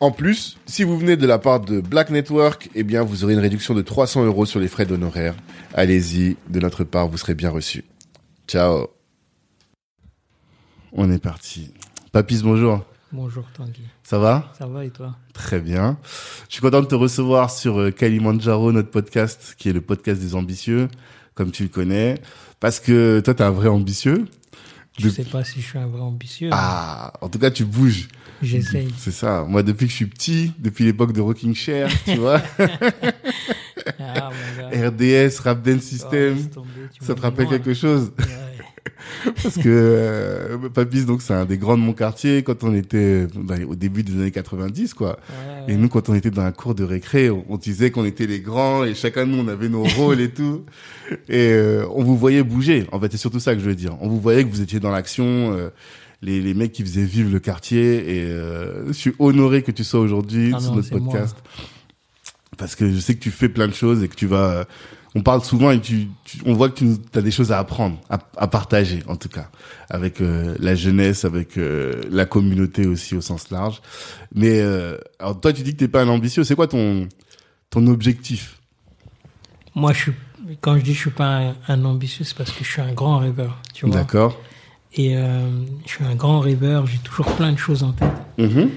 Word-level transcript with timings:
En 0.00 0.12
plus, 0.12 0.56
si 0.64 0.82
vous 0.82 0.98
venez 0.98 1.18
de 1.18 1.26
la 1.26 1.38
part 1.38 1.60
de 1.60 1.82
Black 1.82 2.08
Network, 2.08 2.70
eh 2.74 2.84
bien, 2.84 3.02
vous 3.02 3.22
aurez 3.22 3.34
une 3.34 3.38
réduction 3.38 3.74
de 3.74 3.82
300 3.82 4.24
euros 4.24 4.46
sur 4.46 4.58
les 4.58 4.66
frais 4.66 4.86
d'honoraires. 4.86 5.34
Allez-y, 5.74 6.38
de 6.48 6.58
notre 6.58 6.84
part, 6.84 7.06
vous 7.06 7.18
serez 7.18 7.34
bien 7.34 7.50
reçu. 7.50 7.84
Ciao. 8.48 8.86
On 10.92 11.12
est 11.12 11.22
parti. 11.22 11.74
Papis, 12.12 12.40
bonjour. 12.42 12.82
Bonjour 13.12 13.44
Tanguy. 13.52 13.82
Ça 14.02 14.18
va? 14.18 14.50
Ça 14.58 14.66
va 14.66 14.86
et 14.86 14.90
toi? 14.90 15.16
Très 15.34 15.60
bien. 15.60 15.98
Je 16.48 16.54
suis 16.54 16.62
content 16.62 16.80
de 16.80 16.86
te 16.86 16.94
recevoir 16.94 17.50
sur 17.50 17.78
euh, 17.78 17.90
Kalimandjaro, 17.90 18.72
notre 18.72 18.90
podcast, 18.90 19.54
qui 19.58 19.68
est 19.68 19.74
le 19.74 19.82
podcast 19.82 20.18
des 20.18 20.34
ambitieux, 20.34 20.88
comme 21.34 21.50
tu 21.50 21.62
le 21.62 21.68
connais. 21.68 22.14
Parce 22.58 22.80
que 22.80 23.20
toi, 23.20 23.34
t'es 23.34 23.44
un 23.44 23.50
vrai 23.50 23.68
ambitieux. 23.68 24.24
Je 24.98 25.10
sais 25.10 25.24
pas 25.24 25.44
si 25.44 25.60
je 25.60 25.66
suis 25.66 25.78
un 25.78 25.86
vrai 25.86 26.00
ambitieux. 26.00 26.48
Ah, 26.52 27.12
en 27.20 27.28
tout 27.28 27.38
cas, 27.38 27.50
tu 27.50 27.66
bouges. 27.66 28.08
J'essaye. 28.42 28.88
C'est 28.98 29.10
ça. 29.12 29.44
Moi, 29.48 29.62
depuis 29.62 29.86
que 29.86 29.90
je 29.90 29.96
suis 29.96 30.06
petit, 30.06 30.52
depuis 30.58 30.84
l'époque 30.84 31.12
de 31.12 31.20
Rocking 31.20 31.54
Chair, 31.54 31.88
tu 32.04 32.16
vois. 32.16 32.40
Ah. 33.98 34.30
RDS, 34.72 35.40
Rap 35.42 35.62
Dance 35.62 35.78
Oh, 35.78 35.88
System. 35.88 36.48
tomber, 36.48 36.68
ça 37.00 37.14
te 37.14 37.20
rappelle 37.22 37.46
loin, 37.46 37.54
quelque 37.58 37.74
chose. 37.74 38.12
Ouais. 38.18 38.24
Parce 39.42 39.56
que 39.56 39.62
euh, 39.66 40.68
Papis, 40.72 41.04
donc, 41.04 41.22
c'est 41.22 41.32
un 41.34 41.44
des 41.44 41.56
grands 41.58 41.76
de 41.76 41.82
mon 41.82 41.92
quartier 41.94 42.42
quand 42.42 42.62
on 42.62 42.74
était 42.74 43.26
bah, 43.34 43.56
au 43.66 43.74
début 43.74 44.02
des 44.02 44.12
années 44.12 44.30
90, 44.30 44.94
quoi. 44.94 45.18
Ouais, 45.66 45.72
Et 45.72 45.76
nous, 45.76 45.88
quand 45.88 46.08
on 46.08 46.14
était 46.14 46.30
dans 46.30 46.44
la 46.44 46.52
cour 46.52 46.74
de 46.74 46.84
récré, 46.84 47.30
on, 47.30 47.44
on 47.48 47.56
disait 47.56 47.90
qu'on 47.90 48.04
était 48.04 48.26
les 48.26 48.40
grands 48.40 48.84
et 48.84 48.94
chacun 48.94 49.26
de 49.26 49.32
nous, 49.32 49.38
on 49.42 49.48
avait 49.48 49.68
nos 49.68 49.84
rôles 49.84 50.20
et 50.20 50.30
tout. 50.30 50.64
Et 51.28 51.48
euh, 51.52 51.86
on 51.94 52.02
vous 52.04 52.16
voyait 52.16 52.42
bouger. 52.42 52.86
En 52.92 53.00
fait, 53.00 53.10
c'est 53.10 53.18
surtout 53.18 53.40
ça 53.40 53.54
que 53.54 53.60
je 53.60 53.66
veux 53.68 53.74
dire. 53.74 53.96
On 54.00 54.08
vous 54.08 54.20
voyait 54.20 54.44
que 54.44 54.50
vous 54.50 54.60
étiez 54.62 54.78
dans 54.80 54.90
l'action, 54.92 55.24
euh, 55.54 55.70
les, 56.22 56.40
les 56.40 56.54
mecs 56.54 56.72
qui 56.72 56.82
faisaient 56.82 57.04
vivre 57.04 57.30
le 57.30 57.40
quartier. 57.40 58.16
Et 58.16 58.24
euh, 58.24 58.86
je 58.88 58.92
suis 58.92 59.12
honoré 59.18 59.62
que 59.62 59.70
tu 59.72 59.84
sois 59.84 60.00
aujourd'hui 60.00 60.52
Ah 60.54 60.60
sur 60.60 60.70
non, 60.70 60.76
notre 60.76 60.96
moi. 60.98 61.12
podcast. 61.12 61.36
Parce 62.58 62.74
que 62.74 62.90
je 62.90 62.98
sais 62.98 63.14
que 63.14 63.20
tu 63.20 63.30
fais 63.30 63.48
plein 63.48 63.68
de 63.68 63.74
choses 63.74 64.02
et 64.02 64.08
que 64.08 64.16
tu 64.16 64.26
vas... 64.26 64.50
euh, 64.50 64.64
on 65.16 65.22
parle 65.22 65.42
souvent 65.42 65.72
et 65.72 65.80
tu, 65.80 66.06
tu- 66.24 66.38
on 66.46 66.52
voit 66.54 66.68
que 66.68 66.78
tu 66.84 67.18
as 67.18 67.22
des 67.22 67.32
choses 67.32 67.50
à 67.50 67.58
apprendre, 67.58 67.98
à, 68.10 68.18
à 68.36 68.46
partager 68.46 69.02
en 69.08 69.16
tout 69.16 69.28
cas, 69.28 69.50
avec 69.88 70.20
euh, 70.20 70.54
la 70.60 70.76
jeunesse, 70.76 71.24
avec 71.24 71.56
euh, 71.56 72.00
la 72.10 72.26
communauté 72.26 72.86
aussi 72.86 73.16
au 73.16 73.20
sens 73.20 73.50
large. 73.50 73.82
Mais 74.34 74.60
euh, 74.60 74.98
alors 75.18 75.40
toi, 75.40 75.52
tu 75.52 75.62
dis 75.62 75.72
que 75.72 75.78
t'es 75.78 75.88
pas 75.88 76.02
un 76.02 76.08
ambitieux. 76.08 76.44
C'est 76.44 76.54
quoi 76.54 76.68
ton 76.68 77.08
ton 77.70 77.86
objectif? 77.88 78.60
Moi, 79.74 79.92
je 79.92 79.98
suis, 79.98 80.12
quand 80.60 80.76
je 80.76 80.82
dis 80.82 80.94
je 80.94 80.98
suis 81.00 81.10
pas 81.10 81.38
un, 81.38 81.56
un 81.66 81.84
ambitieux, 81.84 82.24
c'est 82.24 82.36
parce 82.36 82.52
que 82.52 82.62
je 82.62 82.70
suis 82.70 82.80
un 82.82 82.92
grand 82.92 83.18
rêveur, 83.18 83.60
tu 83.74 83.86
vois. 83.86 83.94
D'accord. 83.96 84.38
Et 84.94 85.16
euh, 85.16 85.48
je 85.86 85.90
suis 85.90 86.04
un 86.04 86.14
grand 86.16 86.40
rêveur, 86.40 86.86
j'ai 86.86 86.98
toujours 86.98 87.34
plein 87.36 87.52
de 87.52 87.58
choses 87.58 87.82
en 87.82 87.92
tête. 87.92 88.08
Mhm. 88.38 88.70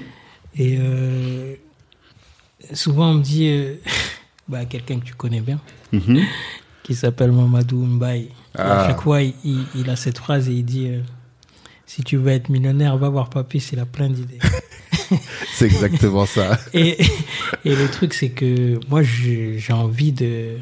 Et 0.56 0.76
euh, 0.78 1.54
souvent, 2.72 3.10
on 3.10 3.14
me 3.14 3.22
dit, 3.22 3.48
euh, 3.48 3.74
bah, 4.48 4.64
quelqu'un 4.64 4.98
que 5.00 5.04
tu 5.04 5.14
connais 5.14 5.40
bien, 5.40 5.60
Mhm. 5.92 6.20
qui 6.84 6.94
s'appelle 6.94 7.32
Mamadou 7.32 7.78
Mbaye. 7.84 8.22
Et 8.24 8.30
Ah. 8.56 8.82
À 8.82 8.88
chaque 8.88 9.00
fois, 9.00 9.22
il, 9.22 9.34
il- 9.44 9.66
il 9.74 9.90
a 9.90 9.96
cette 9.96 10.18
phrase 10.18 10.48
et 10.48 10.52
il 10.52 10.64
dit 10.64 10.86
euh, 10.88 11.00
Si 11.86 12.02
tu 12.04 12.16
veux 12.16 12.30
être 12.30 12.48
millionnaire, 12.48 12.96
va 12.96 13.08
voir 13.08 13.28
papy, 13.30 13.58
il 13.72 13.78
a 13.80 13.86
plein 13.86 14.08
d'idées. 14.08 14.38
C'est 15.54 15.66
exactement 15.66 16.24
ça. 16.26 16.58
et, 16.72 17.02
et 17.64 17.74
le 17.74 17.88
truc, 17.90 18.14
c'est 18.14 18.30
que 18.30 18.78
moi, 18.88 19.02
j'ai 19.02 19.58
j'ai 19.58 19.72
envie 19.72 20.12
de. 20.12 20.56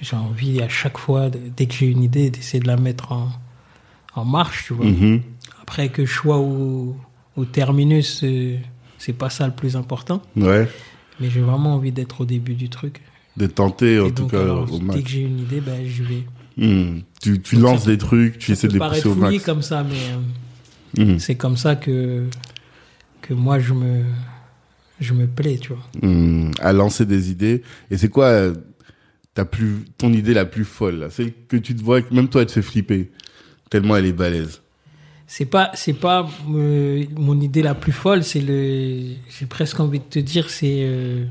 J'ai 0.00 0.16
envie 0.16 0.60
à 0.60 0.68
chaque 0.68 0.98
fois, 0.98 1.30
de- 1.30 1.38
dès 1.56 1.66
que 1.66 1.74
j'ai 1.74 1.86
une 1.86 2.02
idée, 2.02 2.28
d'essayer 2.30 2.60
de 2.60 2.66
la 2.66 2.76
mettre 2.76 3.12
en, 3.12 3.30
en 4.14 4.24
marche, 4.24 4.66
tu 4.66 4.74
vois. 4.74 4.86
Mhm. 4.86 5.20
Après 5.62 5.88
que 5.88 6.04
je 6.04 6.12
sois 6.12 6.38
au, 6.38 6.96
au 7.36 7.44
terminus, 7.44 8.20
euh, 8.22 8.56
c'est 8.98 9.12
pas 9.12 9.30
ça 9.30 9.46
le 9.46 9.52
plus 9.54 9.76
important. 9.76 10.22
Ouais. 10.36 10.68
Mais 11.20 11.30
j'ai 11.30 11.40
vraiment 11.40 11.74
envie 11.74 11.92
d'être 11.92 12.20
au 12.22 12.24
début 12.24 12.54
du 12.54 12.68
truc. 12.68 13.00
De 13.36 13.46
tenter 13.46 13.98
en 13.98 14.10
tout 14.10 14.26
cas 14.28 14.40
alors, 14.42 14.72
au 14.72 14.78
dès 14.78 15.02
que 15.02 15.08
j'ai 15.08 15.22
une 15.22 15.40
idée, 15.40 15.60
ben, 15.60 15.84
je 15.86 16.02
vais. 16.04 16.24
Mhm. 16.56 17.02
Tu 17.20 17.40
tu 17.40 17.56
Donc, 17.56 17.64
lances 17.64 17.84
des 17.84 17.98
trucs, 17.98 18.38
tu 18.38 18.52
essaies 18.52 18.68
de 18.68 18.74
les 18.74 18.78
pousser 18.78 19.08
au 19.08 19.14
max. 19.16 19.42
comme 19.44 19.62
ça, 19.62 19.82
mais 19.82 19.94
euh, 21.02 21.04
Mhm. 21.04 21.18
c'est 21.18 21.34
comme 21.34 21.56
ça 21.56 21.74
que, 21.74 22.28
que 23.22 23.34
moi, 23.34 23.58
je 23.58 23.72
me, 23.74 24.04
je 25.00 25.12
me 25.14 25.26
plais, 25.26 25.58
tu 25.58 25.72
vois. 25.72 25.82
Mhm. 26.08 26.52
À 26.60 26.72
lancer 26.72 27.04
des 27.06 27.30
idées. 27.32 27.62
Et 27.90 27.96
c'est 27.96 28.08
quoi 28.08 28.26
euh, 28.26 28.54
ta 29.34 29.44
plus 29.44 29.84
ton 29.98 30.12
idée 30.12 30.34
la 30.34 30.44
plus 30.44 30.64
folle 30.64 31.08
Celle 31.10 31.32
que 31.48 31.56
tu 31.56 31.74
te 31.74 31.82
vois, 31.82 32.02
que 32.02 32.14
même 32.14 32.28
toi, 32.28 32.42
elle 32.42 32.46
te 32.46 32.52
fait 32.52 32.62
flipper 32.62 33.10
tellement 33.70 33.96
elle 33.96 34.06
est 34.06 34.12
balèze. 34.12 34.60
C'est 35.26 35.46
pas, 35.46 35.70
c'est 35.74 35.94
pas 35.94 36.28
euh, 36.50 37.04
mon 37.16 37.40
idée 37.40 37.62
la 37.62 37.74
plus 37.74 37.92
folle, 37.92 38.22
c'est 38.22 38.40
le, 38.40 39.14
j'ai 39.30 39.46
presque 39.46 39.80
envie 39.80 39.98
de 39.98 40.04
te 40.04 40.18
dire, 40.18 40.50
c'est 40.50 40.80
euh, 40.80 41.24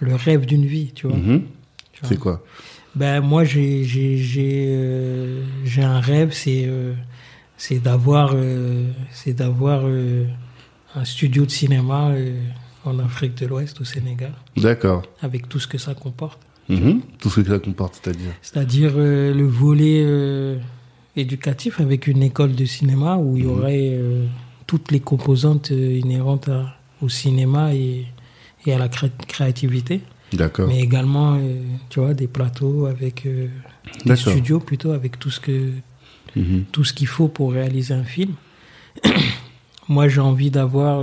le 0.00 0.14
rêve 0.14 0.46
d'une 0.46 0.66
vie, 0.66 0.90
tu 0.94 1.06
vois. 1.06 1.16
Mhm. 1.16 1.42
C'est 2.02 2.18
quoi? 2.18 2.44
Ben 2.94 3.20
moi, 3.20 3.44
j'ai, 3.44 3.84
j'ai, 3.84 4.18
j'ai, 4.18 4.66
euh, 4.68 5.42
j'ai 5.64 5.82
un 5.82 6.00
rêve, 6.00 6.32
c'est, 6.32 6.64
euh, 6.66 6.92
c'est 7.56 7.78
d'avoir, 7.78 8.34
c'est 9.10 9.32
d'avoir 9.32 9.84
un 10.94 11.04
studio 11.04 11.46
de 11.46 11.50
cinéma 11.50 12.14
en 12.84 12.98
Afrique 12.98 13.34
de 13.36 13.46
l'Ouest, 13.46 13.80
au 13.80 13.84
Sénégal, 13.84 14.32
D'accord. 14.56 15.02
avec 15.20 15.48
tout 15.48 15.58
ce 15.58 15.66
que 15.66 15.78
ça 15.78 15.94
comporte. 15.94 16.40
Mhm. 16.68 17.00
Tout 17.18 17.30
ce 17.30 17.40
que 17.40 17.48
ça 17.48 17.58
comporte, 17.58 18.00
c'est-à-dire? 18.02 18.32
C'est-à-dire 18.42 18.92
euh, 18.96 19.32
le 19.32 19.46
volet 19.46 20.02
euh, 20.04 20.58
éducatif 21.16 21.80
avec 21.80 22.06
une 22.06 22.22
école 22.22 22.54
de 22.54 22.64
cinéma 22.64 23.16
où 23.16 23.36
il 23.36 23.44
y 23.44 23.46
aurait 23.46 23.90
euh, 23.94 24.26
toutes 24.66 24.90
les 24.92 25.00
composantes 25.00 25.70
euh, 25.72 25.98
inhérentes 25.98 26.48
à- 26.48 26.76
au 27.02 27.08
cinéma 27.08 27.74
et, 27.74 28.06
et 28.66 28.72
à 28.72 28.78
la 28.78 28.88
cré- 28.88 29.10
créativité. 29.28 30.00
D'accord. 30.32 30.68
Mais 30.68 30.80
également, 30.80 31.34
euh, 31.36 31.60
tu 31.88 32.00
vois, 32.00 32.14
des 32.14 32.26
plateaux 32.26 32.86
avec 32.86 33.26
euh, 33.26 33.48
des 34.04 34.16
studios 34.16 34.60
plutôt 34.60 34.90
avec 34.92 35.18
tout 35.18 35.30
ce 35.30 35.40
que 35.40 35.70
Mhm. 36.34 36.64
tout 36.70 36.84
ce 36.84 36.92
qu'il 36.92 37.06
faut 37.06 37.28
pour 37.28 37.52
réaliser 37.52 37.94
un 37.94 38.04
film. 38.04 38.34
Moi, 39.88 40.08
j'ai 40.08 40.20
envie 40.20 40.50
d'avoir 40.50 41.02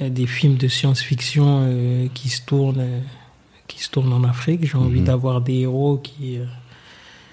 des 0.00 0.26
films 0.26 0.56
de 0.56 0.68
science-fiction 0.68 2.08
qui 2.14 2.28
se 2.28 2.42
tournent 2.42 2.86
qui 3.66 3.82
se 3.82 3.90
tournent 3.90 4.12
en 4.12 4.22
Afrique. 4.24 4.64
J'ai 4.64 4.78
envie 4.78 5.00
Mhm. 5.00 5.06
d'avoir 5.06 5.40
des 5.40 5.54
héros 5.60 5.98
qui 5.98 6.38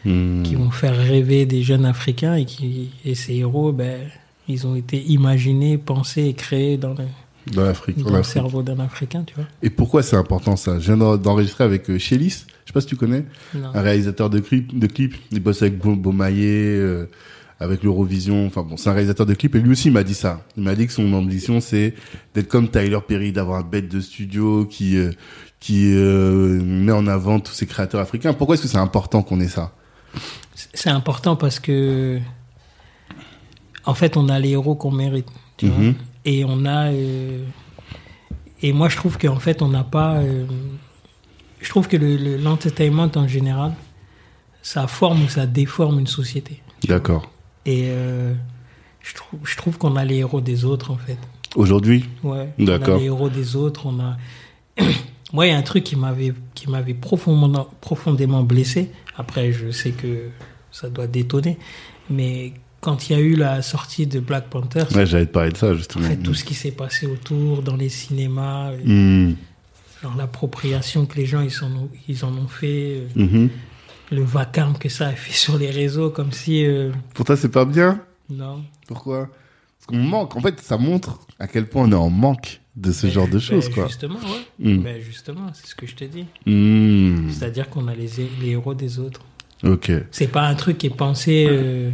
Mhm. 0.05 0.43
qui 0.43 0.55
vont 0.55 0.69
faire 0.71 0.95
rêver 0.95 1.45
des 1.45 1.63
jeunes 1.63 1.85
Africains 1.85 2.35
et 2.35 2.45
qui 2.45 2.91
et 3.03 3.15
ces 3.15 3.33
héros, 3.35 3.71
ben, 3.71 4.01
ils 4.47 4.67
ont 4.67 4.75
été 4.75 5.01
imaginés, 5.03 5.77
pensés 5.77 6.25
et 6.25 6.33
créés 6.33 6.77
dans 6.77 6.91
le, 6.93 7.05
Dans 7.53 7.63
l'Afrique. 7.63 7.97
dans 8.03 8.15
le 8.15 8.23
cerveau 8.23 8.61
d'un 8.63 8.79
Africain, 8.79 9.23
tu 9.25 9.33
vois. 9.35 9.45
Et 9.63 9.69
pourquoi 9.69 10.03
c'est 10.03 10.15
important 10.15 10.55
ça? 10.55 10.79
Je 10.79 10.85
viens 10.85 10.97
d'en- 10.97 11.17
d'enregistrer 11.17 11.63
avec 11.63 11.89
euh, 11.89 11.97
Chélis, 11.97 12.45
je 12.65 12.69
sais 12.69 12.73
pas 12.73 12.81
si 12.81 12.87
tu 12.87 12.95
connais, 12.95 13.25
Non. 13.55 13.69
un 13.73 13.81
réalisateur 13.81 14.29
de 14.29 14.39
clips. 14.39 14.77
De 14.77 14.87
clips. 14.87 15.15
Il 15.31 15.39
bosse 15.41 15.61
avec 15.63 15.77
Beau- 15.79 15.95
Beaumaillé, 15.95 16.75
euh, 16.77 17.09
avec 17.59 17.83
l'Eurovision. 17.83 18.45
Enfin 18.45 18.63
bon, 18.63 18.77
c'est 18.77 18.89
un 18.89 18.93
réalisateur 18.93 19.25
de 19.25 19.33
clips. 19.33 19.55
Et 19.55 19.59
lui 19.59 19.71
aussi 19.71 19.87
il 19.87 19.93
m'a 19.93 20.03
dit 20.03 20.13
ça. 20.13 20.43
Il 20.57 20.63
m'a 20.63 20.75
dit 20.75 20.85
que 20.87 20.93
son 20.93 21.11
ambition 21.13 21.59
c'est 21.61 21.93
d'être 22.35 22.47
comme 22.47 22.67
Tyler 22.69 22.99
Perry, 23.07 23.31
d'avoir 23.31 23.59
un 23.59 23.63
bête 23.67 23.87
de 23.89 23.99
studio 24.01 24.65
qui 24.65 24.97
euh, 24.97 25.11
qui 25.59 25.93
euh, 25.95 26.61
met 26.63 26.91
en 26.91 27.07
avant 27.07 27.39
tous 27.39 27.53
ces 27.53 27.65
créateurs 27.65 28.01
africains. 28.01 28.33
Pourquoi 28.33 28.53
est-ce 28.55 28.63
que 28.63 28.67
c'est 28.67 28.77
important 28.77 29.23
qu'on 29.23 29.39
ait 29.39 29.47
ça? 29.47 29.71
C'est 30.73 30.89
important 30.89 31.35
parce 31.35 31.59
que, 31.59 32.19
en 33.85 33.93
fait, 33.93 34.17
on 34.17 34.29
a 34.29 34.39
les 34.39 34.49
héros 34.51 34.75
qu'on 34.75 34.91
mérite. 34.91 35.27
Tu 35.57 35.67
vois 35.67 35.77
Mhm. 35.77 35.95
et 36.25 36.43
on 36.45 36.65
a. 36.65 36.91
euh, 36.91 37.43
et 38.61 38.73
moi, 38.73 38.89
je 38.89 38.95
trouve 38.97 39.17
qu'en 39.17 39.39
fait, 39.39 39.61
on 39.61 39.67
n'a 39.69 39.83
pas. 39.83 40.15
euh, 40.15 40.45
je 41.61 41.69
trouve 41.69 41.87
que 41.87 41.97
le- 41.97 42.17
le- 42.17 42.37
l'entertainment 42.37 43.09
en 43.15 43.27
général, 43.27 43.73
ça 44.61 44.87
forme 44.87 45.23
ou 45.23 45.29
ça 45.29 45.45
déforme 45.45 45.99
une 45.99 46.07
société. 46.07 46.61
D'accord. 46.87 47.31
Et 47.65 47.85
euh, 47.87 48.33
je 49.01 49.13
trouve, 49.13 49.39
je 49.43 49.55
trouve 49.57 49.77
qu'on 49.77 49.95
a 49.95 50.03
les 50.05 50.17
héros 50.17 50.41
des 50.41 50.65
autres, 50.65 50.91
en 50.91 50.97
fait. 50.97 51.17
Aujourd'hui? 51.55 52.05
Ouais. 52.23 52.49
D'accord. 52.59 52.95
On 52.95 52.97
a 52.97 52.99
les 52.99 53.05
héros 53.05 53.29
des 53.29 53.55
autres. 53.55 53.85
On 53.85 53.99
a. 53.99 54.17
Moi, 55.35 55.47
il 55.47 55.49
y 55.49 55.53
a 55.53 55.57
un 55.57 55.61
truc 55.63 55.83
qui 55.83 55.97
m'avait 55.97 56.33
qui 56.53 56.69
m'avait 56.69 56.93
profondément 56.93 57.67
profondément 57.81 58.41
blessé. 58.43 58.89
Après, 59.17 59.51
je 59.51 59.69
sais 59.69 59.91
que 59.91 60.29
ça 60.71 60.87
doit 60.89 61.07
détonner, 61.07 61.57
mais 62.09 62.53
quand 62.79 63.09
il 63.09 63.13
y 63.13 63.15
a 63.15 63.19
eu 63.19 63.35
la 63.35 63.61
sortie 63.61 64.07
de 64.07 64.21
Black 64.21 64.49
Panther, 64.49 64.85
Ouais, 64.95 65.05
j'allais 65.05 65.25
te 65.25 65.31
parler 65.33 65.51
de 65.51 65.57
ça, 65.57 65.71
en 65.71 65.75
justement. 65.75 66.05
fait, 66.07 66.15
tout 66.15 66.33
ce 66.33 66.45
qui 66.45 66.53
s'est 66.53 66.71
passé 66.71 67.05
autour, 67.05 67.63
dans 67.63 67.75
les 67.75 67.89
cinémas, 67.89 68.71
euh, 68.71 69.31
genre 70.01 70.15
l'appropriation 70.15 71.05
que 71.05 71.17
les 71.17 71.25
gens 71.25 71.41
ils, 71.41 71.51
s'en 71.51 71.67
ont- 71.71 71.89
ils 72.07 72.23
en 72.23 72.33
ont 72.37 72.47
fait, 72.47 73.01
euh, 73.01 73.07
Mhm. 73.17 73.49
le 74.11 74.23
vacarme 74.23 74.77
que 74.77 74.87
ça 74.87 75.07
a 75.07 75.11
fait 75.11 75.33
sur 75.45 75.57
les 75.57 75.69
réseaux, 75.69 76.11
comme 76.11 76.31
si 76.31 76.65
euh, 76.65 76.91
Pour 77.13 77.25
toi, 77.25 77.35
c'est 77.35 77.49
pas 77.51 77.65
bien? 77.65 77.99
Non. 78.29 78.63
Pourquoi? 78.87 79.27
Qu'on 79.87 79.97
manque. 79.97 80.35
En 80.35 80.41
fait, 80.41 80.59
ça 80.61 80.77
montre 80.77 81.19
à 81.39 81.47
quel 81.47 81.67
point 81.67 81.83
on 81.83 81.91
est 81.91 81.95
en 81.95 82.09
manque 82.09 82.61
de 82.75 82.91
ce 82.91 83.07
genre 83.07 83.27
de 83.27 83.33
ben, 83.33 83.39
choses, 83.39 83.69
quoi. 83.69 83.87
Justement, 83.87 84.15
ouais. 84.19 84.73
Mm. 84.73 84.81
Ben, 84.83 85.01
justement, 85.01 85.47
c'est 85.53 85.67
ce 85.67 85.75
que 85.75 85.85
je 85.87 85.95
te 85.95 86.03
dis. 86.03 86.25
Mhm. 86.45 87.29
C'est-à-dire 87.31 87.69
qu'on 87.69 87.87
a 87.87 87.93
les, 87.95 88.09
les 88.41 88.49
héros 88.49 88.73
des 88.73 88.99
autres. 88.99 89.21
Ok. 89.63 89.91
C'est 90.11 90.27
pas 90.27 90.43
un 90.47 90.55
truc 90.55 90.77
qui 90.79 90.87
est 90.87 90.89
pensé. 90.95 91.47
euh, 91.49 91.89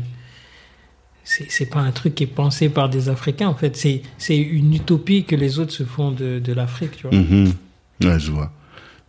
c'est 1.24 1.70
pas 1.70 1.80
un 1.80 1.92
truc 1.92 2.16
qui 2.16 2.24
est 2.24 2.28
pensé 2.28 2.68
par 2.70 2.90
des 2.90 3.08
Africains. 3.08 3.48
En 3.48 3.56
fait, 3.56 3.76
c'est 3.78 4.38
une 4.38 4.74
utopie 4.74 5.24
que 5.24 5.36
les 5.36 5.60
autres 5.60 5.72
se 5.72 5.84
font 5.84 6.12
de, 6.12 6.40
de 6.40 6.54
l'Afrique, 6.54 6.98
tu 6.98 7.08
vois. 7.08 7.18
Ouais, 7.18 8.20
je 8.20 8.32
vois. 8.32 8.52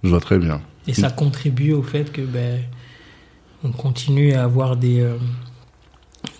Je 0.04 0.08
vois 0.10 0.20
très 0.20 0.38
bien. 0.38 0.60
Et 0.86 0.94
ça 0.94 1.10
contribue 1.10 1.72
au 1.72 1.82
fait 1.82 2.12
que 2.12 2.20
ben, 2.20 2.60
on 3.64 3.70
continue 3.72 4.34
à 4.34 4.44
avoir 4.44 4.76
des. 4.76 5.00
euh, 5.00 5.16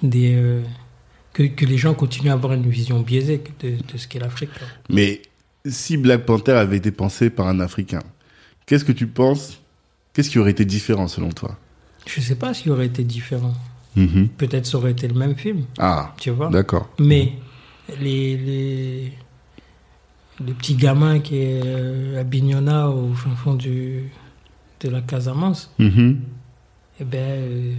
des 0.03 0.35
euh, 0.35 0.63
que, 1.33 1.45
que 1.45 1.65
les 1.65 1.79
gens 1.79 1.95
continuent 1.95 2.31
à 2.31 2.35
avoir 2.35 2.53
une 2.53 2.69
vision 2.69 3.01
biaisée 3.01 3.43
de, 3.61 3.71
de 3.71 3.97
ce 3.99 4.07
qu'est 4.09 4.19
l'Afrique. 4.19 4.51
Mais 4.91 5.23
si 5.67 5.97
Black 5.97 6.25
Panther 6.27 6.53
avait 6.53 6.77
été 6.77 6.91
pensé 6.91 7.31
par 7.31 7.47
un 7.49 7.61
Africain, 7.61 8.03
qu'est-ce 8.67 8.85
que 8.85 8.93
tu 8.93 9.07
penses? 9.07 9.61
Qu'est-ce 10.13 10.29
qui 10.31 10.39
aurait 10.39 10.51
été 10.51 10.65
différent 10.65 11.09
selon 11.09 11.31
toi? 11.31 11.59
Je 12.07 12.21
sais 12.21 12.35
pas 12.35 12.53
s'il 12.53 12.71
aurait 12.73 12.87
été 12.87 13.05
différent. 13.05 13.55
Mhm. 13.97 14.29
Peut-être 14.37 14.67
ça 14.67 14.79
aurait 14.79 14.93
été 14.93 15.07
le 15.09 15.15
même 15.15 15.37
film, 15.37 15.65
Ah, 15.79 16.15
tu 16.19 16.31
vois? 16.31 16.49
d'accord. 16.51 16.89
Mais 16.99 17.33
les, 18.01 18.37
les, 18.37 19.13
le 20.45 20.53
petit 20.55 20.75
gamin 20.75 21.21
qui 21.21 21.37
est 21.37 21.61
euh, 21.65 22.21
à 22.21 22.25
Bignona, 22.25 22.89
au 22.89 23.13
fin 23.15 23.35
fond 23.37 23.55
du, 23.55 24.11
de 24.81 24.89
la 24.89 25.01
Casamance, 25.03 25.71
Mhm. 25.79 26.21
eh 27.01 27.05
ben, 27.05 27.19
euh, 27.19 27.73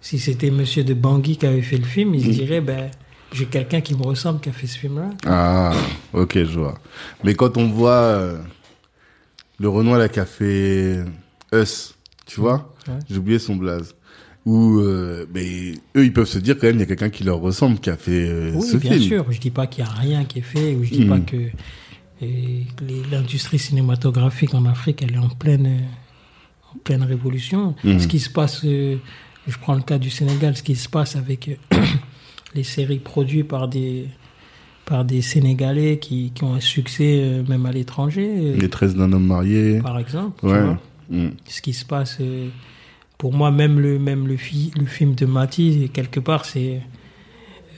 si 0.00 0.18
c'était 0.18 0.50
Monsieur 0.50 0.84
de 0.84 0.94
Bangui 0.94 1.36
qui 1.36 1.46
avait 1.46 1.62
fait 1.62 1.76
le 1.78 1.84
film, 1.84 2.14
il 2.14 2.22
se 2.22 2.28
Mm. 2.28 2.32
dirait, 2.32 2.60
ben, 2.60 2.90
j'ai 3.32 3.46
quelqu'un 3.46 3.80
qui 3.80 3.94
me 3.94 4.02
ressemble 4.02 4.40
qui 4.40 4.48
a 4.48 4.52
fait 4.52 4.66
ce 4.66 4.78
film-là. 4.78 5.10
Ah, 5.26 5.72
ok, 6.12 6.34
je 6.44 6.58
vois. 6.58 6.78
Mais 7.24 7.34
quand 7.34 7.56
on 7.56 7.68
voit 7.68 7.90
euh, 7.92 8.38
le 9.58 9.68
Renoir 9.68 9.98
là 9.98 10.08
qui 10.08 10.20
a 10.20 10.26
fait 10.26 11.04
Us, 11.52 11.94
tu 12.26 12.40
vois, 12.40 12.74
Ouais. 12.88 12.94
j'ai 13.08 13.18
oublié 13.18 13.38
son 13.38 13.56
blaze. 13.56 13.94
Ou 14.46 14.78
euh, 14.80 15.26
mais 15.34 15.72
eux 15.96 16.04
ils 16.04 16.12
peuvent 16.14 16.26
se 16.26 16.38
dire 16.38 16.56
quand 16.58 16.66
même 16.66 16.76
il 16.76 16.80
y 16.80 16.82
a 16.84 16.86
quelqu'un 16.86 17.10
qui 17.10 17.24
leur 17.24 17.40
ressemble 17.40 17.78
qui 17.78 17.90
a 17.90 17.96
fait 17.98 18.26
euh, 18.26 18.52
Oui, 18.54 18.66
ce 18.66 18.78
bien 18.78 18.92
film. 18.92 19.02
sûr. 19.04 19.26
Je 19.30 19.38
dis 19.38 19.50
pas 19.50 19.66
qu'il 19.66 19.84
y 19.84 19.86
a 19.86 19.90
rien 19.90 20.24
qui 20.24 20.38
est 20.38 20.42
fait, 20.42 20.74
ou 20.74 20.82
je 20.82 20.90
dis 20.92 21.04
Mm. 21.04 21.08
pas 21.10 21.20
que 21.20 21.36
euh, 21.36 21.46
les- 22.22 23.02
l'industrie 23.10 23.58
cinématographique 23.58 24.54
en 24.54 24.64
Afrique, 24.64 25.02
elle 25.02 25.14
est 25.14 25.18
en 25.18 25.28
pleine, 25.28 25.82
en 26.74 26.78
pleine 26.78 27.02
révolution. 27.02 27.74
Mm. 27.84 27.98
Ce 27.98 28.06
qui 28.08 28.18
se 28.18 28.30
passe, 28.30 28.64
je 29.50 29.58
prends 29.58 29.74
le 29.74 29.82
cas 29.82 29.98
du 29.98 30.10
Sénégal, 30.10 30.56
ce 30.56 30.62
qui 30.62 30.74
se 30.76 30.88
passe 30.88 31.16
avec 31.16 31.48
euh, 31.48 31.76
les 32.54 32.64
séries 32.64 32.98
produites 32.98 33.48
par 33.48 33.68
des 33.68 34.06
par 34.86 35.04
des 35.04 35.22
Sénégalais 35.22 35.98
qui, 35.98 36.32
qui 36.34 36.42
ont 36.42 36.54
un 36.54 36.60
succès 36.60 37.20
euh, 37.22 37.42
même 37.48 37.64
à 37.66 37.70
l'étranger, 37.72 38.28
euh, 38.28 38.56
Les 38.56 38.68
13 38.68 38.96
d'un 38.96 39.12
homme 39.12 39.26
marié. 39.26 39.78
par 39.80 39.98
exemple. 39.98 40.40
tu 40.40 40.46
Ouais. 40.46 40.60
vois. 40.62 40.78
Mm. 41.10 41.30
ce 41.46 41.60
qui 41.62 41.72
se 41.72 41.84
passe. 41.84 42.18
euh, 42.20 42.48
pour 43.18 43.32
moi, 43.34 43.50
même 43.50 43.78
le, 43.78 43.98
même 43.98 44.26
le, 44.26 44.36
fi- 44.36 44.72
le 44.78 44.86
film 44.86 45.14
de 45.14 45.26
Mati, 45.26 45.90
quelque 45.92 46.20
part, 46.20 46.44
c'est. 46.46 46.80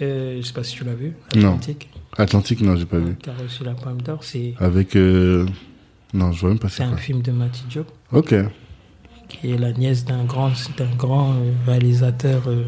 Euh, 0.00 0.38
je 0.40 0.46
sais 0.46 0.52
pas 0.52 0.62
si 0.64 0.74
tu 0.76 0.84
l'as 0.84 0.94
vu, 0.94 1.12
Non. 1.34 1.48
Atlantique, 1.48 1.88
Atlantique 2.16 2.60
non 2.62 2.76
j'ai 2.76 2.86
pas 2.86 2.98
vu. 2.98 3.14
reçu 3.42 3.62
la 3.64 3.74
Palme 3.74 4.00
d'Or. 4.00 4.24
C'est 4.24 4.54
Avec 4.58 4.94
non 4.94 6.32
je 6.32 6.40
vois 6.40 6.48
même 6.50 6.58
pas 6.58 6.68
c'est 6.68 6.78
c'est 6.78 6.82
un 6.84 6.96
film 6.96 7.22
de 7.22 7.30
Mati 7.32 7.62
Diop, 7.68 7.86
Ok. 8.12 8.34
Qui 9.40 9.50
est 9.50 9.58
la 9.58 9.72
nièce 9.72 10.04
d'un 10.04 10.24
grand, 10.24 10.52
d'un 10.76 10.94
grand 10.96 11.32
euh, 11.32 11.52
réalisateur 11.66 12.42
euh, 12.46 12.64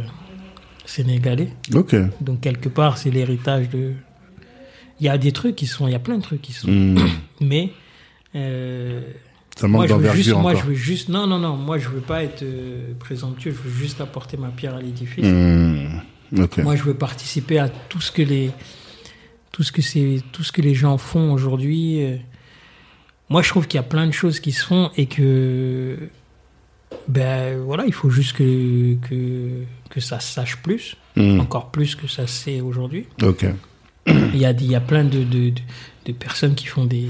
sénégalais. 0.85 1.51
Ok. 1.75 1.95
Donc, 2.21 2.41
quelque 2.41 2.69
part, 2.69 2.99
c'est 2.99 3.11
l'héritage 3.11 3.69
de. 3.71 3.93
Il 5.01 5.07
y 5.07 5.09
a 5.09 5.19
des 5.19 5.33
trucs 5.33 5.57
qui 5.57 5.67
sont. 5.67 5.87
Il 5.89 5.93
y 5.93 5.97
a 5.97 6.01
plein 6.01 6.17
de 6.19 6.23
trucs 6.23 6.43
qui 6.43 6.53
sont. 6.53 6.71
Mm. 6.71 6.99
Mais. 7.41 7.71
euh, 8.35 9.03
Ça 9.57 9.69
moi 9.69 9.87
manque 9.87 9.89
je, 9.89 9.95
veux 9.95 10.15
juste, 10.15 10.31
d'envergure 10.31 10.41
moi, 10.41 10.55
je 10.55 10.63
veux 10.65 10.75
juste. 10.75 11.09
Non, 11.09 11.27
non, 11.27 11.39
non. 11.39 11.57
Moi, 11.57 11.79
je 11.79 11.89
veux 11.89 12.01
pas 12.01 12.23
être 12.23 12.43
euh, 12.43 12.93
présomptueux. 12.99 13.53
Je 13.53 13.69
veux 13.69 13.75
juste 13.77 14.01
apporter 14.01 14.37
ma 14.37 14.49
pierre 14.49 14.75
à 14.75 14.81
l'édifice. 14.81 15.25
Mm. 15.25 16.01
Ok. 16.39 16.59
Moi, 16.59 16.77
je 16.77 16.83
veux 16.83 16.95
participer 16.95 17.59
à 17.59 17.69
tout 17.69 18.01
ce 18.01 18.11
que 18.11 18.23
les, 18.23 18.51
tout 19.53 19.63
ce 19.63 19.71
que 19.71 19.83
c'est, 19.83 20.21
tout 20.33 20.43
ce 20.43 20.51
que 20.53 20.63
les 20.63 20.75
gens 20.75 20.99
font 20.99 21.33
aujourd'hui. 21.33 22.01
Moi, 23.31 23.43
je 23.43 23.49
trouve 23.49 23.67
qu'il 23.67 23.79
y 23.79 23.81
a 23.81 23.85
plein 23.85 24.07
de 24.07 24.13
choses 24.13 24.41
qui 24.41 24.53
se 24.53 24.65
font 24.65 24.91
et 24.97 25.07
que, 25.07 25.97
ben 27.09 27.59
voilà, 27.65 27.85
il 27.87 27.93
faut 27.93 28.11
juste 28.11 28.35
que 28.37 28.95
que 29.09 29.63
que 29.91 30.01
ça 30.01 30.21
se 30.21 30.33
sache 30.35 30.57
plus, 30.63 30.97
Mm. 31.17 31.39
encore 31.41 31.71
plus 31.71 31.95
que 31.95 32.09
ça 32.09 32.27
se 32.27 32.33
sait 32.45 32.61
aujourd'hui. 32.61 33.07
Ok. 33.23 33.47
Il 34.07 34.37
y 34.37 34.45
a 34.45 34.51
il 34.51 34.67
y 34.71 34.75
a 34.75 34.81
plein 34.81 35.05
de 35.05 35.23
de, 35.23 35.51
de, 35.51 35.63
de 36.07 36.13
personnes 36.13 36.55
qui 36.55 36.67
font 36.67 36.85
des 36.85 37.09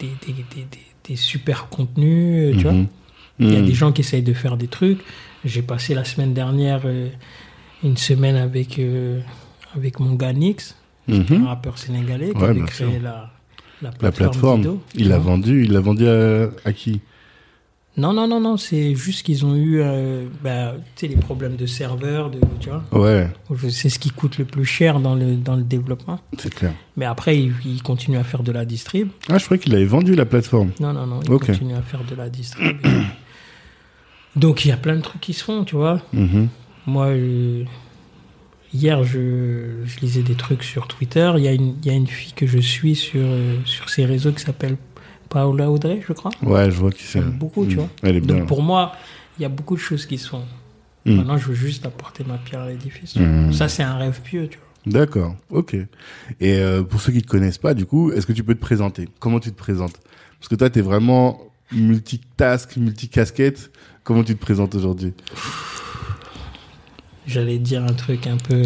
des, 0.00 0.08
des, 0.26 0.66
des, 1.08 1.16
super 1.16 1.68
contenus, 1.68 2.54
euh, 2.54 2.56
tu 2.56 2.62
vois. 2.64 2.72
Mhm. 2.72 2.86
Il 3.40 3.52
y 3.52 3.56
a 3.56 3.60
Mm. 3.60 3.66
des 3.66 3.74
gens 3.74 3.92
qui 3.92 4.00
essayent 4.00 4.22
de 4.22 4.32
faire 4.32 4.56
des 4.56 4.68
trucs. 4.68 5.00
J'ai 5.44 5.62
passé 5.62 5.94
la 5.94 6.04
semaine 6.04 6.32
dernière 6.34 6.82
euh, 6.86 7.08
une 7.82 7.96
semaine 7.98 8.36
avec, 8.36 8.78
euh, 8.78 9.20
avec 9.76 10.00
mon 10.00 10.14
gars 10.14 10.32
Nix, 10.32 10.74
un 11.08 11.44
rappeur 11.46 11.76
sénégalais 11.78 12.30
qui 12.30 12.36
Ouais, 12.38 12.44
avait 12.44 12.54
bien 12.54 12.64
créé 12.64 12.98
la, 12.98 13.30
la 13.82 13.90
La 14.00 14.10
plateforme. 14.12 14.62
tu 14.62 15.00
il 15.02 15.08
l'a 15.08 15.18
vendu, 15.18 15.64
il 15.64 15.72
l'a 15.72 15.80
vendu 15.80 16.06
à, 16.08 16.48
à 16.64 16.72
qui? 16.72 17.00
Non, 17.96 18.12
non, 18.12 18.26
non, 18.26 18.40
non, 18.40 18.56
c'est 18.56 18.96
juste 18.96 19.24
qu'ils 19.24 19.46
ont 19.46 19.54
eu 19.54 19.80
euh, 19.80 20.26
bah, 20.42 20.74
tu 20.96 21.06
sais, 21.06 21.06
les 21.06 21.16
problèmes 21.16 21.54
de 21.54 21.64
serveurs, 21.66 22.28
de, 22.28 22.40
tu 22.58 22.68
vois. 22.68 22.82
Ouais, 22.92 23.28
C'est 23.70 23.88
ce 23.88 24.00
qui 24.00 24.10
coûte 24.10 24.36
le 24.38 24.44
plus 24.44 24.64
cher 24.64 24.98
dans 24.98 25.14
le, 25.14 25.36
dans 25.36 25.54
le 25.54 25.62
développement. 25.62 26.18
c'est 26.38 26.52
clair. 26.52 26.72
Mais 26.96 27.04
après, 27.04 27.38
ils 27.38 27.52
il 27.64 27.82
continuent 27.84 28.18
à 28.18 28.24
faire 28.24 28.42
de 28.42 28.50
la 28.50 28.64
distrib. 28.64 29.08
Ah, 29.28 29.38
je 29.38 29.44
croyais 29.44 29.62
qu'il 29.62 29.74
avait 29.76 29.84
vendu 29.84 30.16
la 30.16 30.24
plateforme. 30.26 30.72
Non, 30.80 30.92
non, 30.92 31.06
non, 31.06 31.20
ils 31.22 31.28
continuent 31.38 31.76
à 31.76 31.82
faire 31.82 32.02
de 32.02 32.16
la 32.16 32.28
distrib. 32.28 32.78
Donc, 34.36 34.64
il 34.64 34.68
y 34.68 34.72
a 34.72 34.76
plein 34.76 34.96
de 34.96 35.00
trucs 35.02 35.20
qui 35.20 35.32
se 35.32 35.44
font, 35.44 35.62
tu 35.64 35.76
vois. 35.76 36.00
Mhm. 36.12 36.48
Moi, 36.86 37.06
euh, 37.06 37.62
hier, 38.72 39.04
je, 39.04 39.84
je 39.84 40.00
lisais 40.00 40.22
des 40.22 40.34
trucs 40.34 40.64
sur 40.64 40.88
Twitter. 40.88 41.32
Il 41.36 41.44
y, 41.44 41.48
a 41.48 41.52
une- 41.52 41.76
y 41.84 41.90
a 41.90 41.92
une 41.92 42.08
fille 42.08 42.32
que 42.32 42.46
je 42.46 42.58
suis 42.58 42.96
sur, 42.96 43.20
euh, 43.22 43.54
sur 43.64 43.88
ces 43.88 44.04
réseaux 44.04 44.32
qui 44.32 44.42
s'appelle 44.42 44.76
Paola 45.28 45.70
Audrey, 45.70 46.00
je 46.06 46.12
crois. 46.12 46.30
Ouais, 46.42 46.70
je 46.70 46.76
vois 46.76 46.90
qui 46.92 47.02
c'est. 47.04 47.20
Beaucoup, 47.20 47.66
tu 47.66 47.74
Mm. 47.74 47.78
vois. 47.78 47.88
Elle 48.02 48.16
est 48.16 48.20
bien. 48.20 48.36
Donc 48.38 48.46
pour 48.48 48.62
moi, 48.62 48.92
il 49.38 49.42
y 49.42 49.44
a 49.44 49.48
beaucoup 49.48 49.74
de 49.74 49.80
choses 49.80 50.06
qui 50.06 50.18
se 50.18 50.28
font. 50.28 50.42
Mm. 51.04 51.16
Maintenant, 51.16 51.38
je 51.38 51.48
veux 51.48 51.54
juste 51.54 51.84
apporter 51.86 52.24
ma 52.24 52.38
pierre 52.38 52.60
à 52.60 52.68
l'édifice. 52.68 53.16
Mm. 53.16 53.52
Ça, 53.52 53.68
c'est 53.68 53.82
un 53.82 53.96
rêve 53.96 54.20
pieux, 54.22 54.48
tu 54.48 54.58
vois. 54.58 54.68
D'accord, 55.00 55.34
ok. 55.50 55.74
Et 55.74 55.86
euh, 56.58 56.82
pour 56.82 57.00
ceux 57.00 57.12
qui 57.12 57.22
te 57.22 57.26
connaissent 57.26 57.58
pas, 57.58 57.72
du 57.74 57.86
coup, 57.86 58.12
est-ce 58.12 58.26
que 58.26 58.32
tu 58.32 58.44
peux 58.44 58.54
te 58.54 58.60
présenter? 58.60 59.08
Comment 59.18 59.40
tu 59.40 59.50
te 59.50 59.56
présentes? 59.56 59.94
Parce 60.38 60.48
que 60.48 60.54
toi, 60.56 60.68
tu 60.68 60.78
es 60.80 60.82
vraiment 60.82 61.40
multitask, 61.72 62.76
multicasquette. 62.76 63.70
Comment 64.02 64.22
tu 64.24 64.34
te 64.36 64.40
présentes 64.40 64.74
aujourd'hui? 64.74 65.14
J'allais 67.26 67.58
dire 67.58 67.82
un 67.82 67.94
truc 67.94 68.26
un 68.26 68.36
peu. 68.36 68.62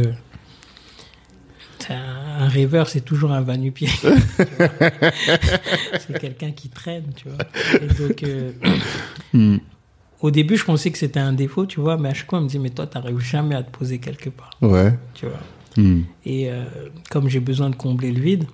Un 2.40 2.48
rêveur, 2.48 2.88
c'est 2.88 3.00
toujours 3.00 3.32
un 3.32 3.40
va-nu-pied. 3.40 3.88
C'est 6.06 6.18
quelqu'un 6.20 6.52
qui 6.52 6.68
traîne, 6.68 7.04
tu 7.16 7.28
vois. 7.28 7.38
Et 7.80 7.86
donc, 8.08 8.22
euh, 8.22 8.52
Mm. 9.34 9.58
au 10.22 10.30
début, 10.30 10.56
je 10.56 10.64
pensais 10.64 10.90
que 10.90 10.96
c'était 10.98 11.20
un 11.20 11.32
défaut, 11.34 11.66
tu 11.66 11.80
vois, 11.80 11.96
mais 11.98 12.08
à 12.10 12.14
chaque 12.14 12.30
fois, 12.30 12.38
on 12.38 12.42
me 12.42 12.48
dit, 12.48 12.58
mais 12.58 12.70
toi, 12.70 12.86
t'arrives 12.86 13.18
jamais 13.20 13.54
à 13.54 13.62
te 13.62 13.70
poser 13.70 13.98
quelque 13.98 14.30
part, 14.30 14.50
Ouais. 14.62 14.96
tu 15.14 15.26
vois. 15.26 15.40
Mm. 15.84 16.02
Et 16.24 16.50
euh, 16.50 16.64
comme 17.10 17.28
j'ai 17.28 17.40
besoin 17.40 17.68
de 17.70 17.76
combler 17.76 18.10
le 18.12 18.20
vide, 18.20 18.44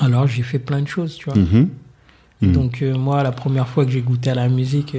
alors 0.00 0.26
j'ai 0.26 0.42
fait 0.42 0.58
plein 0.58 0.80
de 0.80 0.88
choses, 0.88 1.16
tu 1.16 1.26
vois. 1.26 1.36
Mhm. 1.38 1.68
Mm. 2.42 2.52
Donc, 2.52 2.82
euh, 2.82 2.96
moi, 2.96 3.22
la 3.22 3.32
première 3.32 3.68
fois 3.68 3.84
que 3.84 3.90
j'ai 3.90 4.02
goûté 4.02 4.30
à 4.30 4.34
la 4.34 4.48
musique, 4.48 4.90
si 4.92 4.98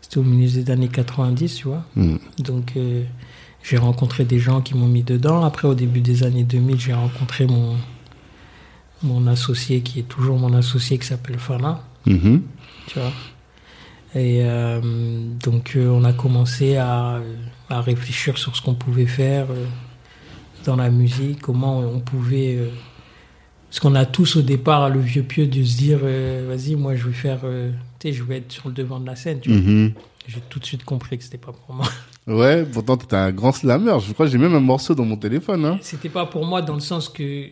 c'était 0.00 0.18
au 0.18 0.22
milieu 0.24 0.50
des 0.50 0.70
années 0.70 0.88
90, 0.88 1.54
tu 1.56 1.68
vois. 1.68 1.84
Hmm. 1.96 2.16
Donc, 2.38 2.72
j'ai 3.64 3.78
rencontré 3.78 4.24
des 4.24 4.38
gens 4.38 4.60
qui 4.60 4.74
m'ont 4.76 4.86
mis 4.86 5.02
dedans. 5.02 5.42
Après, 5.42 5.66
au 5.66 5.74
début 5.74 6.00
des 6.00 6.22
années 6.22 6.44
2000, 6.44 6.78
j'ai 6.78 6.92
rencontré 6.92 7.46
mon, 7.46 7.74
mon 9.02 9.26
associé, 9.26 9.80
qui 9.80 10.00
est 10.00 10.08
toujours 10.08 10.38
mon 10.38 10.52
associé, 10.52 10.98
qui 10.98 11.06
s'appelle 11.06 11.38
Fana, 11.38 11.82
Mhm. 12.06 12.42
tu 12.86 12.98
vois. 12.98 13.10
Et 14.14 14.42
euh, 14.44 14.80
donc, 15.42 15.72
euh, 15.76 15.88
on 15.88 16.04
a 16.04 16.12
commencé 16.12 16.76
à, 16.76 17.20
à 17.70 17.80
réfléchir 17.80 18.36
sur 18.38 18.54
ce 18.54 18.60
qu'on 18.62 18.74
pouvait 18.74 19.06
faire 19.06 19.46
euh, 19.50 19.64
dans 20.66 20.76
la 20.76 20.90
musique, 20.90 21.40
comment 21.40 21.80
on 21.80 21.98
pouvait. 22.00 22.58
parce 23.68 23.80
qu'on 23.80 23.94
a 23.96 24.04
tous 24.04 24.36
au 24.36 24.42
départ 24.42 24.88
le 24.90 25.00
vieux 25.00 25.24
pieux 25.24 25.46
de 25.46 25.64
se 25.64 25.76
dire 25.78 25.98
vas-y, 26.46 26.76
moi 26.76 26.94
je 26.94 27.06
vais 27.08 27.12
faire. 27.12 27.40
tu 27.40 28.08
sais, 28.08 28.12
je 28.12 28.22
vais 28.22 28.36
être 28.38 28.52
sur 28.52 28.68
le 28.68 28.74
devant 28.74 29.00
de 29.00 29.06
la 29.06 29.16
scène. 29.16 29.40
tu. 29.40 29.50
Mhm. 29.50 29.92
J'ai 30.28 30.40
tout 30.48 30.58
de 30.60 30.64
suite 30.64 30.84
compris 30.84 31.18
que 31.18 31.24
c'était 31.24 31.38
pas 31.38 31.52
pour 31.52 31.74
moi. 31.74 31.86
Ouais, 32.26 32.64
pourtant 32.64 32.96
t'étais 32.96 33.16
un 33.16 33.32
grand 33.32 33.52
slammer. 33.52 33.96
Je 34.06 34.12
crois 34.12 34.26
que 34.26 34.32
j'ai 34.32 34.38
même 34.38 34.54
un 34.54 34.60
morceau 34.60 34.94
dans 34.94 35.04
mon 35.04 35.16
téléphone. 35.16 35.64
Hein. 35.64 35.78
C'était 35.82 36.08
pas 36.08 36.24
pour 36.26 36.46
moi 36.46 36.62
dans 36.62 36.74
le 36.74 36.80
sens 36.80 37.08
que 37.08 37.48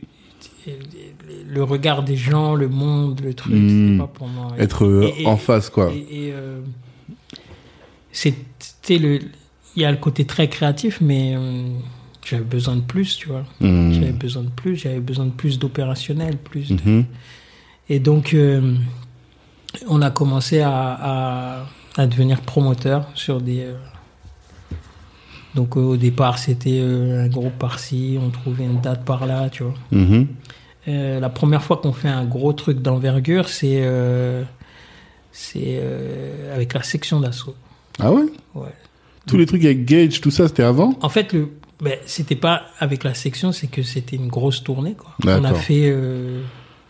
le 1.47 1.62
regard 1.62 2.02
des 2.02 2.17
gens, 2.17 2.55
le 2.55 2.69
monde, 2.69 3.21
le 3.23 3.35
truc, 3.35 3.52
Hmm. 3.55 3.69
c'était 3.69 3.99
pas 3.99 4.07
pour 4.07 4.29
moi. 4.29 4.49
Être 4.59 4.85
euh, 4.87 5.11
et- 5.19 5.26
en 5.26 5.37
face, 5.37 5.69
quoi. 5.69 5.93
Et, 5.93 6.31
euh, 6.33 6.61
c'était 8.12 8.99
le, 8.99 9.19
il 9.76 9.83
y 9.83 9.85
a 9.85 9.91
le 9.91 9.97
côté 9.99 10.25
très 10.25 10.49
créatif, 10.49 10.99
mais 11.00 11.35
euh, 11.37 11.64
j'avais 12.25 12.45
besoin 12.45 12.76
de 12.76 12.81
plus, 12.83 13.17
tu 13.17 13.29
vois. 13.29 13.45
Hmm. 13.61 13.93
J'avais 13.93 14.12
besoin 14.12 14.43
de 14.43 14.50
plus, 14.50 14.76
j'avais 14.76 15.00
besoin 15.00 15.26
de 15.26 15.31
plus 15.33 15.59
d'opérationnel, 15.59 16.37
plus. 16.38 16.69
de- 16.71 16.81
Mhm. 16.91 17.05
Et 17.88 17.99
donc, 17.99 18.33
euh, 18.35 18.75
on 19.88 20.00
a 20.02 20.11
commencé 20.11 20.61
à, 20.61 20.71
à, 20.73 21.67
à 21.97 22.07
devenir 22.07 22.41
promoteur 22.41 23.07
sur 23.14 23.41
des. 23.41 23.67
Donc, 25.55 25.77
euh, 25.77 25.81
au 25.81 25.97
départ, 25.97 26.39
c'était 26.39 26.81
euh, 26.81 27.25
un 27.25 27.29
groupe 27.29 27.59
par-ci, 27.59 28.19
on 28.21 28.31
trouvait 28.31 28.65
une 28.65 28.81
date 28.81 29.05
par-là, 29.05 29.51
tu 29.51 29.65
vois. 29.65 29.75
Mhm. 29.91 30.27
Euh, 30.89 31.21
la 31.21 31.29
première 31.29 31.63
fois 31.63 31.77
qu'on 31.77 31.93
fait 31.93 32.09
un 32.09 32.25
gros 32.25 32.53
truc 32.53 32.81
d'envergure, 32.81 33.49
c'est 33.49 33.81
euh, 33.83 34.43
c'est 35.31 35.79
euh, 35.81 36.55
avec 36.55 36.75
la 36.75 36.83
section 36.83 37.21
d'assaut. 37.21 37.55
Ah 38.01 38.13
ouais? 38.13 38.25
Ouais. 38.55 38.75
Tous 39.27 39.37
les 39.37 39.47
trucs 39.47 39.65
avec 39.65 39.85
Gage, 39.85 40.21
tout 40.21 40.33
ça, 40.33 40.49
c'était 40.49 40.65
avant? 40.65 40.99
En 41.01 41.09
fait, 41.09 41.33
le, 41.33 41.51
ben, 41.81 41.99
c'était 42.05 42.35
pas 42.35 42.63
avec 42.81 43.05
la 43.05 43.15
section, 43.15 43.53
c'est 43.53 43.69
que 43.69 43.83
c'était 43.83 44.17
une 44.17 44.29
grosse 44.29 44.65
tournée. 44.65 44.95
Quoi. 44.95 45.15
On 45.25 45.45
a 45.45 45.55
fait, 45.55 45.95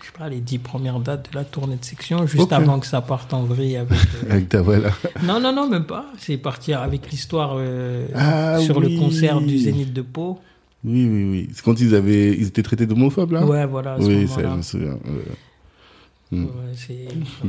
je 0.03 0.07
sais 0.09 0.13
pas, 0.19 0.29
les 0.29 0.41
dix 0.41 0.59
premières 0.59 0.99
dates 1.01 1.31
de 1.33 1.39
la 1.39 1.45
tournée 1.45 1.77
de 1.77 1.85
section, 1.85 2.27
juste 2.27 2.53
avant 2.53 2.79
que 2.81 2.87
ça 2.87 3.01
parte 3.01 3.33
en 3.33 3.43
vrille. 3.45 3.77
Avec, 3.77 3.99
euh, 3.99 4.27
Avec 4.31 4.49
ta 4.49 4.61
voilà. 4.63 4.91
non, 5.23 5.41
non, 5.41 5.53
non, 5.55 5.69
même 5.69 5.85
pas. 5.87 6.07
C'est 6.19 6.37
parti 6.37 6.73
avec 6.73 7.11
l'histoire 7.11 7.55
euh, 7.57 8.07
Ah 8.15 8.59
sur 8.61 8.79
oui. 8.79 8.95
le 8.95 9.01
concert 9.01 9.41
du 9.41 9.57
Zénith 9.59 9.93
de 9.93 10.03
Pau. 10.03 10.39
Oui, 10.85 11.07
oui, 11.09 11.31
oui. 11.31 11.49
C'est 11.55 11.63
quand 11.65 11.81
ils 11.81 11.95
avaient, 11.95 12.37
ils 12.37 12.49
étaient 12.49 12.63
traités 12.65 12.87
d'homophobes, 12.87 13.31
là? 13.33 13.47
Ouais, 13.47 13.65
voilà. 13.67 13.95
à 13.95 14.01
ce 14.01 14.07
Oui, 14.07 14.27
ça, 14.27 14.41
je 14.43 14.47
me 14.57 14.63
souviens. 14.63 14.93
ouais. 15.05 16.39
Mm. 16.39 16.45
Ouais, 16.45 16.51
c'est- 16.75 17.09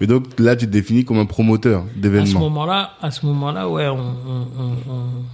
Mais 0.00 0.06
donc, 0.06 0.38
là, 0.38 0.56
tu 0.56 0.66
te 0.66 0.70
définis 0.70 1.04
comme 1.04 1.18
un 1.18 1.26
promoteur 1.26 1.82
à 1.82 1.84
ce 1.94 1.98
d'événements. 2.00 2.40
moment-là, 2.40 2.92
à 3.00 3.10
ce 3.10 3.24
moment-là, 3.26 3.68
ouais, 3.68 3.88
on 3.88 3.98
on- 3.98 4.46
on- 4.58 4.92
on- 4.92 5.24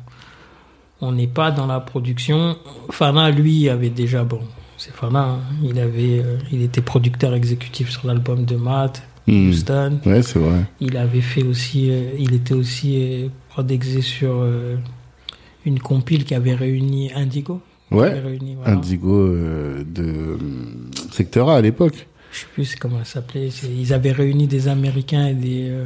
on 1.09 1.13
n'est 1.13 1.27
pas 1.27 1.51
dans 1.51 1.67
la 1.67 1.81
production. 1.81 2.57
Fana, 2.91 3.31
lui, 3.31 3.69
avait 3.69 3.91
déjà 3.91 4.23
bon, 4.25 4.41
c'est 4.85 4.93
Fana, 4.93 5.25
hein, 5.25 5.41
il 5.63 5.79
avait, 5.79 6.19
euh, 6.19 6.39
il 6.51 6.63
était 6.63 6.81
producteur 6.81 7.35
exécutif 7.35 7.91
sur 7.91 8.07
l'album 8.07 8.45
de 8.45 8.57
Matt, 8.57 9.03
Hmm. 9.29 9.51
Houston. 9.51 10.01
Ouais, 10.05 10.21
c'est 10.23 10.41
vrai. 10.41 10.65
Il 10.81 10.97
avait 10.97 11.21
fait 11.21 11.45
aussi, 11.45 11.91
euh, 11.93 12.11
il 12.19 12.35
était 12.35 12.55
aussi 12.55 12.97
euh, 13.01 13.29
prod 13.51 13.71
exé 13.71 14.01
sur 14.01 14.33
euh, 14.41 14.75
une 15.65 15.79
compile 15.79 16.25
qui 16.25 16.35
avait 16.35 16.57
réuni 16.57 17.13
Indigo. 17.13 17.61
Ouais. 17.93 18.19
réuni, 18.19 18.57
voilà. 18.57 18.73
Indigo 18.73 19.17
euh, 19.17 19.85
de 19.85 20.03
euh, 20.03 20.37
Secteur 21.13 21.49
A 21.51 21.59
à 21.59 21.61
l'époque. 21.61 22.09
Je 22.33 22.39
sais 22.41 22.47
plus 22.53 22.75
comment 22.75 22.99
ça 23.05 23.21
s'appelait. 23.21 23.51
Ils 23.79 23.93
avaient 23.93 24.11
réuni 24.11 24.49
des 24.49 24.67
Américains 24.67 25.29
et 25.29 25.35
des 25.35 25.69
euh, 25.71 25.85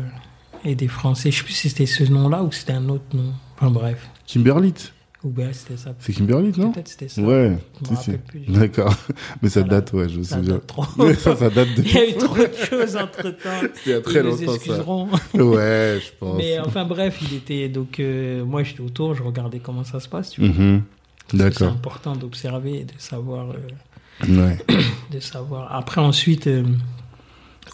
et 0.65 0.75
des 0.75 0.89
Français. 0.89 1.31
Je 1.31 1.37
sais 1.37 1.45
plus 1.45 1.53
si 1.53 1.69
c'était 1.69 1.85
ce 1.85 2.05
nom-là 2.05 2.43
ou 2.43 2.51
c'était 2.53 2.73
un 2.73 2.89
autre 2.89 3.05
nom. 3.15 3.35
Enfin 3.57 3.71
bref. 3.71 4.09
Kimberlit. 4.27 4.93
Ou 5.25 5.31
bien 5.31 5.53
c'était 5.53 5.77
ça. 5.79 5.95
C'est 5.99 6.13
Kimberlit, 6.13 6.53
non 6.59 6.71
Peut-être 6.73 6.89
c'était 6.89 7.09
ça. 7.09 7.21
Ouais. 7.23 7.57
Je 7.85 7.91
me 7.91 7.97
si, 7.97 8.03
si. 8.05 8.11
rappelle 8.13 8.21
plus. 8.27 8.41
D'accord. 8.53 8.95
Mais 9.43 9.49
ça 9.49 9.61
Voilà. 9.61 9.75
date, 9.77 9.93
ouais, 9.95 10.09
je 10.09 10.19
me 10.19 10.23
Ça 10.23 10.37
souviens. 10.37 10.55
date 10.55 10.67
trop. 10.67 10.85
Ouais, 10.99 11.15
ça, 11.17 11.35
ça 11.35 11.51
date 11.51 11.69
de. 11.75 11.83
Il 11.85 11.93
y 11.93 11.99
a 11.99 12.09
eu 12.11 12.15
trop 12.17 12.37
de 12.37 12.49
choses 12.55 12.97
entre 12.97 13.23
temps. 13.31 13.61
Il 13.87 13.93
y 13.93 13.95
a 13.95 14.01
très 14.03 14.21
Ils 14.21 14.23
longtemps, 14.23 14.47
ça. 14.47 14.55
excuseront. 14.55 15.09
Ouais, 15.35 15.99
je 16.01 16.11
pense. 16.21 16.37
Mais 16.37 16.59
enfin 16.61 16.85
bref, 16.85 17.19
il 17.23 17.37
était 17.39 17.69
donc 17.69 17.99
euh, 17.99 18.45
moi 18.45 18.63
j'étais 18.63 18.83
autour, 18.83 19.15
je 19.15 19.23
regardais 19.23 19.59
comment 19.59 19.85
ça 19.85 20.01
se 20.01 20.09
passe. 20.09 20.31
Tu 20.31 20.43
vois. 20.47 20.51
Mhm. 20.51 20.83
C'est 21.31 21.37
D'accord. 21.39 21.73
important 21.73 22.15
d'observer 22.15 22.81
et 22.81 22.85
de 22.85 22.93
savoir, 22.99 23.51
euh, 23.51 24.29
Ouais. 24.29 24.59
de 25.13 25.19
savoir. 25.21 25.75
Après 25.75 26.01
ensuite, 26.01 26.47
euh, 26.47 26.63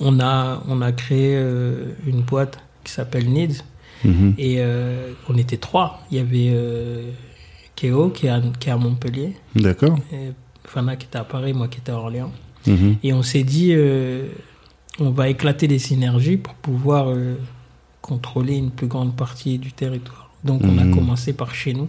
on 0.01 0.21
a 0.21 0.63
on 0.69 0.81
a 0.81 0.93
créé 0.93 1.35
euh, 1.37 1.93
une 2.07 2.23
boîte 2.23 2.59
qui 2.85 2.93
s'appelle 2.93 3.29
Needs 3.29 3.63
Mhm. 4.05 4.35
et 4.37 4.57
euh, 4.59 5.13
on 5.29 5.37
était 5.37 5.59
trois. 5.59 6.01
Il 6.11 6.17
y 6.17 6.21
avait 6.21 6.51
qui 8.11 8.27
est 8.27 8.29
à, 8.31 8.41
qui 8.61 8.69
est 8.69 8.73
à 8.73 8.77
Montpellier, 8.77 9.35
D'accord. 9.57 9.99
Fana 10.65 10.97
qui 10.97 11.07
était 11.07 11.19
à 11.19 11.25
Paris, 11.25 11.53
moi 11.53 11.69
qui 11.69 11.79
étais 11.79 11.91
à 11.93 11.97
Orléans. 11.97 12.33
Mhm. 12.67 12.97
Et 13.03 13.13
on 13.13 13.23
s'est 13.23 13.43
dit, 13.43 13.71
euh, 13.73 14.29
on 15.01 15.11
va 15.11 15.29
éclater 15.29 15.67
les 15.67 15.79
synergies 15.81 16.37
pour 16.37 16.55
pouvoir 16.55 17.09
euh, 17.11 17.35
contrôler 18.01 18.57
une 18.57 18.71
plus 18.71 18.87
grande 18.87 19.17
partie 19.17 19.59
du 19.59 19.73
territoire. 19.73 20.31
Donc 20.45 20.63
on 20.65 20.79
a 20.79 20.85
Mhm. 20.85 20.95
commencé 20.95 21.33
par 21.33 21.55
chez 21.55 21.73
nous. 21.75 21.89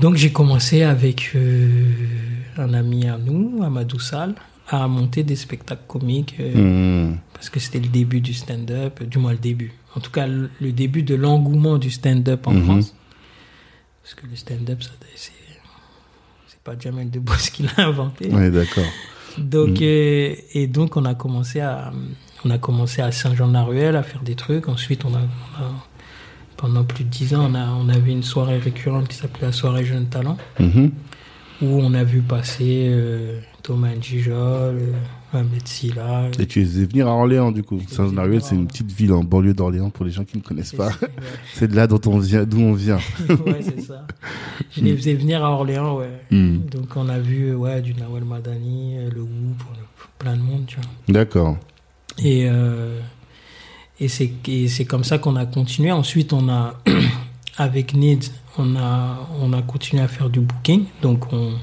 Donc 0.00 0.16
j'ai 0.16 0.32
commencé 0.32 0.82
avec 0.82 1.32
euh, 1.36 1.84
un 2.56 2.74
ami 2.74 3.06
à 3.08 3.16
nous, 3.18 3.62
Amadou 3.62 3.98
Sall, 4.00 4.34
à 4.68 4.88
monter 4.88 5.22
des 5.22 5.36
spectacles 5.36 5.84
comiques 5.86 6.36
Mhm. 6.38 7.18
parce 7.32 7.48
que 7.50 7.60
c'était 7.60 7.80
le 7.80 7.88
début 7.88 8.20
du 8.20 8.34
stand-up, 8.34 9.02
du 9.02 9.18
moins 9.18 9.32
le 9.32 9.38
début. 9.38 9.72
En 9.96 10.00
tout 10.00 10.10
cas, 10.10 10.26
le, 10.26 10.48
début 10.72 11.02
de 11.04 11.14
l'engouement 11.14 11.78
du 11.78 11.90
stand-up 11.90 12.46
en. 12.48 12.60
France. 12.62 12.94
Parce 14.04 14.14
que 14.14 14.26
le 14.26 14.36
stand-up, 14.36 14.78
c'est 15.16 15.32
pas 16.62 16.78
Jamel 16.78 17.10
Debbouze 17.10 17.48
qui 17.50 17.62
l'a 17.64 17.86
inventé. 17.86 18.28
Ouais, 18.30 18.50
d'accord. 18.50 18.84
Donc, 19.38 19.80
Mm. 19.80 19.82
euh, 19.82 20.34
et 20.52 20.66
donc, 20.68 20.96
on 20.96 21.04
a 21.06 21.14
commencé 21.14 21.60
à, 21.60 21.90
on 22.44 22.50
a 22.50 22.58
commencé 22.58 23.02
à 23.02 23.10
Saint-Jean-de-la-Ruelle 23.10 23.96
à 23.96 24.02
faire 24.02 24.22
des 24.22 24.36
trucs. 24.36 24.68
Ensuite, 24.68 25.04
on 25.04 25.14
a, 25.14 25.18
on 25.20 25.62
a- 25.64 25.86
pendant 26.56 26.84
plus 26.84 27.04
de 27.04 27.08
dix 27.08 27.34
ans, 27.34 27.50
on 27.50 27.54
a, 27.54 27.66
on 27.66 27.88
avait 27.88 28.12
une 28.12 28.22
soirée 28.22 28.58
récurrente 28.58 29.08
qui 29.08 29.16
s'appelait 29.16 29.46
la 29.46 29.52
soirée 29.52 29.84
Jeunes 29.84 30.06
Talents, 30.08 30.36
Mhm. 30.60 30.92
où 31.62 31.66
on 31.66 31.92
a 31.94 32.04
vu 32.04 32.20
passer 32.22 32.86
euh, 32.90 33.40
Thomas 33.64 33.94
Njijol, 33.94 34.34
euh, 34.36 34.92
Ahmed 35.32 35.66
Silla. 35.66 36.28
Et 36.38 36.44
tu 36.44 36.60
les 36.60 36.82
ai 36.82 36.84
venir 36.84 37.08
à 37.08 37.12
Orléans, 37.12 37.50
du 37.50 37.62
coup. 37.62 37.78
venir 37.78 38.44
c'est 38.44 38.54
une 38.54 38.66
petite 38.66 38.92
ville 38.92 39.14
en 39.14 39.24
banlieue 39.24 39.54
d'Orléans 39.54 39.88
pour 39.88 40.04
les 40.04 40.10
gens 40.10 40.24
qui 40.24 40.36
ne 40.36 40.42
connaissent 40.42 40.74
pas. 40.74 40.88
ouais. 40.88 41.08
C'est 41.54 41.68
de 41.68 41.74
là 41.74 41.86
dont 41.86 42.00
on 42.06 42.18
vient, 42.18 42.44
d'où 42.44 42.60
on 42.60 42.74
vient. 42.74 42.98
ouais, 43.46 43.62
c'est 43.62 43.80
ça. 43.80 44.06
Je 44.70 44.82
les 44.82 44.94
faisais 44.94 45.14
venir 45.14 45.42
à 45.42 45.50
Orléans, 45.50 45.96
ouais. 45.96 46.10
Hmm. 46.30 46.58
Donc, 46.70 46.94
on 46.96 47.08
a 47.08 47.18
vu, 47.18 47.54
ouais, 47.54 47.80
du 47.80 47.94
Nawel 47.94 48.24
Madani, 48.24 48.98
euh, 48.98 49.10
le 49.10 49.22
Whoop, 49.22 49.62
plein 50.18 50.36
de 50.36 50.42
monde, 50.42 50.64
tu 50.66 50.76
vois. 50.76 50.84
D'accord. 51.08 51.56
Et, 52.18 52.46
euh, 52.46 53.00
et 53.98 54.08
c'est 54.08 54.84
comme 54.84 55.04
ça 55.04 55.16
qu'on 55.16 55.36
a 55.36 55.46
continué. 55.46 55.90
Ensuite, 55.90 56.34
on 56.34 56.50
a, 56.50 56.74
avec 57.56 57.94
Needs, 57.94 58.30
on 58.58 58.76
a, 58.76 59.26
on 59.40 59.54
a 59.54 59.62
continué 59.62 60.02
à 60.02 60.08
faire 60.08 60.28
du 60.28 60.40
booking. 60.40 60.84
Donc, 61.00 61.32
on, 61.32 61.54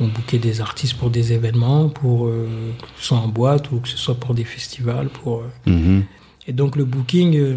on 0.00 0.08
bookait 0.08 0.38
des 0.38 0.60
artistes 0.60 0.94
pour 0.98 1.10
des 1.10 1.32
événements, 1.32 1.88
pour, 1.88 2.26
euh, 2.26 2.46
que 2.80 3.00
ce 3.00 3.06
soit 3.08 3.18
en 3.18 3.28
boîte 3.28 3.70
ou 3.72 3.80
que 3.80 3.88
ce 3.88 3.96
soit 3.96 4.14
pour 4.16 4.34
des 4.34 4.44
festivals. 4.44 5.08
Pour, 5.08 5.40
euh. 5.42 5.70
Mhm. 5.70 6.04
Et 6.48 6.52
donc, 6.52 6.76
le 6.76 6.84
booking, 6.84 7.36
euh, 7.36 7.54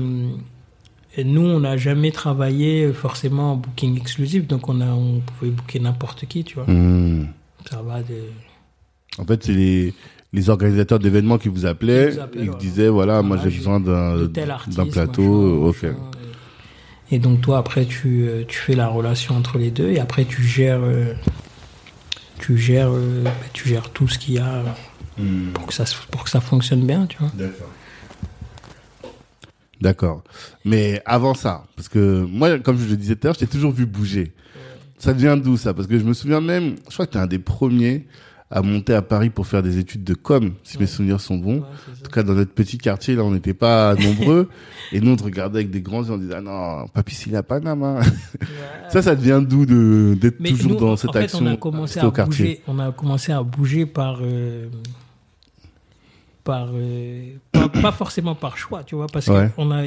nous, 1.24 1.42
on 1.42 1.60
n'a 1.60 1.76
jamais 1.78 2.12
travaillé 2.12 2.92
forcément 2.94 3.54
en 3.54 3.56
booking 3.58 3.98
exclusif. 4.00 4.48
Donc, 4.48 4.70
on, 4.70 4.80
a, 4.82 4.88
on 4.88 5.20
pouvait 5.20 5.52
booker 5.52 5.80
n'importe 5.80 6.26
qui, 6.28 6.44
tu 6.44 6.56
vois. 6.56 6.66
Mhm. 6.68 7.28
Ça 7.70 7.82
va 7.82 8.02
de... 8.02 8.16
En 9.18 9.26
fait, 9.26 9.44
c'est 9.44 9.54
les, 9.54 9.94
les 10.32 10.50
organisateurs 10.50 11.00
d'événements 11.00 11.38
qui 11.38 11.50
vous 11.50 11.66
appelaient, 11.66 12.10
Qui 12.10 12.16
vous 12.16 12.22
appelaient, 12.22 12.44
voilà. 12.46 12.60
disaient, 12.60 12.88
voilà, 12.88 13.22
moi 13.22 13.36
Voilà, 13.36 13.44
j'ai 13.44 13.50
j'ai- 13.52 13.58
besoin 13.58 13.80
d'un 13.82 14.28
plateau. 14.92 15.22
machin, 15.24 15.68
ok. 15.68 15.84
machin, 15.84 15.96
et, 17.12 17.18
donc 17.20 17.42
toi 17.42 17.58
après 17.58 17.86
tu, 17.86 18.30
tu 18.48 18.58
fais 18.60 18.76
la 18.76 18.88
relation 18.88 19.36
entre 19.36 19.58
les 19.58 19.72
deux 19.72 19.90
et 19.90 20.00
après 20.00 20.26
tu 20.26 20.44
gères 20.44 20.82
tu 22.40 22.58
gères 22.58 22.90
euh, 22.92 23.24
bah, 23.24 23.32
tu 23.54 23.70
gères 23.70 23.90
tout 23.92 24.08
ce 24.08 24.18
qu'il 24.18 24.36
y 24.36 24.40
a 24.40 24.48
euh, 24.48 24.64
Hmm. 25.18 25.52
pour 25.52 25.66
que 25.66 25.74
ça 25.74 25.84
pour 26.12 26.24
que 26.24 26.30
ça 26.30 26.40
fonctionne 26.40 26.88
bien 26.88 27.06
tu 27.06 27.18
vois 27.18 27.30
D'accord. 27.36 27.68
D'accord. 29.82 30.24
Mais 30.64 31.02
avant 31.06 31.34
ça, 31.34 31.66
parce 31.76 31.90
que 31.90 32.24
moi, 32.24 32.58
comme 32.60 32.78
je 32.78 32.86
le 32.86 32.96
disais 32.98 33.16
tout 33.16 33.22
à 33.24 33.28
l'heure, 33.28 33.34
je 33.34 33.40
t'ai 33.40 33.48
toujours 33.48 33.72
vu 33.72 33.86
bouger. 33.86 34.34
Ça 34.98 35.14
vient 35.14 35.38
d'où 35.38 35.56
ça 35.58 35.74
Parce 35.74 35.88
que 35.88 35.98
je 35.98 36.04
me 36.04 36.14
souviens 36.14 36.42
même, 36.42 36.76
je 36.88 36.94
crois 36.94 37.06
que 37.06 37.12
tu 37.12 37.18
es 37.18 37.22
un 37.22 37.28
des 37.28 37.40
premiers 37.40 38.06
à 38.52 38.62
monter 38.64 38.94
à 38.96 39.02
Paris 39.04 39.30
pour 39.30 39.46
faire 39.46 39.62
des 39.62 39.78
études 39.78 40.04
de 40.04 40.16
com, 40.16 40.54
si 40.64 40.80
mes 40.80 40.88
souvenirs 40.88 41.22
sont 41.22 41.38
bons. 41.38 41.58
Ouais, 41.60 41.62
En 41.62 42.04
tout 42.06 42.12
cas, 42.12 42.24
dans 42.24 42.34
notre 42.34 42.52
petit 42.52 42.80
quartier, 42.80 43.16
là, 43.16 43.24
on 43.24 43.30
n'était 43.32 43.54
pas 43.54 43.94
nombreux. 44.00 44.50
et 44.92 45.00
nous, 45.02 45.12
on 45.12 45.16
te 45.16 45.24
regardait 45.24 45.60
avec 45.60 45.70
des 45.70 45.82
grands 45.82 46.04
yeux, 46.04 46.12
on 46.14 46.18
disait, 46.18 46.34
ah 46.36 46.42
non, 46.42 46.88
papy, 46.88 47.36
à 47.36 47.44
Paname. 47.44 47.84
hein. 47.84 48.00
Ouais. 48.00 48.08
Ça, 48.90 49.04
ça 49.04 49.16
devient 49.16 49.44
d'où 49.48 49.68
de, 49.68 50.18
d'être 50.20 50.42
toujours 50.44 50.72
nous, 50.72 50.78
dans 50.80 50.92
en 50.94 50.96
cette 50.98 51.12
fait, 51.14 51.20
action 51.20 51.40
on 51.44 51.46
a 51.46 51.58
commencé 51.58 51.94
C'était 51.94 52.06
à 52.06 52.08
au 52.08 52.12
quartier. 52.12 52.46
bouger. 52.46 52.62
On 52.68 52.80
a 52.80 52.92
commencé 52.92 53.32
à 53.32 53.44
bouger 53.44 53.86
par, 53.86 54.18
euh, 54.24 54.68
par, 56.44 56.70
euh, 56.74 57.34
pas, 57.52 57.70
pas 57.70 57.92
forcément 57.92 58.34
par 58.34 58.58
choix, 58.58 58.84
tu 58.84 58.96
vois, 58.96 59.06
parce 59.14 59.28
Ouais. 59.28 59.48
que 59.50 59.52
on 59.62 59.70
a, 59.72 59.84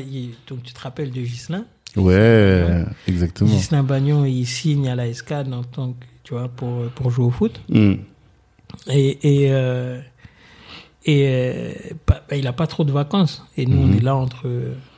donc 0.46 0.62
tu 0.62 0.72
te 0.72 0.80
rappelles 0.80 1.10
de 1.10 1.20
Gislin. 1.22 1.64
Ouais, 1.96 2.84
exactement. 3.08 3.50
Gislin 3.50 3.82
Bagnon, 3.82 4.24
il 4.24 4.46
signe 4.46 4.88
à 4.88 4.94
la 4.94 5.12
SCAD 5.12 5.52
en 5.52 5.62
tant 5.64 5.92
que, 5.92 6.04
tu 6.22 6.34
vois, 6.34 6.48
pour 6.48 6.84
pour 6.94 7.10
jouer 7.10 7.24
au 7.26 7.30
foot. 7.30 7.60
Hmm. 7.68 7.94
Et 8.88 9.42
et 9.44 9.52
euh, 9.52 10.00
et 11.04 11.24
euh, 11.28 11.72
pas- 12.06 12.22
bah, 12.28 12.36
il 12.36 12.46
a 12.46 12.52
pas 12.52 12.66
trop 12.66 12.84
de 12.84 12.92
vacances. 12.92 13.44
Et 13.56 13.66
nous, 13.66 13.78
on 13.78 13.86
Mhm. 13.88 13.94
est 13.96 14.00
là 14.00 14.14
entre 14.16 14.46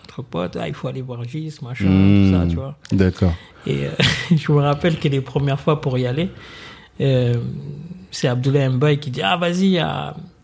entre 0.04 0.22
potes. 0.22 0.56
Ah, 0.60 0.68
il 0.68 0.74
faut 0.74 0.88
aller 0.88 1.02
voir 1.02 1.24
Gis, 1.24 1.58
machin, 1.62 1.86
tout 1.86 2.30
ça, 2.30 2.46
tu 2.46 2.56
vois. 2.56 2.76
D'accord. 2.92 3.32
Et 3.66 3.86
euh, 3.86 3.90
je 4.36 4.52
me 4.52 4.58
rappelle 4.60 4.98
que 4.98 5.08
les 5.08 5.20
premières 5.20 5.58
fois 5.60 5.80
pour 5.80 5.98
y 5.98 6.06
aller, 6.06 6.30
euh, 7.00 7.34
c'est 8.10 8.28
Abdoulaye 8.28 8.68
Mbaye 8.68 8.98
qui 8.98 9.10
dit 9.10 9.22
Ah, 9.22 9.36
vas-y, 9.36 9.66
il 9.72 9.84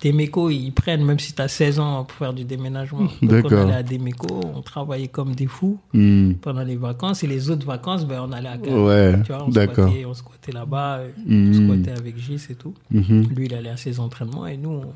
Demeco, 0.02 0.49
ils 0.50 0.71
prennent, 0.71 1.04
même 1.04 1.19
si 1.19 1.35
tu 1.35 1.42
as 1.42 1.49
16 1.49 1.78
ans, 1.80 2.04
pour 2.04 2.16
faire 2.16 2.33
du 2.33 2.45
déménagement. 2.45 3.09
Donc, 3.23 3.45
on 3.50 3.57
allait 3.57 3.75
à 3.75 3.83
Demeco, 3.83 4.40
on 4.54 4.62
travaillait 4.62 5.09
comme 5.09 5.35
des 5.35 5.47
fous 5.47 5.78
Hmm. 5.92 6.33
pendant 6.40 6.62
les 6.62 6.76
vacances. 6.76 7.23
Et 7.23 7.26
les 7.26 7.50
autres 7.50 7.66
vacances, 7.66 8.07
ben, 8.07 8.21
on 8.26 8.33
allait 8.33 8.49
à 8.49 8.57
Cannes. 8.59 8.78
Ouais, 8.78 9.14
Tu 9.25 9.33
vois, 9.33 9.45
on 9.47 9.50
squattait, 9.50 10.04
on 10.07 10.14
squattait 10.14 10.52
là-bas, 10.52 10.99
euh, 10.99 11.09
Hmm. 11.26 11.50
on 11.50 11.54
squattait 11.83 11.99
avec 11.99 12.16
Gis 12.19 12.47
et 12.50 12.54
tout. 12.54 12.75
Mhm. 12.90 13.28
Lui, 13.37 13.47
il 13.47 13.54
allait 13.54 13.71
à 13.71 13.76
ses 13.76 14.00
entraînements 14.00 14.47
et 14.47 14.57
nous, 14.57 14.71
on, 14.71 14.92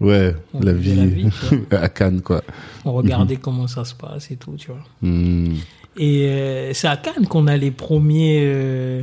Ouais, 0.00 0.34
On 0.52 0.58
la 0.60 0.72
vie, 0.72 0.94
la 0.96 1.06
vie, 1.06 1.28
tu 1.48 1.62
à 1.76 1.88
Cannes, 1.88 2.20
quoi. 2.20 2.42
on 2.84 2.92
regardait 2.92 3.36
comment 3.36 3.68
ça 3.68 3.84
se 3.84 3.94
passe 3.94 4.28
et 4.32 4.36
tout, 4.36 4.54
tu 4.58 4.68
vois. 4.72 4.82
Hmm. 5.00 5.54
Et 5.96 6.26
euh, 6.28 6.72
c'est 6.74 6.88
à 6.88 6.96
Cannes 6.96 7.26
qu'on 7.28 7.46
a 7.46 7.56
les 7.56 7.70
premiers, 7.70 8.42
euh, 8.44 9.02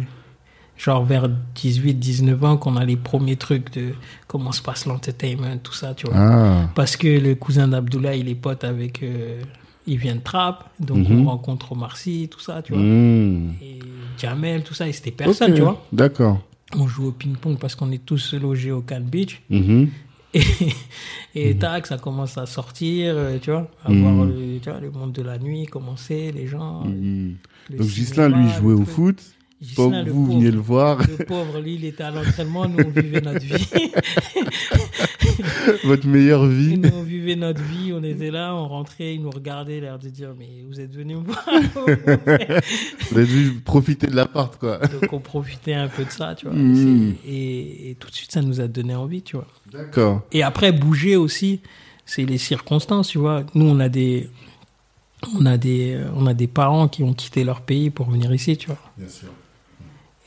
genre 0.83 1.05
vers 1.05 1.29
18, 1.55 1.93
19 1.95 2.43
ans, 2.43 2.57
qu'on 2.57 2.75
a 2.75 2.83
les 2.85 2.95
premiers 2.95 3.35
trucs 3.35 3.71
de 3.73 3.93
comment 4.27 4.51
se 4.51 4.61
passe 4.63 4.85
l'entertainment, 4.87 5.57
tout 5.61 5.73
ça, 5.73 5.93
tu 5.93 6.07
vois. 6.07 6.15
Ah, 6.17 6.69
Parce 6.73 6.97
que 6.97 7.07
le 7.07 7.35
cousin 7.35 7.67
d'Abdoulaye, 7.67 8.21
il 8.21 8.29
est 8.29 8.35
pote 8.35 8.63
avec. 8.63 9.03
euh, 9.03 9.41
il 9.87 9.97
vient 9.97 10.15
de 10.15 10.21
Trappes, 10.21 10.63
donc 10.79 11.09
Mhm. 11.09 11.21
on 11.21 11.29
rencontre 11.29 11.71
Omar 11.71 11.97
Sy, 11.97 12.29
tout 12.31 12.39
ça, 12.39 12.61
tu 12.61 12.73
vois. 12.73 12.81
hmm. 12.83 13.53
Et 13.63 13.79
Jamel, 14.17 14.63
tout 14.63 14.75
ça, 14.75 14.87
et 14.87 14.91
c'était 14.91 15.09
personne, 15.11 15.53
tu 15.55 15.61
vois. 15.61 15.83
D'accord. 15.91 16.39
On 16.77 16.87
joue 16.87 17.07
au 17.07 17.11
ping-pong 17.11 17.57
parce 17.59 17.73
qu'on 17.75 17.91
est 17.91 18.05
tous 18.05 18.33
logés 18.35 18.71
au 18.71 18.81
Cannes 18.81 19.05
Beach. 19.09 19.41
Mhm. 19.49 19.89
Et, 20.33 20.41
et 21.35 21.55
tac, 21.57 21.87
ça 21.87 21.97
commence 21.97 22.37
à 22.37 22.45
sortir, 22.45 23.13
euh, 23.17 23.37
tu 23.41 23.51
vois, 23.51 23.69
à 23.83 23.91
voir 23.91 24.13
Mhm. 24.13 24.29
le, 24.29 24.59
tu 24.59 24.69
vois, 24.69 24.79
le 24.79 24.89
monde 24.91 25.11
de 25.13 25.21
la 25.23 25.37
nuit 25.37 25.65
commencer, 25.65 26.31
les 26.31 26.47
gens. 26.47 26.83
Hmm. 26.85 27.33
le 27.69 27.77
Donc 27.77 27.87
Gislain, 27.87 28.29
lui, 28.29 28.47
jouait 28.59 28.73
au 28.73 28.83
truc. 28.83 28.89
foot. 28.89 29.21
Le 29.61 29.67
vous 29.67 29.75
pauvre. 29.75 30.03
veniez 30.33 30.49
le 30.51 30.59
voir. 30.59 30.97
Le 31.07 31.23
pauvre, 31.23 31.59
lui, 31.59 31.75
il 31.75 31.85
était 31.85 32.01
à 32.03 32.09
l'entraînement, 32.11 32.67
nous, 32.67 32.83
on 32.83 32.89
vivait 32.89 33.21
notre 33.21 33.45
vie. 33.45 33.91
Votre 35.83 36.07
meilleure 36.07 36.45
vie. 36.47 36.77
nous, 36.77 36.89
on 36.93 37.03
vivait 37.03 37.35
notre 37.35 37.61
vie, 37.61 37.93
on 37.93 38.03
était 38.03 38.31
là, 38.31 38.55
on 38.55 38.67
rentrait, 38.67 39.15
il 39.15 39.21
nous 39.21 39.29
regardait, 39.29 39.79
l'air 39.79 39.99
de 39.99 40.09
dire, 40.09 40.33
mais 40.37 40.49
vous 40.67 40.79
êtes 40.79 40.93
venus 40.95 41.17
me 41.17 41.23
voir. 41.23 41.45
Vous 43.11 43.17
avez 43.17 43.25
dû 43.27 43.53
profiter 43.63 44.07
de 44.07 44.15
l'appart, 44.15 44.57
quoi. 44.57 44.79
Donc, 44.79 45.11
on 45.13 45.19
profitait 45.19 45.73
un 45.73 45.87
peu 45.87 46.03
de 46.05 46.09
ça, 46.11 46.35
tu 46.35 46.47
vois. 46.47 46.55
C'est- 46.55 47.29
Et, 47.29 47.91
et 47.91 47.95
tout 47.95 48.09
de 48.09 48.15
suite, 48.15 48.31
ça 48.31 48.41
nous 48.41 48.61
a 48.61 48.67
donné 48.67 48.95
envie, 48.95 49.21
tu 49.21 49.35
vois. 49.35 49.47
D'accord. 49.71 50.21
Et 50.31 50.43
après, 50.43 50.71
bouger 50.71 51.15
aussi, 51.15 51.61
c'est 52.05 52.25
les 52.25 52.37
circonstances, 52.37 53.09
tu 53.09 53.17
vois. 53.19 53.43
Nous, 53.53 53.65
on 53.65 53.79
a 53.79 53.89
des. 53.89 54.29
On 55.39 55.45
a, 55.45 55.55
des, 55.55 55.99
on 56.15 56.25
a 56.25 56.33
des 56.33 56.47
parents 56.47 56.87
qui 56.87 57.03
ont 57.03 57.13
quitté 57.13 57.43
leur 57.43 57.61
pays 57.61 57.91
pour 57.91 58.09
venir 58.09 58.33
ici, 58.33 58.57
tu 58.57 58.67
vois. 58.67 58.79
Bien 58.97 59.07
sûr. 59.07 59.27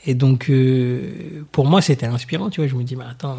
Et 0.05 0.13
donc, 0.13 0.49
euh, 0.49 1.43
pour 1.51 1.65
moi, 1.65 1.81
c'était 1.81 2.05
inspirant, 2.05 2.49
tu 2.49 2.61
vois. 2.61 2.67
Je 2.67 2.75
me 2.75 2.83
dis, 2.83 2.95
mais 2.95 3.05
attends, 3.09 3.37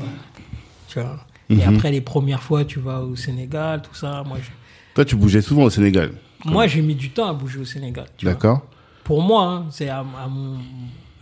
tu 0.88 1.00
vois. 1.00 1.18
Et 1.48 1.54
Mhm. 1.54 1.74
après, 1.74 1.90
les 1.92 2.00
premières 2.00 2.42
fois, 2.42 2.64
tu 2.64 2.80
vas 2.80 3.00
au 3.02 3.14
Sénégal, 3.14 3.82
tout 3.82 3.94
ça. 3.94 4.24
Moi, 4.26 4.38
je- 4.42 4.50
Toi, 4.94 5.04
tu 5.04 5.14
bougeais 5.16 5.42
souvent 5.42 5.64
au 5.64 5.70
Sénégal. 5.70 6.12
moi 6.44 6.66
j'ai 6.66 6.80
mis 6.82 6.94
du 6.94 7.10
temps 7.10 7.28
à 7.28 7.32
bouger 7.32 7.58
au 7.60 7.64
Sénégal. 7.64 8.06
tu 8.16 8.24
vois. 8.24 8.34
D'accord. 8.34 8.66
Pour 9.04 9.22
moi, 9.22 9.42
hein, 9.44 9.66
c'est 9.70 9.88
à, 9.88 10.00
à 10.00 10.28
mon, 10.28 10.58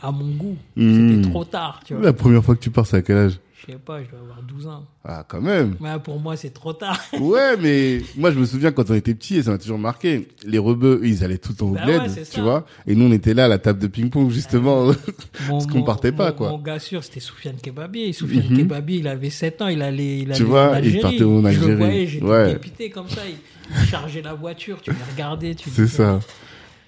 à 0.02 0.10
mon 0.12 0.30
goût. 0.34 0.56
Mhm. 0.76 1.10
C'était 1.20 1.30
trop 1.30 1.44
tard, 1.44 1.80
tu 1.84 1.94
vois. 1.94 2.02
La 2.04 2.12
première 2.12 2.42
fois 2.44 2.54
que 2.56 2.60
tu 2.60 2.70
pars, 2.70 2.86
c'est 2.86 2.96
à 2.98 3.02
quel 3.02 3.16
âge? 3.16 3.38
Je 3.66 3.72
sais 3.72 3.78
pas, 3.78 4.02
je 4.04 4.10
dois 4.10 4.18
avoir 4.20 4.42
12 4.42 4.66
ans. 4.66 4.84
Ah, 5.04 5.24
quand 5.26 5.40
même. 5.40 5.76
Mais 5.80 5.98
pour 6.02 6.20
moi, 6.20 6.36
c'est 6.36 6.50
trop 6.50 6.72
tard. 6.74 7.00
Ouais, 7.18 7.56
mais 7.58 8.00
moi, 8.16 8.30
je 8.30 8.38
me 8.38 8.44
souviens 8.44 8.72
quand 8.72 8.90
on 8.90 8.94
était 8.94 9.14
petits, 9.14 9.36
et 9.38 9.42
ça 9.42 9.50
m'a 9.52 9.58
toujours 9.58 9.78
marqué. 9.78 10.28
Les 10.44 10.58
rebeux, 10.58 11.00
eux, 11.02 11.06
ils 11.06 11.24
allaient 11.24 11.38
tout 11.38 11.62
au 11.64 11.70
Bah 11.70 11.84
bled, 11.84 12.02
ouais, 12.02 12.22
tu 12.30 12.40
vois. 12.40 12.66
Et 12.86 12.94
nous, 12.94 13.06
on 13.06 13.12
était 13.12 13.32
là 13.34 13.46
à 13.46 13.48
la 13.48 13.58
table 13.58 13.78
de 13.78 13.86
ping-pong, 13.86 14.30
justement. 14.30 14.86
Mon, 14.86 14.94
Parce 15.48 15.66
qu'on 15.66 15.78
mon- 15.78 15.84
partait 15.84 16.12
pas, 16.12 16.32
quoi. 16.32 16.50
Mon 16.50 16.58
gars 16.58 16.78
sûr, 16.78 17.02
c'était 17.02 17.20
Soufiane 17.20 17.56
Kebabi. 17.56 18.12
Soufiane 18.12 18.48
Mhm. 18.50 18.56
Kebabi, 18.58 18.96
il 18.98 19.08
avait 19.08 19.30
7 19.30 19.62
ans, 19.62 19.68
il 19.68 19.80
allait, 19.80 20.18
il 20.20 20.32
allait 20.32 20.44
vois, 20.44 20.70
en 20.72 20.78
il 20.82 21.00
partait 21.00 21.24
en 21.24 21.40
Je 21.42 21.46
Algérie. 21.46 21.66
le 21.68 21.76
voyais, 21.76 22.06
j'étais 22.06 22.24
Ouais. 22.26 22.52
dépité 22.52 22.90
comme 22.90 23.08
ça. 23.08 23.22
Il, 23.26 23.36
il 23.80 23.86
chargeait 23.88 24.20
la 24.22 24.34
voiture, 24.34 24.80
tu 24.82 24.90
le 24.90 24.96
regardais. 25.12 25.54
Tu 25.54 25.70
c'est 25.70 25.86
ça. 25.86 26.20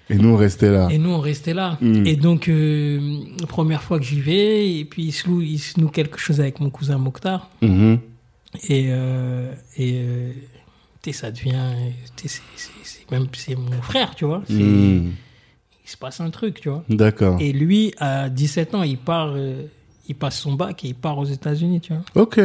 Et 0.09 0.15
nous, 0.15 0.29
on 0.29 0.37
restait 0.37 0.71
là. 0.71 0.87
Et 0.89 0.97
nous, 0.97 1.09
on 1.09 1.19
restait 1.19 1.53
là. 1.53 1.77
Mhm. 1.81 2.07
Et 2.07 2.15
donc, 2.15 2.47
euh, 2.47 3.19
première 3.47 3.83
fois 3.83 3.99
que 3.99 4.05
j'y 4.05 4.21
vais, 4.21 4.77
et 4.77 4.85
puis 4.85 5.03
il 5.05 5.11
se, 5.11 5.27
loue, 5.27 5.41
il 5.41 5.59
se 5.59 5.79
noue 5.79 5.89
quelque 5.89 6.17
chose 6.17 6.39
avec 6.39 6.59
mon 6.59 6.69
cousin 6.69 6.97
Mokhtar. 6.97 7.49
Et, 7.61 8.85
euh, 8.89 9.51
et 9.75 10.01
euh, 10.01 10.31
sais, 11.03 11.11
ça 11.11 11.31
devient. 11.31 11.55
C'est 12.15 13.11
même 13.11 13.27
mon 13.57 13.81
frère, 13.81 14.15
tu 14.15 14.25
vois. 14.25 14.43
Mhm. 14.49 15.13
Il 15.85 15.89
se 15.89 15.97
passe 15.97 16.19
un 16.19 16.29
truc, 16.29 16.59
tu 16.61 16.69
vois. 16.69 16.83
D'accord. 16.89 17.37
Et 17.39 17.53
lui, 17.53 17.93
à 17.97 18.29
17 18.29 18.75
ans, 18.75 18.83
il 18.83 18.97
part, 18.97 19.31
euh, 19.35 19.63
il 20.07 20.15
passe 20.15 20.39
son 20.39 20.53
bac 20.53 20.83
et 20.83 20.89
il 20.89 20.95
part 20.95 21.17
aux 21.17 21.25
États-Unis, 21.25 21.79
tu 21.81 21.93
vois. 21.93 22.03
Ok. 22.23 22.39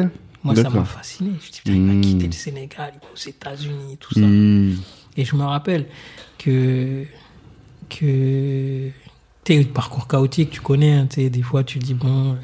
Moi, 0.45 0.55
ça 0.57 0.71
m'a 0.71 0.85
fasciné. 0.85 1.31
Je 1.41 1.51
dis, 1.51 1.59
putain, 1.65 1.73
il 1.75 1.87
va 1.87 1.93
Mm. 1.95 2.01
quitter 2.01 2.27
le 2.27 2.33
Sénégal, 2.33 2.93
il 2.95 3.01
va 3.01 3.13
aux 3.13 3.29
États-Unis, 3.29 3.97
tout 4.01 4.15
ça. 4.15 4.27
Et 5.17 5.25
je 5.25 5.37
me 5.37 5.43
rappelle 5.45 5.87
que, 6.39 7.05
que, 7.99 8.89
tu 9.45 9.59
le 9.59 9.65
parcours 9.65 10.07
chaotique, 10.09 10.51
tu 10.51 10.61
connais, 10.61 10.93
hein, 10.93 11.09
des 11.17 11.43
fois, 11.43 11.65
tu 11.65 11.79
dis, 11.79 11.95
bon, 11.95 12.37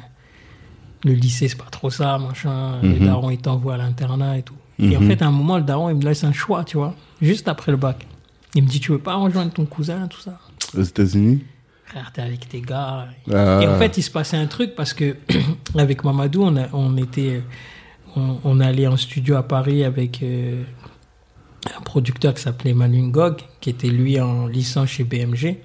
le 1.05 1.13
lycée, 1.13 1.47
c'est 1.47 1.57
pas 1.57 1.69
trop 1.71 1.89
ça, 1.89 2.17
machin, 2.17 2.81
le 2.81 2.99
Mhm. 2.99 3.05
daron, 3.05 3.29
il 3.29 3.37
t'envoie 3.37 3.75
à 3.75 3.77
l'internat 3.77 4.37
et 4.37 4.43
tout. 4.43 4.55
Et 4.79 4.95
en 4.95 5.01
Mhm. 5.01 5.07
fait, 5.07 5.21
à 5.21 5.27
un 5.27 5.31
moment, 5.31 5.57
le 5.57 5.63
daron, 5.63 5.89
il 5.89 5.95
me 5.95 6.03
laisse 6.03 6.23
un 6.23 6.31
choix, 6.33 6.63
tu 6.63 6.77
vois, 6.77 6.95
juste 7.21 7.47
après 7.47 7.71
le 7.71 7.77
bac. 7.77 8.05
Il 8.55 8.63
me 8.63 8.67
dit, 8.67 8.79
tu 8.79 8.91
veux 8.91 8.99
pas 8.99 9.15
rejoindre 9.15 9.51
ton 9.53 9.65
cousin, 9.65 10.07
tout 10.07 10.19
ça? 10.21 10.39
Aux 10.77 10.81
États-Unis? 10.81 11.43
Frère, 11.85 12.11
t'es 12.13 12.21
avec 12.21 12.47
tes 12.49 12.61
gars. 12.61 13.07
Ah. 13.33 13.59
Et 13.61 13.67
en 13.67 13.75
fait, 13.77 13.97
il 13.97 14.03
se 14.03 14.11
passait 14.11 14.37
un 14.37 14.45
truc 14.47 14.75
parce 14.75 14.93
que 14.93 15.15
avec 15.77 16.03
Mamadou, 16.03 16.43
on, 16.43 16.55
a- 16.57 16.67
on 16.73 16.95
était, 16.97 17.41
on, 18.15 18.37
on 18.43 18.59
allait 18.59 18.87
en 18.87 18.95
studio 18.97 19.35
à 19.35 19.43
Paris 19.43 19.83
avec 19.83 20.21
euh, 20.23 20.63
un 21.77 21.81
producteur 21.81 22.33
qui 22.33 22.41
s'appelait 22.41 22.73
Manu 22.73 23.01
Ngog, 23.01 23.37
qui 23.59 23.69
était 23.69 23.87
lui 23.89 24.19
en 24.21 24.47
licence 24.47 24.89
chez 24.89 25.03
BMG, 25.03 25.57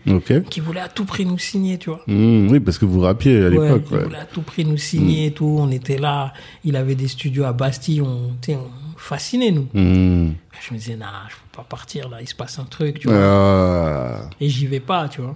qui 0.50 0.60
voulait 0.60 0.80
à 0.80 0.88
tout 0.88 1.04
prix 1.04 1.24
nous 1.24 1.38
signer, 1.38 1.78
tu 1.78 1.90
vois. 1.90 2.02
Mhm. 2.06 2.48
Oui, 2.50 2.60
parce 2.60 2.78
que 2.78 2.84
vous 2.84 3.00
rappiez 3.00 3.36
à 3.44 3.48
Ouais, 3.48 3.50
l'époque. 3.50 3.82
il 3.90 3.96
Ouais. 3.96 4.02
voulait 4.04 4.18
à 4.18 4.24
tout 4.24 4.42
prix 4.42 4.64
nous 4.64 4.76
signer 4.76 5.26
et 5.26 5.30
tout. 5.32 5.56
On 5.58 5.70
était 5.70 5.98
là. 5.98 6.32
Il 6.64 6.74
avait 6.76 6.94
des 6.96 7.08
studios 7.08 7.44
à 7.44 7.52
Bastille. 7.52 8.00
On, 8.02 8.32
on 8.48 8.58
fascinait 8.96 9.50
nous. 9.52 9.68
Mhm. 9.72 10.34
Je 10.66 10.72
me 10.74 10.78
disais, 10.78 10.96
nah, 10.96 11.12
je 11.28 11.34
peux 11.34 11.56
pas 11.58 11.66
partir 11.68 12.08
là. 12.08 12.18
Il 12.20 12.28
se 12.28 12.34
passe 12.34 12.58
un 12.58 12.64
truc, 12.64 12.98
tu 13.00 13.08
vois. 13.08 13.16
Ah. 13.18 14.30
Et 14.40 14.48
j'y 14.48 14.66
vais 14.66 14.80
pas, 14.80 15.08
tu 15.08 15.20
vois. 15.20 15.34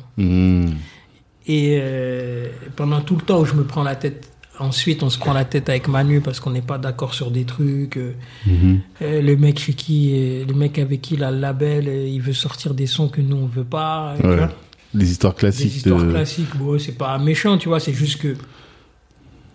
Et 1.47 1.79
euh, 1.81 2.49
pendant 2.77 3.01
tout 3.01 3.17
le 3.17 3.23
temps 3.23 3.41
où 3.41 3.45
je 3.47 3.55
me 3.55 3.65
prends 3.65 3.83
la 3.83 3.97
tête, 3.97 4.31
ensuite 4.61 5.03
on 5.03 5.11
se 5.11 5.19
prend 5.19 5.33
la 5.33 5.45
tête 5.45 5.69
avec 5.69 5.89
Manu 5.89 6.21
parce 6.21 6.41
qu'on 6.41 6.51
n'est 6.51 6.63
pas 6.63 6.79
d'accord 6.79 7.15
sur 7.15 7.31
des 7.31 7.45
trucs. 7.45 7.97
euh, 7.97 8.15
Mhm. 8.47 8.81
euh, 9.03 9.23
le 9.23 9.37
mec 9.37 9.59
chez 9.59 9.75
qui, 9.75 10.13
euh, 10.15 10.45
le 10.47 10.55
mec 10.55 10.79
avec 10.79 11.01
qui 11.03 11.15
il 11.15 11.25
a 11.25 11.31
le 11.31 11.39
label, 11.39 11.89
euh, 11.89 12.07
il 12.09 12.21
veut 12.23 12.33
sortir 12.33 12.75
des 12.75 12.87
sons 12.87 13.09
que 13.09 13.21
nous 13.21 13.37
on 13.37 13.47
veut 13.47 13.65
pas. 13.65 14.15
Ouais. 14.23 14.47
Des 14.95 15.11
histoires 15.11 15.35
Des 15.35 15.39
classiques. 15.41 15.77
histoires 15.77 16.03
de... 16.03 16.11
classiques, 16.11 16.57
bon, 16.57 16.79
c'est 16.79 16.97
pas 16.97 17.19
méchant, 17.19 17.59
tu 17.59 17.69
vois, 17.69 17.79
c'est 17.81 17.93
juste 17.93 18.21
que 18.21 18.37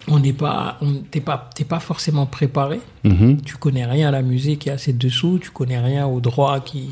on 0.07 0.19
n'est 0.19 0.33
pas, 0.33 0.77
on- 0.81 1.01
t'es 1.09 1.21
pas, 1.21 1.49
t'es 1.55 1.63
pas 1.63 1.79
forcément 1.79 2.25
préparé. 2.25 2.79
Mhm. 3.03 3.41
Tu 3.41 3.55
connais 3.55 3.85
rien 3.85 4.09
à 4.09 4.11
la 4.11 4.21
musique 4.21 4.67
et 4.67 4.71
à 4.71 4.77
ses 4.77 4.93
dessous, 4.93 5.39
tu 5.41 5.49
connais 5.49 5.79
rien 5.79 6.05
au 6.05 6.19
droit 6.19 6.59
qui 6.59 6.89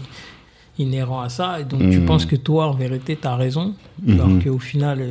inhérent 0.80 1.20
à 1.22 1.30
ça, 1.30 1.60
et 1.60 1.66
donc 1.66 1.82
tu 1.92 2.00
Mhm. 2.00 2.06
penses 2.06 2.26
que 2.26 2.36
toi, 2.38 2.68
en 2.68 2.74
vérité, 2.74 3.18
tu 3.22 3.28
as 3.28 3.36
raison, 3.36 3.76
Mhm. 4.02 4.14
alors 4.14 4.30
qu'au 4.44 4.60
final, 4.60 5.06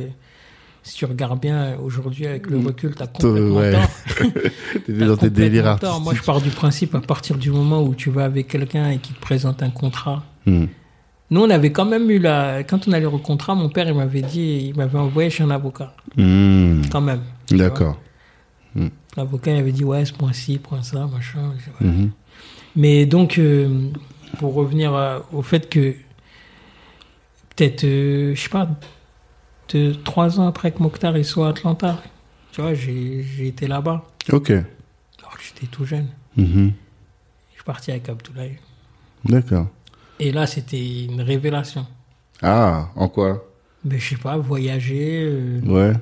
si 0.83 0.95
tu 0.95 1.05
regardes 1.05 1.39
bien 1.39 1.77
aujourd'hui 1.77 2.25
avec 2.25 2.47
le 2.47 2.57
recul, 2.59 2.95
tu 2.95 3.03
as 3.03 3.07
Toi, 3.07 3.29
complètement 3.29 3.57
ouais. 3.57 3.71
tort. 3.73 3.89
T'as 4.87 5.05
dans 5.07 5.17
tes 5.17 5.29
délires 5.29 5.63
tort. 5.63 5.71
artistiques. 5.89 6.03
Moi, 6.03 6.13
je 6.15 6.21
pars 6.23 6.41
du 6.41 6.49
principe, 6.49 6.95
à 6.95 7.01
partir 7.01 7.37
du 7.37 7.51
moment 7.51 7.83
où 7.83 7.93
tu 7.95 8.09
vas 8.09 8.25
avec 8.25 8.47
quelqu'un 8.47 8.89
et 8.89 8.97
qu'il 8.97 9.15
te 9.15 9.21
présente 9.21 9.61
un 9.63 9.69
contrat, 9.69 10.23
Mhm. 10.47 10.67
nous, 11.29 11.41
on 11.41 11.49
avait 11.51 11.71
quand 11.71 11.85
même 11.85 12.09
eu 12.09 12.17
la. 12.19 12.63
Quand 12.63 12.87
on 12.87 12.91
allait 12.93 13.05
au 13.05 13.19
contrat, 13.19 13.53
mon 13.53 13.69
père, 13.69 13.87
il 13.87 13.93
m'avait 13.93 14.23
dit, 14.23 14.69
il 14.69 14.75
m'avait 14.75 14.97
envoyé 14.97 15.29
chez 15.29 15.43
un 15.43 15.51
avocat, 15.51 15.93
Mhm. 16.17 16.83
quand 16.91 17.01
même. 17.01 17.21
D'accord. 17.51 17.99
L'avocat 19.17 19.51
il 19.51 19.57
avait 19.59 19.73
dit 19.73 19.83
ouais, 19.83 20.05
ce 20.05 20.13
point 20.13 20.31
ci, 20.33 20.57
point 20.57 20.81
ça, 20.81 21.05
machin. 21.05 21.51
Ouais. 21.81 21.87
Mhm. 21.87 22.11
Mais 22.77 23.05
donc, 23.05 23.37
euh, 23.37 23.89
pour 24.39 24.53
revenir 24.53 24.93
à- 24.95 25.21
au 25.33 25.41
fait 25.41 25.69
que, 25.69 25.93
peut-être, 27.55 27.83
euh, 27.83 28.33
je 28.33 28.41
sais 28.41 28.49
pas, 28.49 28.67
deux, 29.73 29.95
trois 30.03 30.39
ans 30.39 30.47
après 30.47 30.71
que 30.71 30.81
Mokhtar 30.81 31.17
il 31.17 31.25
soit 31.25 31.47
à 31.47 31.49
Atlanta, 31.51 32.01
tu 32.51 32.61
vois, 32.61 32.73
j'ai 32.73 33.47
été 33.47 33.67
là-bas, 33.67 34.05
Ok. 34.31 34.49
alors 34.51 35.37
que 35.37 35.43
j'étais 35.43 35.67
tout 35.67 35.85
jeune. 35.85 36.07
Mhm. 36.37 36.73
Je 37.49 37.55
suis 37.55 37.63
parti 37.63 37.91
avec 37.91 38.09
Abdoulaye. 38.09 38.57
D'accord. 39.25 39.67
Et 40.19 40.31
là, 40.31 40.45
c'était 40.47 41.03
une 41.05 41.21
révélation. 41.21 41.85
Ah, 42.41 42.89
en 42.95 43.07
quoi? 43.07 43.45
Mais 43.85 43.99
je 43.99 44.09
sais 44.09 44.15
pas, 44.21 44.37
voyager. 44.37 45.23
euh, 45.25 45.61
Ouais. 45.65 45.93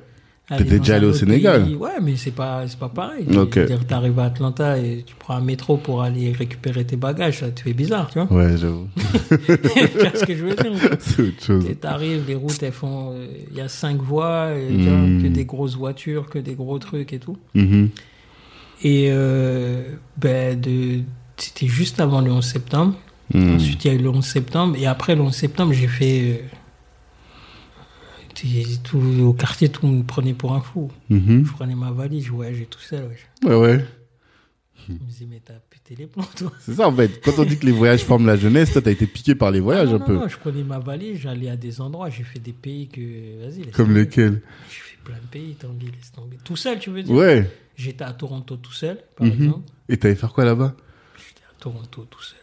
T'étais 0.58 0.78
déjà 0.80 0.96
allé 0.96 1.06
au 1.06 1.12
Sénégal 1.12 1.64
pays. 1.64 1.74
Ouais, 1.76 2.00
mais 2.02 2.16
c'est 2.16 2.30
pas, 2.32 2.64
c'est 2.66 2.78
pas 2.78 2.88
pareil. 2.88 3.24
Ok. 3.36 3.54
Je 3.54 3.60
veux 3.60 3.66
dire, 3.66 3.86
t'arrives 3.86 4.18
à 4.18 4.24
Atlanta 4.24 4.78
et 4.78 5.04
tu 5.06 5.14
prends 5.18 5.34
un 5.36 5.40
métro 5.40 5.76
pour 5.76 6.02
aller 6.02 6.32
récupérer 6.32 6.84
tes 6.84 6.96
bagages, 6.96 7.40
ça 7.40 7.50
te 7.50 7.60
fait 7.60 7.72
bizarre, 7.72 8.10
tu 8.10 8.18
vois. 8.20 8.32
Ouais, 8.32 8.56
j'avoue. 8.56 8.88
tu 9.28 9.36
vois 9.98 10.10
ce 10.14 10.24
que 10.24 10.34
je 10.36 10.44
veux 10.44 10.54
dire 10.56 10.72
C'est 10.98 11.22
autre 11.22 11.44
chose. 11.44 11.66
Et 11.66 11.74
t'arrives, 11.76 12.24
les 12.26 12.34
routes, 12.34 12.62
elles 12.62 12.72
font. 12.72 13.12
euh, 13.14 13.26
Il 13.52 13.56
y 13.56 13.60
a 13.60 13.68
cinq 13.68 14.00
voies, 14.02 14.50
et, 14.56 14.68
tu 14.68 14.88
Mm. 14.88 15.18
vois, 15.18 15.22
que 15.22 15.32
des 15.34 15.44
grosses 15.44 15.76
voitures, 15.76 16.28
que 16.28 16.38
des 16.38 16.54
gros 16.54 16.78
trucs 16.78 17.12
et 17.12 17.18
tout. 17.18 17.36
Mhm. 17.54 17.88
Et 18.82 19.08
euh, 19.10 19.82
ben, 20.16 20.58
de, 20.60 21.00
c'était 21.36 21.66
juste 21.66 22.00
avant 22.00 22.20
le 22.20 22.32
11 22.32 22.44
septembre. 22.44 22.94
Mhm. 23.34 23.54
Ensuite, 23.56 23.84
il 23.84 23.88
y 23.88 23.90
a 23.92 23.94
eu 23.94 24.02
le 24.02 24.08
11 24.08 24.24
septembre. 24.24 24.76
Et 24.78 24.86
après 24.86 25.14
le 25.14 25.22
11 25.22 25.34
septembre, 25.34 25.72
j'ai 25.72 25.86
fait. 25.86 26.20
euh, 26.22 26.34
tout, 28.82 28.98
au 29.22 29.32
quartier, 29.32 29.68
tout 29.68 29.86
me 29.86 30.02
prenait 30.02 30.34
pour 30.34 30.52
un 30.54 30.60
fou. 30.60 30.90
Mhm. 31.08 31.44
Je 31.46 31.52
prenais 31.52 31.74
ma 31.74 31.90
valise, 31.90 32.24
je 32.26 32.30
voyageais 32.32 32.64
tout 32.66 32.80
seul. 32.80 33.08
Ouais, 33.44 33.54
ouais. 33.54 33.84
Je 34.88 34.94
me 34.94 34.98
disais, 34.98 35.26
mais 35.30 35.40
t'as 35.44 35.54
pété 35.68 35.94
les 35.94 36.06
plombs, 36.06 36.24
toi. 36.36 36.50
C'est 36.58 36.74
ça, 36.74 36.88
en 36.88 36.94
fait. 36.94 37.20
Quand 37.22 37.38
on 37.38 37.44
dit 37.44 37.58
que 37.58 37.66
les 37.66 37.72
voyages 37.72 38.02
forment 38.04 38.26
la 38.26 38.36
jeunesse, 38.36 38.72
toi, 38.72 38.80
t'as 38.82 38.90
été 38.90 39.06
piqué 39.06 39.34
par 39.34 39.50
les 39.50 39.60
voyages 39.60 39.90
non, 39.90 39.96
un 39.96 40.00
peu. 40.00 40.14
non, 40.14 40.28
je 40.28 40.36
prenais 40.38 40.64
ma 40.64 40.78
valise, 40.78 41.18
j'allais 41.20 41.50
à 41.50 41.56
des 41.56 41.80
endroits, 41.80 42.08
j'ai 42.10 42.24
fait 42.24 42.38
des 42.40 42.52
pays 42.52 42.88
que. 42.88 43.00
Vas-y, 43.44 43.70
Comme 43.70 43.94
lesquels 43.94 44.40
J'ai 44.68 44.74
fait 44.80 44.98
plein 45.04 45.16
de 45.16 45.26
pays, 45.30 45.54
Tanguy, 45.54 45.86
laisse 45.86 46.10
tomber. 46.12 46.38
Tout 46.42 46.56
seul, 46.56 46.78
tu 46.78 46.90
veux 46.90 47.02
dire 47.02 47.14
Ouais. 47.14 47.48
J'étais 47.76 48.04
à 48.04 48.12
Toronto 48.12 48.56
tout 48.56 48.72
seul, 48.72 48.98
par 49.16 49.26
Mhm. 49.26 49.32
exemple. 49.34 49.68
Et 49.88 49.96
t'allais 49.96 50.14
faire 50.14 50.32
quoi 50.32 50.44
là-bas 50.44 50.74
J'étais 51.16 51.42
à 51.50 51.54
Toronto 51.60 52.06
tout 52.10 52.22
seul. 52.22 52.38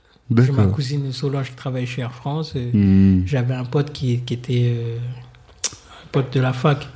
J'ai 0.45 0.51
ma 0.51 0.65
cousine 0.67 1.11
Solange 1.13 1.49
qui 1.51 1.55
travaille 1.55 1.85
chez 1.87 2.01
Air 2.01 2.13
France. 2.13 2.53
euh, 2.55 2.71
Mhm. 2.73 3.23
J'avais 3.25 3.53
un 3.55 3.63
pote 3.65 3.91
qui, 3.93 4.19
qui 4.21 4.33
était 4.33 4.73
euh, 4.77 4.97
pote 6.17 6.33
de 6.33 6.39
la 6.41 6.53
fac, 6.53 6.87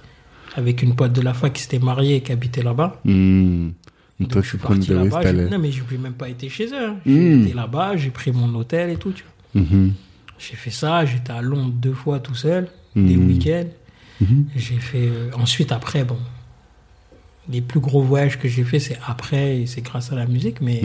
avec 0.56 0.82
une 0.82 0.96
pote 0.96 1.14
de 1.14 1.22
la 1.22 1.34
fac 1.34 1.54
qui 1.54 1.62
s'était 1.62 1.80
mariée 1.80 2.16
et 2.18 2.22
qui 2.22 2.32
habitait 2.32 2.64
là-bas. 2.64 3.00
Donc, 3.06 4.30
Toi, 4.30 4.42
je 4.42 4.48
suis 4.50 4.58
parti 4.58 4.92
là-bas. 4.94 5.32
Non, 5.34 5.60
mais 5.60 5.72
je 5.72 5.82
n'ai 5.90 5.98
même 5.98 6.14
pas 6.14 6.30
été 6.30 6.48
chez 6.50 6.68
eux. 6.68 6.86
hein. 6.90 6.98
Mm. 7.06 7.44
J'étais 7.44 7.56
là-bas, 7.56 7.98
j'ai 7.98 8.10
pris 8.12 8.32
mon 8.32 8.54
hôtel 8.56 8.90
et 8.92 8.98
tout. 8.98 9.12
tu 9.12 9.24
vois. 9.24 9.62
Mhm. 9.64 9.94
J'ai 10.38 10.56
fait 10.56 10.70
ça. 10.72 11.06
J'étais 11.06 11.32
à 11.34 11.42
Londres 11.42 11.74
deux 11.76 11.94
fois 11.94 12.20
tout 12.20 12.36
seul, 12.36 12.68
des 12.96 13.16
Mm. 13.18 13.28
week-ends. 13.28 13.70
J'ai 14.56 14.78
fait. 14.78 15.08
euh, 15.08 15.30
ensuite, 15.36 15.72
après, 15.72 16.04
bon. 16.04 16.18
Les 17.50 17.62
plus 17.62 17.80
gros 17.80 18.02
voyages 18.04 18.38
que 18.40 18.48
j'ai 18.48 18.64
fait, 18.64 18.80
c'est 18.80 18.98
après 19.08 19.62
et 19.62 19.66
c'est 19.66 19.82
grâce 19.82 20.12
à 20.12 20.16
la 20.16 20.26
musique. 20.28 20.62
Mais, 20.62 20.82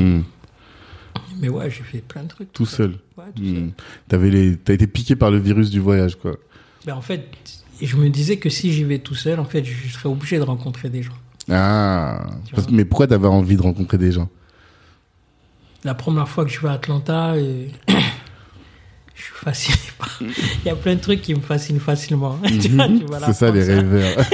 mais 1.40 1.49
ouais, 1.51 1.70
j'ai 1.70 1.83
fait 1.83 1.99
plein 2.01 2.22
de 2.22 2.29
trucs. 2.29 2.53
Tout 2.53 2.64
seul. 2.66 2.94
Ouais, 3.18 3.25
tout 3.35 3.44
seul. 3.44 4.57
T'as 4.64 4.72
été 4.72 4.87
piqué 4.87 5.16
par 5.16 5.31
le 5.31 5.38
virus 5.38 5.68
du 5.70 5.81
voyage, 5.81 6.16
quoi. 6.16 6.37
Ben, 6.87 6.94
en 6.94 7.03
fait, 7.03 7.29
je 7.80 7.96
me 7.96 8.08
disais 8.08 8.36
que 8.38 8.48
si 8.50 8.72
j'y 8.72 8.84
vais 8.84 8.98
tout 8.98 9.14
seul, 9.14 9.38
en 9.40 9.44
fait, 9.44 9.64
je 9.64 9.88
serais 9.92 10.08
obligé 10.08 10.38
de 10.38 10.42
rencontrer 10.44 10.88
des 10.88 11.02
gens. 11.02 11.16
Ah. 11.50 12.26
Parce-. 12.54 12.70
Mais 12.70 12.84
pourquoi 12.84 13.06
t'avais 13.06 13.28
envie 13.28 13.56
de 13.56 13.62
rencontrer 13.62 13.98
des 13.98 14.12
gens? 14.12 14.28
La 15.84 15.94
première 15.94 16.28
fois 16.28 16.44
que 16.44 16.50
je 16.50 16.60
vais 16.60 16.68
à 16.68 16.72
Atlanta, 16.72 17.32
euh, 17.34 17.66
je 19.14 19.22
suis 19.22 19.34
fasciné 19.34 19.76
par... 19.98 20.18
Il 20.20 20.66
y 20.66 20.70
a 20.70 20.74
plein 20.76 20.94
de 20.96 21.00
trucs 21.00 21.22
qui 21.22 21.34
me 21.34 21.40
fascinent 21.40 21.78
facilement. 21.80 22.38
Tu 22.60 22.68
vois, 22.70 22.88
tu 22.88 23.04
vas 23.04 23.18
Mhm. 23.20 23.24
C'est 23.26 23.32
ça, 23.34 23.50
les 23.50 23.62
rêveurs. 23.62 24.16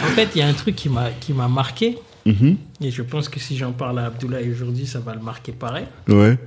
En 0.00 0.10
fait, 0.12 0.28
il 0.34 0.38
y 0.38 0.42
a 0.42 0.48
un 0.48 0.52
truc 0.54 0.74
qui 0.76 0.88
m'a 0.88 1.10
qui 1.10 1.32
m'a 1.32 1.48
marqué. 1.48 1.98
Mhm. 2.24 2.56
Et 2.80 2.90
je 2.90 3.02
pense 3.02 3.28
que 3.28 3.38
si 3.40 3.56
j'en 3.56 3.72
parle 3.72 3.98
à 3.98 4.06
Abdoulaye 4.06 4.50
aujourd'hui, 4.50 4.86
ça 4.86 5.00
va 5.00 5.14
le 5.14 5.20
marquer 5.20 5.52
pareil. 5.52 5.86
Ouais. 6.08 6.38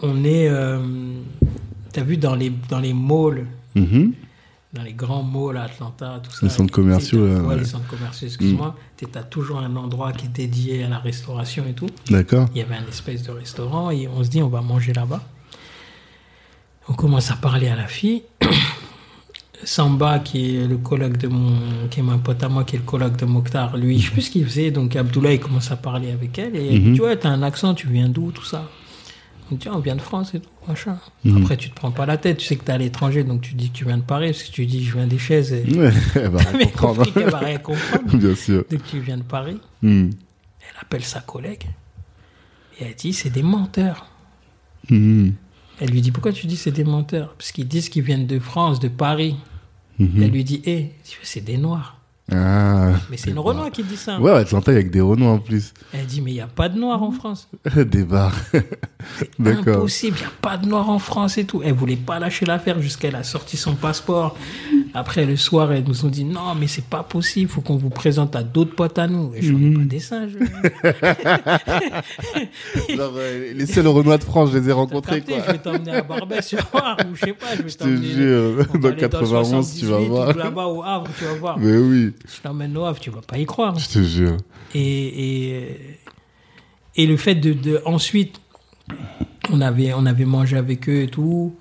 On 0.00 0.24
est... 0.24 0.48
euh, 0.48 0.78
T'as 1.92 2.02
vu 2.02 2.16
dans 2.16 2.34
les, 2.34 2.50
dans 2.68 2.80
les 2.80 2.92
malls, 2.92 3.46
Mhm. 3.74 4.12
dans 4.72 4.82
les 4.82 4.92
grands 4.92 5.22
malls 5.22 5.56
à 5.56 5.64
Atlanta, 5.64 6.20
tout 6.22 6.30
ça. 6.32 6.46
Les 6.46 6.50
centres 6.50 6.72
commerciaux, 6.72 7.26
là, 7.26 7.34
ouais, 7.34 7.46
ouais. 7.48 7.56
les 7.58 7.64
centres 7.64 7.86
commerciaux, 7.86 8.26
excuse-moi. 8.26 8.74
Tu 8.96 9.06
as 9.14 9.22
toujours 9.22 9.58
un 9.60 9.76
endroit 9.76 10.12
qui 10.12 10.26
est 10.26 10.30
dédié 10.30 10.82
à 10.84 10.88
la 10.88 10.98
restauration 10.98 11.64
et 11.68 11.74
tout. 11.74 11.86
D'accord. 12.10 12.48
Il 12.54 12.58
y 12.58 12.62
avait 12.62 12.74
un 12.74 12.86
espèce 12.88 13.22
de 13.22 13.30
restaurant 13.30 13.90
et 13.92 14.08
on 14.08 14.24
se 14.24 14.28
dit 14.30 14.42
on 14.42 14.48
va 14.48 14.62
manger 14.62 14.92
là-bas. 14.92 15.22
On 16.88 16.94
commence 16.94 17.30
à 17.30 17.36
parler 17.36 17.68
à 17.68 17.76
la 17.76 17.86
fille. 17.86 18.22
Samba, 19.64 20.18
qui 20.18 20.56
est 20.56 20.66
le 20.66 20.76
colloque 20.76 21.16
de 21.16 21.28
mon, 21.28 21.88
qui 21.90 22.00
est 22.00 22.02
mon 22.02 22.18
pote 22.18 22.42
à 22.42 22.48
moi, 22.50 22.64
qui 22.64 22.76
est 22.76 22.80
le 22.80 22.84
colloque 22.84 23.16
de 23.16 23.24
Mokhtar, 23.24 23.76
lui, 23.78 23.98
je 23.98 24.06
sais 24.08 24.12
plus 24.12 24.22
ce 24.22 24.30
qu'il 24.30 24.44
faisait. 24.44 24.70
Donc 24.70 24.94
Abdoulaye 24.94 25.38
commence 25.40 25.70
à 25.70 25.76
parler 25.76 26.10
avec 26.10 26.38
elle 26.38 26.54
et 26.56 26.66
elle 26.74 26.82
dit 26.82 26.88
Mhm. 26.90 26.94
tu 26.96 27.00
vois, 27.00 27.16
t'as 27.16 27.30
un 27.30 27.42
accent, 27.42 27.72
tu 27.74 27.88
viens 27.88 28.08
d'où, 28.08 28.30
tout 28.30 28.44
ça. 28.44 28.68
On 29.52 29.56
dit 29.56 29.68
on 29.68 29.78
vient 29.78 29.96
de 29.96 30.00
France 30.00 30.34
et 30.34 30.40
tout, 30.40 30.48
machin. 30.66 30.98
Mhm. 31.24 31.42
Après, 31.42 31.56
tu 31.56 31.70
te 31.70 31.74
prends 31.74 31.90
pas 31.90 32.06
la 32.06 32.16
tête, 32.16 32.38
tu 32.38 32.46
sais 32.46 32.56
que 32.56 32.64
t'es 32.64 32.72
à 32.72 32.78
l'étranger, 32.78 33.24
donc 33.24 33.42
tu 33.42 33.54
dis 33.54 33.70
que 33.70 33.76
tu 33.76 33.84
viens 33.84 33.98
de 33.98 34.02
Paris, 34.02 34.30
parce 34.32 34.44
que 34.44 34.50
tu 34.52 34.64
dis 34.66 34.84
je 34.84 34.94
viens 34.94 35.06
des 35.06 35.18
chaises. 35.18 35.52
Et... 35.52 35.64
Ouais, 35.76 35.92
elle 36.14 36.28
va 36.28 36.52
bien 36.52 36.66
comprendre. 36.66 37.12
qu'elle 37.12 37.30
va 37.30 37.38
rien 37.38 37.58
comprendre. 37.58 38.04
Bien 38.16 38.34
sûr. 38.34 38.64
Donc 38.70 38.82
tu 38.84 39.00
viens 39.00 39.18
de 39.18 39.22
Paris. 39.22 39.58
Mhm. 39.82 40.10
Elle 40.60 40.76
appelle 40.80 41.04
sa 41.04 41.20
collègue 41.20 41.64
et 42.80 42.84
elle 42.84 42.94
dit 42.94 43.12
c'est 43.12 43.30
des 43.30 43.42
menteurs. 43.42 44.06
Mhm. 44.88 45.34
Elle 45.80 45.90
lui 45.90 46.00
dit 46.00 46.10
pourquoi 46.10 46.32
tu 46.32 46.46
dis 46.46 46.56
c'est 46.56 46.70
des 46.70 46.84
menteurs? 46.84 47.34
Parce 47.34 47.52
qu'ils 47.52 47.68
disent 47.68 47.88
qu'ils 47.88 48.02
viennent 48.04 48.26
de 48.26 48.38
France, 48.38 48.80
de 48.80 48.88
Paris. 48.88 49.36
Elle 50.00 50.30
lui 50.30 50.42
dit 50.42 50.60
hé, 50.66 50.90
c'est 51.22 51.44
des 51.44 51.56
noirs. 51.56 52.00
Ah. 52.32 52.92
Mais 53.10 53.18
c'est 53.18 53.30
une 53.30 53.38
Renoir 53.38 53.70
qui 53.70 53.82
dit 53.82 53.98
ça. 53.98 54.18
Ouais, 54.18 54.32
ouais, 54.32 54.38
Atlanta 54.38 54.70
avec 54.70 54.90
des 54.90 55.00
Renault 55.00 55.26
en 55.26 55.38
plus. 55.38 55.74
Elle 55.92 56.06
dit 56.06 56.22
mais 56.22 56.30
il 56.30 56.34
n'y 56.34 56.40
a 56.40 56.46
pas 56.46 56.70
de 56.70 56.78
noirs 56.78 57.02
en 57.02 57.10
France. 57.10 57.48
des 57.76 58.04
bars. 58.04 58.34
C'est 58.52 59.30
impossible, 59.46 60.16
il 60.18 60.20
n'y 60.20 60.26
a 60.26 60.32
pas 60.40 60.56
de 60.56 60.66
noirs 60.66 60.88
en 60.88 60.98
France 60.98 61.36
et 61.36 61.44
tout. 61.44 61.62
Elle 61.62 61.74
voulait 61.74 61.96
pas 61.96 62.18
lâcher 62.18 62.46
l'affaire 62.46 62.80
jusqu'à 62.80 63.08
elle 63.08 63.16
a 63.16 63.24
sorti 63.24 63.58
son 63.58 63.74
passeport. 63.74 64.36
Après 64.96 65.26
le 65.26 65.34
soir, 65.36 65.72
elles 65.72 65.82
nous 65.84 66.04
ont 66.04 66.08
dit 66.08 66.24
non 66.24 66.54
mais 66.58 66.68
c'est 66.68 66.84
pas 66.84 67.02
possible, 67.02 67.50
faut 67.50 67.60
qu'on 67.62 67.76
vous 67.76 67.90
présente 67.90 68.36
à 68.36 68.44
d'autres 68.44 68.76
potes 68.76 68.96
à 68.98 69.08
nous. 69.08 69.32
Et 69.34 69.42
j'en 69.42 69.54
ai 69.56 69.60
Mhm. 69.60 69.78
pas 69.78 69.84
des 69.84 69.98
singes. 69.98 70.36
Genre, 72.96 73.12
euh, 73.16 73.52
les 73.54 73.66
seuls 73.66 73.86
Renois 73.88 74.18
de 74.18 74.24
France, 74.24 74.50
je 74.52 74.58
les 74.58 74.68
ai 74.68 74.72
rencontrés, 74.72 75.16
capté, 75.20 75.34
quoi. 75.34 75.42
je 75.46 75.52
vais 75.52 75.58
t'emmener 75.58 75.90
à 75.92 76.02
Barbès 76.02 76.46
sur 76.46 76.58
Loire 76.72 76.96
ou 77.10 77.14
je 77.14 77.24
sais 77.26 77.32
pas, 77.32 77.46
je 77.56 77.62
vais 77.62 77.68
Je 77.68 77.74
te 77.76 77.84
t'emmener. 77.84 78.06
jure, 78.06 78.66
dans 78.80 78.88
aller 78.88 78.96
91, 78.96 79.74
tu 79.74 79.86
vas 79.86 79.96
78 79.98 80.08
voir. 80.08 80.36
Là-bas 80.36 80.66
au 80.66 80.82
Havre, 80.82 81.08
tu 81.18 81.24
vas 81.24 81.34
voir. 81.34 81.58
Mais 81.58 81.76
oui, 81.76 82.12
Je 82.26 82.40
t'emmène 82.42 82.76
au 82.76 82.84
Havre, 82.84 83.00
tu 83.00 83.10
vas 83.10 83.20
pas 83.20 83.38
y 83.38 83.46
croire. 83.46 83.78
je 83.78 83.88
te 83.88 84.02
jure. 84.02 84.36
Et, 84.74 84.80
et, 85.58 85.98
et 86.96 87.06
le 87.06 87.16
fait 87.16 87.34
de, 87.34 87.52
de- 87.52 87.80
ensuite, 87.84 88.40
on 89.50 89.60
avait, 89.60 89.92
on 89.94 90.06
avait 90.06 90.24
mangé 90.24 90.56
avec 90.56 90.88
eux 90.88 91.02
et 91.02 91.08
tout. 91.08 91.54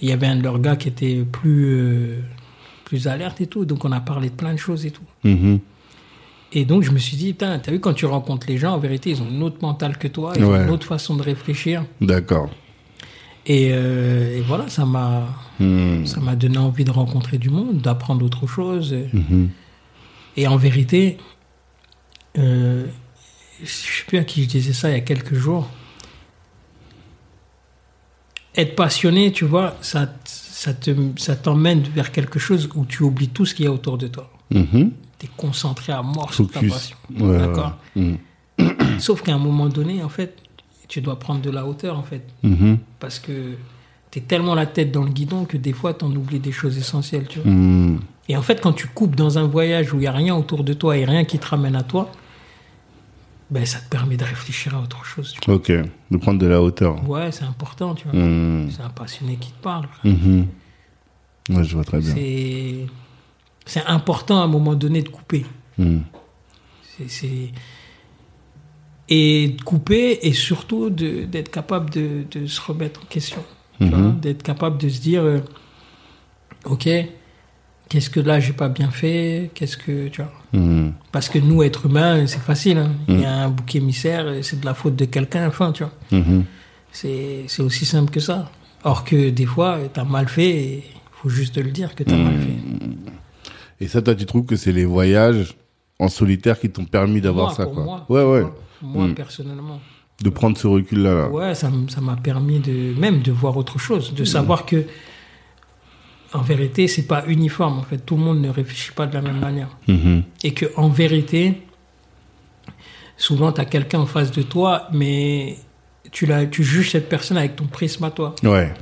Il 0.00 0.08
y 0.08 0.12
avait 0.12 0.28
un 0.28 0.36
de 0.36 0.42
leurs 0.44 0.60
gars 0.60 0.76
qui 0.76 0.88
était 0.88 1.24
plus, 1.30 1.64
euh, 1.66 2.18
plus 2.88 3.06
alerte 3.06 3.40
et 3.42 3.46
tout. 3.46 3.64
Donc 3.66 3.84
on 3.84 3.92
a 3.92 4.00
parlé 4.00 4.30
de 4.30 4.34
plein 4.34 4.52
de 4.54 4.58
choses 4.58 4.86
et 4.86 4.90
tout. 4.90 5.08
Mhm. 5.24 5.60
Et 6.52 6.64
donc 6.64 6.82
je 6.82 6.90
me 6.90 6.98
suis 6.98 7.16
dit, 7.18 7.32
putain, 7.32 7.58
t'as 7.58 7.70
vu 7.70 7.78
quand 7.80 7.92
tu 7.92 8.06
rencontres 8.06 8.46
les 8.48 8.56
gens, 8.56 8.72
en 8.72 8.78
vérité, 8.78 9.10
ils 9.10 9.20
ont 9.22 9.28
une 9.28 9.42
autre 9.42 9.58
mentale 9.60 9.98
que 9.98 10.08
toi, 10.08 10.32
ils 10.36 10.44
Ouais. 10.44 10.58
ont 10.58 10.64
une 10.64 10.70
autre 10.70 10.86
façon 10.86 11.14
de 11.16 11.22
réfléchir. 11.22 11.84
D'accord. 12.00 12.48
Et, 13.44 13.70
euh, 13.72 14.38
et 14.38 14.40
voilà, 14.40 14.68
ça 14.68 14.84
m'a, 14.86 15.26
Mhm. 15.60 16.06
ça 16.06 16.20
m'a 16.20 16.36
donné 16.36 16.56
envie 16.58 16.84
de 16.84 16.90
rencontrer 16.90 17.36
du 17.38 17.50
monde, 17.50 17.80
d'apprendre 17.82 18.24
autre 18.24 18.46
chose. 18.46 18.94
Mhm. 19.12 19.50
Et 20.38 20.46
en 20.46 20.56
vérité, 20.56 21.18
euh, 22.38 22.86
je 23.62 23.66
sais 23.66 24.04
plus 24.06 24.18
à 24.18 24.24
qui 24.24 24.42
je 24.44 24.48
disais 24.48 24.72
ça 24.72 24.88
il 24.90 24.92
y 24.94 24.96
a 24.96 25.00
quelques 25.02 25.34
jours. 25.34 25.68
Être 28.56 28.74
passionné, 28.74 29.32
tu 29.32 29.44
vois, 29.44 29.76
ça, 29.82 30.10
ça 30.58 30.74
te, 30.74 30.90
ça 31.14 31.36
t'emmène 31.36 31.82
vers 31.94 32.10
quelque 32.10 32.40
chose 32.40 32.68
où 32.74 32.84
tu 32.84 33.04
oublies 33.04 33.28
tout 33.28 33.46
ce 33.46 33.54
qu'il 33.54 33.66
y 33.66 33.68
a 33.68 33.72
autour 33.72 33.96
de 33.96 34.08
toi. 34.08 34.28
Mhm. 34.50 34.90
Tu 35.16 35.26
es 35.26 35.30
concentré 35.36 35.92
à 35.92 36.02
mort 36.02 36.34
sur 36.34 36.50
ta 36.50 36.58
passion. 36.60 36.96
Ouais, 37.16 37.38
D'accord 37.38 37.78
ouais. 37.94 38.18
Mhm. 38.58 38.98
Sauf 38.98 39.22
qu'à 39.22 39.32
un 39.32 39.38
moment 39.38 39.68
donné, 39.68 40.02
en 40.02 40.08
fait, 40.08 40.34
tu 40.88 41.00
dois 41.00 41.16
prendre 41.20 41.42
de 41.42 41.50
la 41.50 41.64
hauteur, 41.64 41.96
en 41.96 42.02
fait. 42.02 42.26
Mhm. 42.42 42.78
Parce 42.98 43.20
que 43.20 43.54
tu 44.10 44.18
es 44.18 44.22
tellement 44.22 44.56
la 44.56 44.66
tête 44.66 44.90
dans 44.90 45.04
le 45.04 45.10
guidon 45.10 45.44
que 45.44 45.56
des 45.56 45.72
fois, 45.72 45.94
tu 45.94 46.04
en 46.04 46.10
oublies 46.10 46.40
des 46.40 46.50
choses 46.50 46.76
essentielles, 46.76 47.28
tu 47.28 47.38
vois. 47.38 47.52
Et 48.28 48.36
en 48.36 48.42
fait, 48.42 48.60
quand 48.60 48.72
tu 48.72 48.88
coupes 48.88 49.14
dans 49.14 49.38
un 49.38 49.46
voyage 49.46 49.92
où 49.92 49.98
il 49.98 50.00
n'y 50.00 50.06
a 50.08 50.12
rien 50.12 50.34
autour 50.34 50.64
de 50.64 50.72
toi 50.72 50.96
et 50.96 51.04
rien 51.04 51.24
qui 51.24 51.38
te 51.38 51.46
ramène 51.46 51.76
à 51.76 51.84
toi, 51.84 52.10
ben, 53.50 53.64
ça 53.64 53.78
te 53.80 53.88
permet 53.88 54.16
de 54.16 54.24
réfléchir 54.24 54.74
à 54.76 54.80
autre 54.82 55.04
chose. 55.04 55.34
Tu 55.40 55.50
Ok, 55.50 55.70
de 55.70 56.16
prendre 56.18 56.38
de 56.38 56.46
la 56.46 56.60
hauteur. 56.60 57.08
Ouais, 57.08 57.32
c'est 57.32 57.44
important, 57.44 57.94
tu 57.94 58.04
vois. 58.08 58.18
Mhm. 58.18 58.70
C'est 58.70 58.82
un 58.82 58.90
passionné 58.90 59.36
qui 59.36 59.52
te 59.52 59.62
parle. 59.62 59.86
Ouais, 60.04 61.64
je 61.64 61.74
vois 61.74 61.84
très 61.84 61.98
bien. 61.98 62.14
C'est, 63.66 63.82
important 63.86 64.40
à 64.40 64.44
un 64.44 64.48
moment 64.48 64.74
donné 64.74 65.02
de 65.02 65.08
couper. 65.08 65.46
Mhm. 65.78 66.02
C'est- 67.06 67.52
et 69.10 69.48
de 69.56 69.62
couper 69.62 70.18
et 70.26 70.32
surtout 70.34 70.90
d'être 70.90 71.50
capable 71.50 71.88
de, 71.90 72.24
de 72.30 72.46
se 72.46 72.60
remettre 72.60 73.00
en 73.02 73.06
question, 73.06 73.42
Mhm. 73.80 74.20
d'être 74.20 74.42
capable 74.42 74.76
de 74.78 74.88
se 74.90 75.00
dire, 75.00 75.22
euh, 75.22 75.40
ok, 76.66 76.88
qu'est-ce 77.88 78.10
que 78.10 78.20
là 78.20 78.40
j'ai 78.40 78.52
pas 78.52 78.68
bien 78.68 78.90
fait, 78.90 79.50
qu'est-ce 79.54 79.76
que 79.76 80.08
tu 80.08 80.22
vois? 80.22 80.32
Mhm. 80.52 80.92
Parce 81.12 81.28
que 81.28 81.38
nous, 81.38 81.62
êtres 81.62 81.86
humains, 81.86 82.26
c'est 82.26 82.40
facile. 82.40 82.78
hein. 82.78 82.92
Il 83.08 83.20
y 83.20 83.24
a 83.24 83.32
un 83.44 83.48
bouc 83.50 83.74
émissaire, 83.74 84.26
c'est 84.42 84.60
de 84.60 84.64
la 84.66 84.74
faute 84.74 84.96
de 84.96 85.04
quelqu'un, 85.04 85.46
enfin, 85.48 85.72
tu 85.72 85.84
vois. 85.84 85.92
Mhm. 86.12 86.44
C'est 86.92 87.44
c'est 87.48 87.62
aussi 87.62 87.84
simple 87.84 88.10
que 88.10 88.20
ça. 88.20 88.50
Or 88.84 89.04
que 89.04 89.30
des 89.30 89.46
fois, 89.46 89.78
tu 89.92 90.00
as 90.00 90.04
mal 90.04 90.28
fait 90.28 90.48
et 90.50 90.74
il 90.86 91.20
faut 91.22 91.28
juste 91.28 91.54
te 91.56 91.60
le 91.60 91.70
dire 91.70 91.94
que 91.94 92.04
tu 92.04 92.14
as 92.14 92.16
mal 92.16 92.38
fait. 92.38 92.56
Et 93.80 93.88
ça, 93.88 94.02
toi, 94.02 94.14
tu 94.14 94.24
trouves 94.26 94.44
que 94.46 94.56
c'est 94.56 94.72
les 94.72 94.84
voyages 94.84 95.56
en 95.98 96.08
solitaire 96.08 96.58
qui 96.60 96.70
t'ont 96.70 96.84
permis 96.84 97.20
d'avoir 97.20 97.52
ça, 97.52 97.64
pour 97.64 97.74
quoi? 97.74 97.84
moi, 97.84 98.06
ouais, 98.08 98.24
ouais. 98.24 98.46
Moi, 98.82 99.08
personnellement. 99.14 99.80
De 100.22 100.30
prendre 100.30 100.56
ce 100.56 100.66
recul-là, 100.66 101.14
là. 101.14 101.28
Ouais, 101.28 101.54
ça 101.54 101.70
m'a 102.00 102.16
permis 102.16 102.58
de 102.60 102.98
même 102.98 103.20
de 103.20 103.30
voir 103.32 103.56
autre 103.56 103.78
chose, 103.78 104.14
de 104.14 104.24
savoir 104.24 104.64
que 104.66 104.84
en 106.32 106.42
vérité, 106.42 106.88
c'est 106.88 107.06
pas 107.06 107.24
uniforme. 107.26 107.78
En 107.78 107.82
fait, 107.82 107.98
tout 107.98 108.16
le 108.16 108.22
monde 108.22 108.40
ne 108.40 108.48
réfléchit 108.48 108.92
pas 108.92 109.06
de 109.06 109.14
la 109.14 109.22
même 109.22 109.40
manière. 109.40 109.68
Mhm. 109.86 110.22
Et 110.44 110.52
que 110.52 110.66
en 110.76 110.88
vérité, 110.88 111.62
souvent, 113.16 113.52
tu 113.52 113.60
as 113.60 113.64
quelqu'un 113.64 114.00
en 114.00 114.06
face 114.06 114.30
de 114.30 114.42
toi, 114.42 114.88
mais 114.92 115.56
tu, 116.10 116.26
la, 116.26 116.46
tu 116.46 116.64
juges 116.64 116.90
cette 116.92 117.08
personne 117.08 117.36
avec 117.36 117.56
ton 117.56 117.66
prisme 117.66 118.04
à 118.04 118.10
toi. 118.10 118.34
Ouais. 118.42 118.72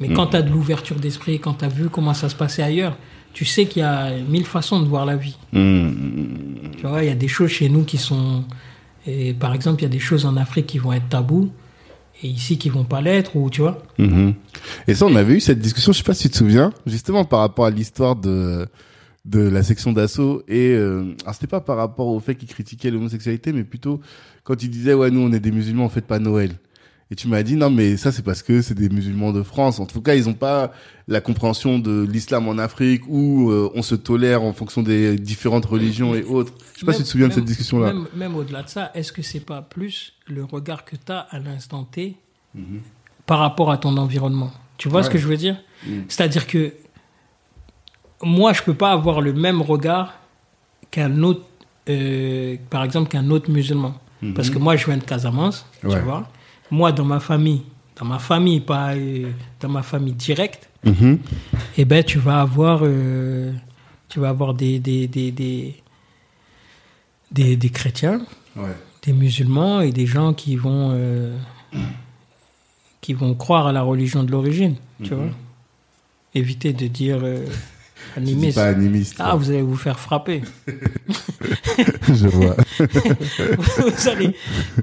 Mais 0.00 0.12
quand 0.12 0.28
tu 0.28 0.36
as 0.36 0.42
de 0.42 0.50
l'ouverture 0.50 0.96
d'esprit, 0.96 1.38
quand 1.38 1.54
tu 1.54 1.64
as 1.64 1.68
vu 1.68 1.88
comment 1.88 2.14
ça 2.14 2.28
se 2.28 2.34
passait 2.34 2.62
ailleurs, 2.62 2.96
tu 3.32 3.44
sais 3.44 3.66
qu'il 3.66 3.80
y 3.80 3.84
a 3.84 4.10
mille 4.28 4.44
façons 4.44 4.80
de 4.80 4.86
voir 4.86 5.06
la 5.06 5.16
vie. 5.16 5.36
Mhm. 5.52 6.72
Tu 6.76 6.86
vois, 6.86 7.02
il 7.02 7.08
y 7.08 7.12
a 7.12 7.14
des 7.14 7.28
choses 7.28 7.50
chez 7.50 7.68
nous 7.68 7.84
qui 7.84 7.98
sont. 7.98 8.44
et 9.06 9.32
par 9.32 9.54
exemple, 9.54 9.80
il 9.80 9.84
y 9.84 9.86
a 9.86 9.90
des 9.90 9.98
choses 9.98 10.26
en 10.26 10.36
Afrique 10.36 10.66
qui 10.66 10.78
vont 10.78 10.92
être 10.92 11.08
tabous 11.08 11.50
et 12.22 12.28
ici 12.28 12.58
qui 12.58 12.68
vont 12.68 12.84
pas 12.84 13.00
l'être, 13.00 13.36
ou 13.36 13.50
tu 13.50 13.60
vois. 13.60 13.82
Mhm. 13.98 14.34
Et 14.86 14.94
ça, 14.94 15.06
on 15.06 15.16
avait 15.16 15.34
eu 15.34 15.40
cette 15.40 15.58
discussion, 15.58 15.92
je 15.92 15.98
sais 15.98 16.04
pas 16.04 16.14
si 16.14 16.24
tu 16.24 16.30
te 16.30 16.36
souviens, 16.36 16.72
justement 16.86 17.24
par 17.24 17.40
rapport 17.40 17.66
à 17.66 17.70
l'histoire 17.70 18.16
de 18.16 18.66
de 19.24 19.40
la 19.40 19.62
section 19.62 19.92
d'assaut 19.92 20.42
et 20.48 20.70
euh, 20.70 21.14
alors 21.22 21.34
c'était 21.34 21.46
pas 21.46 21.60
par 21.60 21.76
rapport 21.76 22.08
au 22.08 22.18
fait 22.18 22.34
qu'ils 22.34 22.48
critiquaient 22.48 22.90
l'homosexualité, 22.90 23.52
mais 23.52 23.62
plutôt 23.62 24.00
quand 24.42 24.60
ils 24.62 24.68
disaient 24.68 24.94
ouais 24.94 25.10
nous 25.10 25.20
on 25.20 25.32
est 25.32 25.40
des 25.40 25.52
musulmans, 25.52 25.84
on 25.84 25.88
fête 25.88 26.06
pas 26.06 26.18
Noël. 26.18 26.50
Et 27.12 27.14
tu 27.14 27.28
m'as 27.28 27.42
dit 27.42 27.56
non 27.56 27.68
mais 27.68 27.98
ça 27.98 28.10
c'est 28.10 28.22
parce 28.22 28.42
que 28.42 28.62
c'est 28.62 28.72
des 28.72 28.88
musulmans 28.88 29.32
de 29.32 29.42
France. 29.42 29.78
En 29.80 29.84
tout 29.84 30.00
cas 30.00 30.14
ils 30.14 30.30
ont 30.30 30.34
pas 30.34 30.72
la 31.08 31.20
compréhension 31.20 31.78
de 31.78 32.06
l'islam 32.10 32.48
en 32.48 32.56
Afrique 32.56 33.02
où 33.06 33.50
euh, 33.50 33.70
on 33.74 33.82
se 33.82 33.94
tolère 33.94 34.42
en 34.42 34.54
fonction 34.54 34.82
des 34.82 35.18
différentes 35.18 35.66
religions 35.66 36.14
et 36.14 36.22
autres. 36.24 36.54
Je 36.72 36.80
sais 36.80 36.86
pas 36.86 36.94
si 36.94 37.00
tu 37.00 37.04
te 37.04 37.08
souviens 37.10 37.28
de 37.28 37.34
cette 37.34 37.44
discussion 37.44 37.80
là. 37.80 37.92
Même, 37.92 38.06
même 38.16 38.34
au-delà 38.34 38.62
de 38.62 38.68
ça, 38.70 38.90
est-ce 38.94 39.12
que 39.12 39.20
c'est 39.20 39.40
pas 39.44 39.60
plus 39.60 40.14
le 40.26 40.42
regard 40.44 40.86
que 40.86 40.96
tu 40.96 41.12
as 41.12 41.18
à 41.18 41.38
l'instant 41.38 41.84
T 41.84 42.16
par 43.26 43.40
rapport 43.40 43.70
à 43.70 43.76
ton 43.76 43.94
environnement? 43.98 44.50
Tu 44.78 44.88
vois 44.88 45.02
ce 45.02 45.10
que 45.10 45.18
je 45.18 45.28
veux 45.28 45.36
dire? 45.36 45.60
Mhm. 45.86 46.06
C'est-à-dire 46.08 46.46
que 46.46 46.72
moi, 48.22 48.54
je 48.54 48.62
peux 48.62 48.74
pas 48.74 48.90
avoir 48.92 49.20
le 49.20 49.34
même 49.34 49.60
regard 49.60 50.14
qu'un 50.90 51.22
autre, 51.22 51.44
euh, 51.90 52.56
par 52.70 52.84
exemple, 52.84 53.10
qu'un 53.10 53.28
autre 53.28 53.50
musulman. 53.50 54.00
Parce 54.34 54.48
que 54.48 54.58
moi, 54.58 54.76
je 54.76 54.86
viens 54.86 54.96
de 54.96 55.04
Casamance, 55.04 55.66
Ouais. 55.84 55.90
tu 55.94 55.98
vois. 55.98 56.26
Moi, 56.72 56.90
dans 56.90 57.04
ma 57.04 57.20
famille, 57.20 57.62
dans 57.96 58.06
ma 58.06 58.18
famille, 58.18 58.60
pas 58.60 58.94
euh, 58.94 59.30
dans 59.60 59.68
ma 59.68 59.82
famille 59.82 60.14
directe, 60.14 60.68
Mhm. 60.84 61.18
eh 61.78 61.84
ben, 61.84 62.02
tu 62.02 62.18
vas 62.18 62.40
avoir, 62.40 62.80
euh, 62.82 63.52
tu 64.08 64.18
vas 64.20 64.30
avoir 64.30 64.54
des, 64.54 64.78
des, 64.80 65.06
des, 65.06 65.30
des, 65.30 65.76
des, 67.30 67.56
des 67.56 67.68
chrétiens, 67.68 68.20
Ouais. 68.56 68.74
des 69.02 69.12
musulmans 69.12 69.80
et 69.82 69.92
des 69.92 70.06
gens 70.06 70.32
qui 70.34 70.56
vont, 70.56 70.90
euh, 70.92 71.36
qui 73.02 73.12
vont 73.14 73.34
croire 73.34 73.66
à 73.66 73.72
la 73.72 73.82
religion 73.82 74.24
de 74.24 74.30
l'origine, 74.32 74.76
tu 75.04 75.14
vois. 75.14 75.30
Éviter 76.34 76.72
de 76.72 76.86
dire 76.86 77.18
euh, 77.22 77.44
animiste. 78.16 78.56
pas 78.56 78.68
animiste. 78.68 79.16
Ah, 79.18 79.36
vous 79.36 79.50
allez 79.50 79.60
vous 79.62 79.76
faire 79.76 80.00
frapper. 80.00 80.40
je 82.08 82.28
vois. 82.28 82.56
vous 82.78 84.08
allez, 84.08 84.34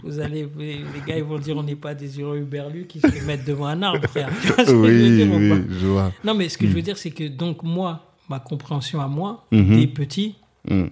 vous 0.04 0.20
allez, 0.20 0.48
les 0.58 0.84
gars, 1.06 1.18
ils 1.18 1.24
vont 1.24 1.40
dire 1.40 1.58
on 1.58 1.64
n'est 1.64 1.76
pas 1.76 1.94
des 1.94 2.20
heureux 2.20 2.40
berlus 2.42 2.86
qui 2.88 3.00
se 3.00 3.26
mettent 3.26 3.46
devant 3.46 3.66
un 3.68 3.82
arbre, 3.82 4.08
frère. 4.08 4.30
Tu 4.42 4.48
je 4.66 4.72
veux 4.72 4.78
oui, 5.10 5.16
dire 5.18 5.32
ou 5.34 5.38
oui, 5.38 5.64
je 5.80 5.86
vois. 5.88 6.12
Non, 6.24 6.34
mais 6.34 6.50
ce 6.50 6.58
que 6.58 6.68
je 6.68 6.74
veux 6.74 6.82
dire, 6.82 6.98
c'est 6.98 7.12
que 7.12 7.28
donc 7.28 7.64
moi, 7.64 8.06
ma 8.30 8.40
compréhension 8.40 9.02
à 9.02 9.08
moi, 9.08 9.46
Mhm. 9.52 9.78
des 9.80 9.88
petits, 9.88 10.36
Mhm. 10.70 10.90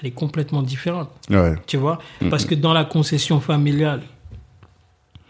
elle 0.00 0.08
est 0.08 0.12
complètement 0.12 0.62
différente. 0.62 1.10
Ouais. 1.30 1.54
Tu 1.66 1.76
vois 1.76 1.98
Parce 2.30 2.44
que 2.44 2.54
dans 2.54 2.72
la 2.72 2.84
concession 2.84 3.40
familiale, 3.40 4.02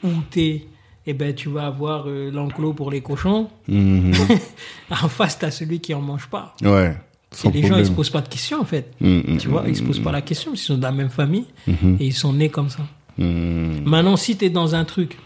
où 0.02 0.08
t'es, 0.30 0.66
eh 1.06 1.14
ben, 1.14 1.34
tu 1.34 1.48
vas 1.48 1.66
avoir 1.66 2.04
euh, 2.08 2.30
l'enclos 2.30 2.72
pour 2.74 2.90
les 2.90 3.00
cochons. 3.02 3.48
Mhm. 3.68 4.12
En 4.90 5.08
face, 5.08 5.38
t'as 5.38 5.50
celui 5.50 5.80
qui 5.80 5.92
en 5.94 6.00
mange 6.00 6.26
pas. 6.28 6.54
Ouais. 6.62 6.94
Et 7.34 7.36
Sans 7.36 7.50
les 7.50 7.66
gens, 7.66 7.76
ils 7.78 7.86
se 7.86 7.90
posent 7.90 8.10
pas 8.10 8.20
de 8.20 8.28
questions, 8.28 8.60
en 8.60 8.64
fait. 8.64 8.92
Mhm. 9.00 9.38
Tu 9.38 9.48
vois, 9.48 9.64
ils 9.66 9.76
se 9.76 9.82
posent 9.82 10.00
pas 10.00 10.12
la 10.12 10.22
question, 10.22 10.52
qu'ils 10.52 10.60
sont 10.60 10.76
de 10.78 10.82
la 10.82 10.92
même 10.92 11.10
famille 11.10 11.46
Mhm. 11.66 11.96
et 12.00 12.06
ils 12.06 12.12
sont 12.14 12.32
nés 12.32 12.48
comme 12.48 12.70
ça. 12.70 12.82
Maintenant, 13.18 14.16
si 14.16 14.36
tu 14.36 14.44
es 14.46 14.50
dans 14.50 14.74
un 14.74 14.84
truc, 14.84 15.18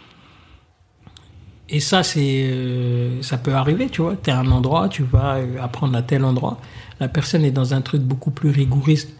et 1.70 1.80
ça, 1.80 2.02
c'est, 2.02 2.48
euh, 2.50 3.20
ça 3.22 3.36
peut 3.36 3.52
arriver, 3.52 3.88
tu 3.90 4.00
vois, 4.00 4.16
tu 4.16 4.30
es 4.30 4.32
à 4.32 4.38
un 4.40 4.50
endroit, 4.50 4.88
tu 4.88 5.02
vas 5.02 5.36
euh, 5.36 5.60
apprendre 5.60 5.96
à 5.96 6.02
tel 6.02 6.24
endroit, 6.24 6.58
la 6.98 7.08
personne 7.08 7.44
est 7.44 7.50
dans 7.50 7.74
un 7.74 7.82
truc 7.82 8.02
beaucoup 8.02 8.30
plus 8.30 8.50
rigoriste. 8.50 9.10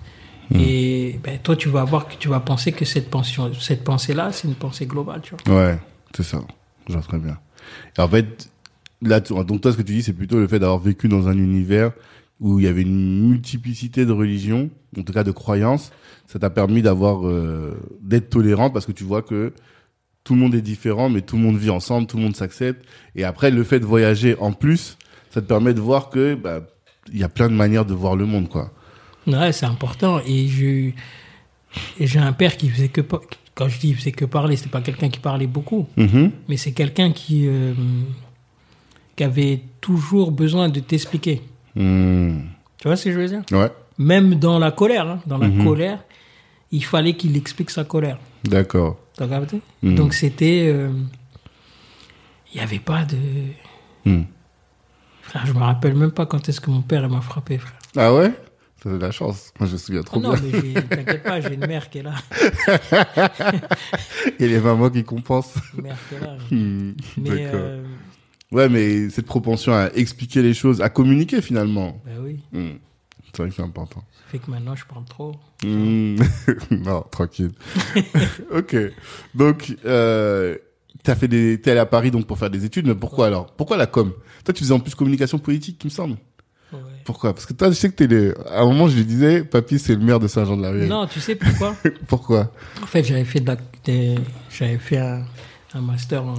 Et 0.54 1.20
ben, 1.22 1.38
toi, 1.42 1.56
tu 1.56 1.68
vas 1.68 1.84
voir 1.84 2.08
que 2.08 2.14
tu 2.18 2.28
vas 2.28 2.40
penser 2.40 2.72
que 2.72 2.86
cette, 2.86 3.10
pension, 3.10 3.52
cette 3.60 3.84
pensée-là, 3.84 4.32
c'est 4.32 4.48
une 4.48 4.54
pensée 4.54 4.86
globale, 4.86 5.20
tu 5.22 5.34
vois. 5.46 5.54
Ouais, 5.66 5.78
c'est 6.16 6.22
ça. 6.22 6.40
Je 6.88 6.94
vois 6.94 7.02
très 7.02 7.18
bien. 7.18 7.36
Et 7.98 8.00
en 8.00 8.08
fait, 8.08 8.48
là, 9.02 9.20
donc 9.20 9.60
toi, 9.60 9.72
ce 9.72 9.76
que 9.76 9.82
tu 9.82 9.92
dis, 9.92 10.02
c'est 10.02 10.14
plutôt 10.14 10.38
le 10.38 10.48
fait 10.48 10.58
d'avoir 10.58 10.78
vécu 10.78 11.06
dans 11.06 11.28
un 11.28 11.36
univers 11.36 11.92
où 12.40 12.58
il 12.60 12.64
y 12.64 12.68
avait 12.68 12.82
une 12.82 13.28
multiplicité 13.28 14.06
de 14.06 14.12
religions, 14.12 14.70
en 14.98 15.02
tout 15.02 15.12
cas 15.12 15.24
de 15.24 15.30
croyances. 15.32 15.90
Ça 16.26 16.38
t'a 16.38 16.50
permis 16.50 16.82
d'avoir, 16.82 17.26
euh, 17.26 17.76
d'être 18.00 18.30
tolérant 18.30 18.70
parce 18.70 18.86
que 18.86 18.92
tu 18.92 19.04
vois 19.04 19.22
que 19.22 19.52
tout 20.24 20.34
le 20.34 20.40
monde 20.40 20.54
est 20.54 20.60
différent, 20.62 21.08
mais 21.08 21.22
tout 21.22 21.36
le 21.36 21.42
monde 21.42 21.56
vit 21.56 21.70
ensemble, 21.70 22.06
tout 22.06 22.16
le 22.16 22.22
monde 22.22 22.36
s'accepte. 22.36 22.84
Et 23.16 23.24
après, 23.24 23.50
le 23.50 23.64
fait 23.64 23.80
de 23.80 23.86
voyager 23.86 24.36
en 24.38 24.52
plus, 24.52 24.98
ça 25.30 25.40
te 25.40 25.46
permet 25.46 25.74
de 25.74 25.80
voir 25.80 26.10
que, 26.10 26.34
bah, 26.34 26.60
il 27.12 27.18
y 27.18 27.24
a 27.24 27.28
plein 27.28 27.48
de 27.48 27.54
manières 27.54 27.86
de 27.86 27.94
voir 27.94 28.14
le 28.14 28.26
monde, 28.26 28.48
quoi. 28.48 28.72
Ouais, 29.26 29.52
c'est 29.52 29.66
important. 29.66 30.20
Et 30.26 30.46
je- 30.48 30.90
j'ai 31.98 32.18
un 32.18 32.32
père 32.32 32.56
qui 32.56 32.68
faisait 32.68 32.88
que, 32.88 33.00
quand 33.54 33.68
je 33.68 33.78
dis 33.80 33.94
faisait 33.94 34.12
que 34.12 34.24
parler, 34.26 34.56
c'est 34.56 34.70
pas 34.70 34.80
quelqu'un 34.82 35.08
qui 35.08 35.18
parlait 35.18 35.46
beaucoup. 35.46 35.86
Mhm. 35.96 36.30
mais 36.48 36.56
c'est 36.56 36.72
quelqu'un 36.72 37.10
qui, 37.12 37.46
euh, 37.48 37.72
qui 39.16 39.24
avait 39.24 39.60
toujours 39.80 40.30
besoin 40.30 40.68
de 40.68 40.80
t'expliquer. 40.80 41.42
Mhm. 41.74 42.44
Tu 42.78 42.88
vois 42.88 42.96
ce 42.96 43.04
que 43.04 43.12
je 43.12 43.18
veux 43.18 43.26
dire? 43.28 43.42
Ouais, 43.52 43.70
Même 43.98 44.36
dans 44.36 44.58
la 44.58 44.70
colère, 44.70 45.06
hein, 45.08 45.20
dans 45.26 45.38
la 45.38 45.48
Mhm. 45.48 45.64
colère, 45.64 46.04
il 46.70 46.84
fallait 46.84 47.14
qu'il 47.14 47.36
explique 47.36 47.70
sa 47.70 47.84
colère. 47.84 48.18
d'accord. 48.44 48.98
T'as 49.16 49.26
capté? 49.26 49.60
Mhm. 49.82 49.94
Donc 49.96 50.14
c'était, 50.14 50.70
euh, 50.72 50.90
il 52.52 52.56
n'y 52.58 52.60
avait 52.62 52.78
pas 52.78 53.04
de, 53.04 53.16
Mhm. 54.04 54.24
frère, 55.22 55.44
je 55.46 55.52
me 55.52 55.58
rappelle 55.58 55.94
même 55.96 56.12
pas 56.12 56.24
quand 56.26 56.48
est-ce 56.48 56.60
que 56.60 56.70
mon 56.70 56.82
père 56.82 57.08
m'a 57.08 57.20
frappé, 57.20 57.58
frère. 57.58 57.78
Ah 57.96 58.14
ouais? 58.14 58.30
Ça, 58.30 58.90
c'est 58.90 58.92
de 58.92 58.96
la 59.02 59.10
chance. 59.10 59.52
Moi, 59.58 59.66
je 59.68 59.72
me 59.72 59.78
souviens 59.78 60.02
Ah 60.02 60.04
trop 60.04 60.20
non, 60.20 60.34
bien. 60.34 60.40
mais 60.40 60.60
j'ai- 60.60 60.82
t'inquiète 60.84 61.24
pas, 61.24 61.40
j'ai 61.40 61.54
une 61.54 61.66
mère 61.66 61.90
qui 61.90 61.98
est 61.98 62.02
là, 62.04 62.14
Et 64.38 64.46
les 64.48 64.60
mamans 64.60 64.88
qui 64.90 65.02
compensent. 65.04 65.54
une 65.76 65.82
mère 65.82 65.96
qui 66.08 66.14
est 66.14 66.20
là. 66.20 66.36
Hmm, 66.50 66.92
Mais 67.16 67.30
D'accord. 67.30 67.60
euh, 67.60 67.82
Ouais, 68.52 68.68
mais 68.68 69.10
cette 69.10 69.26
propension 69.26 69.72
à 69.74 69.90
expliquer 69.94 70.40
les 70.42 70.54
choses, 70.54 70.80
à 70.80 70.88
communiquer 70.88 71.42
finalement. 71.42 71.96
bah 72.04 72.12
oui, 72.22 72.40
Hmm. 72.52 72.76
C'est 73.26 73.42
vrai 73.42 73.50
que 73.50 73.54
c'est 73.56 73.62
important. 73.62 74.00
ça 74.24 74.30
fait 74.32 74.38
que 74.38 74.50
maintenant 74.50 74.74
je 74.74 74.84
parle 74.86 75.04
trop. 75.04 75.32
Hmm. 75.62 76.16
non, 76.70 77.04
tranquille. 77.10 77.50
ok. 78.54 78.76
Donc, 79.34 79.76
euh, 79.84 80.56
t'as 81.02 81.14
fait 81.14 81.28
des, 81.28 81.60
t'es 81.60 81.72
allé 81.72 81.80
à 81.80 81.86
Paris 81.86 82.10
donc 82.10 82.26
pour 82.26 82.38
faire 82.38 82.50
des 82.50 82.64
études, 82.64 82.86
mais 82.86 82.94
pourquoi 82.94 83.26
alors? 83.26 83.52
Pourquoi 83.52 83.76
la 83.76 83.86
com? 83.86 84.12
Toi, 84.44 84.54
tu 84.54 84.60
faisais 84.64 84.72
en 84.74 84.80
plus 84.80 84.94
communication 84.94 85.38
politique, 85.38 85.78
il 85.84 85.88
me 85.88 85.90
semble. 85.92 86.16
Ouais. 86.72 86.78
Pourquoi? 87.04 87.34
Parce 87.34 87.44
que 87.46 87.52
toi, 87.52 87.68
je 87.68 87.74
sais 87.74 87.90
que 87.90 87.94
t'es 87.96 88.06
le. 88.06 88.34
À 88.50 88.60
un 88.62 88.64
moment, 88.66 88.88
je 88.88 88.96
lui 88.96 89.04
disais, 89.04 89.44
papy, 89.44 89.78
c'est 89.78 89.94
le 89.94 90.00
maire 90.00 90.20
de 90.20 90.26
Saint-Jean-de-la-Ruelle. 90.28 90.88
Non, 90.88 91.06
tu 91.06 91.20
sais 91.20 91.34
pourquoi? 91.36 91.76
Pourquoi? 92.06 92.52
En 92.82 92.86
fait, 92.86 93.04
j'avais 93.04 93.24
fait, 93.24 93.40
de 93.40 93.46
la- 93.46 93.56
des- 93.84 94.16
j'avais 94.50 94.78
fait 94.78 94.98
un, 94.98 95.22
un 95.74 95.80
master 95.82 96.24
en, 96.24 96.34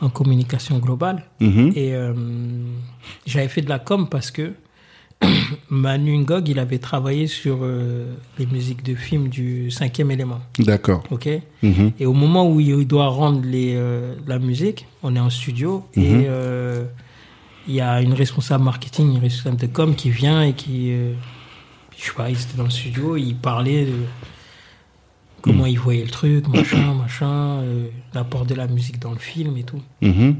en 0.00 0.08
communication 0.10 0.78
globale 0.78 1.24
Mhm. 1.40 1.72
et 1.74 1.94
euh, 1.94 2.12
j'avais 3.26 3.48
fait 3.48 3.62
de 3.62 3.68
la 3.68 3.78
com 3.78 4.08
parce 4.08 4.30
que 4.30 4.52
Manu 5.70 6.18
Ngog, 6.18 6.46
il 6.48 6.58
avait 6.58 6.78
travaillé 6.78 7.26
sur 7.26 7.60
euh, 7.62 8.12
les 8.38 8.44
musiques 8.46 8.82
de 8.82 8.94
films 8.94 9.28
du 9.28 9.70
cinquième 9.70 10.10
élément. 10.10 10.40
D'accord. 10.58 11.02
Ok? 11.10 11.28
Mhm. 11.62 11.92
Et 11.98 12.04
au 12.04 12.12
moment 12.12 12.46
où 12.50 12.60
il 12.60 12.86
doit 12.86 13.08
rendre 13.08 13.40
les, 13.44 13.74
euh, 13.76 14.14
la 14.26 14.38
musique, 14.38 14.86
on 15.02 15.16
est 15.16 15.20
en 15.20 15.30
studio 15.30 15.84
Mhm. 15.96 16.04
et 16.04 16.24
euh, 16.28 16.84
il 17.66 17.74
y 17.74 17.80
a 17.80 18.02
une 18.02 18.12
responsable 18.12 18.62
marketing, 18.64 19.12
une 19.14 19.18
responsable 19.20 19.56
de 19.56 19.66
com 19.66 19.94
qui 19.94 20.10
vient 20.10 20.42
et 20.42 20.52
qui, 20.52 20.92
je 21.96 22.04
sais 22.04 22.12
pas, 22.14 22.28
ils 22.28 22.36
étaient 22.40 22.56
dans 22.58 22.64
le 22.64 22.70
studio, 22.70 23.16
ils 23.16 23.34
parlaient 23.34 23.86
de 23.86 23.92
comment 25.42 25.66
ils 25.66 25.78
voyaient 25.78 26.04
le 26.04 26.10
truc, 26.10 26.48
machin, 26.48 26.94
machin, 27.00 27.60
euh, 27.62 27.88
l'apport 28.14 28.44
de 28.46 28.54
la 28.54 28.66
musique 28.66 28.98
dans 28.98 29.12
le 29.12 29.18
film 29.18 29.56
et 29.56 29.62
tout. 29.62 29.82
Mhm. 30.02 30.36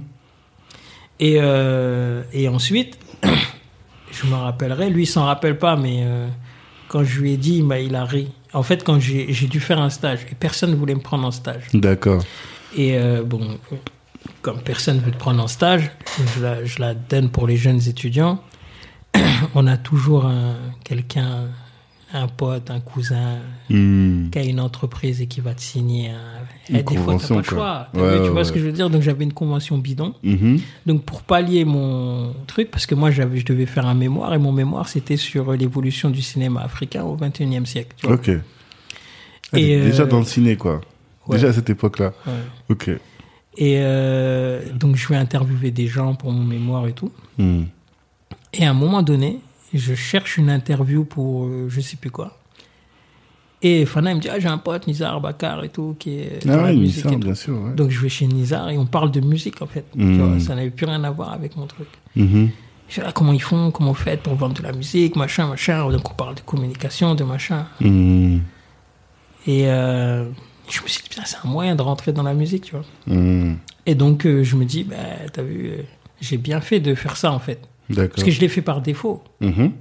Et, 1.20 1.36
euh, 1.40 2.22
et 2.32 2.48
ensuite, 2.48 2.98
je 4.12 4.26
me 4.26 4.34
rappellerai, 4.34 4.90
lui 4.90 5.04
il 5.04 5.06
s'en 5.06 5.24
rappelle 5.24 5.58
pas, 5.58 5.76
mais 5.76 6.00
euh, 6.02 6.28
quand 6.88 7.04
je 7.04 7.20
lui 7.20 7.32
ai 7.32 7.36
dit, 7.36 7.62
bah, 7.62 7.78
il 7.80 7.94
a 7.94 8.04
ri. 8.04 8.28
En 8.52 8.62
fait, 8.62 8.84
quand 8.84 8.98
j'ai 9.00 9.26
dû 9.46 9.60
faire 9.60 9.80
un 9.80 9.90
stage, 9.90 10.20
et 10.30 10.34
personne 10.34 10.70
ne 10.70 10.76
voulait 10.76 10.94
me 10.94 11.00
prendre 11.00 11.26
en 11.26 11.30
stage. 11.30 11.64
D'accord. 11.74 12.22
Et 12.76 12.96
euh, 12.98 13.22
bon, 13.22 13.58
comme 14.42 14.60
personne 14.62 14.96
ne 14.96 15.00
veut 15.02 15.10
te 15.10 15.16
prendre 15.18 15.42
en 15.42 15.46
stage, 15.48 15.90
je 16.36 16.42
la, 16.42 16.64
je 16.64 16.78
la 16.80 16.94
donne 16.94 17.28
pour 17.30 17.46
les 17.46 17.56
jeunes 17.56 17.80
étudiants. 17.86 18.40
On 19.54 19.66
a 19.66 19.76
toujours 19.76 20.24
un- 20.26 20.56
quelqu'un, 20.84 21.48
un 22.12 22.28
pote, 22.28 22.70
un 22.70 22.80
cousin 22.80 23.36
Hmm. 23.68 24.30
qui 24.30 24.38
a 24.38 24.44
une 24.44 24.60
entreprise 24.60 25.20
et 25.20 25.26
qui 25.26 25.40
va 25.40 25.54
te 25.54 25.60
signer 25.60 26.10
un. 26.10 26.14
Une 26.70 26.76
Eh, 26.78 26.82
des 26.82 26.96
fois, 26.96 27.16
t'as 27.18 27.28
pas 27.28 27.34
le 27.36 27.42
choix. 27.42 27.88
T'as 27.92 28.00
Ouais, 28.00 28.10
vu, 28.12 28.16
tu 28.16 28.22
ouais, 28.24 28.28
vois 28.30 28.44
ce 28.44 28.52
que 28.52 28.58
je 28.60 28.64
veux 28.64 28.72
dire? 28.72 28.90
Donc 28.90 29.02
j'avais 29.02 29.24
une 29.24 29.32
convention 29.32 29.76
bidon. 29.78 30.14
Mhm. 30.22 30.58
Donc 30.86 31.02
pour 31.04 31.22
pallier 31.22 31.64
mon 31.64 32.32
truc, 32.46 32.70
parce 32.70 32.86
que 32.86 32.94
moi 32.94 33.10
j'avais, 33.10 33.38
je 33.38 33.44
devais 33.44 33.66
faire 33.66 33.86
un 33.86 33.94
mémoire 33.94 34.34
et 34.34 34.38
mon 34.38 34.52
mémoire 34.52 34.88
c'était 34.88 35.16
sur 35.16 35.52
l'évolution 35.52 36.10
du 36.10 36.22
cinéma 36.22 36.62
africain 36.62 37.02
au 37.04 37.16
21e 37.16 37.66
siècle. 37.66 37.94
Tu 37.96 38.06
vois 38.06 38.16
Ok. 38.16 38.30
Ah, 39.52 39.58
Et, 39.58 39.80
déjà 39.80 40.02
euh, 40.04 40.06
dans 40.06 40.18
le 40.18 40.24
ciné, 40.24 40.56
quoi. 40.56 40.80
ouais. 41.26 41.36
Déjà 41.36 41.48
à 41.48 41.52
cette 41.52 41.70
époque-là. 41.70 42.12
Ok. 42.68 42.88
Et 43.58 43.76
euh, 43.78 44.60
donc 44.74 44.96
je 44.96 45.08
vais 45.08 45.16
interviewer 45.16 45.70
des 45.70 45.86
gens 45.86 46.14
pour 46.14 46.30
mon 46.32 46.44
mémoire 46.44 46.86
et 46.88 46.92
tout. 46.92 47.10
Hmm. 47.38 47.62
Et 48.52 48.64
à 48.66 48.70
un 48.70 48.74
moment 48.74 49.02
donné, 49.02 49.38
je 49.78 49.94
cherche 49.94 50.38
une 50.38 50.50
interview 50.50 51.04
pour 51.04 51.46
euh, 51.46 51.66
je 51.68 51.80
sais 51.80 51.96
plus 51.96 52.10
quoi. 52.10 52.38
Et 53.62 53.86
Fana 53.86 54.10
il 54.12 54.16
me 54.16 54.20
dit 54.20 54.28
ah 54.28 54.38
j'ai 54.38 54.48
un 54.48 54.58
pote 54.58 54.86
Nizar 54.86 55.20
Bakar 55.20 55.64
et 55.64 55.70
tout 55.70 55.96
qui 55.98 56.18
est 56.18 56.46
dans 56.46 56.52
Ah 56.54 56.66
la 56.66 56.72
musique 56.74 57.06
et 57.06 57.10
tout. 57.10 57.18
bien 57.18 57.34
sûr. 57.34 57.58
Ouais. 57.60 57.74
Donc 57.74 57.90
je 57.90 58.00
vais 58.00 58.08
chez 58.08 58.26
Nizar 58.26 58.68
et 58.70 58.78
on 58.78 58.86
parle 58.86 59.10
de 59.10 59.20
musique 59.20 59.62
en 59.62 59.66
fait. 59.66 59.84
Tu 59.96 60.14
vois, 60.18 60.38
ça 60.40 60.54
n'avait 60.54 60.70
plus 60.70 60.86
rien 60.86 61.02
à 61.04 61.10
voir 61.10 61.32
avec 61.32 61.56
mon 61.56 61.66
truc. 61.66 61.88
Mhm. 62.14 62.50
Je 62.88 63.00
dis, 63.00 63.06
ah, 63.06 63.10
comment 63.12 63.32
ils 63.32 63.42
font, 63.42 63.72
comment 63.72 63.90
vous 63.90 63.98
faites 63.98 64.22
pour 64.22 64.34
vendre 64.36 64.54
de 64.54 64.62
la 64.62 64.70
musique, 64.72 65.16
machin, 65.16 65.48
machin. 65.48 65.90
Donc 65.90 66.08
on 66.08 66.14
parle 66.14 66.36
de 66.36 66.40
communication, 66.42 67.16
de 67.16 67.24
machin. 67.24 67.66
Hmm. 67.80 68.38
Et 69.48 69.68
euh, 69.68 70.24
je 70.68 70.82
me 70.82 70.86
suis 70.86 71.02
dit, 71.02 71.08
putain, 71.08 71.22
c'est 71.24 71.38
un 71.44 71.48
moyen 71.48 71.74
de 71.74 71.82
rentrer 71.82 72.12
dans 72.12 72.22
la 72.22 72.34
musique, 72.34 72.64
tu 72.64 72.76
vois. 72.76 72.84
Et 73.86 73.94
donc 73.96 74.24
euh, 74.26 74.44
je 74.44 74.54
me 74.54 74.64
dis, 74.64 74.84
bah, 74.84 74.94
t'as 75.32 75.42
vu, 75.42 75.70
euh, 75.70 75.82
j'ai 76.20 76.36
bien 76.36 76.60
fait 76.60 76.78
de 76.78 76.94
faire 76.94 77.16
ça 77.16 77.32
en 77.32 77.38
fait. 77.40 77.60
Parce 77.94 78.24
que 78.24 78.30
je 78.30 78.40
l'ai 78.40 78.48
fait 78.48 78.62
par 78.62 78.80
défaut. 78.80 79.22
Mhm. 79.40 79.72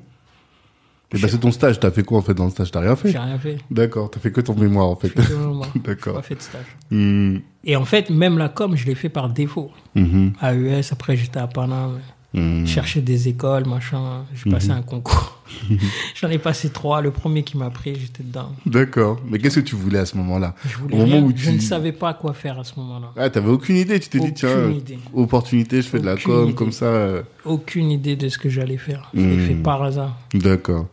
Et 1.13 1.19
bah, 1.19 1.27
c'est 1.29 1.39
ton 1.39 1.51
stage. 1.51 1.79
T'as 1.79 1.91
fait 1.91 2.03
quoi 2.03 2.17
en 2.17 2.21
fait 2.21 2.33
dans 2.33 2.45
le 2.45 2.49
stage? 2.49 2.71
T'as 2.71 2.81
rien 2.81 2.95
fait? 2.95 3.11
J'ai 3.11 3.19
rien 3.19 3.37
fait. 3.37 3.57
D'accord. 3.71 4.09
T'as 4.09 4.19
fait 4.19 4.31
que 4.31 4.41
ton 4.41 4.55
mémoire 4.55 4.87
en 4.87 4.95
fait. 4.95 5.13
D'accord. 5.83 6.15
pas 6.15 6.21
fait 6.21 6.35
de 6.35 6.41
stage. 6.41 6.65
Hmm. 6.91 7.37
Et 7.63 7.75
en 7.75 7.85
fait, 7.85 8.09
même 8.09 8.37
la 8.37 8.49
com, 8.49 8.75
je 8.75 8.85
l'ai 8.85 8.95
fait 8.95 9.09
par 9.09 9.29
défaut. 9.29 9.71
Mhm. 9.95 10.33
AES, 10.41 10.91
après 10.91 11.15
j'étais 11.15 11.39
à 11.39 11.47
Paname. 11.47 11.99
Hmm. 12.35 12.65
chercher 12.65 12.99
des 13.01 13.29
écoles, 13.29 13.65
machin. 13.65 14.25
J'ai 14.35 14.49
passé 14.51 14.69
un 14.71 14.81
concours. 14.81 15.39
J'en 16.15 16.29
ai 16.29 16.37
passé 16.37 16.69
trois. 16.69 16.99
Le 17.01 17.11
premier 17.11 17.43
qui 17.43 17.57
m'a 17.57 17.69
pris, 17.69 17.95
j'étais 17.95 18.23
dedans. 18.23 18.51
D'accord. 18.65 19.19
Mais 19.29 19.39
qu'est-ce 19.39 19.59
que 19.61 19.65
tu 19.65 19.75
voulais 19.75 19.99
à 19.99 20.05
ce 20.05 20.17
moment-là 20.17 20.53
Au 20.91 20.95
moment 20.97 21.19
où 21.19 21.31
je 21.35 21.49
tu- 21.49 21.55
ne 21.55 21.59
savais 21.59 21.93
pas 21.93 22.13
quoi 22.13 22.33
faire 22.33 22.59
à 22.59 22.63
ce 22.65 22.73
moment-là. 22.77 23.11
Ah, 23.15 23.29
t'avais 23.29 23.49
aucune 23.49 23.77
idée. 23.77 23.99
Tu 23.99 24.09
t'es 24.09 24.19
dit 24.19 24.33
tiens, 24.33 24.69
idée. 24.69 24.99
opportunité, 25.13 25.81
je 25.81 25.87
fais 25.87 25.99
de 25.99 26.05
la 26.05 26.17
com 26.17 26.45
idée. 26.45 26.53
comme 26.55 26.71
ça. 26.73 26.85
euh. 26.87 27.21
Aucune 27.45 27.89
idée 27.91 28.15
de 28.17 28.27
ce 28.27 28.37
que 28.37 28.49
j'allais 28.49 28.77
faire. 28.77 29.09
Je 29.13 29.21
l'ai 29.21 29.37
Hmm. 29.37 29.47
fait 29.47 29.53
par 29.55 29.81
hasard. 29.83 30.17
D'accord. 30.33 30.87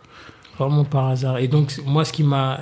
Vraiment 0.58 0.84
par 0.84 1.08
hasard. 1.08 1.38
Et 1.38 1.48
donc, 1.48 1.72
moi, 1.86 2.04
ce 2.04 2.12
qui 2.12 2.22
m'a. 2.22 2.60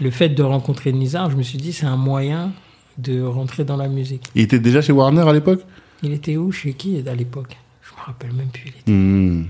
Le 0.00 0.10
fait 0.10 0.28
de 0.28 0.42
rencontrer 0.42 0.92
Nizar, 0.92 1.30
je 1.30 1.36
me 1.36 1.42
suis 1.42 1.56
dit, 1.58 1.72
c'est 1.72 1.86
un 1.86 1.96
moyen 1.96 2.52
de 2.98 3.22
rentrer 3.22 3.64
dans 3.64 3.76
la 3.78 3.88
musique. 3.88 4.24
Il 4.34 4.42
était 4.42 4.58
déjà 4.58 4.82
chez 4.82 4.92
Warner 4.92 5.22
à 5.26 5.32
l'époque? 5.32 5.60
Il 6.02 6.12
était 6.12 6.36
où? 6.36 6.52
Chez 6.52 6.74
qui 6.74 7.02
à 7.08 7.14
l'époque? 7.14 7.56
Me 8.02 8.06
rappelle 8.06 8.32
même 8.32 8.48
plus. 8.48 8.64
Il 8.66 8.68
était... 8.80 8.90
Hmm. 8.92 9.46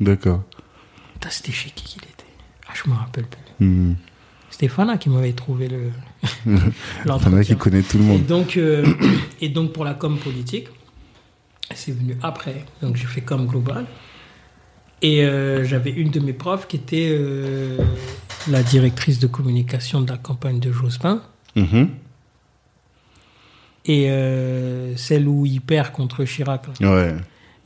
D'accord. 0.00 0.42
Putain, 1.14 1.30
C'était 1.30 1.52
chez 1.52 1.70
qui 1.70 1.84
qu'il 1.84 2.02
était? 2.02 2.24
Ah, 2.68 2.72
je 2.74 2.88
me 2.90 2.94
rappelle 2.94 3.26
plus. 3.26 3.94
C'était 4.50 4.68
Fana 4.68 4.98
qui 4.98 5.08
m'avait 5.10 5.32
trouvé 5.32 5.68
le. 5.68 5.90
Il 6.46 6.58
y 7.06 7.10
en 7.10 7.36
a 7.36 7.44
qui 7.44 7.56
connaît 7.56 7.82
tout 7.82 7.98
le 7.98 8.04
Et 8.04 8.06
monde. 8.06 8.26
donc, 8.26 8.56
euh, 8.56 8.84
et 9.40 9.48
donc 9.48 9.72
pour 9.72 9.84
la 9.84 9.94
com 9.94 10.16
politique, 10.18 10.68
c'est 11.74 11.92
venu 11.92 12.16
après. 12.22 12.64
Donc 12.82 12.96
j'ai 12.96 13.06
fait 13.06 13.20
com 13.20 13.46
global. 13.46 13.84
Et 15.02 15.24
euh, 15.24 15.64
j'avais 15.64 15.90
une 15.90 16.10
de 16.10 16.20
mes 16.20 16.32
profs 16.32 16.66
qui 16.68 16.76
était 16.76 17.08
euh, 17.10 17.78
la 18.48 18.62
directrice 18.62 19.18
de 19.18 19.26
communication 19.26 20.00
de 20.02 20.10
la 20.10 20.18
campagne 20.18 20.60
de 20.60 20.70
Jospin. 20.72 21.20
Mhm. 21.56 21.88
Et 23.86 24.06
celle 24.96 25.28
où 25.28 25.44
il 25.46 25.60
perd 25.60 25.90
contre 25.92 26.24
Chirac. 26.24 26.62
là. 26.80 26.94
Ouais. 26.94 27.14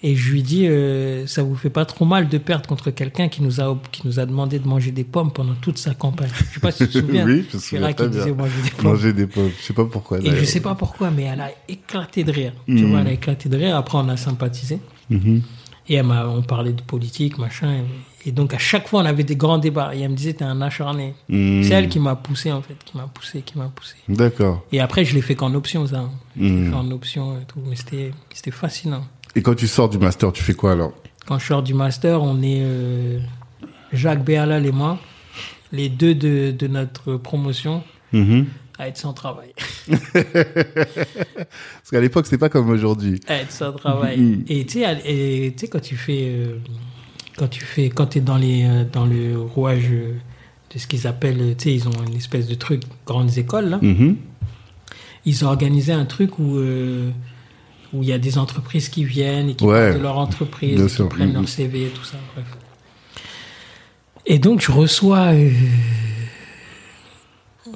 Et 0.00 0.14
je 0.14 0.30
lui 0.30 0.42
dis, 0.44 0.68
euh, 0.68 1.26
ça 1.26 1.42
vous 1.42 1.56
fait 1.56 1.70
pas 1.70 1.84
trop 1.84 2.04
mal 2.04 2.28
de 2.28 2.38
perdre 2.38 2.68
contre 2.68 2.90
quelqu'un 2.92 3.28
qui 3.28 3.42
nous 3.42 3.60
a 3.60 3.76
qui 3.90 4.02
nous 4.06 4.20
a 4.20 4.26
demandé 4.26 4.60
de 4.60 4.68
manger 4.68 4.92
des 4.92 5.02
pommes 5.02 5.32
pendant 5.32 5.54
toute 5.54 5.76
sa 5.78 5.92
campagne. 5.94 6.30
Je 6.50 6.54
sais 6.54 6.60
pas 6.60 6.70
si 6.70 6.86
tu 6.86 6.92
te 6.92 6.98
souviens. 7.06 7.26
Oui, 7.26 7.44
je 7.50 7.56
me 7.56 7.60
souviens 7.60 7.92
très 7.92 8.04
qui 8.06 8.10
disait 8.12 8.24
bien. 8.26 8.34
manger 8.34 8.62
des 8.62 8.70
pommes. 8.70 8.84
Manger 8.92 9.12
des 9.12 9.26
pommes. 9.26 9.50
Je 9.60 9.64
sais 9.66 9.72
pas 9.74 9.84
pourquoi. 9.86 10.18
Et 10.20 10.30
je 10.36 10.44
sais 10.44 10.60
pas 10.60 10.76
pourquoi, 10.76 11.10
mais 11.10 11.24
elle 11.24 11.40
a 11.40 11.50
éclaté 11.68 12.22
de 12.22 12.30
rire. 12.30 12.52
Tu 12.66 12.74
Mhm. 12.74 12.90
vois, 12.90 13.00
elle 13.00 13.08
a 13.08 13.12
éclaté 13.12 13.48
de 13.48 13.56
rire. 13.56 13.74
Après, 13.74 13.98
on 13.98 14.08
a 14.08 14.16
sympathisé. 14.16 14.78
Mhm. 15.10 15.42
Et 15.90 15.94
elle 15.94 16.04
on 16.06 16.42
parlait 16.42 16.74
de 16.74 16.82
politique, 16.82 17.38
machin. 17.38 17.82
Et 18.26 18.30
donc, 18.30 18.52
à 18.52 18.58
chaque 18.58 18.86
fois, 18.88 19.00
on 19.00 19.06
avait 19.06 19.24
des 19.24 19.36
grands 19.36 19.56
débats. 19.58 19.94
Et 19.96 20.00
elle 20.02 20.10
me 20.10 20.16
disait, 20.16 20.34
t'es 20.34 20.44
un 20.44 20.60
acharné. 20.60 21.14
Hmm. 21.30 21.62
C'est 21.62 21.70
elle 21.72 21.88
qui 21.88 21.98
m'a 21.98 22.14
poussé, 22.14 22.52
en 22.52 22.60
fait, 22.60 22.76
qui 22.84 22.94
m'a 22.98 23.06
poussé, 23.12 23.40
qui 23.40 23.56
m'a 23.56 23.68
poussé. 23.74 23.94
D'accord. 24.06 24.64
Et 24.70 24.80
après, 24.80 25.04
je 25.06 25.14
l'ai 25.14 25.22
fait 25.22 25.34
qu'en 25.34 25.54
option, 25.54 25.86
ça. 25.86 26.08
l'ai 26.36 26.50
Hmm. 26.50 26.70
fait 26.70 26.76
en 26.76 26.90
option 26.90 27.38
et 27.40 27.44
tout. 27.46 27.60
Mais 27.66 27.74
c'était, 27.74 28.10
c'était 28.34 28.50
fascinant. 28.50 29.02
Et 29.38 29.42
quand 29.42 29.54
tu 29.54 29.68
sors 29.68 29.88
du 29.88 29.98
master, 29.98 30.32
tu 30.32 30.42
fais 30.42 30.54
quoi 30.54 30.72
alors? 30.72 30.92
Quand 31.24 31.38
je 31.38 31.46
sors 31.46 31.62
du 31.62 31.72
master, 31.72 32.20
on 32.24 32.42
est 32.42 32.58
euh, 32.60 33.20
Jacques 33.92 34.24
Béalal 34.24 34.66
et 34.66 34.72
moi, 34.72 34.98
les 35.70 35.88
deux 35.88 36.16
de, 36.16 36.50
de 36.50 36.66
notre 36.66 37.14
promotion, 37.16 37.84
Mhm. 38.12 38.46
à 38.80 38.88
être 38.88 38.96
sans 38.96 39.12
travail. 39.12 39.50
Parce 39.88 40.00
qu'à 41.92 42.00
l'époque, 42.00 42.24
c'était 42.26 42.38
pas 42.38 42.48
comme 42.48 42.68
aujourd'hui. 42.70 43.20
à 43.28 43.34
être 43.36 43.52
sans 43.52 43.70
travail. 43.72 44.18
Mhm. 44.18 44.44
Et 44.48 44.66
tu 44.66 44.80
sais, 44.80 44.84
à- 44.86 44.98
et 45.06 45.52
tu 45.56 45.60
sais, 45.60 45.68
quand 45.68 45.80
tu 45.82 45.94
fais, 45.96 46.32
euh, 46.34 46.56
quand 47.36 47.46
tu 47.48 47.60
fais, 47.60 47.90
quand 47.90 48.06
t'es 48.06 48.20
dans 48.20 48.38
les, 48.38 48.64
euh, 48.64 48.84
dans 48.92 49.06
le 49.06 49.38
rouage 49.40 49.86
euh, 49.92 50.14
de 50.74 50.78
ce 50.80 50.88
qu'ils 50.88 51.06
appellent, 51.06 51.54
tu 51.56 51.62
sais, 51.64 51.74
ils 51.74 51.86
ont 51.86 51.92
une 52.08 52.16
espèce 52.16 52.48
de 52.48 52.54
truc, 52.56 52.82
grandes 53.06 53.38
écoles, 53.38 53.68
là. 53.68 53.78
Mhm. 53.80 54.16
Ils 55.26 55.44
ont 55.44 55.48
organisé 55.48 55.92
un 55.92 56.06
truc 56.06 56.40
où, 56.40 56.58
où 57.92 58.02
il 58.02 58.08
y 58.08 58.12
a 58.12 58.18
des 58.18 58.36
entreprises 58.38 58.88
qui 58.88 59.04
viennent 59.04 59.48
et 59.50 59.54
qui 59.54 59.64
Ouais. 59.64 59.86
parlent 59.88 59.94
de 59.98 60.02
leur 60.02 60.18
entreprise, 60.18 60.82
qui 60.82 60.88
sûr. 60.94 61.08
prennent 61.08 61.32
leur 61.32 61.48
CV 61.48 61.86
et 61.86 61.88
tout 61.88 62.04
ça, 62.04 62.16
bref. 62.34 62.46
Et 64.26 64.38
donc, 64.38 64.60
je 64.60 64.70
reçois, 64.70 65.32
euh, 65.32 65.50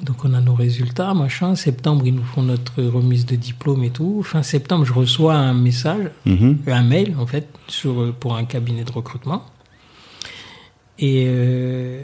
donc 0.01 0.23
on 0.25 0.33
a 0.33 0.41
nos 0.41 0.53
résultats, 0.55 1.13
machin. 1.13 1.55
Septembre, 1.55 2.03
ils 2.05 2.13
nous 2.13 2.23
font 2.23 2.41
notre 2.43 2.83
remise 2.83 3.25
de 3.25 3.35
diplôme 3.35 3.83
et 3.83 3.89
tout. 3.89 4.21
Fin 4.23 4.43
septembre, 4.43 4.85
je 4.85 4.93
reçois 4.93 5.35
un 5.35 5.53
message 5.53 6.09
Mhm. 6.25 6.59
un 6.67 6.83
mail 6.83 7.15
en 7.19 7.25
fait 7.25 7.47
sur 7.67 8.01
euh, 8.01 8.11
pour 8.17 8.35
un 8.35 8.45
cabinet 8.45 8.83
de 8.83 8.91
recrutement 8.91 9.45
et 10.99 11.25
euh, 11.27 12.03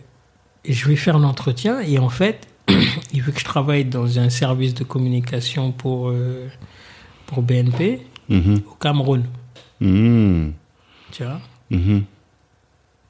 je 0.67 0.87
vais 0.87 0.95
faire 0.95 1.19
l'entretien 1.19 1.79
et 1.81 1.99
en 1.99 2.09
fait 2.09 2.47
il 3.13 3.21
veut 3.21 3.31
que 3.31 3.39
je 3.39 3.45
travaille 3.45 3.85
dans 3.85 4.17
un 4.19 4.29
service 4.29 4.73
de 4.73 4.83
communication 4.83 5.71
pour 5.71 6.09
euh, 6.09 6.47
pour 7.29 7.43
BNP 7.43 8.01
Mhm. 8.29 8.61
au 8.71 8.75
Cameroun 8.75 9.23
Mhm. 9.81 10.51
tu 11.11 11.23
vois? 11.23 11.39
Mhm. 11.69 12.03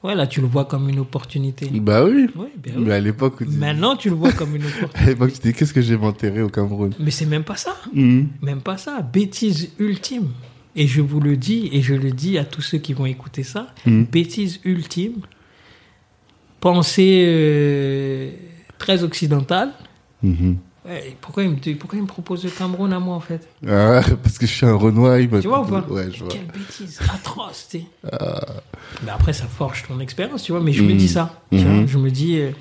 ouais 0.04 0.16
là 0.16 0.28
tu 0.28 0.40
le 0.42 0.48
vois 0.48 0.66
comme 0.66 0.88
une 0.90 1.00
opportunité 1.00 1.68
Bah 1.74 2.04
oui. 2.06 2.28
oui. 2.36 2.48
Mais 2.78 2.92
à 2.94 3.00
l'époque, 3.00 3.42
maintenant 3.48 3.96
tu 3.96 4.10
le 4.10 4.16
vois 4.16 4.32
comme 4.34 4.56
une 4.56 4.66
opportunité 4.66 5.00
à 5.04 5.06
l'époque, 5.08 5.32
tu 5.34 5.40
dis 5.48 5.54
qu'est-ce 5.54 5.74
que 5.74 5.82
j'ai 5.82 5.98
m'enterrer 5.98 6.42
au 6.42 6.50
Cameroun? 6.50 6.92
Mais 7.00 7.12
c'est 7.12 7.26
même 7.26 7.44
pas 7.46 7.56
ça 7.56 7.76
Mhm. 7.94 8.28
même 8.42 8.62
pas 8.62 8.78
ça 8.78 9.02
bêtise 9.02 9.72
ultime 9.80 10.28
et 10.76 10.86
je 10.88 11.02
vous 11.02 11.20
le 11.22 11.36
dis 11.38 11.70
et 11.72 11.82
je 11.82 11.96
le 11.96 12.12
dis 12.12 12.38
à 12.38 12.44
tous 12.46 12.62
ceux 12.62 12.78
qui 12.78 12.94
vont 12.94 13.06
écouter 13.06 13.44
ça 13.44 13.74
bêtise 13.86 14.60
ultime, 14.66 15.22
pensée 16.60 17.24
euh, 17.26 18.32
très 18.78 19.04
occidentale. 19.04 19.72
Ouais, 20.90 21.16
pourquoi, 21.22 21.44
il 21.44 21.52
me, 21.52 21.76
pourquoi 21.76 21.98
il 22.00 22.02
me 22.02 22.08
propose 22.08 22.44
le 22.44 22.50
Cameroun 22.50 22.92
à 22.92 23.00
moi 23.00 23.16
en 23.16 23.20
fait 23.20 23.48
Ah, 23.68 24.02
parce 24.24 24.40
que 24.40 24.48
je 24.48 24.52
suis 24.52 24.66
un 24.66 24.74
Renoir. 24.74 25.20
il 25.20 25.30
Tu 25.30 25.48
vois 25.48 25.62
ou 25.62 25.66
pas 25.66 25.82
Ouais, 25.88 26.10
je 26.12 26.24
vois. 26.24 26.34
Quelle 26.34 26.48
bêtise, 26.48 27.00
atroce, 27.14 27.68
tu 27.70 27.80
sais. 27.80 27.86
Mais 29.04 29.12
après, 29.12 29.34
ça 29.34 29.46
forge 29.46 29.84
ton 29.88 30.00
expérience, 30.00 30.44
tu 30.44 30.52
vois. 30.52 30.62
Mais 30.62 30.74
je 30.74 30.82
me 30.84 30.94
dis 30.96 31.08
ça, 31.08 31.42
tu 31.52 31.58
Mhm. 31.58 31.64
vois. 31.78 31.86
Je 31.86 31.98
me 32.00 32.10
dis, 32.10 32.40
euh, 32.40 32.52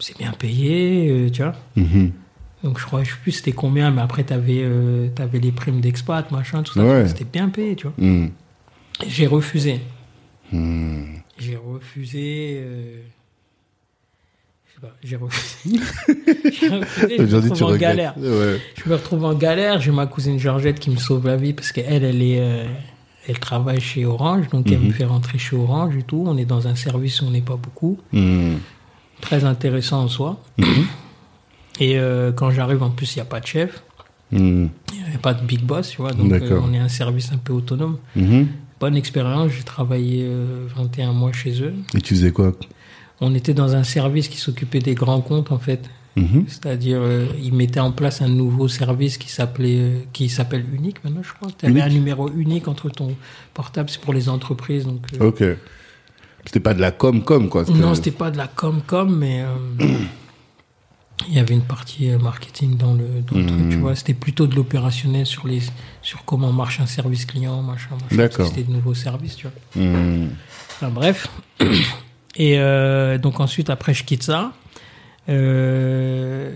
c'est 0.00 0.18
bien 0.18 0.32
payé, 0.32 1.08
euh, 1.10 1.30
tu 1.30 1.42
vois. 1.42 1.54
Mhm. 1.76 2.10
Donc 2.64 2.80
je 2.80 2.84
crois, 2.86 3.04
je 3.04 3.10
sais 3.12 3.16
plus 3.22 3.30
c'était 3.30 3.52
combien, 3.52 3.92
mais 3.92 4.02
après, 4.02 4.24
t'avais 4.24 4.62
euh, 4.64 5.08
avais 5.18 5.38
les 5.38 5.52
primes 5.52 5.80
d'expat, 5.80 6.28
machin, 6.32 6.64
tout 6.64 6.72
ça. 6.74 6.84
Ouais. 6.84 7.06
C'était 7.06 7.24
bien 7.24 7.48
payé, 7.48 7.76
tu 7.76 7.86
vois. 7.86 7.94
Et 8.04 8.30
J'ai 9.08 9.28
refusé. 9.28 9.80
Mhm. 10.52 11.20
J'ai 11.38 11.56
refusé. 11.56 12.60
Sais 14.80 14.86
pas, 14.86 14.94
j'ai 15.02 15.16
refusé. 15.16 15.80
je 16.08 17.22
me 17.22 17.36
retrouve 17.40 17.62
en 17.72 17.76
galère. 17.76 18.14
Ouais. 18.18 18.60
Je 18.84 18.88
me 18.88 18.94
retrouve 18.94 19.24
en 19.24 19.34
galère. 19.34 19.80
J'ai 19.80 19.90
ma 19.90 20.06
cousine 20.06 20.38
Georgette 20.38 20.78
qui 20.78 20.90
me 20.90 20.96
sauve 20.96 21.26
la 21.26 21.36
vie 21.36 21.52
parce 21.52 21.72
qu'elle, 21.72 22.04
elle 22.04 22.22
est, 22.22 22.40
euh, 22.40 22.64
elle 23.26 23.38
travaille 23.38 23.80
chez 23.80 24.04
Orange, 24.04 24.48
donc 24.50 24.70
elle 24.70 24.78
Mhm. 24.78 24.86
me 24.88 24.92
fait 24.92 25.04
rentrer 25.04 25.38
chez 25.38 25.56
Orange 25.56 25.96
et 25.96 26.02
tout. 26.02 26.24
On 26.26 26.36
est 26.38 26.44
dans 26.44 26.66
un 26.68 26.74
service 26.74 27.20
où 27.22 27.26
on 27.26 27.30
n'est 27.30 27.40
pas 27.42 27.56
beaucoup, 27.56 27.98
Hmm. 28.12 28.56
très 29.20 29.44
intéressant 29.44 30.02
en 30.04 30.08
soi. 30.08 30.40
Et 31.80 31.98
euh, 31.98 32.32
quand 32.32 32.50
j'arrive, 32.50 32.82
en 32.82 32.90
plus, 32.90 33.14
il 33.14 33.18
n'y 33.18 33.22
a 33.22 33.26
pas 33.26 33.40
de 33.40 33.46
chef, 33.46 33.82
il 34.32 34.40
n'y 34.42 34.68
a 35.14 35.18
pas 35.22 35.34
de 35.34 35.44
big 35.44 35.62
boss, 35.62 35.90
tu 35.90 35.98
vois. 35.98 36.12
Donc 36.12 36.32
euh, 36.32 36.60
on 36.62 36.72
est 36.74 36.78
un 36.78 36.88
service 36.88 37.30
un 37.32 37.38
peu 37.38 37.52
autonome. 37.52 37.98
Mhm. 38.16 38.46
Bonne 38.80 38.96
expérience. 38.96 39.50
J'ai 39.52 39.64
travaillé 39.64 40.24
euh, 40.24 40.66
21 40.76 41.12
mois 41.12 41.32
chez 41.32 41.62
eux. 41.62 41.74
Et 41.96 42.00
tu 42.00 42.14
faisais 42.14 42.30
quoi 42.30 42.52
On 43.20 43.34
était 43.34 43.54
dans 43.54 43.74
un 43.74 43.84
service 43.84 44.28
qui 44.28 44.36
s'occupait 44.38 44.78
des 44.80 44.94
grands 44.94 45.20
comptes, 45.20 45.50
en 45.52 45.58
fait. 45.58 45.88
Mhm. 46.16 46.44
C'est-à-dire, 46.48 46.98
euh, 47.00 47.26
ils 47.40 47.52
mettaient 47.54 47.78
en 47.80 47.92
place 47.92 48.22
un 48.22 48.28
nouveau 48.28 48.66
service 48.68 49.18
qui 49.18 49.28
s'appelait, 49.28 49.78
euh, 49.78 49.98
qui 50.12 50.28
s'appelle 50.28 50.64
Unique 50.72 51.02
maintenant, 51.04 51.22
je 51.22 51.32
crois. 51.32 51.48
Tu 51.56 51.66
avais 51.66 51.80
un 51.80 51.88
numéro 51.88 52.28
unique 52.30 52.66
entre 52.66 52.88
ton 52.90 53.14
portable, 53.54 53.88
c'est 53.90 54.00
pour 54.00 54.14
les 54.14 54.28
entreprises. 54.28 54.84
Donc, 54.84 55.02
euh, 55.20 55.28
Ok. 55.28 55.44
C'était 56.44 56.60
pas 56.60 56.74
de 56.74 56.80
la 56.80 56.90
com 56.92 57.22
com 57.22 57.48
quoi. 57.48 57.64
non, 57.66 57.94
c'était 57.94 58.10
pas 58.10 58.30
de 58.30 58.36
la 58.38 58.46
com-com, 58.48 59.14
mais 59.16 59.42
euh, 59.42 59.54
il 61.28 61.34
y 61.34 61.38
avait 61.38 61.54
une 61.54 61.62
partie 61.62 62.08
marketing 62.20 62.76
dans 62.76 62.94
le, 62.94 63.04
dans 63.30 63.36
le 63.38 63.44
truc, 63.46 63.68
tu 63.68 63.76
Mhm. 63.76 63.80
vois. 63.80 63.94
C'était 63.94 64.14
plutôt 64.14 64.46
de 64.46 64.54
l'opérationnel 64.56 65.26
sur 65.26 65.46
les, 65.46 65.60
sur 66.02 66.24
comment 66.24 66.52
marche 66.52 66.80
un 66.80 66.86
service 66.86 67.26
client, 67.26 67.60
machin, 67.62 67.90
machin. 68.02 68.16
D'accord. 68.16 68.46
C'était 68.48 68.62
de 68.62 68.72
nouveaux 68.72 68.94
services, 68.94 69.36
tu 69.36 69.46
vois. 69.46 69.84
Hmm. 69.84 70.28
Enfin, 70.80 70.88
bref. 70.90 71.28
Et 72.38 72.58
euh, 72.58 73.18
donc 73.18 73.40
ensuite, 73.40 73.68
après, 73.68 73.92
je 73.94 74.04
quitte 74.04 74.22
ça. 74.22 74.52
Euh, 75.28 76.52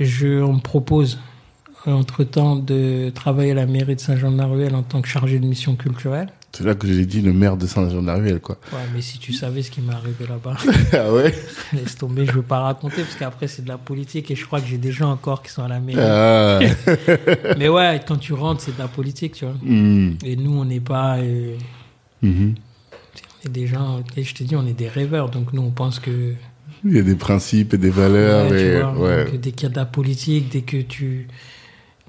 je, 0.00 0.40
on 0.42 0.54
me 0.54 0.60
propose, 0.60 1.18
entre-temps, 1.86 2.56
de 2.56 3.10
travailler 3.10 3.50
à 3.52 3.54
la 3.54 3.66
mairie 3.66 3.96
de 3.96 4.00
Saint-Jean-de-la-Ruelle 4.00 4.74
en 4.74 4.82
tant 4.82 5.02
que 5.02 5.08
chargé 5.08 5.38
de 5.38 5.46
mission 5.46 5.74
culturelle. 5.76 6.28
C'est 6.52 6.64
là 6.64 6.74
que 6.74 6.86
j'ai 6.86 7.04
dit 7.04 7.20
le 7.20 7.34
maire 7.34 7.58
de 7.58 7.66
Saint-Jean-de-la-Ruelle 7.66 8.40
quoi. 8.40 8.56
Ouais, 8.72 8.78
mais 8.94 9.02
si 9.02 9.18
tu 9.18 9.34
savais 9.34 9.62
ce 9.62 9.70
qui 9.70 9.82
m'est 9.82 9.92
arrivé 9.92 10.24
là-bas, 10.26 10.56
ah 10.94 11.12
ouais. 11.12 11.34
laisse 11.74 11.96
tomber, 11.96 12.24
je 12.24 12.32
veux 12.32 12.40
pas 12.40 12.60
raconter 12.60 13.02
parce 13.02 13.14
qu'après 13.16 13.46
c'est 13.46 13.60
de 13.62 13.68
la 13.68 13.76
politique 13.76 14.30
et 14.30 14.34
je 14.36 14.46
crois 14.46 14.62
que 14.62 14.66
j'ai 14.66 14.78
des 14.78 14.90
gens 14.92 15.10
encore 15.10 15.42
qui 15.42 15.50
sont 15.50 15.64
à 15.64 15.68
la 15.68 15.80
mairie. 15.80 16.00
Ah. 16.00 16.60
Mais 17.58 17.68
ouais, 17.68 18.00
quand 18.08 18.16
tu 18.16 18.32
rentres, 18.32 18.62
c'est 18.62 18.72
de 18.74 18.78
la 18.78 18.88
politique, 18.88 19.34
tu 19.34 19.44
vois. 19.44 19.54
Hmm. 19.62 20.12
Et 20.24 20.36
nous, 20.36 20.52
on 20.58 20.64
n'est 20.64 20.80
pas. 20.80 21.18
euh, 21.18 21.56
Mhm. 22.22 22.54
Est 23.46 23.50
des 23.50 23.66
gens, 23.66 24.02
et 24.16 24.22
je 24.22 24.34
te 24.34 24.42
dis, 24.44 24.54
on 24.56 24.66
est 24.66 24.72
des 24.78 24.88
rêveurs, 24.88 25.30
donc 25.30 25.52
nous, 25.52 25.62
on 25.62 25.70
pense 25.70 25.98
que. 25.98 26.34
Il 26.84 26.94
y 26.94 26.98
a 26.98 27.02
des 27.02 27.14
principes 27.14 27.74
et 27.74 27.78
des 27.78 27.90
valeurs 27.90 28.50
Ouais, 28.50 28.60
et 28.60 28.80
vois, 28.80 28.92
ouais. 28.98 29.24
donc, 29.24 29.40
dès 29.40 29.50
qu'il 29.52 29.62
y 29.64 29.66
a 29.66 29.70
de 29.70 29.76
la 29.76 29.86
politique, 29.86 30.50
dès 30.52 30.60
que 30.62 30.76
tu 30.82 31.26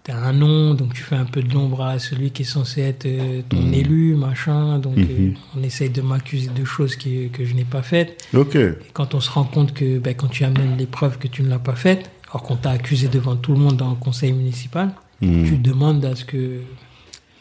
as 0.10 0.18
un 0.18 0.34
nom, 0.34 0.74
donc 0.74 0.94
tu 0.94 1.04
fais 1.04 1.16
un 1.16 1.26
peu 1.26 1.42
de 1.42 1.54
l'ombre 1.54 1.84
à 1.84 2.00
celui 2.00 2.32
qui 2.32 2.44
est 2.44 2.46
censé 2.46 2.82
être 2.82 3.06
euh, 3.06 3.42
ton 3.50 3.58
Mhm. 3.62 3.74
élu, 3.74 4.16
machin. 4.16 4.80
Donc 4.80 4.96
Mhm. 4.98 5.06
euh, 5.10 5.30
on 5.58 5.64
essaye 5.64 5.90
de 5.90 6.02
m'accuser 6.02 6.50
de 6.50 6.64
choses 6.64 6.96
qui, 6.96 7.30
que 7.30 7.44
je 7.44 7.54
n'ai 7.54 7.66
pas 7.66 7.82
faites. 7.82 8.26
Ok. 8.34 8.56
Et 8.56 8.70
quand 8.94 9.16
on 9.16 9.20
se 9.20 9.30
rend 9.30 9.44
compte 9.44 9.74
que 9.74 10.00
ben, 10.00 10.14
quand 10.16 10.28
tu 10.30 10.46
amènes 10.46 10.78
les 10.78 10.86
preuves 10.86 11.18
que 11.18 11.28
tu 11.28 11.44
ne 11.44 11.50
l'as 11.50 11.60
pas 11.60 11.76
faites, 11.76 12.10
alors 12.30 12.44
qu'on 12.44 12.56
t'a 12.56 12.72
accusé 12.72 13.10
devant 13.10 13.36
tout 13.36 13.52
le 13.52 13.60
monde 13.60 13.76
dans 13.76 13.90
le 13.90 13.96
conseil 13.98 14.32
municipal, 14.32 14.92
Hmm. 15.22 15.46
tu 15.46 15.58
demandes 15.58 16.06
à 16.06 16.16
ce 16.16 16.24
que 16.24 16.60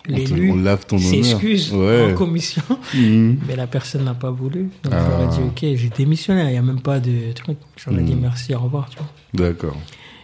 l'élu 0.08 0.50
on 0.52 0.56
lave 0.56 0.86
ton 0.86 0.96
honneur. 0.96 1.08
s'excuse 1.10 1.72
Ouais. 1.72 2.12
en 2.12 2.14
commission. 2.14 2.62
Hmm. 2.94 3.34
Mais 3.46 3.56
la 3.56 3.66
personne 3.66 4.04
n'a 4.04 4.14
pas 4.14 4.30
voulu. 4.30 4.68
Donc 4.82 4.92
Ah. 4.92 5.06
j'aurais 5.08 5.28
dit, 5.36 5.42
ok, 5.42 5.76
j'ai 5.78 5.90
démissionné, 5.96 6.42
il 6.44 6.50
n'y 6.50 6.56
a 6.56 6.62
même 6.62 6.80
pas 6.80 7.00
de 7.00 7.32
truc. 7.34 7.58
J'aurais 7.76 8.02
dit 8.02 8.14
Mhm. 8.14 8.20
merci, 8.22 8.54
au 8.54 8.58
revoir, 8.60 8.88
tu 8.90 8.98
vois. 8.98 9.08
D'accord. 9.34 9.76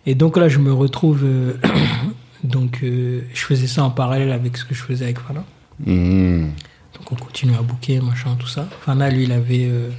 Et 0.06 0.14
donc 0.14 0.36
là, 0.36 0.48
je 0.48 0.58
me 0.58 0.72
retrouve. 0.72 1.22
euh, 1.24 1.54
donc, 2.44 2.80
euh, 2.82 3.20
je 3.32 3.40
faisais 3.42 3.66
ça 3.66 3.84
en 3.84 3.90
parallèle 3.90 4.32
avec 4.32 4.56
ce 4.56 4.64
que 4.64 4.74
je 4.74 4.82
faisais 4.82 5.04
avec 5.04 5.18
Fana. 5.20 5.44
Hmm. 5.84 6.48
Donc, 6.94 7.10
on 7.12 7.14
continue 7.16 7.54
à 7.54 7.62
booker, 7.62 8.00
machin, 8.00 8.36
tout 8.38 8.46
ça. 8.48 8.68
Fana, 8.84 9.10
lui, 9.10 9.24
il 9.24 9.32
avait. 9.32 9.66
euh, 9.70 9.90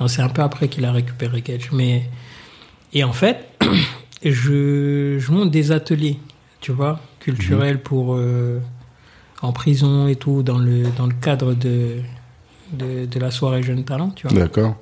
non, 0.00 0.08
c'est 0.08 0.22
un 0.22 0.28
peu 0.28 0.42
après 0.42 0.68
qu'il 0.68 0.84
a 0.84 0.92
récupéré 0.92 1.40
Gage. 1.42 1.70
Mais. 1.72 2.08
Et 2.92 3.04
en 3.04 3.12
fait, 3.12 3.46
je, 4.24 5.16
je 5.18 5.32
monte 5.32 5.50
des 5.50 5.72
ateliers, 5.72 6.18
tu 6.60 6.72
vois, 6.72 7.00
culturels 7.20 7.80
pour. 7.80 8.14
En 9.42 9.52
prison 9.52 10.06
et 10.08 10.16
tout, 10.16 10.42
dans 10.42 10.58
le, 10.58 10.82
dans 10.96 11.06
le 11.06 11.14
cadre 11.14 11.54
de, 11.54 11.96
de, 12.72 13.06
de 13.06 13.18
la 13.20 13.30
soirée 13.30 13.62
Jeunes 13.62 13.84
Talents, 13.84 14.10
tu 14.10 14.26
vois. 14.28 14.38
D'accord. 14.38 14.76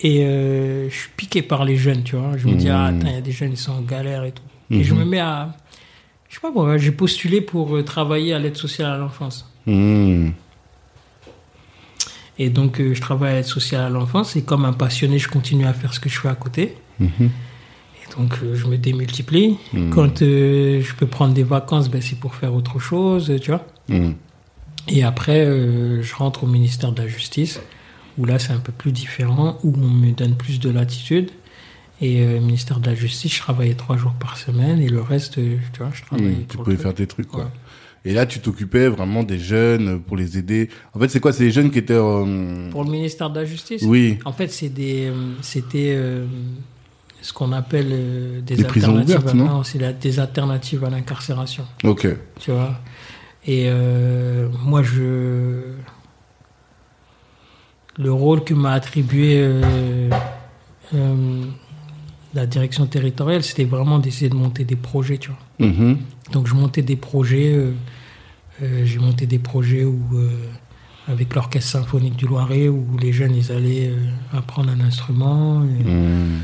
Et 0.00 0.24
euh, 0.24 0.88
je 0.90 0.94
suis 0.94 1.10
piqué 1.16 1.40
par 1.42 1.64
les 1.64 1.76
jeunes, 1.76 2.02
tu 2.02 2.16
vois. 2.16 2.36
Je 2.36 2.46
me 2.46 2.54
dis, 2.56 2.66
Mhm. 2.66 2.72
ah, 2.74 2.86
attends, 2.86 3.06
il 3.06 3.12
y 3.14 3.16
a 3.16 3.20
des 3.22 3.32
jeunes, 3.32 3.52
ils 3.52 3.56
sont 3.56 3.72
en 3.72 3.80
galère 3.80 4.24
et 4.24 4.32
tout. 4.32 4.42
Et 4.70 4.84
je 4.84 4.92
Mhm. 4.92 5.00
me 5.00 5.04
mets 5.06 5.20
à. 5.20 5.54
Je 6.28 6.34
sais 6.34 6.40
pas 6.40 6.50
pourquoi, 6.52 6.76
j'ai 6.78 6.90
postulé 6.90 7.40
pour 7.40 7.76
euh, 7.76 7.82
travailler 7.84 8.34
à 8.34 8.38
l'aide 8.38 8.56
sociale 8.56 8.90
à 8.90 8.98
l'enfance. 8.98 9.48
Hmm. 9.66 10.30
Et 12.38 12.50
donc, 12.50 12.80
euh, 12.80 12.92
je 12.94 13.00
travaille 13.00 13.32
à 13.32 13.36
l'aide 13.36 13.44
sociale 13.44 13.82
à 13.82 13.88
l'enfance 13.88 14.34
et 14.36 14.42
comme 14.42 14.64
un 14.64 14.72
passionné, 14.72 15.18
je 15.18 15.28
continue 15.28 15.64
à 15.66 15.72
faire 15.72 15.94
ce 15.94 16.00
que 16.00 16.08
je 16.08 16.18
fais 16.18 16.28
à 16.28 16.34
côté. 16.34 16.76
Donc, 18.18 18.34
euh, 18.42 18.54
je 18.54 18.66
me 18.66 18.76
démultiplie. 18.76 19.56
Mhm. 19.72 19.90
Quand 19.90 20.22
euh, 20.22 20.80
je 20.82 20.94
peux 20.94 21.06
prendre 21.06 21.34
des 21.34 21.42
vacances, 21.42 21.88
ben, 21.90 22.00
c'est 22.02 22.18
pour 22.18 22.34
faire 22.34 22.54
autre 22.54 22.78
chose, 22.78 23.32
tu 23.40 23.50
vois. 23.50 23.66
Hmm. 23.88 24.12
Et 24.88 25.02
après, 25.02 25.44
euh, 25.44 26.02
je 26.02 26.14
rentre 26.14 26.44
au 26.44 26.46
ministère 26.46 26.92
de 26.92 27.02
la 27.02 27.08
Justice, 27.08 27.60
où 28.18 28.24
là, 28.26 28.38
c'est 28.38 28.52
un 28.52 28.58
peu 28.58 28.72
plus 28.72 28.92
différent, 28.92 29.58
où 29.64 29.72
on 29.76 29.88
me 29.88 30.12
donne 30.12 30.34
plus 30.36 30.60
de 30.60 30.70
latitude. 30.70 31.30
Et 32.00 32.20
euh, 32.22 32.40
ministère 32.40 32.80
de 32.80 32.86
la 32.90 32.94
Justice, 32.94 33.34
je 33.34 33.40
travaillais 33.40 33.74
trois 33.74 33.96
jours 33.96 34.12
par 34.14 34.36
semaine, 34.36 34.80
et 34.80 34.88
le 34.88 35.00
reste, 35.00 35.38
euh, 35.38 35.56
tu 35.72 35.78
vois, 35.78 35.90
je 35.94 36.02
travaillais 36.02 36.30
Hmm. 36.30 36.46
Tu 36.48 36.56
pouvais 36.58 36.76
faire 36.76 36.92
tes 36.94 37.06
trucs 37.06 37.28
quoi. 37.28 37.44
Ouais. 37.44 37.50
Et 38.06 38.12
là, 38.12 38.26
tu 38.26 38.40
t'occupais 38.40 38.88
vraiment 38.88 39.22
des 39.22 39.38
jeunes 39.38 39.98
pour 40.02 40.18
les 40.18 40.36
aider. 40.36 40.68
En 40.92 40.98
fait, 40.98 41.08
c'est 41.08 41.20
quoi 41.20 41.32
C'est 41.32 41.44
les 41.44 41.50
jeunes 41.50 41.70
qui 41.70 41.78
étaient. 41.78 41.94
euh, 41.94 42.68
Pour 42.70 42.84
le 42.84 42.90
ministère 42.90 43.30
de 43.30 43.40
la 43.40 43.46
Justice? 43.46 43.80
Oui. 43.86 44.18
En 44.26 44.32
fait, 44.32 44.48
c'est 44.48 44.68
des, 44.68 45.06
euh, 45.06 45.32
c'était 45.40 45.94
ce 47.24 47.32
qu'on 47.32 47.52
appelle 47.52 47.88
euh, 47.90 48.40
des, 48.42 48.62
alternatives. 48.62 49.16
ouvertes, 49.18 49.34
non 49.34 49.64
c'est 49.64 49.78
la- 49.78 49.94
des 49.94 50.20
alternatives 50.20 50.84
à 50.84 50.90
l'incarcération. 50.90 51.64
Ok. 51.82 52.06
tu 52.38 52.50
vois. 52.50 52.78
Et 53.46 53.64
euh, 53.68 54.48
moi, 54.62 54.82
je. 54.82 55.62
Le 57.98 58.12
rôle 58.12 58.42
que 58.44 58.52
m'a 58.54 58.72
attribué 58.72 59.38
euh, 59.38 60.10
la 62.34 62.46
direction 62.46 62.86
territoriale, 62.86 63.42
c'était 63.42 63.64
vraiment 63.64 63.98
d'essayer 64.00 64.28
de 64.28 64.34
monter 64.34 64.64
des 64.64 64.76
projets, 64.76 65.18
tu 65.18 65.30
vois. 65.30 65.66
Mhm. 65.66 65.98
Donc, 66.32 66.46
je 66.46 66.54
montais 66.54 66.82
des 66.82 66.96
projets. 66.96 67.58
J'ai 68.84 68.98
monté 68.98 69.26
des 69.26 69.38
projets 69.38 69.84
où, 69.84 70.00
avec 71.08 71.34
l'Orchestre 71.34 71.70
symphonique 71.70 72.16
du 72.16 72.26
Loiret, 72.26 72.68
où 72.68 72.96
les 73.00 73.12
jeunes, 73.12 73.34
ils 73.36 73.52
allaient 73.52 73.90
euh, 73.90 74.36
apprendre 74.38 74.70
un 74.70 74.80
instrument. 74.80 75.64
et- 75.64 75.84
Hmm. 75.84 76.40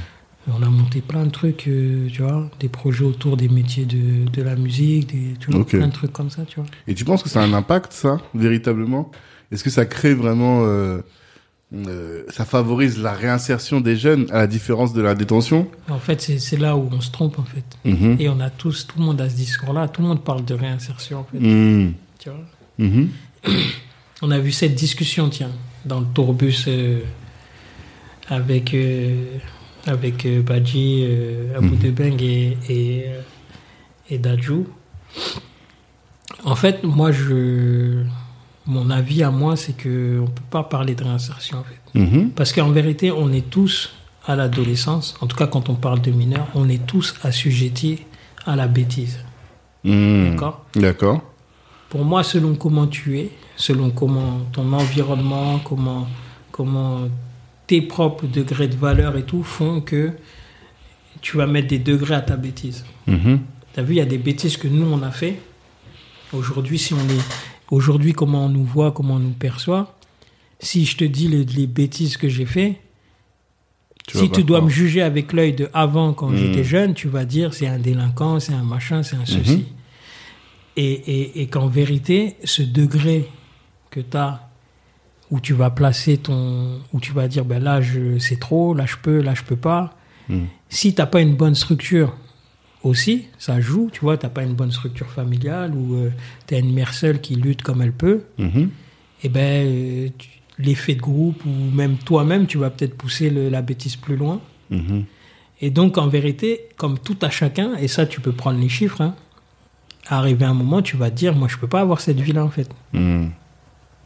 On 0.58 0.62
a 0.62 0.68
monté 0.70 1.00
plein 1.00 1.24
de 1.24 1.30
trucs, 1.30 1.66
euh, 1.68 2.08
tu 2.12 2.22
vois, 2.22 2.50
des 2.60 2.68
projets 2.68 3.04
autour 3.04 3.36
des 3.36 3.48
métiers 3.48 3.84
de, 3.84 4.28
de 4.28 4.42
la 4.42 4.56
musique, 4.56 5.08
des, 5.12 5.36
tu 5.38 5.50
vois, 5.50 5.60
Ok. 5.60 5.68
plein 5.70 5.88
de 5.88 5.92
trucs 5.92 6.12
comme 6.12 6.30
ça, 6.30 6.42
tu 6.46 6.56
vois. 6.60 6.68
Et 6.86 6.94
tu 6.94 7.04
penses 7.04 7.22
que 7.22 7.28
ça 7.28 7.40
a 7.40 7.44
un 7.44 7.52
impact, 7.52 7.92
ça, 7.92 8.18
véritablement? 8.34 9.10
Est-ce 9.52 9.64
que 9.64 9.70
ça 9.70 9.86
crée 9.86 10.14
vraiment... 10.14 10.64
euh, 10.64 11.00
euh, 11.72 12.24
ça 12.30 12.44
favorise 12.44 12.98
la 12.98 13.12
réinsertion 13.12 13.80
des 13.80 13.94
jeunes 13.96 14.26
à 14.32 14.38
la 14.38 14.46
différence 14.48 14.92
de 14.92 15.00
la 15.02 15.14
détention? 15.14 15.68
En 15.88 16.00
fait, 16.00 16.20
c'est 16.20 16.56
là 16.56 16.76
où 16.76 16.88
on 16.90 17.00
se 17.00 17.12
trompe, 17.12 17.38
en 17.38 17.44
fait. 17.44 17.64
Mhm. 17.84 18.16
Et 18.18 18.28
on 18.28 18.40
a 18.40 18.50
tous, 18.50 18.86
tout 18.88 18.98
le 18.98 19.04
monde 19.04 19.20
a 19.20 19.28
ce 19.30 19.36
discours-là, 19.36 19.86
tout 19.86 20.02
le 20.02 20.08
monde 20.08 20.24
parle 20.24 20.44
de 20.44 20.54
réinsertion, 20.54 21.20
en 21.20 21.24
fait, 21.24 21.38
Mhm. 21.38 21.92
tu 22.18 22.28
vois? 22.30 22.40
Mhm. 22.78 23.08
On 24.22 24.30
a 24.32 24.38
vu 24.38 24.52
cette 24.52 24.74
discussion, 24.74 25.30
tiens, 25.30 25.52
dans 25.86 26.00
le 26.00 26.06
tourbus 26.12 26.66
avec, 28.28 28.76
avec 29.86 30.26
euh, 30.26 30.42
Badji, 30.42 31.04
euh, 31.06 31.56
Abou 31.56 31.74
Mhm. 31.74 31.78
Debeng 31.78 32.22
et, 32.22 32.56
et, 32.68 33.04
euh, 33.08 33.20
et. 34.10 34.20
En 36.44 36.54
fait, 36.56 36.84
moi, 36.84 37.12
je, 37.12 38.02
mon 38.66 38.90
avis 38.90 39.22
à 39.22 39.30
moi, 39.30 39.56
c'est 39.56 39.80
qu'on 39.80 39.88
ne 39.88 40.26
peut 40.26 40.42
pas 40.50 40.62
parler 40.64 40.94
de 40.94 41.04
réinsertion, 41.04 41.58
en 41.58 41.64
fait. 41.64 41.98
Mhm. 41.98 42.30
Parce 42.30 42.52
qu'en 42.52 42.70
vérité, 42.70 43.10
on 43.10 43.32
est 43.32 43.48
tous 43.50 43.90
à 44.26 44.36
l'adolescence, 44.36 45.14
en 45.20 45.26
tout 45.26 45.36
cas 45.36 45.46
quand 45.46 45.70
on 45.70 45.74
parle 45.74 46.00
de 46.02 46.10
mineurs, 46.10 46.46
on 46.54 46.68
est 46.68 46.86
tous 46.86 47.14
assujettis 47.24 48.00
à 48.46 48.54
la 48.54 48.68
bêtise. 48.68 49.18
Mhm. 49.84 50.30
D'accord? 50.30 50.64
D'accord. 50.76 51.20
Pour 51.88 52.04
moi, 52.04 52.22
selon 52.22 52.54
comment 52.54 52.86
tu 52.86 53.18
es, 53.18 53.30
selon 53.56 53.90
comment 53.90 54.40
ton 54.52 54.72
environnement, 54.72 55.58
comment, 55.64 56.06
comment 56.52 57.00
tes 57.70 57.80
propres 57.82 58.26
degrés 58.26 58.66
de 58.66 58.74
valeur 58.76 59.16
et 59.16 59.22
tout 59.22 59.44
font 59.44 59.80
que 59.80 60.10
tu 61.20 61.36
vas 61.36 61.46
mettre 61.46 61.68
des 61.68 61.78
degrés 61.78 62.16
à 62.16 62.20
ta 62.20 62.36
bêtise. 62.36 62.84
Mhm. 63.06 63.40
Tu 63.72 63.78
as 63.80 63.82
vu, 63.84 63.94
il 63.94 63.98
y 63.98 64.00
a 64.00 64.06
des 64.06 64.18
bêtises 64.18 64.56
que 64.56 64.66
nous, 64.66 64.86
on 64.86 65.00
a 65.02 65.12
fait. 65.12 65.36
Aujourd'hui, 66.32 66.78
si 66.78 66.92
on 66.94 66.98
est... 67.16 67.24
Aujourd'hui, 67.70 68.12
comment 68.12 68.46
on 68.46 68.48
nous 68.48 68.64
voit, 68.64 68.90
comment 68.90 69.14
on 69.14 69.20
nous 69.20 69.38
perçoit, 69.48 69.96
si 70.58 70.84
je 70.84 70.96
te 70.96 71.04
dis 71.04 71.28
les, 71.28 71.44
les 71.44 71.68
bêtises 71.68 72.16
que 72.16 72.28
j'ai 72.28 72.44
fait, 72.56 72.80
Tu 74.08 74.18
si 74.18 74.30
tu 74.30 74.42
dois 74.42 74.58
croire. 74.58 74.62
me 74.64 74.70
juger 74.70 75.02
avec 75.02 75.32
l'œil 75.32 75.52
de 75.52 75.68
avant 75.72 76.12
quand 76.12 76.30
Mm. 76.30 76.36
j'étais 76.38 76.64
jeune, 76.64 76.94
tu 76.94 77.06
vas 77.08 77.24
dire 77.24 77.54
c'est 77.54 77.68
un 77.68 77.78
délinquant, 77.78 78.40
c'est 78.40 78.52
un 78.54 78.64
machin, 78.64 79.04
c'est 79.04 79.14
un 79.16 79.24
ceci. 79.26 79.58
Mhm. 79.58 79.64
Et, 80.76 80.92
et, 80.92 81.42
et 81.42 81.46
qu'en 81.46 81.68
vérité, 81.68 82.34
ce 82.42 82.62
degré 82.62 83.28
que 83.90 84.00
tu 84.00 84.16
as, 84.16 84.49
où 85.30 85.40
tu 85.40 85.52
vas 85.54 85.70
placer 85.70 86.16
ton. 86.18 86.78
où 86.92 87.00
tu 87.00 87.12
vas 87.12 87.28
dire 87.28 87.44
ben 87.44 87.62
là 87.62 87.80
je 87.80 88.18
c'est 88.18 88.38
trop, 88.40 88.74
là 88.74 88.86
je 88.86 88.96
peux, 89.02 89.20
là 89.20 89.34
je 89.34 89.42
peux 89.42 89.56
pas. 89.56 89.94
Mm. 90.28 90.44
Si 90.68 90.94
tu 90.94 91.06
pas 91.06 91.20
une 91.20 91.34
bonne 91.36 91.54
structure 91.54 92.16
aussi, 92.82 93.26
ça 93.38 93.60
joue, 93.60 93.90
tu 93.92 94.00
vois, 94.00 94.16
tu 94.16 94.28
pas 94.28 94.42
une 94.42 94.54
bonne 94.54 94.72
structure 94.72 95.08
familiale 95.10 95.74
ou 95.74 95.96
tu 96.46 96.54
as 96.54 96.58
une 96.58 96.72
mère 96.72 96.94
seule 96.94 97.20
qui 97.20 97.34
lutte 97.34 97.62
comme 97.62 97.82
elle 97.82 97.92
peut, 97.92 98.22
Mhm. 98.38 98.70
et 99.22 99.28
ben 99.28 99.66
euh, 99.66 100.08
l'effet 100.58 100.94
de 100.94 101.00
groupe 101.00 101.44
ou 101.44 101.50
même 101.76 101.96
toi-même, 101.98 102.46
tu 102.46 102.58
vas 102.58 102.70
peut-être 102.70 102.96
pousser 102.96 103.28
le- 103.30 103.48
la 103.50 103.60
bêtise 103.62 103.96
plus 103.96 104.16
loin. 104.16 104.40
Mhm. 104.70 105.04
Et 105.62 105.68
donc, 105.70 105.98
en 105.98 106.08
vérité, 106.08 106.60
comme 106.78 106.98
tout 106.98 107.16
à 107.20 107.28
chacun, 107.28 107.74
et 107.76 107.86
ça, 107.88 108.06
tu 108.06 108.20
peux 108.22 108.32
prendre 108.32 108.58
les 108.58 108.68
chiffres, 108.70 109.02
hein, 109.02 109.14
arrivé 110.06 110.44
un 110.46 110.54
moment, 110.54 110.80
tu 110.80 110.96
vas 110.96 111.10
te 111.10 111.16
dire, 111.16 111.34
moi, 111.34 111.48
je 111.48 111.58
peux 111.58 111.66
pas 111.68 111.80
avoir 111.80 112.00
cette 112.00 112.18
vie-là, 112.20 112.44
en 112.44 112.48
fait. 112.50 112.68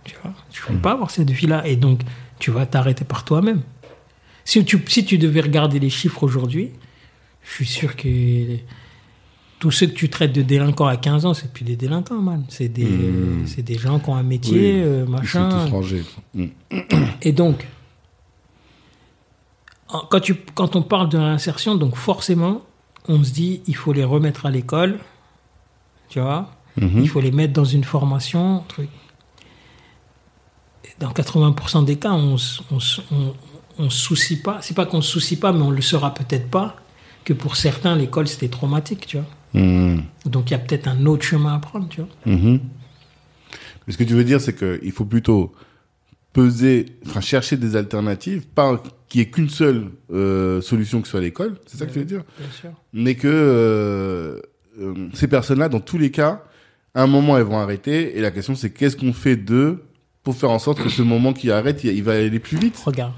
Tu 0.04 0.14
vois, 0.22 0.32
je 0.52 0.60
peux 0.66 0.74
pas 0.74 0.92
avoir 0.92 1.10
cette 1.10 1.30
vie-là. 1.30 1.66
Et 1.66 1.76
donc, 1.76 2.00
tu 2.38 2.50
vas 2.50 2.66
t'arrêter 2.66 3.04
par 3.04 3.24
toi-même. 3.24 3.62
Si 4.44 4.62
tu, 4.64 4.82
si 4.88 5.04
tu 5.04 5.16
devais 5.18 5.40
regarder 5.40 5.78
les 5.78 5.88
chiffres 5.90 6.22
aujourd'hui, 6.22 6.70
je 7.42 7.50
suis 7.50 7.66
sûr 7.66 7.96
que 7.96 8.08
tous 9.58 9.70
ceux 9.70 9.86
que 9.86 9.92
tu 9.94 10.10
traites 10.10 10.32
de 10.32 10.42
délinquants 10.42 10.86
à 10.86 10.96
15 10.98 11.24
ans, 11.24 11.32
c'est 11.32 11.50
plus 11.52 11.64
des 11.64 11.76
délinquants, 11.76 12.20
man. 12.20 12.44
C'est 12.48 12.68
des, 12.68 12.84
Mmh. 12.84 13.46
c'est 13.46 13.62
des 13.62 13.78
gens 13.78 13.98
qui 13.98 14.10
ont 14.10 14.16
un 14.16 14.22
métier, 14.22 14.74
Oui, 14.74 14.80
euh, 14.82 15.00
Ils 15.00 15.06
sont 15.06 15.10
machin. 15.12 15.64
tous 15.66 15.70
rangés. 15.72 16.02
Et 17.22 17.32
donc, 17.32 17.66
quand, 20.10 20.20
tu, 20.20 20.34
quand 20.54 20.76
on 20.76 20.82
parle 20.82 21.08
de 21.08 21.18
réinsertion, 21.18 21.74
donc 21.76 21.96
forcément, 21.96 22.62
on 23.08 23.22
se 23.22 23.32
dit, 23.32 23.62
il 23.66 23.76
faut 23.76 23.92
les 23.92 24.04
remettre 24.04 24.46
à 24.46 24.50
l'école, 24.50 24.98
tu 26.08 26.20
vois, 26.20 26.50
Mhm. 26.76 27.00
il 27.02 27.08
faut 27.08 27.20
les 27.20 27.30
mettre 27.30 27.52
dans 27.52 27.64
une 27.64 27.84
formation, 27.84 28.64
truc. 28.68 28.88
Dans 31.00 31.10
80% 31.10 31.84
des 31.84 31.96
cas, 31.96 32.12
on 32.12 32.36
on 33.78 33.90
se 33.90 33.98
soucie 33.98 34.40
pas, 34.40 34.58
c'est 34.62 34.74
pas 34.74 34.86
qu'on 34.86 35.00
se 35.00 35.10
soucie 35.10 35.36
pas, 35.36 35.52
mais 35.52 35.62
on 35.62 35.70
le 35.70 35.82
saura 35.82 36.14
peut-être 36.14 36.48
pas, 36.48 36.76
que 37.24 37.32
pour 37.32 37.56
certains, 37.56 37.96
l'école, 37.96 38.28
c'était 38.28 38.48
traumatique, 38.48 39.06
tu 39.06 39.16
vois. 39.16 39.26
Mhm. 39.60 40.02
Donc, 40.26 40.50
il 40.50 40.52
y 40.52 40.56
a 40.56 40.58
peut-être 40.58 40.88
un 40.88 41.06
autre 41.06 41.24
chemin 41.24 41.54
à 41.54 41.58
prendre, 41.58 41.88
tu 41.88 42.00
vois. 42.00 42.10
Mhm. 42.26 42.60
Mais 43.86 43.92
ce 43.92 43.98
que 43.98 44.04
tu 44.04 44.14
veux 44.14 44.24
dire, 44.24 44.40
c'est 44.40 44.56
qu'il 44.56 44.92
faut 44.92 45.04
plutôt 45.04 45.52
peser, 46.32 46.86
enfin 47.06 47.20
chercher 47.20 47.56
des 47.56 47.76
alternatives, 47.76 48.46
pas 48.46 48.82
qu'il 49.08 49.20
n'y 49.20 49.26
ait 49.26 49.30
qu'une 49.30 49.48
seule 49.48 49.90
euh, 50.12 50.60
solution 50.60 51.00
que 51.00 51.08
soit 51.08 51.20
l'école, 51.20 51.56
c'est 51.66 51.76
ça 51.76 51.86
que 51.86 51.92
tu 51.92 52.00
veux 52.00 52.04
dire? 52.04 52.24
Bien 52.38 52.50
sûr. 52.50 52.70
Mais 52.92 53.14
que 53.14 53.28
euh, 53.28 54.40
euh, 54.80 55.08
ces 55.12 55.28
personnes-là, 55.28 55.68
dans 55.68 55.80
tous 55.80 55.98
les 55.98 56.10
cas, 56.10 56.42
à 56.94 57.02
un 57.02 57.06
moment, 57.06 57.38
elles 57.38 57.44
vont 57.44 57.58
arrêter, 57.58 58.18
et 58.18 58.20
la 58.20 58.30
question 58.30 58.54
c'est 58.56 58.70
qu'est-ce 58.70 58.96
qu'on 58.96 59.12
fait 59.12 59.36
d'eux 59.36 59.84
pour 60.24 60.34
faire 60.34 60.50
en 60.50 60.58
sorte 60.58 60.80
que 60.82 60.88
ce 60.88 61.02
moment 61.02 61.32
qui 61.32 61.50
arrête, 61.50 61.84
il, 61.84 62.02
va 62.02 62.12
aller 62.12 62.40
plus 62.40 62.56
vite 62.58 62.76
Regarde. 62.84 63.12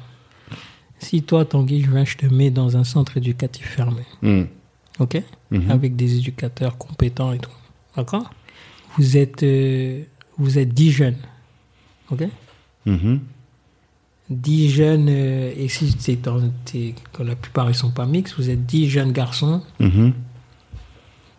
Si 0.99 1.23
toi, 1.23 1.45
Tanguy, 1.45 1.83
je 1.83 1.91
viens, 1.91 2.05
je 2.05 2.17
te 2.17 2.27
mets 2.27 2.51
dans 2.51 2.77
un 2.77 2.85
centre 2.85 3.17
éducatif 3.17 3.67
fermé. 3.69 4.03
Mhm. 4.23 4.49
ok? 4.99 5.23
Mhm. 5.53 5.71
Avec 5.71 5.95
des 5.97 6.17
éducateurs 6.17 6.77
compétents 6.77 7.33
et 7.33 7.39
tout. 7.39 7.51
D'accord? 7.97 8.31
Vous 8.99 9.17
êtes 9.17 9.43
euh, 9.43 10.03
vous 10.39 10.59
êtes 10.59 10.71
10 10.75 10.91
jeunes. 10.91 11.17
Ok? 12.11 12.25
Mhm. 12.87 13.21
10 14.29 14.71
jeunes, 14.71 15.07
euh, 15.09 15.53
et 15.57 15.69
si 15.69 15.95
c'est 15.99 16.17
dans, 16.21 16.41
quand 17.13 17.23
la 17.25 17.37
plupart 17.37 17.71
ils 17.71 17.75
sont 17.77 17.93
pas 17.93 18.07
mixtes, 18.07 18.35
vous 18.39 18.51
êtes 18.51 18.67
10 18.67 18.89
jeunes 18.91 19.13
garçons 19.13 19.63
Mhm. 19.79 20.13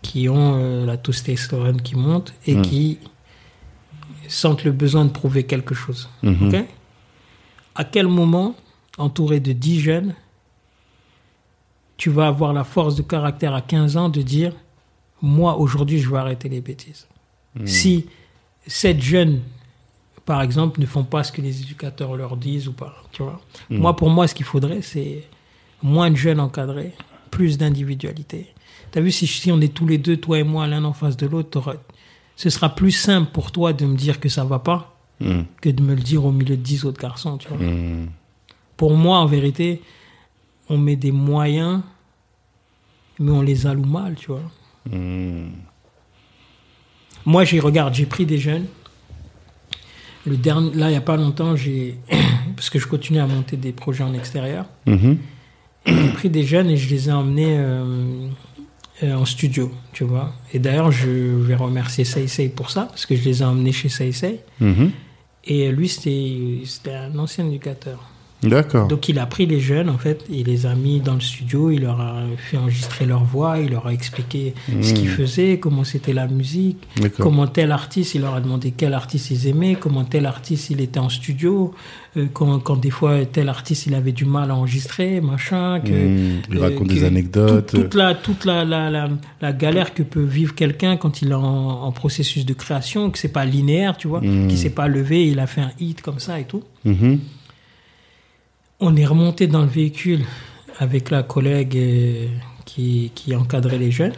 qui 0.01 0.30
ont 0.30 0.53
euh, 0.55 0.86
la 0.86 0.95
testostérone 0.97 1.82
qui 1.82 1.95
monte 1.95 2.34
et 2.45 2.55
Mhm. 2.55 2.61
qui 2.61 2.99
sentent 4.28 4.63
le 4.63 4.71
besoin 4.71 5.05
de 5.05 5.11
prouver 5.11 5.43
quelque 5.43 5.75
chose. 5.75 6.09
Mhm. 6.23 6.47
Ok? 6.47 6.65
À 7.75 7.84
quel 7.84 8.07
moment, 8.07 8.55
entouré 8.97 9.39
de 9.39 9.53
10 9.53 9.80
jeunes, 9.80 10.15
tu 11.97 12.09
vas 12.09 12.28
avoir 12.28 12.53
la 12.53 12.63
force 12.63 12.95
de 12.95 13.01
caractère 13.01 13.53
à 13.53 13.61
15 13.61 13.97
ans 13.97 14.09
de 14.09 14.21
dire 14.21 14.53
Moi, 15.21 15.57
aujourd'hui, 15.57 15.99
je 15.99 16.09
vais 16.09 16.17
arrêter 16.17 16.49
les 16.49 16.61
bêtises. 16.61 17.07
Si 17.65 18.05
sept 18.67 19.01
jeunes, 19.01 19.41
par 20.25 20.43
exemple, 20.43 20.80
ne 20.80 20.86
font 20.86 21.03
pas 21.03 21.23
ce 21.23 21.32
que 21.32 21.41
les 21.41 21.61
éducateurs 21.61 22.15
leur 22.15 22.38
disent 22.38 22.67
ou 22.67 22.73
pas, 22.73 22.95
tu 23.11 23.23
vois? 23.23 23.41
Moi, 23.69 23.95
pour 23.95 24.09
moi, 24.09 24.28
ce 24.28 24.36
qu'il 24.36 24.45
faudrait, 24.45 24.82
c'est 24.84 25.23
moins 25.82 26.11
de 26.11 26.15
jeunes 26.15 26.39
encadrés, 26.39 26.93
plus 27.32 27.57
d'individualité. 27.57 28.53
Tu 28.91 28.99
as 28.99 29.01
vu, 29.01 29.11
si, 29.11 29.25
si 29.25 29.51
on 29.51 29.59
est 29.59 29.73
tous 29.73 29.88
les 29.88 29.97
deux, 29.97 30.17
toi 30.17 30.39
et 30.39 30.43
moi, 30.43 30.67
l'un 30.67 30.84
en 30.84 30.93
face 30.93 31.17
de 31.17 31.28
l'autre, 31.28 31.78
ce 32.38 32.49
sera 32.49 32.73
plus 32.73 32.91
simple 32.91 33.31
pour 33.33 33.51
toi 33.51 33.73
de 33.73 33.85
me 33.85 33.95
dire 33.97 34.21
que 34.21 34.29
ça 34.29 34.45
va 34.45 34.59
pas 34.59 34.93
Mhm. 35.19 35.45
que 35.61 35.69
de 35.69 35.81
me 35.81 35.95
le 35.95 36.01
dire 36.01 36.23
au 36.23 36.31
milieu 36.31 36.55
de 36.55 36.61
10 36.61 36.85
autres 36.85 37.01
garçons, 37.01 37.38
tu 37.39 37.47
vois. 37.49 37.57
Mhm. 37.57 38.09
Pour 38.77 38.95
moi, 38.95 39.17
en 39.17 39.25
vérité, 39.25 39.81
on 40.69 40.77
met 40.77 40.95
des 40.95 41.11
moyens, 41.11 41.81
mais 43.19 43.31
on 43.31 43.41
les 43.41 43.65
alloue 43.65 43.85
mal, 43.85 44.13
tu 44.15 44.27
vois. 44.27 44.43
Mhm. 44.91 45.49
Moi, 47.25 47.43
j'ai 47.45 47.59
regarde, 47.59 47.95
j'ai 47.95 48.05
pris 48.05 48.25
des 48.27 48.38
jeunes. 48.38 48.67
Le 50.27 50.38
dernier, 50.38 50.71
là, 50.75 50.88
il 50.89 50.91
n'y 50.91 50.97
a 50.97 51.01
pas 51.01 51.17
longtemps, 51.17 51.55
j'ai 51.55 51.97
parce 52.55 52.69
que 52.69 52.77
je 52.77 52.88
continue 52.88 53.19
à 53.19 53.25
monter 53.25 53.57
des 53.57 53.71
projets 53.71 54.03
en 54.03 54.13
extérieur. 54.13 54.65
Mhm. 54.85 55.17
J'ai 55.88 56.09
pris 56.09 56.29
des 56.29 56.43
jeunes 56.43 56.69
et 56.69 56.77
je 56.77 56.89
les 56.89 57.09
ai 57.09 57.11
emmenés 57.11 57.55
euh, 57.57 58.27
en 59.04 59.26
studio, 59.26 59.72
tu 59.93 60.04
vois. 60.04 60.34
Et 60.54 60.60
d'ailleurs, 60.60 60.91
je 60.91 61.10
vais 61.10 61.56
remercier 61.56 62.04
Seisei 62.04 62.50
pour 62.50 62.70
ça, 62.70 62.84
parce 62.84 63.06
que 63.06 63.16
je 63.16 63.24
les 63.24 63.41
ai 63.41 63.45
emmenés 63.45 63.72
chez 63.72 63.89
Seisei. 63.89 64.39
Mhm. 64.60 64.91
Et 65.45 65.72
lui, 65.72 65.88
c'était 65.88 66.93
un 66.93 67.18
ancien 67.18 67.48
éducateur. 67.48 68.00
D'accord. 68.43 68.88
Donc 68.88 69.09
il 69.09 69.17
a 69.17 69.25
pris 69.25 69.47
les 69.47 69.59
jeunes, 69.59 69.89
en 69.89 69.97
fait, 69.97 70.23
il 70.29 70.45
les 70.45 70.67
a 70.67 70.75
mis 70.75 70.99
dans 70.99 71.15
le 71.15 71.21
studio, 71.21 71.71
il 71.71 71.81
leur 71.81 71.99
a 71.99 72.17
fait 72.38 72.55
enregistrer 72.57 73.05
leur 73.07 73.23
voix, 73.23 73.57
il 73.59 73.71
leur 73.71 73.88
a 73.88 73.93
expliqué 73.93 74.53
ce 74.81 74.93
qu'ils 74.93 75.09
faisaient, 75.09 75.57
comment 75.59 75.83
c'était 75.83 76.13
la 76.13 76.27
musique, 76.27 76.77
comment 77.17 77.47
tel 77.47 77.71
artiste, 77.71 78.13
il 78.13 78.21
leur 78.21 78.35
a 78.35 78.41
demandé 78.41 78.71
quel 78.77 78.93
artiste 78.93 79.31
ils 79.31 79.47
aimaient, 79.47 79.75
comment 79.75 80.03
tel 80.03 80.27
artiste 80.27 80.69
il 80.69 80.81
était 80.81 80.99
en 80.99 81.09
studio, 81.09 81.73
euh, 82.15 82.27
quand, 82.31 82.59
quand 82.59 82.75
des 82.77 82.91
fois 82.91 83.25
tel 83.25 83.49
artiste 83.49 83.88
il 83.88 83.95
avait 83.95 84.11
du 84.11 84.25
mal 84.25 84.51
à 84.51 84.55
enregistrer, 84.55 85.19
machin, 85.19 85.79
que... 85.79 85.89
Mhm. 85.91 86.41
Il 86.51 86.57
euh, 86.57 86.61
raconte 86.61 86.88
que 86.89 86.93
des 86.93 87.03
anecdotes. 87.05 87.65
tout- 87.71 87.77
toute 87.81 87.95
la, 87.95 88.13
toute 88.13 88.45
la, 88.45 88.63
la, 88.65 88.91
la, 88.91 89.09
la 89.41 89.51
galère 89.51 89.95
que 89.95 90.03
peut 90.03 90.23
vivre 90.23 90.53
quelqu'un 90.53 90.95
quand 90.97 91.23
il 91.23 91.31
est 91.31 91.33
en, 91.33 91.41
en 91.83 91.91
processus 91.91 92.45
de 92.45 92.53
création, 92.53 93.09
que 93.09 93.17
c'est 93.17 93.27
pas 93.33 93.45
linéaire, 93.45 93.97
tu 93.97 94.07
vois, 94.07 94.21
Mm. 94.21 94.47
qui 94.47 94.57
s'est 94.57 94.69
pas 94.69 94.88
levé, 94.88 95.27
il 95.27 95.39
a 95.39 95.47
fait 95.47 95.61
un 95.61 95.71
hit 95.79 96.01
comme 96.03 96.19
ça 96.19 96.39
et 96.39 96.43
tout. 96.45 96.61
On 98.80 98.95
est 98.95 99.05
remonté 99.05 99.47
dans 99.47 99.61
le 99.61 99.67
véhicule 99.67 100.23
avec 100.80 101.09
la 101.09 101.23
collègue 101.23 101.75
euh, 101.75 102.28
qui, 102.65 103.11
qui 103.15 103.36
encadrait 103.36 103.80
les 103.80 103.91
jeunes. 103.91 104.13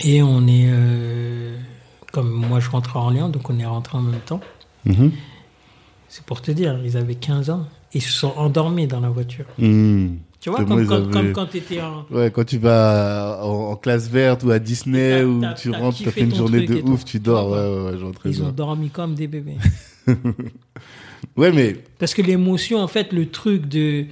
Et 0.00 0.22
on 0.22 0.46
est, 0.46 0.66
euh, 0.68 1.56
comme 2.12 2.30
moi 2.30 2.60
je 2.60 2.70
rentre 2.70 2.96
à 2.96 3.00
Orléans, 3.00 3.28
donc 3.28 3.48
on 3.50 3.58
est 3.58 3.64
rentré 3.66 3.98
en 3.98 4.02
même 4.02 4.20
temps. 4.20 4.40
Mhm. 4.84 5.10
C'est 6.08 6.24
pour 6.24 6.40
te 6.40 6.50
dire, 6.52 6.78
ils 6.84 6.96
avaient 6.96 7.16
15 7.16 7.50
ans. 7.50 7.66
Ils 7.94 8.02
se 8.02 8.12
sont 8.12 8.32
endormis 8.36 8.86
dans 8.86 9.00
la 9.00 9.08
voiture. 9.08 9.46
Mhm. 9.58 10.18
Tu 10.40 10.50
vois, 10.50 10.64
comme, 10.64 10.86
comme, 10.86 11.02
avaient- 11.02 11.10
comme 11.12 11.32
quand 11.32 11.46
tu 11.46 11.56
étais 11.56 11.80
en... 11.80 12.04
Ouais, 12.10 12.30
quand 12.30 12.44
tu 12.44 12.58
vas 12.58 13.40
en, 13.42 13.70
en 13.72 13.76
classe 13.76 14.08
verte 14.08 14.44
ou 14.44 14.50
à 14.52 14.60
Disney 14.60 15.24
ou 15.24 15.42
tu 15.56 15.70
rentres, 15.70 15.98
t'as 15.98 16.04
kiffé 16.04 16.10
fait 16.12 16.20
une 16.20 16.34
journée 16.34 16.64
de 16.66 16.82
ouf, 16.82 17.04
tu 17.04 17.18
dors. 17.18 17.46
Tu 17.48 17.52
Ouais, 17.54 17.58
ouais, 17.58 18.02
ouais, 18.02 18.10
Ils 18.26 18.40
ont 18.42 18.44
bien. 18.44 18.52
dormi 18.52 18.90
comme 18.90 19.14
des 19.14 19.26
bébés. 19.26 19.56
Ouais, 21.36 21.52
mais 21.52 21.76
Parce 21.98 22.14
que 22.14 22.22
l'émotion, 22.22 22.78
en 22.80 22.88
fait, 22.88 23.12
le 23.12 23.26
truc 23.28 23.66
de 23.68 24.04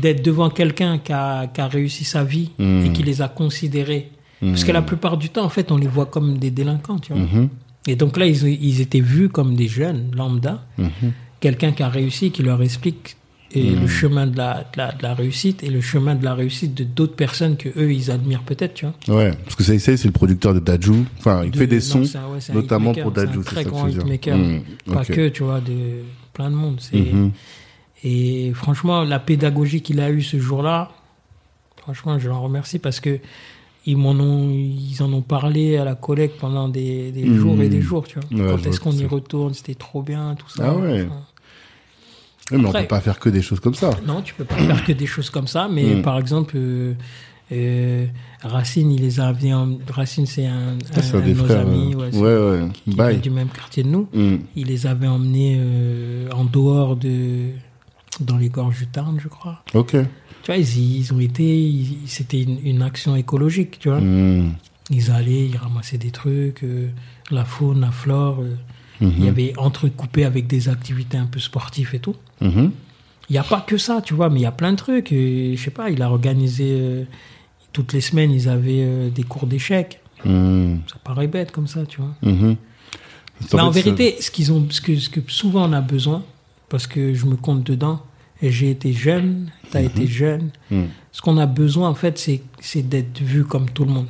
d'être 0.00 0.24
devant 0.24 0.50
quelqu'un 0.50 0.98
qui 0.98 1.12
a, 1.12 1.48
qui 1.48 1.60
a 1.60 1.66
réussi 1.66 2.04
sa 2.04 2.22
vie 2.22 2.50
Mm. 2.58 2.86
et 2.86 2.92
qui 2.92 3.02
les 3.02 3.22
a 3.22 3.28
considérés. 3.28 4.10
Parce 4.40 4.62
que 4.62 4.70
la 4.70 4.82
plupart 4.82 5.16
du 5.16 5.30
temps, 5.30 5.44
en 5.44 5.48
fait, 5.48 5.72
on 5.72 5.76
les 5.76 5.88
voit 5.88 6.06
comme 6.06 6.38
des 6.38 6.52
délinquants, 6.52 7.00
tu 7.00 7.12
vois. 7.12 7.22
Mhm. 7.22 7.48
Et 7.88 7.96
donc 7.96 8.16
là, 8.16 8.24
ils, 8.26 8.46
ils 8.46 8.80
étaient 8.80 9.00
vus 9.00 9.28
comme 9.28 9.56
des 9.56 9.66
jeunes 9.66 10.12
lambda. 10.14 10.64
Quelqu'un 11.40 11.72
qui 11.72 11.82
a 11.82 11.88
réussi, 11.88 12.30
qui 12.30 12.44
leur 12.44 12.62
explique 12.62 13.16
et 13.52 13.70
le 13.70 13.86
chemin 13.86 14.26
de 14.26 14.36
la, 14.36 14.58
de, 14.72 14.76
la, 14.78 14.92
de 14.92 15.02
la 15.02 15.14
réussite 15.14 15.62
et 15.62 15.70
le 15.70 15.80
chemin 15.80 16.14
de 16.14 16.22
la 16.24 16.34
réussite 16.34 16.74
de 16.74 16.84
d'autres 16.84 17.16
personnes 17.16 17.56
que 17.56 17.68
eux, 17.78 17.92
ils 17.92 18.10
admirent 18.10 18.42
peut-être, 18.42 18.74
tu 18.74 18.86
vois. 19.06 19.16
ouais, 19.16 19.30
parce 19.44 19.54
que 19.54 19.62
Seisei, 19.64 19.96
c'est 19.96 20.08
le 20.08 20.12
producteur 20.12 20.52
de 20.52 20.60
Daju. 20.60 21.04
Enfin, 21.18 21.44
il 21.44 21.50
De- 21.50 21.56
fait 21.56 21.66
des 21.66 21.80
sons, 21.80 22.02
un- 22.14 22.32
ouais, 22.32 22.38
notamment 22.52 22.90
hitmaker, 22.92 23.04
pour 23.12 23.20
c'est 23.20 23.26
Daju. 23.26 23.40
très 23.44 23.64
ça 23.64 23.70
grand 23.70 23.88
hitmaker. 23.88 24.36
Mhm. 24.36 24.62
Pas 24.92 25.00
Ok. 25.00 25.06
que, 25.12 25.28
tu 25.28 25.42
vois, 25.44 25.60
de 25.60 25.72
plein 26.34 26.50
de 26.50 26.54
monde. 26.56 26.76
C'est... 26.80 26.98
Mhm. 26.98 27.30
Et 28.04 28.52
franchement, 28.54 29.02
la 29.04 29.18
pédagogie 29.18 29.80
qu'il 29.82 30.00
a 30.00 30.10
eue 30.10 30.22
ce 30.22 30.38
jour-là, 30.38 30.90
franchement, 31.82 32.18
je 32.18 32.28
l'en 32.28 32.42
remercie 32.42 32.78
parce 32.78 33.00
que 33.00 33.18
ils 33.86 33.96
m'en 33.96 34.10
ont, 34.10 34.50
ils 34.50 35.02
en 35.02 35.10
ont 35.14 35.22
parlé 35.22 35.78
à 35.78 35.84
la 35.84 35.94
collègue 35.94 36.32
pendant 36.38 36.68
des, 36.68 37.10
des 37.10 37.24
Mhm. 37.24 37.38
jours 37.38 37.62
et 37.62 37.68
des 37.70 37.80
jours, 37.80 38.06
tu 38.06 38.18
vois. 38.20 38.38
Ouais, 38.44 38.50
Quand 38.50 38.66
est-ce 38.68 38.80
qu'on 38.80 38.92
y 38.92 38.98
ça. 38.98 39.08
retourne, 39.08 39.54
c'était 39.54 39.74
trop 39.74 40.02
bien, 40.02 40.34
tout 40.38 40.48
ça. 40.50 40.64
Ah 40.66 40.76
ouais. 40.76 41.06
Enfin, 41.06 41.22
Oui, 42.50 42.58
mais 42.58 42.64
on 42.64 42.68
Après- 42.68 42.82
peut 42.82 42.88
pas 42.88 43.00
faire 43.00 43.18
que 43.18 43.28
des 43.28 43.42
choses 43.42 43.60
comme 43.60 43.74
ça. 43.74 43.90
Non, 44.06 44.22
tu 44.22 44.34
peux 44.34 44.44
pas 44.44 44.56
faire 44.56 44.84
que 44.84 44.92
des 44.92 45.06
choses 45.06 45.30
comme 45.30 45.46
ça, 45.46 45.68
mais 45.70 45.96
Mm. 45.96 46.02
par 46.02 46.18
exemple, 46.18 46.54
euh, 46.56 46.94
euh, 47.52 48.06
Racine, 48.42 48.90
il 48.90 49.00
les 49.02 49.20
a 49.20 49.26
amenés 49.28 49.54
en... 49.54 49.78
Racine, 49.90 50.26
c'est 50.26 50.46
un, 50.46 50.76
de 50.76 51.32
nos 51.34 51.44
frères. 51.44 51.60
amis, 51.60 51.94
euh, 51.94 52.10
ouais, 52.12 52.18
ouais, 52.20 52.62
ouais. 52.64 52.68
qui 52.72 52.90
vient 52.90 52.96
Bye. 52.96 53.18
du 53.20 53.30
même 53.30 53.48
quartier 53.48 53.82
de 53.82 53.88
nous. 53.88 54.08
Mm. 54.14 54.36
Il 54.56 54.66
les 54.68 54.86
avait 54.86 55.06
emmenés 55.06 55.56
euh, 55.58 56.30
en 56.32 56.44
dehors 56.44 56.96
de... 56.96 57.50
dans 58.20 58.36
les 58.36 58.48
gorges 58.48 58.78
du 58.78 58.86
Tarn, 58.86 59.18
je 59.22 59.28
crois. 59.28 59.62
Ok. 59.74 59.92
Tu 59.92 59.98
vois, 60.46 60.56
ils, 60.56 60.96
ils 60.98 61.12
ont 61.12 61.20
été... 61.20 61.72
C'était 62.06 62.42
une, 62.42 62.58
une 62.64 62.82
action 62.82 63.16
écologique, 63.16 63.78
tu 63.78 63.88
vois. 63.88 64.00
Mm. 64.00 64.54
Ils 64.90 65.10
allaient, 65.10 65.46
ils 65.46 65.56
ramassaient 65.56 65.98
des 65.98 66.10
trucs, 66.12 66.62
euh, 66.64 66.88
la 67.30 67.44
faune, 67.44 67.80
la 67.80 67.90
flore. 67.90 68.42
Il 69.00 69.18
y 69.18 69.22
Mhm. 69.22 69.28
avait 69.28 69.52
entrecoupé 69.58 70.24
avec 70.24 70.46
des 70.46 70.68
activités 70.68 71.16
un 71.18 71.26
peu 71.26 71.38
sportives 71.40 71.90
et 71.94 72.00
tout. 72.00 72.16
Mhm. 72.40 72.72
Il 73.28 73.32
n'y 73.32 73.38
a 73.38 73.44
pas 73.44 73.60
que 73.60 73.76
ça, 73.76 74.00
tu 74.02 74.14
vois, 74.14 74.30
mais 74.30 74.40
il 74.40 74.42
y 74.42 74.46
a 74.46 74.52
plein 74.52 74.72
de 74.72 74.76
trucs. 74.76 75.12
Et, 75.12 75.54
je 75.56 75.62
sais 75.62 75.70
pas, 75.70 75.90
il 75.90 76.02
a 76.02 76.10
organisé... 76.10 76.64
euh, 76.72 77.04
toutes 77.70 77.92
les 77.92 78.00
semaines, 78.00 78.32
ils 78.32 78.48
avaient 78.48 78.82
euh, 78.82 79.10
des 79.10 79.22
cours 79.22 79.46
d'échecs. 79.46 80.00
Mm. 80.24 80.76
Ça 80.90 80.96
paraît 81.04 81.28
bête 81.28 81.52
comme 81.52 81.66
ça, 81.68 81.84
tu 81.86 82.00
vois. 82.00 82.14
Mhm. 82.22 82.56
Mais 83.52 83.60
en 83.60 83.70
vérité, 83.70 84.16
ce, 84.20 84.30
qu'ils 84.32 84.50
ont, 84.50 84.66
ce, 84.70 84.80
que, 84.80 84.96
ce 84.96 85.08
que 85.10 85.20
souvent 85.28 85.68
on 85.68 85.72
a 85.74 85.82
besoin, 85.82 86.24
parce 86.70 86.86
que 86.88 87.12
je 87.14 87.26
me 87.26 87.36
compte 87.36 87.62
dedans, 87.64 88.02
et 88.42 88.50
j'ai 88.50 88.70
été 88.70 88.92
jeune, 88.94 89.52
tu 89.70 89.76
as 89.76 89.82
été 89.82 90.06
jeune, 90.08 90.50
ce 91.12 91.20
qu'on 91.22 91.36
a 91.38 91.46
besoin, 91.46 91.88
en 91.90 91.94
fait, 91.94 92.18
c'est, 92.18 92.40
c'est 92.60 92.88
d'être 92.88 93.20
vu 93.20 93.44
comme 93.44 93.68
tout 93.70 93.84
le 93.84 93.90
monde. 93.92 94.06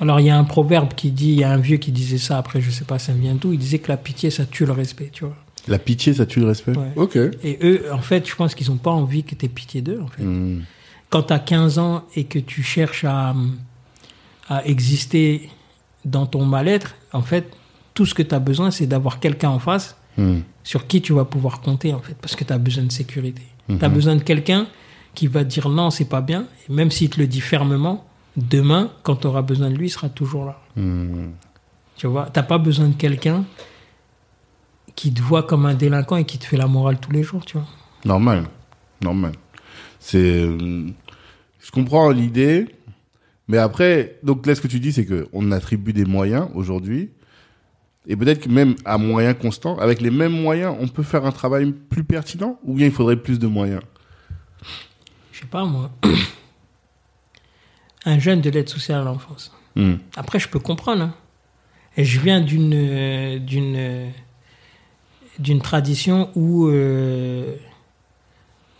Alors, 0.00 0.20
il 0.20 0.26
y 0.26 0.30
a 0.30 0.38
un 0.38 0.44
proverbe 0.44 0.94
qui 0.94 1.10
dit, 1.10 1.30
il 1.30 1.38
y 1.38 1.44
a 1.44 1.50
un 1.50 1.56
vieux 1.56 1.76
qui 1.78 1.92
disait 1.92 2.18
ça, 2.18 2.38
après, 2.38 2.60
je 2.60 2.70
sais 2.70 2.84
pas, 2.84 2.98
ça 2.98 3.12
vient 3.12 3.34
d'où, 3.34 3.52
il 3.52 3.58
disait 3.58 3.78
que 3.78 3.88
la 3.88 3.96
pitié, 3.96 4.30
ça 4.30 4.46
tue 4.46 4.64
le 4.64 4.72
respect, 4.72 5.10
tu 5.12 5.24
vois. 5.24 5.36
La 5.66 5.78
pitié, 5.78 6.14
ça 6.14 6.24
tue 6.24 6.40
le 6.40 6.46
respect? 6.46 6.72
Ouais. 6.76 6.92
Ok. 6.96 7.16
Et 7.16 7.58
eux, 7.62 7.84
en 7.92 7.98
fait, 8.00 8.28
je 8.28 8.34
pense 8.34 8.54
qu'ils 8.54 8.68
n'ont 8.70 8.76
pas 8.76 8.90
envie 8.90 9.24
que 9.24 9.34
tu 9.34 9.44
aies 9.44 9.50
pitié 9.50 9.82
d'eux, 9.82 10.00
en 10.02 10.06
fait. 10.06 10.22
Mm. 10.22 10.62
Quand 11.10 11.24
tu 11.24 11.32
as 11.32 11.38
15 11.38 11.78
ans 11.78 12.04
et 12.14 12.24
que 12.24 12.38
tu 12.38 12.62
cherches 12.62 13.04
à, 13.04 13.34
à 14.48 14.64
exister 14.66 15.50
dans 16.04 16.26
ton 16.26 16.44
mal-être, 16.44 16.94
en 17.12 17.22
fait, 17.22 17.50
tout 17.94 18.06
ce 18.06 18.14
que 18.14 18.22
tu 18.22 18.34
as 18.34 18.38
besoin, 18.38 18.70
c'est 18.70 18.86
d'avoir 18.86 19.20
quelqu'un 19.20 19.50
en 19.50 19.58
face 19.58 19.96
Mm. 20.18 20.40
sur 20.64 20.86
qui 20.88 21.00
tu 21.00 21.12
vas 21.12 21.24
pouvoir 21.24 21.60
compter, 21.60 21.94
en 21.94 22.00
fait, 22.00 22.14
parce 22.20 22.34
que 22.34 22.42
tu 22.42 22.52
as 22.52 22.58
besoin 22.58 22.82
de 22.84 22.90
sécurité. 22.92 23.42
Mhm. 23.68 23.78
Tu 23.78 23.84
as 23.84 23.88
besoin 23.88 24.16
de 24.16 24.22
quelqu'un 24.22 24.66
qui 25.14 25.28
va 25.28 25.44
te 25.44 25.48
dire 25.48 25.68
non, 25.68 25.90
c'est 25.90 26.06
pas 26.08 26.20
bien, 26.20 26.46
et 26.68 26.72
même 26.72 26.90
s'il 26.90 27.08
te 27.08 27.20
le 27.20 27.28
dit 27.28 27.40
fermement, 27.40 28.04
demain, 28.38 28.90
quand 29.02 29.16
tu 29.16 29.26
auras 29.26 29.42
besoin 29.42 29.70
de 29.70 29.76
lui, 29.76 29.86
il 29.86 29.90
sera 29.90 30.08
toujours 30.08 30.44
là. 30.44 30.60
Mm. 30.76 31.30
Tu 31.96 32.06
vois, 32.06 32.28
t'as 32.32 32.42
pas 32.42 32.58
besoin 32.58 32.88
de 32.88 32.94
quelqu'un 32.94 33.44
qui 34.94 35.12
te 35.12 35.20
voit 35.20 35.42
comme 35.42 35.66
un 35.66 35.74
délinquant 35.74 36.16
et 36.16 36.24
qui 36.24 36.38
te 36.38 36.44
fait 36.44 36.56
la 36.56 36.66
morale 36.66 36.98
tous 37.00 37.10
les 37.10 37.22
jours, 37.22 37.44
tu 37.44 37.56
vois. 37.58 37.66
Normal. 38.04 38.44
Normal. 39.02 39.32
C'est. 39.98 40.48
Je 40.48 41.70
comprends 41.72 42.10
l'idée. 42.10 42.68
Mais 43.48 43.58
après, 43.58 44.18
donc 44.22 44.46
là, 44.46 44.54
ce 44.54 44.60
que 44.60 44.68
tu 44.68 44.78
dis, 44.78 44.92
c'est 44.92 45.06
qu'on 45.06 45.52
attribue 45.52 45.92
des 45.92 46.04
moyens 46.04 46.48
aujourd'hui. 46.54 47.10
Et 48.06 48.16
peut-être 48.16 48.40
que 48.44 48.48
même 48.48 48.74
à 48.84 48.98
moyens 48.98 49.36
constants, 49.38 49.78
avec 49.78 50.00
les 50.00 50.10
mêmes 50.10 50.32
moyens, 50.32 50.76
on 50.80 50.88
peut 50.88 51.02
faire 51.02 51.24
un 51.26 51.32
travail 51.32 51.72
plus 51.72 52.04
pertinent 52.04 52.58
Ou 52.64 52.74
bien 52.74 52.86
il 52.86 52.92
faudrait 52.92 53.16
plus 53.16 53.38
de 53.38 53.46
moyens? 53.46 53.82
Je 55.32 55.40
sais 55.40 55.46
pas, 55.46 55.64
moi. 55.64 55.90
Un 58.04 58.18
jeune 58.18 58.40
de 58.40 58.50
l'aide 58.50 58.68
sociale 58.68 59.00
à 59.00 59.04
l'enfance. 59.04 59.52
Hmm. 59.76 59.94
Après, 60.16 60.38
je 60.38 60.48
peux 60.48 60.58
comprendre. 60.60 61.02
hein. 61.02 61.14
Et 61.96 62.04
je 62.04 62.20
viens 62.20 62.40
d'une 62.40 62.72
euh, 62.74 63.38
d'une 63.38 63.74
euh, 63.76 64.08
d'une 65.38 65.60
tradition 65.60 66.30
où 66.34 66.68
euh, 66.68 67.54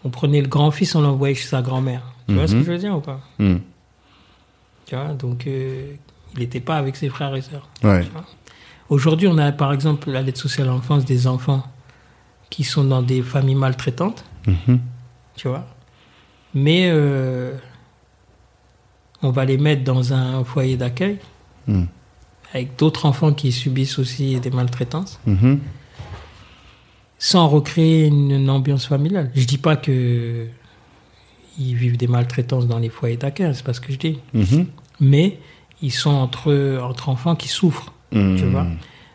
on 0.04 0.10
prenait 0.10 0.40
le 0.40 0.48
grand-fils, 0.48 0.94
on 0.94 1.00
l'envoyait 1.02 1.34
chez 1.34 1.46
sa 1.48 1.62
grand-mère. 1.62 2.02
Tu 2.28 2.34
vois 2.34 2.46
ce 2.46 2.52
que 2.52 2.58
Mhm. 2.58 2.64
je 2.64 2.70
veux 2.72 2.78
dire 2.78 2.96
ou 2.96 3.00
pas? 3.00 3.20
Hmm. 3.38 3.58
Tu 4.86 4.94
vois, 4.94 5.08
donc 5.14 5.46
il 5.46 5.98
n'était 6.38 6.60
pas 6.60 6.76
avec 6.76 6.96
ses 6.96 7.08
frères 7.08 7.34
et 7.34 7.42
sœurs. 7.42 7.68
Ouais. 7.82 8.06
Aujourd'hui, 8.88 9.28
on 9.28 9.36
a 9.38 9.50
par 9.52 9.72
exemple 9.72 10.14
à 10.14 10.22
l'aide 10.22 10.36
sociale 10.36 10.68
à 10.68 10.70
l'enfance 10.70 11.04
des 11.04 11.26
enfants 11.26 11.62
qui 12.50 12.64
sont 12.64 12.84
dans 12.84 13.02
des 13.02 13.22
familles 13.22 13.54
maltraitantes, 13.56 14.24
Mhm. 14.46 14.80
tu 15.36 15.48
vois? 15.48 15.66
Mais 16.54 16.90
on 19.22 19.30
va 19.30 19.44
les 19.44 19.58
mettre 19.58 19.84
dans 19.84 20.12
un 20.12 20.44
foyer 20.44 20.76
d'accueil 20.76 21.18
Hmm. 21.66 21.84
avec 22.54 22.76
d'autres 22.78 23.04
enfants 23.04 23.32
qui 23.34 23.52
subissent 23.52 23.98
aussi 23.98 24.40
des 24.40 24.50
maltraitances, 24.50 25.20
Mhm. 25.26 25.60
sans 27.18 27.48
recréer 27.48 28.06
une, 28.06 28.30
une 28.30 28.48
ambiance 28.50 28.86
familiale. 28.86 29.30
Je 29.34 29.44
dis 29.44 29.58
pas 29.58 29.76
que 29.76 30.46
ils 31.58 31.74
vivent 31.74 31.96
des 31.96 32.06
maltraitances 32.06 32.66
dans 32.68 32.78
les 32.78 32.88
foyers 32.88 33.16
d'accueil, 33.16 33.52
c'est 33.54 33.64
pas 33.64 33.72
ce 33.74 33.80
que 33.80 33.92
je 33.92 33.98
dis. 33.98 34.18
Mhm. 34.32 34.66
Mais 35.00 35.38
ils 35.82 35.92
sont 35.92 36.10
entre, 36.10 36.78
entre 36.82 37.08
enfants 37.08 37.34
qui 37.36 37.48
souffrent, 37.48 37.92
tu 38.12 38.18
Hmm. 38.18 38.50
vois. 38.50 38.66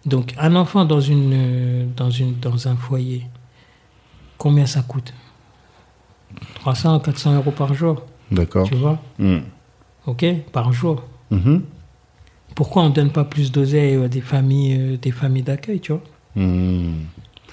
Donc 0.06 0.34
un 0.38 0.56
enfant 0.56 0.84
dans, 0.86 1.00
une, 1.00 1.92
dans, 1.96 2.10
une, 2.12 2.38
dans 2.40 2.68
un 2.68 2.76
foyer, 2.76 3.24
combien 4.38 4.66
ça 4.66 4.82
coûte? 4.82 5.14
300, 6.56 7.00
400 7.00 7.36
euros 7.36 7.52
par 7.52 7.74
jour, 7.74 8.02
D'accord. 8.32 8.68
tu 8.68 8.76
vois? 8.76 9.00
Hmm. 9.18 9.40
Ok 10.08 10.26
Par 10.52 10.72
jour. 10.74 11.04
Mhm. 11.32 11.64
Pourquoi 12.56 12.84
on 12.84 12.90
ne 12.90 12.94
donne 12.94 13.10
pas 13.12 13.24
plus 13.24 13.52
d'oseille 13.52 13.96
à 13.96 14.08
des 14.08 14.22
familles, 14.22 14.78
euh, 14.80 14.98
des 14.98 15.12
familles 15.12 15.44
d'accueil, 15.44 15.80
tu 15.80 15.92
vois? 15.92 16.02
Hmm. 16.36 16.94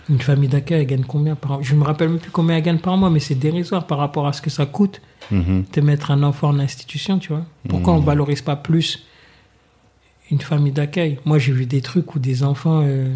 Une 0.08 0.20
famille 0.20 0.48
d'accueil, 0.48 0.80
elle 0.80 0.86
gagne 0.86 1.04
combien 1.04 1.36
par 1.36 1.62
Je 1.62 1.74
me 1.74 1.84
rappelle 1.84 2.08
même 2.08 2.18
plus 2.18 2.30
combien 2.30 2.56
elle 2.56 2.62
gagne 2.62 2.78
par 2.78 2.96
mois, 2.96 3.08
mais 3.10 3.20
c'est 3.20 3.34
dérisoire 3.34 3.86
par 3.86 3.98
rapport 3.98 4.26
à 4.26 4.32
ce 4.32 4.42
que 4.42 4.50
ça 4.50 4.66
coûte 4.66 5.00
Mhm. 5.30 5.64
de 5.72 5.80
mettre 5.80 6.10
un 6.10 6.22
enfant 6.24 6.48
en 6.48 6.58
institution, 6.58 7.18
tu 7.18 7.28
vois? 7.32 7.44
Pourquoi 7.68 7.94
on 7.94 8.00
valorise 8.00 8.42
pas 8.42 8.56
plus 8.56 9.06
une 10.30 10.40
famille 10.40 10.72
d'accueil? 10.72 11.18
Moi, 11.24 11.38
j'ai 11.38 11.52
vu 11.52 11.66
des 11.66 11.80
trucs 11.82 12.14
où 12.14 12.18
des 12.18 12.42
enfants, 12.42 12.82
euh, 12.84 13.14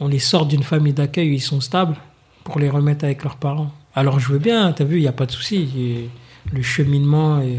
on 0.00 0.06
les 0.08 0.18
sort 0.20 0.46
d'une 0.46 0.62
famille 0.62 0.92
d'accueil 0.92 1.30
où 1.30 1.32
ils 1.32 1.40
sont 1.42 1.60
stables 1.60 1.96
pour 2.44 2.58
les 2.60 2.70
remettre 2.70 3.04
avec 3.04 3.24
leurs 3.24 3.36
parents. 3.36 3.72
Alors, 3.94 4.20
je 4.20 4.28
veux 4.32 4.38
bien, 4.38 4.72
t'as 4.72 4.84
vu, 4.84 4.98
il 4.98 5.02
n'y 5.02 5.08
a 5.08 5.12
pas 5.12 5.26
de 5.26 5.32
souci. 5.32 5.68
Et 5.76 6.08
Le 6.52 6.62
cheminement, 6.62 7.40
et 7.40 7.58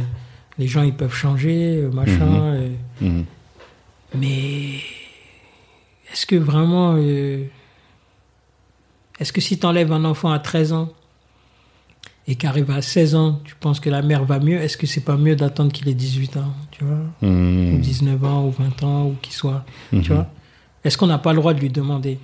les 0.57 0.67
gens, 0.67 0.83
ils 0.83 0.93
peuvent 0.95 1.13
changer, 1.15 1.77
euh, 1.77 1.91
machin. 1.91 2.55
et- 2.55 3.03
Mhm. 3.05 3.25
mais 4.17 4.75
est-ce 6.11 6.25
que 6.25 6.35
vraiment. 6.35 6.95
euh, 6.97 7.43
est-ce 9.19 9.31
que 9.33 9.41
si 9.41 9.57
tu 9.59 9.65
enlèves 9.65 9.91
un 9.91 10.05
enfant 10.05 10.31
à 10.31 10.39
13 10.39 10.71
ans 10.73 10.91
et 12.27 12.35
qu'arrive 12.35 12.69
à 12.71 12.81
16 12.81 13.15
ans, 13.15 13.41
tu 13.43 13.55
penses 13.55 13.79
que 13.79 13.89
la 13.89 14.01
mère 14.01 14.23
va 14.25 14.39
mieux? 14.39 14.59
Est-ce 14.59 14.77
que 14.77 14.87
c'est 14.87 15.01
pas 15.03 15.17
mieux 15.17 15.35
d'attendre 15.35 15.71
qu'il 15.71 15.87
ait 15.89 15.93
18 15.93 16.37
ans, 16.37 16.53
tu 16.71 16.83
vois? 16.83 16.99
Hmm. 17.21 17.75
Ou 17.75 17.77
19 17.79 18.23
ans, 18.23 18.45
ou 18.45 18.51
20 18.51 18.83
ans, 18.83 19.05
ou 19.07 19.15
qu'il 19.21 19.33
soit. 19.33 19.65
Tu 19.91 19.99
vois? 20.13 20.27
Est-ce 20.83 20.97
qu'on 20.97 21.07
n'a 21.07 21.17
pas 21.17 21.33
le 21.33 21.39
droit 21.39 21.53
de 21.53 21.59
lui 21.59 21.69
demander 21.69 22.19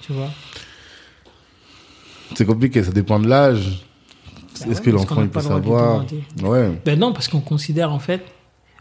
Tu 0.00 0.12
vois? 0.12 0.30
C'est 2.34 2.46
compliqué, 2.46 2.82
ça 2.82 2.90
dépend 2.92 3.20
de 3.20 3.28
l'âge. 3.28 3.84
Est-ce 4.70 4.78
ouais, 4.78 4.84
que 4.84 4.90
l'enfant 4.90 5.26
peut 5.26 5.40
savoir. 5.40 6.04
Ouais. 6.42 6.70
Ben 6.84 6.98
non, 6.98 7.12
parce 7.12 7.28
qu'on 7.28 7.40
considère 7.40 7.92
en 7.92 7.98
fait. 7.98 8.22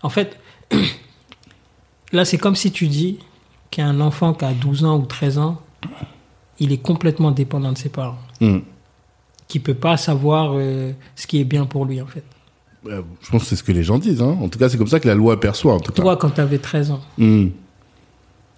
En 0.03 0.09
fait, 0.09 0.38
là, 2.11 2.25
c'est 2.25 2.38
comme 2.38 2.55
si 2.55 2.71
tu 2.71 2.88
dis 2.88 3.19
qu'un 3.69 3.99
enfant 4.01 4.34
qui 4.34 4.45
a 4.45 4.53
12 4.53 4.86
ans 4.86 4.97
ou 4.99 5.05
13 5.05 5.38
ans, 5.38 5.61
il 6.59 6.71
est 6.71 6.77
complètement 6.82 7.32
dépendant 7.32 7.71
de 7.71 7.77
ses 7.77 7.89
parents. 7.89 8.17
Hmm. 8.39 8.59
Qui 9.47 9.59
peut 9.59 9.73
pas 9.75 9.97
savoir 9.97 10.53
euh, 10.55 10.91
ce 11.15 11.27
qui 11.27 11.39
est 11.39 11.43
bien 11.43 11.65
pour 11.65 11.86
lui, 11.86 12.01
en 12.01 12.07
fait. 12.07 12.23
Euh, 12.88 13.01
Je 13.21 13.29
pense 13.29 13.43
que 13.43 13.47
c'est 13.49 13.55
ce 13.55 13.63
que 13.63 13.71
les 13.71 13.84
gens 13.84 13.97
disent. 13.99 14.21
Hein. 14.21 14.38
En 14.41 14.49
tout 14.49 14.57
cas, 14.57 14.69
c'est 14.69 14.77
comme 14.77 14.88
ça 14.88 14.99
que 14.99 15.07
la 15.07 15.15
loi 15.15 15.39
perçoit. 15.39 15.73
En 15.73 15.79
tout 15.79 15.91
cas. 15.91 16.01
Toi, 16.01 16.17
quand 16.17 16.32
tu 16.32 16.41
avais 16.41 16.57
13 16.57 16.91
ans, 16.91 17.01
Hmm. 17.17 17.49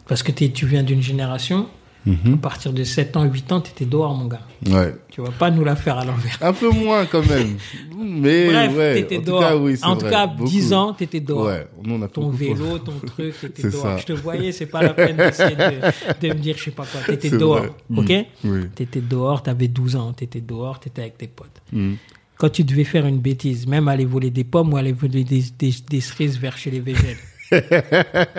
parce 0.07 0.23
que 0.23 0.31
tu 0.31 0.65
viens 0.65 0.83
d'une 0.83 1.01
génération, 1.01 1.67
à 2.05 2.09
Mhm. 2.09 2.37
partir 2.37 2.73
de 2.73 2.83
7 2.83 3.15
ans, 3.15 3.23
8 3.23 3.51
ans, 3.51 3.61
tu 3.61 3.71
étais 3.71 3.85
dehors, 3.85 4.13
mon 4.13 4.25
gars. 4.27 4.41
Ouais. 4.69 4.93
Tu 5.09 5.21
vas 5.21 5.31
pas 5.31 5.49
nous 5.51 5.63
la 5.63 5.75
faire 5.75 5.97
à 5.97 6.05
l'envers. 6.05 6.37
Un 6.41 6.51
peu 6.53 6.69
moins 6.69 7.05
quand 7.05 7.25
même. 7.29 7.55
Mais 7.97 8.47
Bref, 8.47 8.75
ouais. 8.75 8.93
t'étais 8.95 9.17
en 9.17 9.19
tout 9.19 9.25
dehors. 9.27 9.39
cas, 9.41 9.55
oui, 9.57 9.77
c'est 9.77 9.85
en 9.85 9.93
tout 9.95 10.01
vrai. 10.01 10.09
cas, 10.11 10.27
Beaucoup. 10.27 10.49
10 10.49 10.73
ans, 10.73 10.93
t'étais 10.93 11.19
dehors. 11.21 11.45
Ouais. 11.45 11.67
On 11.87 12.01
a 12.01 12.07
ton 12.07 12.29
vélo, 12.29 12.77
ton 12.85 12.93
truc, 13.05 13.35
t'étais 13.39 13.69
dehors. 13.69 13.81
ça. 13.83 13.97
Je 13.97 14.05
te 14.05 14.13
voyais, 14.13 14.51
c'est 14.51 14.65
pas 14.65 14.81
la 14.81 14.93
peine 14.93 15.15
d'essayer 15.17 15.55
de, 15.55 16.27
de 16.27 16.33
me 16.33 16.39
dire 16.39 16.57
je 16.57 16.63
sais 16.65 16.71
pas 16.71 16.85
quoi. 16.85 17.01
T'étais 17.05 17.29
dehors, 17.29 17.65
vrai. 17.89 18.21
ok? 18.21 18.27
Oui. 18.43 18.59
T'étais 18.75 19.01
dehors, 19.01 19.41
t'avais 19.43 19.67
12 19.67 19.95
ans, 19.95 20.11
t'étais 20.13 20.41
dehors, 20.41 20.79
t'étais 20.79 21.01
avec 21.03 21.17
tes 21.17 21.27
potes. 21.27 21.61
Hmm. 21.71 21.93
Quand 22.37 22.49
tu 22.49 22.63
devais 22.65 22.83
faire 22.83 23.05
une 23.05 23.19
bêtise, 23.19 23.65
même 23.67 23.87
aller 23.87 24.05
voler 24.05 24.29
des 24.29 24.43
pommes 24.43 24.73
ou 24.73 24.77
aller 24.77 24.91
voler 24.91 25.23
des, 25.23 25.43
des, 25.57 25.73
des 25.89 26.01
cerises 26.01 26.37
vers 26.39 26.57
chez 26.57 26.71
les 26.71 26.81
végèles, 26.81 27.17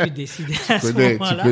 tu 0.05 0.11
décidais 0.11 0.55
à 0.69 0.81
ce 0.81 0.93
moment-là. 0.93 1.45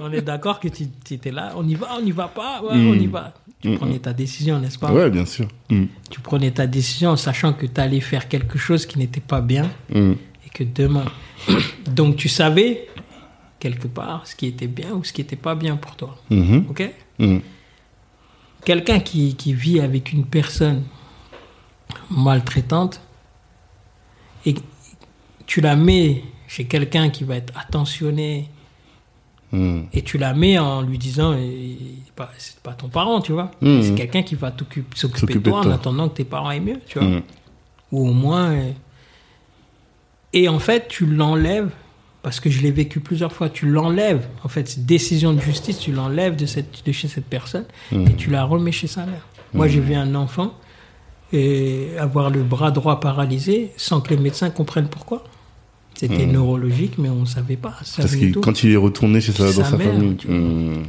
On 0.00 0.12
est 0.12 0.22
d'accord 0.22 0.60
que 0.60 0.68
tu 0.68 0.86
tu 1.04 1.14
étais 1.14 1.30
là, 1.30 1.52
on 1.56 1.66
y 1.66 1.74
va, 1.74 1.88
on 1.98 2.04
y 2.04 2.10
va 2.10 2.28
pas, 2.28 2.62
ouais, 2.62 2.72
on 2.74 2.94
y 2.94 3.06
va. 3.06 3.32
Tu 3.60 3.76
prenais 3.76 3.98
ta 4.00 4.12
décision, 4.12 4.58
n'est-ce 4.58 4.78
pas? 4.78 4.92
Ouais, 4.92 5.08
bien 5.10 5.24
sûr. 5.26 5.46
Hmm. 5.70 5.86
Tu 6.10 6.20
prenais 6.20 6.50
ta 6.50 6.66
décision 6.66 7.10
en 7.10 7.16
sachant 7.16 7.52
que 7.52 7.66
tu 7.66 7.80
allais 7.80 8.00
faire 8.00 8.28
quelque 8.28 8.58
chose 8.58 8.86
qui 8.86 8.98
n'était 8.98 9.20
pas 9.20 9.40
bien 9.40 9.70
Hmm. 9.92 10.14
et 10.46 10.48
que 10.52 10.64
demain. 10.64 11.04
Donc 11.86 12.16
tu 12.16 12.28
savais 12.28 12.88
quelque 13.60 13.86
part 13.86 14.26
ce 14.26 14.34
qui 14.34 14.46
était 14.48 14.66
bien 14.66 14.90
ou 14.92 15.04
ce 15.04 15.12
qui 15.12 15.20
n'était 15.20 15.36
pas 15.36 15.54
bien 15.54 15.76
pour 15.76 15.94
toi. 15.96 16.18
Ok? 16.68 16.90
Quelqu'un 18.64 19.00
qui, 19.00 19.34
qui 19.36 19.54
vit 19.54 19.80
avec 19.80 20.12
une 20.12 20.24
personne 20.24 20.82
maltraitante 22.10 23.00
et 24.46 24.54
tu 25.46 25.60
la 25.60 25.76
mets 25.76 26.22
chez 26.52 26.64
quelqu'un 26.64 27.08
qui 27.10 27.24
va 27.24 27.36
être 27.36 27.52
attentionné 27.58 28.48
Mm. 29.54 29.82
et 29.92 30.00
tu 30.00 30.16
la 30.16 30.32
mets 30.32 30.58
en 30.58 30.80
lui 30.80 30.96
disant 30.96 31.34
eh, 31.38 31.76
c'est 32.38 32.56
pas, 32.62 32.72
ton 32.72 32.88
parent, 32.88 33.20
tu 33.20 33.32
vois. 33.32 33.50
Mhm. 33.60 33.82
C'est 33.82 33.94
quelqu'un 33.94 34.22
qui 34.22 34.34
va 34.34 34.50
s'occuper 34.94 35.34
de 35.34 35.40
toi 35.40 35.58
en 35.60 35.70
attendant 35.70 36.08
que 36.08 36.14
tes 36.16 36.24
parents 36.24 36.50
aient 36.50 36.58
mieux, 36.70 36.80
tu 36.86 36.98
vois. 36.98 37.06
Mm. 37.08 37.22
Ou 37.92 38.08
au 38.08 38.12
moins. 38.14 38.50
euh, 38.52 38.70
Et 40.32 40.48
en 40.48 40.58
fait, 40.58 40.88
tu 40.88 41.04
l'enlèves, 41.04 41.68
parce 42.22 42.40
que 42.40 42.48
je 42.48 42.62
l'ai 42.62 42.70
vécu 42.70 43.00
plusieurs 43.00 43.30
fois, 43.32 43.50
tu 43.50 43.66
l'enlèves, 43.66 44.26
en 44.42 44.48
fait, 44.48 44.66
cette 44.68 44.86
décision 44.86 45.34
de 45.34 45.40
justice, 45.40 45.78
tu 45.78 45.92
l'enlèves 45.92 46.36
de, 46.36 46.46
cette, 46.46 46.86
de 46.86 46.92
chez 46.92 47.08
cette 47.08 47.26
personne 47.26 47.66
et 47.92 48.14
tu 48.14 48.30
la 48.30 48.44
remets 48.44 48.72
chez 48.72 48.86
sa 48.86 49.04
mère. 49.04 49.26
Moi, 49.52 49.68
j'ai 49.68 49.80
vu 49.80 49.94
un 49.94 50.14
enfant 50.14 50.54
euh, 51.34 51.98
avoir 52.00 52.30
le 52.30 52.42
bras 52.42 52.70
droit 52.70 53.00
paralysé 53.00 53.72
sans 53.76 54.00
que 54.00 54.08
les 54.14 54.20
médecins 54.20 54.48
comprennent 54.48 54.88
pourquoi. 54.88 55.24
C'était 56.08 56.26
neurologique, 56.26 56.98
mais 56.98 57.08
on 57.08 57.20
ne 57.20 57.26
savait 57.26 57.56
pas. 57.56 57.74
ça 57.84 58.02
Parce 58.02 58.16
que 58.16 58.38
quand 58.40 58.64
il 58.64 58.72
est 58.72 58.76
retourné 58.76 59.20
chez 59.20 59.32
sa, 59.32 59.44
dans 59.44 59.52
sa 59.52 59.64
sa 59.64 59.76
mère, 59.76 59.92
famille. 59.92 60.16
tu 60.16 60.26
vois. 60.26 60.36
Mm. 60.36 60.82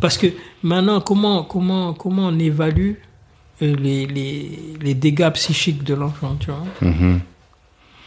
Parce 0.00 0.16
que 0.18 0.26
maintenant, 0.62 1.00
comment, 1.00 1.44
comment, 1.44 1.92
comment 1.92 2.28
on 2.28 2.38
évalue 2.38 2.94
euh, 3.62 3.76
les, 3.76 4.06
les, 4.06 4.58
les 4.80 4.94
dégâts 4.94 5.30
psychiques 5.34 5.84
de 5.84 5.94
l'enfant, 5.94 6.36
tu 6.40 6.50
vois? 6.50 6.64
Mhm. 6.90 7.20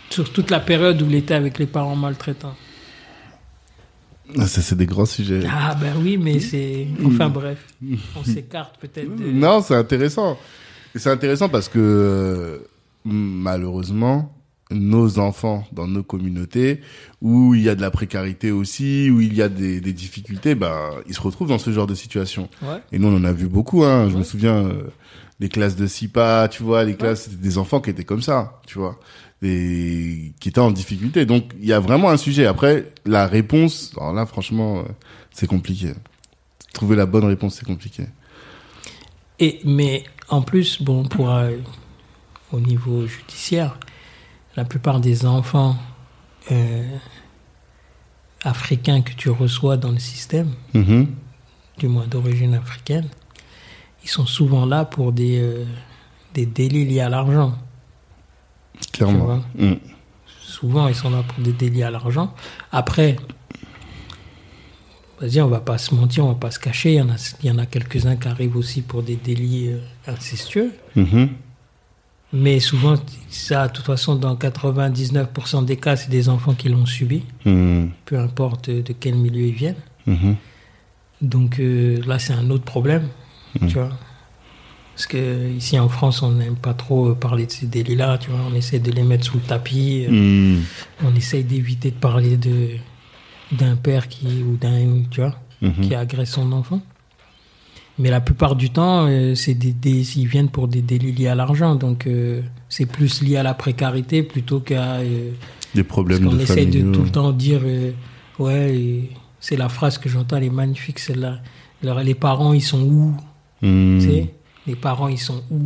Sur 0.09 0.31
toute 0.33 0.49
la 0.49 0.59
période 0.59 1.01
où 1.01 1.05
il 1.07 1.15
était 1.15 1.33
avec 1.35 1.59
les 1.59 1.65
parents 1.67 1.95
maltraitants. 1.95 2.55
Ah, 4.37 4.47
ça, 4.47 4.61
c'est 4.61 4.75
des 4.75 4.85
grands 4.85 5.05
sujets. 5.05 5.41
Ah 5.49 5.75
ben 5.79 5.93
oui, 6.01 6.17
mais 6.17 6.39
c'est... 6.39 6.87
Enfin 7.05 7.29
bref, 7.29 7.65
on 8.15 8.23
s'écarte 8.23 8.75
peut-être 8.79 9.15
de... 9.15 9.31
Non, 9.31 9.61
c'est 9.61 9.75
intéressant. 9.75 10.37
C'est 10.95 11.09
intéressant 11.09 11.47
parce 11.49 11.69
que 11.69 11.79
euh, 11.79 12.57
malheureusement, 13.05 14.33
nos 14.71 15.19
enfants 15.19 15.65
dans 15.71 15.87
nos 15.87 16.03
communautés, 16.03 16.81
où 17.21 17.55
il 17.55 17.63
y 17.63 17.69
a 17.69 17.75
de 17.75 17.81
la 17.81 17.91
précarité 17.91 18.51
aussi, 18.51 19.09
où 19.09 19.21
il 19.21 19.33
y 19.33 19.41
a 19.41 19.49
des, 19.49 19.79
des 19.79 19.93
difficultés, 19.93 20.55
bah, 20.55 20.91
ils 21.07 21.13
se 21.13 21.21
retrouvent 21.21 21.47
dans 21.47 21.57
ce 21.57 21.71
genre 21.71 21.87
de 21.87 21.95
situation. 21.95 22.49
Ouais. 22.61 22.81
Et 22.91 22.99
nous, 22.99 23.07
on 23.07 23.15
en 23.15 23.23
a 23.23 23.31
vu 23.31 23.47
beaucoup. 23.47 23.83
Hein. 23.83 24.09
Je 24.09 24.17
me 24.17 24.23
souviens 24.23 24.65
euh, 24.65 24.89
les 25.39 25.49
classes 25.49 25.75
de 25.75 25.87
SIPA, 25.87 26.49
tu 26.49 26.63
vois, 26.63 26.83
les 26.83 26.95
classes, 26.95 27.29
des 27.29 27.57
enfants 27.57 27.79
qui 27.79 27.89
étaient 27.89 28.03
comme 28.03 28.21
ça, 28.21 28.59
tu 28.65 28.77
vois, 28.77 28.99
et 29.41 30.33
qui 30.39 30.49
étaient 30.49 30.59
en 30.59 30.71
difficulté. 30.71 31.25
Donc, 31.25 31.53
il 31.59 31.65
y 31.65 31.73
a 31.73 31.79
vraiment 31.79 32.09
un 32.09 32.17
sujet. 32.17 32.45
Après, 32.45 32.91
la 33.05 33.27
réponse, 33.27 33.93
alors 33.97 34.13
là, 34.13 34.25
franchement, 34.25 34.79
euh, 34.79 34.83
c'est 35.31 35.47
compliqué. 35.47 35.93
Trouver 36.73 36.95
la 36.95 37.05
bonne 37.05 37.25
réponse, 37.25 37.55
c'est 37.55 37.65
compliqué. 37.65 38.03
Et, 39.39 39.59
mais 39.63 40.03
en 40.27 40.41
plus, 40.41 40.81
bon, 40.81 41.05
pour, 41.05 41.31
euh, 41.31 41.51
au 42.51 42.59
niveau 42.59 43.05
judiciaire, 43.07 43.79
la 44.57 44.65
plupart 44.65 44.99
des 44.99 45.25
enfants 45.25 45.77
euh, 46.51 46.97
africains 48.43 49.01
que 49.01 49.13
tu 49.13 49.29
reçois 49.29 49.77
dans 49.77 49.91
le 49.91 49.99
système, 49.99 50.49
Mhm. 50.73 51.07
du 51.77 51.87
moins 51.87 52.07
d'origine 52.07 52.55
africaine, 52.55 53.07
ils 54.03 54.09
sont 54.09 54.25
souvent 54.25 54.65
là 54.65 54.83
pour 54.83 55.11
des, 55.13 55.39
euh, 55.39 55.63
des 56.33 56.45
délits 56.47 56.85
liés 56.85 57.01
à 57.01 57.09
l'argent. 57.09 57.55
Clairement. 58.91 59.41
Mm. 59.55 59.73
Souvent, 60.39 60.87
ils 60.87 60.95
sont 60.95 61.09
là 61.09 61.23
pour 61.27 61.43
des 61.43 61.51
délits 61.51 61.83
à 61.83 61.91
l'argent. 61.91 62.33
Après, 62.71 63.15
vas-y, 65.19 65.41
on 65.41 65.47
va 65.47 65.59
pas 65.59 65.77
se 65.77 65.93
mentir, 65.93 66.25
on 66.25 66.29
va 66.29 66.35
pas 66.35 66.51
se 66.51 66.59
cacher. 66.59 66.93
Il 66.93 66.97
y 66.97 67.01
en 67.01 67.09
a, 67.09 67.15
il 67.43 67.47
y 67.47 67.51
en 67.51 67.57
a 67.59 67.65
quelques-uns 67.65 68.15
qui 68.15 68.27
arrivent 68.27 68.55
aussi 68.55 68.81
pour 68.81 69.03
des 69.03 69.15
délits 69.17 69.69
euh, 69.69 69.79
incestueux. 70.07 70.73
Mhm. 70.95 71.29
Mais 72.33 72.59
souvent, 72.59 72.95
ça, 73.29 73.67
de 73.69 73.73
toute 73.73 73.85
façon, 73.85 74.15
dans 74.15 74.35
99% 74.35 75.61
des 75.63 75.77
cas, 75.77 75.95
c'est 75.95 76.09
des 76.09 76.27
enfants 76.29 76.53
qui 76.53 76.67
l'ont 76.69 76.85
subi, 76.85 77.23
Mhm. 77.45 77.91
peu 78.05 78.19
importe 78.19 78.69
de 78.69 78.93
quel 78.99 79.15
milieu 79.15 79.45
ils 79.47 79.53
viennent. 79.53 79.81
Mhm. 80.05 80.35
Donc 81.21 81.59
euh, 81.59 81.99
là, 82.05 82.19
c'est 82.19 82.33
un 82.33 82.49
autre 82.49 82.65
problème, 82.65 83.07
Mm. 83.59 83.67
tu 83.67 83.73
vois. 83.75 83.89
Parce 84.93 85.07
que 85.07 85.49
ici 85.51 85.79
en 85.79 85.89
France, 85.89 86.21
on 86.21 86.31
n'aime 86.31 86.55
pas 86.57 86.73
trop 86.73 87.09
euh, 87.09 87.15
parler 87.15 87.45
de 87.45 87.51
ces 87.51 87.65
délits-là, 87.67 88.17
tu 88.17 88.29
vois. 88.29 88.39
On 88.51 88.53
essaie 88.55 88.79
de 88.79 88.91
les 88.91 89.03
mettre 89.03 89.25
sous 89.25 89.37
le 89.37 89.43
tapis. 89.43 90.05
euh, 90.07 90.11
Mhm. 90.11 90.63
On 91.05 91.15
essaye 91.15 91.43
d'éviter 91.43 91.91
de 91.91 91.95
parler 91.95 92.35
de 92.37 92.69
d'un 93.53 93.77
père 93.77 94.09
qui 94.09 94.43
ou 94.43 94.57
d'un 94.57 95.03
tu 95.09 95.21
vois 95.21 95.35
Mhm. 95.61 95.81
qui 95.81 95.95
agresse 95.95 96.31
son 96.31 96.51
enfant. 96.51 96.81
Mais 97.99 98.09
la 98.11 98.21
plupart 98.21 98.55
du 98.55 98.69
temps, 98.69 99.07
euh, 99.07 99.33
c'est 99.33 99.55
des, 99.55 99.71
des- 99.73 100.17
ils 100.19 100.27
viennent 100.27 100.49
pour 100.49 100.67
des 100.67 100.81
délits 100.83 101.11
liés 101.13 101.27
à 101.29 101.35
l'argent, 101.35 101.73
donc 101.75 102.05
euh, 102.05 102.41
c'est 102.69 102.85
plus 102.85 103.21
lié 103.23 103.37
à 103.37 103.43
la 103.43 103.53
précarité 103.55 104.21
plutôt 104.23 104.59
qu'à 104.59 104.97
euh, 104.97 105.31
Des 105.73 105.83
parce 105.83 105.87
problèmes 105.87 106.23
qu'on 106.25 106.35
de 106.35 106.41
essaye 106.41 106.67
de 106.67 106.91
tout 106.93 107.01
le 107.03 107.09
temps 107.09 107.31
dire 107.31 107.61
ouais 108.39 109.09
c'est 109.39 109.57
la 109.57 109.67
phrase 109.69 109.97
que 109.97 110.09
j'entends 110.09 110.37
elle 110.37 110.43
est 110.43 110.49
magnifique 110.51 110.99
celle-là 110.99 111.39
les 112.03 112.13
parents 112.15 112.53
ils 112.53 112.61
sont 112.61 112.81
où? 112.81 113.15
Tu 113.61 114.01
sais 114.01 114.33
les 114.67 114.75
parents 114.75 115.07
ils 115.07 115.17
sont 115.19 115.41
où 115.49 115.59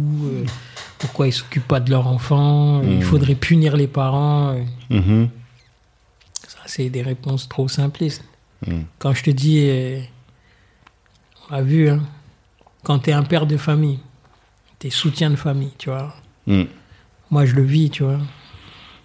pourquoi 1.00 1.28
ils 1.28 1.34
s'occupent 1.34 1.68
pas 1.68 1.80
de 1.82 1.90
leur 1.90 2.08
enfant? 2.08 2.82
Il 2.84 3.00
Mm. 3.00 3.02
faudrait 3.02 3.36
punir 3.36 3.76
les 3.76 3.88
parents. 3.88 4.56
Mhm. 4.90 5.28
ça 6.48 6.60
c'est 6.66 6.90
des 6.90 7.02
réponses 7.02 7.50
trop 7.50 7.68
simplistes 7.68 8.24
Mm. 8.68 8.82
quand 9.00 9.14
je 9.14 9.24
te 9.24 9.32
dis 9.32 9.70
on 11.50 11.56
l'a 11.56 11.62
vu 11.64 11.90
hein, 11.90 12.00
quand 12.84 13.00
tu 13.00 13.10
es 13.10 13.14
un 13.14 13.24
père 13.24 13.46
de 13.46 13.58
famille 13.58 14.00
tu 14.80 14.88
es 14.88 14.90
soutien 14.90 15.30
de 15.30 15.36
famille 15.36 15.72
tu 15.78 15.90
vois 15.90 16.16
Mm. 16.48 16.64
moi 17.30 17.46
je 17.46 17.54
le 17.56 17.62
vis 17.64 17.90
tu 17.92 18.02
vois 18.04 18.18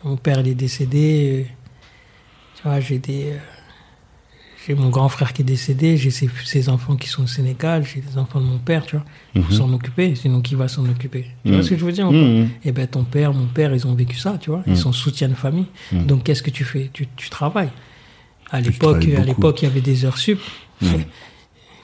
mon 0.04 0.16
père 0.16 0.40
il 0.40 0.48
est 0.48 0.54
décédé 0.54 1.46
tu 2.56 2.62
vois 2.62 2.80
j'ai 2.80 2.98
des 2.98 3.32
euh, 3.32 3.38
j'ai 4.66 4.74
mon 4.74 4.88
grand 4.88 5.08
frère 5.10 5.32
qui 5.34 5.42
est 5.42 5.44
décédé 5.44 5.96
j'ai 5.98 6.10
ses, 6.10 6.30
ses 6.44 6.68
enfants 6.70 6.96
qui 6.96 7.08
sont 7.08 7.24
au 7.24 7.26
Sénégal 7.26 7.84
j'ai 7.84 8.00
les 8.00 8.16
enfants 8.18 8.40
de 8.40 8.46
mon 8.46 8.58
père 8.58 8.86
tu 8.86 8.96
vois 8.96 9.04
il 9.34 9.42
faut 9.42 9.52
Mhm. 9.52 9.58
s'en 9.58 9.72
occuper 9.74 10.14
sinon 10.14 10.40
qui 10.40 10.54
va 10.54 10.66
s'en 10.66 10.84
occuper 10.88 11.26
tu 11.44 11.50
vois 11.50 11.58
Mhm. 11.58 11.62
ce 11.62 11.70
que 11.70 11.76
je 11.78 11.84
veux 11.84 11.92
dire 11.92 12.10
Mhm. 12.10 12.48
eh 12.64 12.72
ben 12.72 12.86
ton 12.86 13.04
père, 13.04 13.34
mon 13.34 13.46
père, 13.46 13.74
ils 13.74 13.86
ont 13.86 13.94
vécu 13.94 14.16
ça, 14.16 14.38
tu 14.40 14.48
vois. 14.50 14.62
Ils 14.66 14.76
sont 14.78 14.92
soutien 14.92 15.28
de 15.28 15.34
famille. 15.34 15.66
Donc 15.92 16.24
qu'est-ce 16.24 16.42
que 16.42 16.50
tu 16.50 16.64
fais? 16.64 16.88
Tu, 16.92 17.06
tu 17.16 17.28
travailles. 17.30 17.70
À 18.50 18.60
l'époque, 18.60 19.04
à 19.04 19.24
l'époque, 19.24 19.60
il 19.62 19.64
y 19.66 19.68
avait 19.68 19.80
des 19.82 20.04
heures 20.06 20.18
sup. 20.18 20.40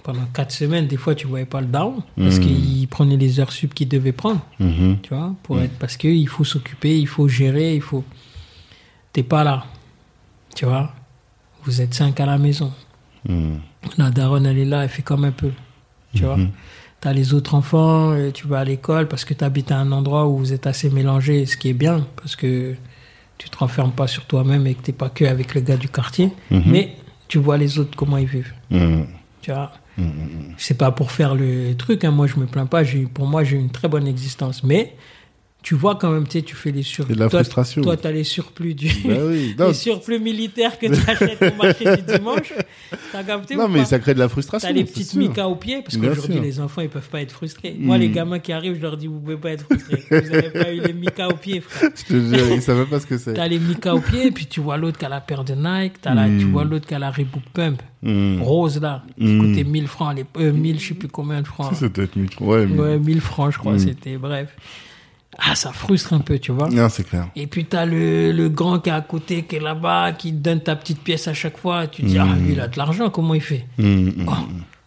Pendant 0.02 0.24
quatre 0.34 0.50
semaines, 0.50 0.88
des 0.88 0.96
fois, 0.96 1.14
tu 1.14 1.28
voyais 1.28 1.44
pas 1.46 1.60
le 1.60 1.68
daron 1.68 2.02
parce 2.16 2.38
Mm. 2.38 2.40
qu'il 2.40 2.88
prenait 2.88 3.16
les 3.16 3.38
heures 3.38 3.52
sup 3.52 3.72
qu'il 3.72 3.88
devait 3.88 4.10
prendre, 4.12 4.40
Mhm. 4.58 4.98
tu 5.02 5.10
vois, 5.14 5.34
pour 5.44 5.56
Mm. 5.56 5.62
être 5.62 5.78
parce 5.78 5.96
que 5.96 6.08
il 6.08 6.26
faut 6.28 6.42
s'occuper, 6.44 6.98
il 6.98 7.06
faut 7.06 7.28
gérer, 7.28 7.76
il 7.76 7.82
faut. 7.82 8.04
T'es 9.12 9.22
pas 9.22 9.44
là, 9.44 9.64
tu 10.56 10.64
vois. 10.64 10.92
Vous 11.64 11.80
êtes 11.80 11.94
cinq 11.94 12.18
à 12.18 12.26
la 12.26 12.38
maison. 12.38 12.72
Mhm. 13.28 13.60
La 13.98 14.10
daronne, 14.10 14.46
elle 14.46 14.58
est 14.58 14.64
là, 14.64 14.82
elle 14.82 14.88
fait 14.88 15.02
comme 15.02 15.24
un 15.24 15.30
peu, 15.32 15.50
tu 16.14 16.24
vois. 16.24 16.36
Mhm. 16.36 16.50
T'as 17.00 17.12
les 17.12 17.34
autres 17.34 17.54
enfants, 17.54 18.14
et 18.16 18.32
tu 18.32 18.46
vas 18.48 18.60
à 18.60 18.64
l'école 18.64 19.06
parce 19.08 19.24
que 19.24 19.34
tu 19.34 19.44
habites 19.44 19.70
à 19.70 19.78
un 19.78 19.92
endroit 19.92 20.26
où 20.26 20.38
vous 20.38 20.52
êtes 20.52 20.66
assez 20.66 20.88
mélangés, 20.90 21.46
ce 21.46 21.56
qui 21.56 21.68
est 21.68 21.72
bien, 21.74 22.06
parce 22.16 22.34
que 22.36 22.74
tu 23.38 23.50
te 23.50 23.56
renfermes 23.58 23.92
pas 23.92 24.06
sur 24.08 24.24
toi-même 24.26 24.66
et 24.66 24.74
que 24.74 24.82
t'es 24.82 24.92
pas 24.92 25.08
que 25.10 25.24
avec 25.24 25.54
le 25.54 25.60
gars 25.60 25.76
du 25.76 25.88
quartier. 25.88 26.30
Mhm. 26.50 26.62
Mais 26.66 26.96
tu 27.28 27.38
vois 27.38 27.56
les 27.58 27.78
autres, 27.78 27.96
comment 27.96 28.16
ils 28.18 28.26
vivent. 28.26 28.52
Mhm. 28.70 29.06
Tu 29.42 29.50
vois, 29.52 29.72
Mhm. 29.98 30.54
c'est 30.56 30.78
pas 30.78 30.90
pour 30.90 31.10
faire 31.12 31.34
le 31.34 31.74
truc, 31.74 32.04
hein, 32.04 32.10
moi 32.10 32.26
je 32.26 32.36
me 32.38 32.46
plains 32.46 32.66
pas, 32.66 32.82
pour 33.12 33.26
moi 33.26 33.44
j'ai 33.44 33.58
une 33.58 33.70
très 33.70 33.88
bonne 33.88 34.06
existence. 34.06 34.64
Mais 34.64 34.94
tu 35.62 35.74
vois 35.76 35.94
quand 35.96 36.10
même, 36.10 36.24
tu 36.26 36.32
sais, 36.38 36.42
tu 36.42 36.54
fais 36.56 36.72
les 36.72 36.82
surplus. 36.82 37.14
La 37.14 37.28
frustration. 37.28 37.82
Toi, 37.82 37.96
t'as 37.96 38.10
les 38.10 38.24
surplus 38.24 38.74
du. 38.74 38.88
Bah 39.04 39.14
oui. 39.26 39.54
Les 39.68 39.74
surplus 39.74 40.18
militaires 40.18 40.78
que 40.78 40.86
tu 40.86 41.10
achètes 41.10 41.40
au 41.42 41.54
marché 41.62 41.84
du 41.96 42.02
dimanche. 42.16 42.52
T'as 43.12 43.22
capté 43.22 43.54
non 43.56 43.68
mais 43.68 43.84
ça 43.84 43.98
crée 43.98 44.14
de 44.14 44.18
la 44.18 44.28
frustration. 44.28 44.66
T'as 44.68 44.74
les 44.74 44.84
petites 44.84 45.14
micas 45.14 45.46
au 45.46 45.54
pied, 45.56 45.82
parce 45.82 45.96
qu'aujourd'hui, 45.96 46.40
les 46.40 46.60
enfants, 46.60 46.80
ils 46.82 46.88
peuvent 46.88 47.08
pas 47.08 47.20
être 47.22 47.32
frustrés. 47.32 47.76
Moi, 47.78 47.96
les 47.98 48.08
gamins 48.10 48.38
qui 48.40 48.52
arrivent, 48.52 48.74
je 48.76 48.80
leur 48.82 48.96
dis, 48.96 49.06
vous 49.06 49.20
pouvez 49.20 49.36
pas 49.36 49.50
être 49.52 49.64
frustrés. 49.64 50.02
Vous 50.10 50.30
n'avez 50.30 50.50
pas 50.50 50.72
eu 50.72 50.80
les 50.80 50.92
micas 50.92 51.28
au 51.28 51.34
pied, 51.36 51.60
frère. 51.60 51.90
Je 51.96 52.04
te 52.14 52.20
jure, 52.36 52.48
ils 52.54 52.62
savent 52.62 52.86
pas 52.86 53.00
ce 53.00 53.06
que 53.06 53.16
c'est. 53.18 53.34
T'as 53.34 53.46
les 53.48 53.58
micas 53.58 53.94
au 53.94 54.00
pied, 54.00 54.30
puis 54.32 54.46
tu 54.46 54.60
vois 54.60 54.76
l'autre 54.76 54.98
qui 54.98 55.04
a 55.04 55.08
la 55.08 55.20
paire 55.20 55.44
de 55.44 55.54
Nike, 55.54 55.94
t'as 56.02 56.14
la, 56.14 56.26
tu 56.26 56.44
vois 56.46 56.64
l'autre 56.64 56.86
qui 56.86 56.94
a 56.94 56.98
la 56.98 57.10
Reebok 57.10 57.42
Pump, 57.52 57.80
Mhm. 58.02 58.42
rose 58.42 58.80
là, 58.80 59.04
qui 59.16 59.38
coûtait 59.38 59.62
1000 59.64 59.86
francs, 59.86 60.16
l'époque, 60.16 60.42
euh, 60.42 60.52
1000, 60.52 60.80
je 60.80 60.88
sais 60.88 60.94
plus 60.94 61.06
combien 61.08 61.40
de 61.40 61.46
francs. 61.46 61.74
Ça 61.76 61.88
doit 61.88 62.04
être 62.04 62.16
mieux. 62.16 62.26
Ouais, 62.40 62.66
mais- 62.66 62.78
Ouais, 62.80 62.98
1000 62.98 63.20
francs, 63.20 63.52
je 63.52 63.58
crois, 63.58 63.78
c'était, 63.78 64.16
bref. 64.16 64.48
Ah, 65.38 65.54
ça 65.54 65.72
frustre 65.72 66.12
un 66.12 66.18
peu, 66.20 66.38
tu 66.38 66.52
vois. 66.52 66.68
Non, 66.68 66.88
c'est 66.88 67.04
clair. 67.08 67.28
Et 67.34 67.46
puis 67.46 67.64
t'as 67.64 67.84
le, 67.86 68.32
le 68.32 68.48
grand 68.48 68.78
qui 68.80 68.90
est 68.90 68.92
à 68.92 69.00
côté, 69.00 69.42
qui 69.44 69.56
est 69.56 69.60
là-bas, 69.60 70.12
qui 70.12 70.30
te 70.32 70.36
donne 70.38 70.60
ta 70.60 70.76
petite 70.76 71.00
pièce 71.00 71.26
à 71.26 71.34
chaque 71.34 71.56
fois. 71.56 71.86
Tu 71.86 72.02
te 72.02 72.06
dis, 72.08 72.18
Mm. 72.18 72.28
ah, 72.32 72.36
lui, 72.38 72.52
il 72.52 72.60
a 72.60 72.68
de 72.68 72.76
l'argent, 72.76 73.08
comment 73.10 73.34
il 73.34 73.40
fait? 73.40 73.66
Mhm. 73.78 74.26
Oh. 74.28 74.32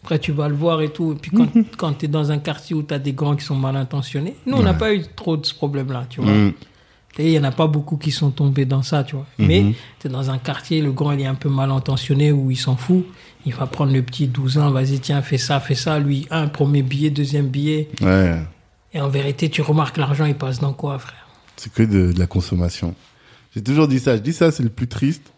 Après, 0.04 0.20
tu 0.20 0.32
vas 0.32 0.48
le 0.48 0.54
voir 0.56 0.82
et 0.84 0.90
tout. 0.90 1.14
Et 1.14 1.16
puis, 1.16 1.32
quand, 1.32 1.48
quand 1.78 1.94
tu 1.94 2.06
es 2.06 2.08
dans 2.08 2.32
un 2.32 2.38
quartier 2.38 2.76
où 2.76 2.84
tu 2.84 2.94
as 2.94 3.00
des 3.00 3.14
grands 3.14 3.36
qui 3.36 3.44
sont 3.44 3.56
mal 3.56 3.76
intentionnés, 3.76 4.36
nous, 4.46 4.56
on 4.58 4.62
n'a 4.62 4.74
Ouais. 4.74 4.78
pas 4.78 4.94
eu 4.94 5.02
trop 5.16 5.36
de 5.36 5.44
ce 5.46 5.54
problème-là, 5.56 6.06
tu 6.10 6.22
vois. 6.22 6.32
Et 7.18 7.28
il 7.28 7.32
y 7.34 7.40
en 7.40 7.44
a 7.46 7.52
pas 7.52 7.66
beaucoup 7.68 7.98
qui 7.98 8.12
sont 8.12 8.30
tombés 8.30 8.66
dans 8.66 8.84
ça, 8.84 9.04
tu 9.04 9.16
vois. 9.16 9.26
Mhm. 9.40 9.48
Mais 9.48 9.66
tu 10.00 10.08
es 10.08 10.10
dans 10.12 10.30
un 10.30 10.38
quartier, 10.38 10.82
le 10.82 10.92
grand, 10.92 11.14
il 11.14 11.22
est 11.22 11.26
un 11.26 11.34
peu 11.34 11.50
mal 11.50 11.72
intentionné, 11.72 12.32
où 12.32 12.52
il 12.52 12.58
s'en 12.58 12.76
fout. 12.76 13.04
Il 13.48 13.54
va 13.56 13.66
prendre 13.66 13.94
le 13.94 14.02
petit 14.04 14.28
12 14.28 14.58
ans, 14.60 14.70
vas-y, 14.70 15.00
tiens, 15.00 15.22
fais 15.24 15.38
ça, 15.40 15.60
fais 15.60 15.76
ça. 15.76 15.98
Lui, 15.98 16.28
un, 16.30 16.48
premier 16.50 16.84
billet, 16.84 17.10
deuxième 17.10 17.48
billet. 17.48 17.90
Ouais. 18.02 18.36
Et 18.96 19.02
en 19.02 19.10
vérité, 19.10 19.50
tu 19.50 19.62
remarques 19.62 19.98
l'argent, 19.98 20.24
il 20.26 20.36
passe 20.36 20.60
dans 20.60 20.72
quoi, 20.72 20.98
frère? 20.98 21.28
C'est 21.58 21.72
que 21.72 21.84
de, 21.84 22.14
de 22.14 22.18
la 22.20 22.28
consommation. 22.28 22.96
J'ai 23.54 23.62
toujours 23.62 23.90
dit 23.90 24.00
ça. 24.00 24.16
Je 24.16 24.22
dis 24.22 24.32
ça, 24.32 24.52
c'est 24.52 24.64
le 24.64 24.70
plus 24.70 24.88
triste. 24.88 25.34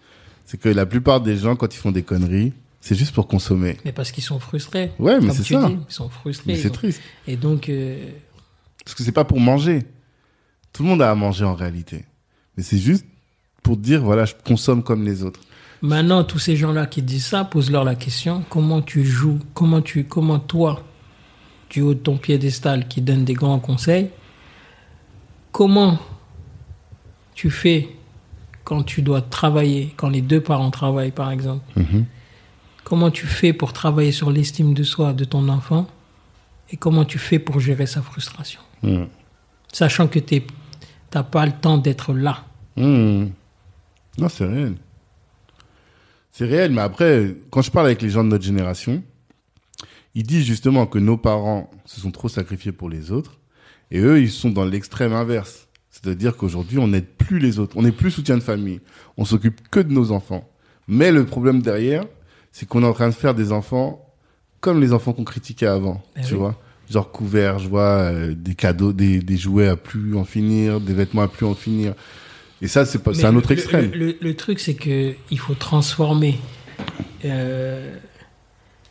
C'est 0.46 0.60
que 0.60 0.70
la 0.70 0.86
plupart 0.86 1.22
des 1.22 1.38
gens, 1.38 1.56
quand 1.56 1.74
ils 1.74 1.78
font 1.78 1.92
des 1.92 2.04
conneries, 2.04 2.54
c'est 2.82 2.94
juste 2.96 3.16
pour 3.16 3.28
consommer. 3.28 3.78
Mais 3.84 3.92
parce 3.92 4.12
qu'ils 4.12 4.24
sont 4.24 4.40
frustrés. 4.40 4.92
Ouais, 5.00 5.20
mais 5.20 5.34
c'est 5.34 5.44
ça. 5.44 5.68
dis, 5.68 5.78
ils 5.90 5.94
sont 5.94 6.08
frustrés. 6.08 6.54
Mais 6.54 6.56
c'est 6.56 6.70
triste. 6.70 7.02
Et 7.28 7.36
donc, 7.36 7.68
euh, 7.68 8.10
Parce 8.86 8.94
que 8.94 9.04
c'est 9.04 9.12
pas 9.12 9.26
pour 9.26 9.40
manger. 9.40 9.84
Tout 10.72 10.84
le 10.84 10.90
monde 10.90 11.02
a 11.02 11.10
à 11.10 11.16
manger 11.16 11.44
en 11.44 11.56
réalité. 11.56 12.06
Mais 12.56 12.64
c'est 12.64 12.78
juste 12.78 13.06
pour 13.64 13.76
dire, 13.76 14.04
voilà, 14.04 14.26
je 14.26 14.36
consomme 14.46 14.84
comme 14.84 15.04
les 15.04 15.24
autres. 15.24 15.42
Maintenant, 15.82 16.24
tous 16.24 16.40
ces 16.40 16.56
gens-là 16.56 16.86
qui 16.86 17.02
disent 17.02 17.26
ça, 17.26 17.44
pose-leur 17.44 17.84
la 17.84 17.96
question 17.96 18.44
comment 18.50 18.84
tu 18.84 19.04
joues 19.04 19.40
Comment 19.56 19.82
tu, 19.82 20.04
comment 20.04 20.40
toi, 20.40 20.84
du 21.70 21.82
haut 21.82 21.94
de 21.94 22.00
ton 22.00 22.18
piédestal 22.18 22.88
qui 22.88 23.02
donne 23.02 23.26
des 23.26 23.34
grands 23.34 23.60
conseils, 23.60 24.10
comment 25.52 26.00
tu 27.34 27.50
fais 27.50 27.90
quand 28.64 28.84
tu 28.84 29.02
dois 29.02 29.22
travailler, 29.22 29.94
quand 29.96 30.10
les 30.10 30.22
deux 30.22 30.42
parents 30.42 30.72
travaillent, 30.72 31.12
par 31.12 31.32
exemple? 31.32 31.64
Mhm. 31.76 32.06
Comment 32.84 33.12
tu 33.12 33.26
fais 33.26 33.54
pour 33.54 33.74
travailler 33.74 34.12
sur 34.12 34.30
l'estime 34.32 34.74
de 34.74 34.84
soi 34.84 35.14
de 35.14 35.24
ton 35.24 35.48
enfant? 35.50 35.88
Et 36.70 36.78
comment 36.78 37.06
tu 37.06 37.18
fais 37.18 37.40
pour 37.40 37.60
gérer 37.60 37.86
sa 37.86 38.02
frustration? 38.02 38.60
Mhm. 38.84 39.08
Sachant 39.72 40.08
que 40.08 40.20
tu 40.20 40.42
n'as 41.14 41.24
pas 41.24 41.46
le 41.46 41.54
temps 41.54 41.78
d'être 41.78 42.14
là. 42.14 42.44
Mhm. 42.76 43.32
Non, 44.18 44.30
c'est 44.30 44.46
réel. 44.46 44.76
C'est 46.32 46.46
réel, 46.46 46.72
mais 46.72 46.82
après, 46.82 47.36
quand 47.50 47.62
je 47.62 47.72
parle 47.72 47.88
avec 47.88 48.02
les 48.02 48.10
gens 48.10 48.24
de 48.24 48.30
notre 48.30 48.44
génération, 48.44 49.02
ils 50.18 50.24
disent 50.24 50.46
justement 50.46 50.86
que 50.88 50.98
nos 51.00 51.16
parents 51.18 51.70
se 51.86 52.02
sont 52.02 52.12
trop 52.12 52.28
sacrifiés 52.30 52.72
pour 52.72 52.90
les 52.90 53.12
autres, 53.12 53.40
et 53.92 54.00
eux, 54.00 54.20
ils 54.20 54.32
sont 54.32 54.50
dans 54.50 54.66
l'extrême 54.66 55.14
inverse. 55.14 55.68
C'est-à-dire 55.92 56.36
qu'aujourd'hui, 56.36 56.78
on 56.80 56.88
n'aide 56.90 57.06
plus 57.08 57.40
les 57.40 57.60
autres, 57.60 57.78
on 57.78 57.84
n'est 57.84 57.92
plus 57.92 58.12
soutien 58.12 58.36
de 58.38 58.44
famille, 58.44 58.80
on 59.18 59.26
s'occupe 59.26 59.60
que 59.70 59.80
de 59.80 59.92
nos 59.94 60.12
enfants. 60.12 60.44
Mais 60.88 61.12
le 61.12 61.26
problème 61.26 61.62
derrière, 61.62 62.04
c'est 62.52 62.68
qu'on 62.68 62.82
est 62.84 62.88
en 62.88 62.94
train 62.94 63.10
de 63.10 63.14
faire 63.14 63.36
des 63.36 63.52
enfants 63.52 64.04
comme 64.60 64.82
les 64.82 64.92
enfants 64.92 65.14
qu'on 65.14 65.24
critiquait 65.24 65.68
avant, 65.68 66.04
Ben 66.16 66.24
tu 66.26 66.34
oui. 66.34 66.40
vois. 66.40 66.60
Genre 66.90 67.12
couverts, 67.12 67.60
je 67.60 67.68
vois, 67.68 68.12
euh, 68.12 68.34
des 68.36 68.56
cadeaux, 68.56 68.94
des, 68.94 69.20
des 69.20 69.38
jouets 69.38 69.68
à 69.68 69.76
plus 69.76 70.16
en 70.16 70.24
finir, 70.26 70.80
des 70.80 70.94
vêtements 70.94 71.22
à 71.24 71.28
plus 71.28 71.46
en 71.46 71.54
finir. 71.54 71.94
Et 72.62 72.68
ça, 72.68 72.86
c'est 72.86 73.00
pas, 73.04 73.14
c'est 73.14 73.26
un 73.26 73.36
autre 73.36 73.50
le- 73.52 73.58
extrême. 73.60 73.92
Le, 73.94 73.98
le- 74.08 74.18
le 74.20 74.34
truc, 74.36 74.60
c'est 74.60 74.74
que 74.76 75.14
il 75.30 75.38
faut 75.40 75.54
transformer. 75.54 76.40
euh, 77.26 77.96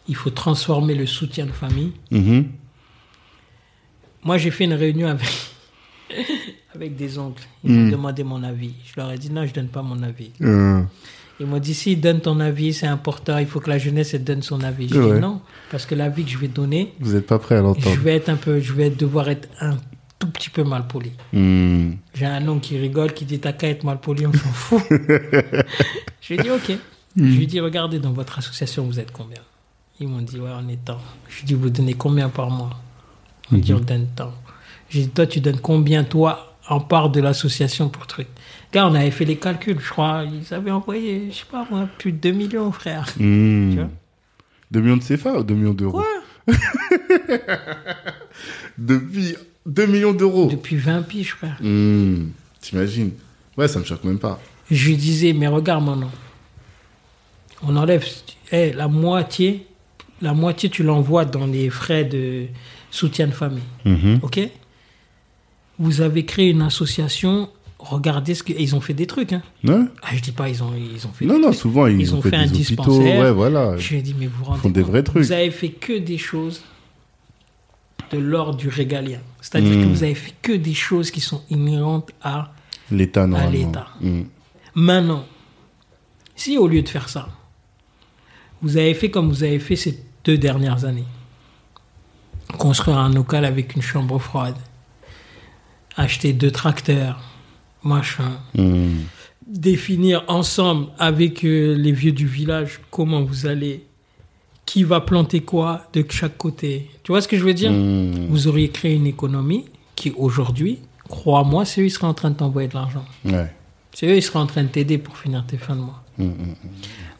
il 0.09 0.15
faut 0.17 0.31
transformer 0.31 0.95
le 0.95 1.07
soutien 1.07 1.47
de 1.47 1.53
famille. 1.53 1.93
Mhm. 2.11 2.47
Moi, 4.25 4.39
j'ai 4.39 4.51
fait 4.51 4.65
une 4.65 4.75
réunion 4.75 5.09
avec, 5.09 5.29
avec 6.75 6.97
des 6.97 7.19
oncles. 7.19 7.47
Ils 7.65 7.71
m'ont 7.73 7.91
demandé 7.91 8.25
mon 8.25 8.43
avis. 8.43 8.73
Je 8.85 9.01
leur 9.01 9.11
ai 9.13 9.19
dit 9.19 9.31
non, 9.31 9.47
je 9.47 9.53
donne 9.53 9.69
pas 9.69 9.83
mon 9.83 10.03
avis. 10.03 10.31
Euh, 10.43 10.83
Ils 11.39 11.47
m'ont 11.47 11.59
dit 11.59 11.75
si 11.75 11.97
donne 11.97 12.21
ton 12.21 12.41
avis, 12.41 12.73
c'est 12.75 12.87
important. 12.87 13.39
Il 13.39 13.47
faut 13.47 13.61
que 13.61 13.71
la 13.71 13.79
jeunesse 13.79 14.15
elle 14.15 14.25
donne 14.25 14.43
son 14.43 14.63
avis. 14.63 14.89
Je 14.89 14.99
Ouais. 14.99 15.15
dis 15.15 15.21
non, 15.21 15.41
parce 15.71 15.87
que 15.87 15.95
l'avis 15.95 16.25
que 16.25 16.31
je 16.31 16.39
vais 16.39 16.49
donner, 16.49 16.93
vous 16.99 17.13
n'êtes 17.15 17.27
pas 17.27 17.39
prêt 17.39 17.57
à 17.57 17.59
je 17.59 17.63
l'entendre. 17.65 17.97
vais 18.01 18.17
être 18.17 18.29
un 18.31 18.37
peu, 18.37 18.59
je 18.61 18.73
vais 18.73 18.91
devoir 18.91 19.29
être 19.29 19.49
un 19.61 19.77
tout 20.19 20.29
petit 20.29 20.49
peu 20.51 20.65
mal 20.65 20.87
poli. 20.89 21.13
Hmm. 21.35 21.93
J'ai 22.15 22.25
un 22.27 22.49
oncle 22.49 22.63
qui 22.67 22.79
rigole, 22.79 23.13
qui 23.13 23.27
dit 23.27 23.39
t'as 23.39 23.53
qu'à 23.53 23.69
être 23.69 23.85
mal 23.85 24.01
poli, 24.01 24.27
on 24.27 24.33
s'en 24.33 24.39
fout. 24.49 24.83
je 24.91 26.33
lui 26.35 26.41
ai 26.41 26.43
dit 26.43 26.51
ok. 26.51 26.73
Je 27.17 27.23
lui 27.23 27.45
ai 27.45 27.47
dit 27.47 27.61
regardez 27.61 27.99
dans 27.99 28.13
votre 28.13 28.39
association 28.39 28.85
vous 28.85 28.99
êtes 28.99 29.13
combien? 29.13 29.41
Ils 30.01 30.09
m'ont 30.09 30.21
dit 30.21 30.39
ouais 30.39 30.51
on 30.53 30.69
est 30.69 30.85
tant. 30.85 31.01
Je 31.29 31.37
lui 31.37 31.43
ai 31.43 31.47
dit 31.47 31.55
vous 31.55 31.71
donnez 31.71 31.95
combien 31.95 32.29
par 32.29 32.51
mois? 32.51 32.71
On 33.53 33.57
dit 33.57 33.73
on 33.73 33.81
donne 33.81 34.09
tant. 34.15 34.33
J'ai 34.91 35.03
dit 35.03 35.09
toi 35.09 35.27
tu 35.27 35.41
donnes 35.41 35.61
combien 35.61 36.05
toi 36.05 36.57
en 36.69 36.81
part 36.81 37.11
de 37.11 37.21
l'association 37.21 37.89
pour 37.89 38.07
truc? 38.07 38.29
Car 38.73 38.91
on 38.91 38.95
avait 38.95 39.11
fait 39.11 39.25
les 39.25 39.37
calculs, 39.37 39.79
je 39.81 39.89
crois, 39.89 40.25
ils 40.25 40.53
avaient 40.53 40.71
envoyé, 40.71 41.31
je 41.31 41.37
sais 41.37 41.45
pas 41.51 41.67
moi, 41.71 41.89
plus 41.99 42.13
de 42.13 42.19
2 42.19 42.33
millions 42.33 42.73
frère. 42.73 43.07
Hmm. 43.19 43.71
Tu 43.71 43.77
vois? 43.77 43.91
2 44.73 44.81
millions 44.81 44.97
de 44.97 45.03
CFA 45.03 45.39
ou 45.39 45.43
2 45.45 45.55
millions 45.55 45.75
d'euros? 45.75 46.03
Quoi? 46.03 46.55
Depuis 48.79 49.37
2 49.65 49.87
millions 49.87 50.13
d'euros. 50.13 50.49
Depuis 50.51 50.77
20 50.77 51.03
piges 51.03 51.33
frère. 51.35 51.57
Hmm. 51.61 52.29
T'imagines? 52.61 53.13
Ouais, 53.57 53.69
ça 53.69 53.79
me 53.79 53.85
choque 53.85 54.05
même 54.05 54.19
pas. 54.19 54.41
Je 54.71 54.89
lui 54.89 54.97
disais, 54.97 55.33
mais 55.33 55.47
regarde 55.47 55.85
maintenant, 55.85 56.11
on 57.63 57.77
enlève 57.77 58.05
eh, 58.53 58.73
la 58.73 58.89
moitié, 58.89 59.67
la 60.23 60.33
moitié 60.35 60.71
tu 60.71 60.83
l'envoies 60.83 61.25
dans 61.25 61.47
les 61.47 61.69
frais 61.71 62.05
de 62.05 62.47
soutien 62.91 63.27
de 63.27 63.33
famille, 63.33 63.63
Mhm. 63.85 64.21
ok? 64.23 64.41
Vous 65.79 66.01
avez 66.01 66.25
créé 66.25 66.51
une 66.51 66.63
association, 66.63 67.51
regardez 67.79 68.35
ce 68.35 68.43
qu'ils 68.43 68.75
ont 68.75 68.81
fait 68.81 68.95
des 68.95 69.07
trucs, 69.07 69.33
hein. 69.35 69.43
Ouais 69.65 69.81
Ah, 70.03 70.09
je 70.15 70.23
dis 70.23 70.33
pas 70.33 70.49
ils 70.49 70.63
ont 70.63 70.73
ils 70.75 71.07
ont 71.07 71.11
fait 71.13 71.27
non, 71.27 71.35
des 71.35 71.41
non, 71.41 71.47
trucs. 71.49 71.61
souvent 71.61 71.87
ils, 71.87 72.01
Ils 72.01 72.15
ont 72.15 72.23
fait, 72.23 72.31
fait 72.31 72.37
un 72.37 72.47
des 72.47 72.53
hôpitaux. 72.73 72.83
dispensaire. 72.85 73.21
Ouais, 73.21 73.33
voilà. 73.33 73.77
Je 73.77 73.91
lui 73.91 73.99
ai 73.99 74.03
dit, 74.03 74.15
mais 74.19 74.27
vous 74.27 74.45
rendez 74.45 74.61
font 74.61 74.71
des 74.71 74.83
vrais 74.83 75.03
trucs. 75.03 75.23
Vous 75.23 75.33
avez 75.33 75.51
fait 75.51 75.69
que 75.69 75.99
des 75.99 76.17
choses 76.19 76.63
de 78.11 78.19
l'ordre 78.19 78.57
du 78.57 78.69
régalien. 78.69 79.19
C'est-à-dire 79.43 79.73
que 79.83 79.87
vous 79.87 80.03
avez 80.05 80.15
fait 80.15 80.33
que 80.41 80.53
des 80.53 80.75
choses 80.75 81.11
qui 81.11 81.21
sont 81.21 81.43
inhérentes 81.51 82.11
à 82.23 82.53
L'État. 82.91 83.27
Hmm. 84.01 84.23
Maintenant, 84.77 85.25
si 86.37 86.57
au 86.57 86.69
lieu 86.69 86.83
de 86.83 86.89
faire 86.89 87.09
ça, 87.09 87.29
vous 88.63 88.77
avez 88.77 88.95
fait 88.95 89.11
comme 89.11 89.29
vous 89.29 89.43
avez 89.43 89.59
fait 89.59 89.75
ces 89.77 90.01
deux 90.27 90.37
dernières 90.37 90.85
années, 90.85 91.07
construire 92.59 92.99
un 92.99 93.11
local 93.11 93.45
avec 93.45 93.77
une 93.77 93.83
chambre 93.83 94.19
froide, 94.19 94.57
acheter 95.97 96.33
deux 96.33 96.51
tracteurs, 96.51 97.21
machin, 97.85 98.33
Hmm. 98.57 99.03
définir 99.47 100.25
ensemble 100.27 100.89
avec 100.99 101.45
euh, 101.45 101.75
les 101.77 101.93
vieux 101.93 102.11
du 102.11 102.27
village 102.27 102.81
comment 102.91 103.23
vous 103.23 103.47
allez, 103.47 103.85
qui 104.65 104.83
va 104.83 105.01
planter 105.01 105.43
quoi 105.43 105.87
de 105.93 106.05
chaque 106.11 106.37
côté. 106.37 106.91
Tu 107.05 107.13
vois 107.13 107.21
ce 107.21 107.29
que 107.29 107.39
je 107.39 107.45
veux 107.45 107.55
dire? 107.55 107.71
Hmm. 107.71 108.27
Vous 108.29 108.49
auriez 108.49 108.71
créé 108.71 108.95
une 108.95 109.07
économie 109.07 109.65
qui 109.95 110.13
aujourd'hui, 110.17 110.81
crois-moi, 111.09 111.65
c'est 111.65 111.83
eux 111.83 111.85
qui 111.85 111.91
seraient 111.91 112.09
en 112.09 112.15
train 112.15 112.31
de 112.31 112.37
t'envoyer 112.37 112.67
de 112.67 112.75
l'argent. 112.75 113.05
Ouais. 113.25 113.53
C'est 113.95 114.09
eux 114.09 114.17
qui 114.17 114.23
seraient 114.23 114.41
en 114.41 114.47
train 114.47 114.65
de 114.65 114.69
t'aider 114.69 114.99
pour 114.99 115.17
finir 115.17 115.47
tes 115.47 115.57
fins 115.57 115.77
de 115.77 115.83
mois. 115.83 116.03
Hmm. 116.19 116.33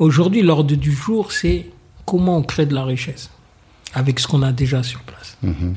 Aujourd'hui, 0.01 0.43
l'ordre 0.43 0.75
du 0.75 0.91
jour, 0.91 1.31
c'est 1.31 1.67
comment 2.07 2.39
on 2.39 2.43
crée 2.43 2.65
de 2.67 2.75
la 2.75 2.85
richesse 2.85 3.31
avec 3.95 4.19
ce 4.21 4.27
qu'on 4.27 4.43
a 4.43 4.53
déjà 4.53 4.83
sur 4.83 5.01
place. 5.01 5.37
Mhm. 5.43 5.75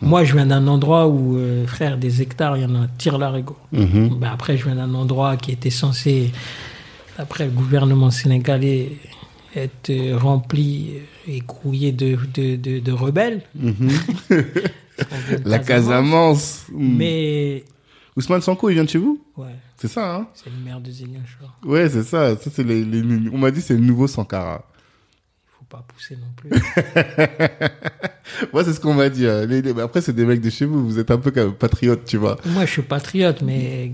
Moi, 0.00 0.22
je 0.22 0.32
viens 0.34 0.46
d'un 0.46 0.66
endroit 0.68 1.08
où, 1.08 1.36
euh, 1.36 1.66
frère, 1.66 1.98
des 1.98 2.22
hectares, 2.22 2.56
il 2.56 2.62
y 2.62 2.66
en 2.66 2.74
a 2.82 2.86
tire 2.98 3.18
l'arigot. 3.18 3.56
Mhm. 3.72 4.18
Ben 4.20 4.30
après, 4.32 4.56
je 4.56 4.64
viens 4.64 4.76
d'un 4.76 4.94
endroit 4.94 5.36
qui 5.36 5.50
était 5.50 5.70
censé, 5.70 6.32
d'après 7.16 7.46
le 7.46 7.50
gouvernement 7.50 8.12
sénégalais, 8.12 8.92
être 9.56 9.90
euh, 9.90 10.16
rempli 10.16 10.92
et 11.26 11.40
grouillé 11.40 11.90
de, 11.90 12.16
de, 12.32 12.56
de, 12.56 12.78
de 12.78 12.92
rebelles. 12.92 13.42
Mhm. 13.56 13.90
La 15.44 15.58
Casamance. 15.58 16.64
Hmm. 16.72 16.96
Mais, 16.96 17.64
Ousmane 18.16 18.40
Sanko, 18.40 18.68
il 18.70 18.74
vient 18.74 18.84
de 18.84 18.88
chez 18.88 18.98
vous? 18.98 19.20
Ouais, 19.36 19.46
C'est 19.80 19.88
ça, 19.88 20.14
hein 20.16 20.26
c'est 20.34 20.50
le 20.50 20.56
maire 20.56 20.80
de 20.80 20.90
Ziguinchor. 20.90 21.56
Ouais, 21.64 21.88
c'est 21.88 22.02
ça. 22.02 22.36
ça 22.36 22.50
c'est 22.52 22.64
les, 22.64 22.84
les- 22.84 23.28
On 23.32 23.38
m'a 23.38 23.50
dit 23.52 23.60
c'est 23.60 23.74
le 23.74 23.80
nouveau 23.80 24.06
Sankara. 24.08 24.64
Il 25.46 25.58
faut 25.58 25.64
pas 25.66 25.84
pousser 25.86 26.16
non 26.16 26.28
plus. 26.36 26.50
Ouais, 28.52 28.62
c'est 28.64 28.72
ce 28.74 28.80
qu'on 28.80 28.92
m'a 28.94 29.08
dit. 29.08 29.26
hein. 29.26 29.46
Les- 29.46 29.62
les- 29.62 29.72
mais 29.72 29.82
Après, 29.82 30.00
c'est 30.00 30.12
des 30.12 30.24
mecs 30.26 30.40
de 30.40 30.50
chez 30.50 30.64
vous. 30.66 30.84
Vous 30.86 30.98
êtes 30.98 31.10
un 31.10 31.16
peu 31.18 31.30
comme 31.30 31.54
patriote, 31.54 32.04
tu 32.04 32.16
vois. 32.18 32.36
Moi, 32.46 32.66
je 32.66 32.72
suis 32.72 32.82
patriote, 32.82 33.40
mais 33.42 33.92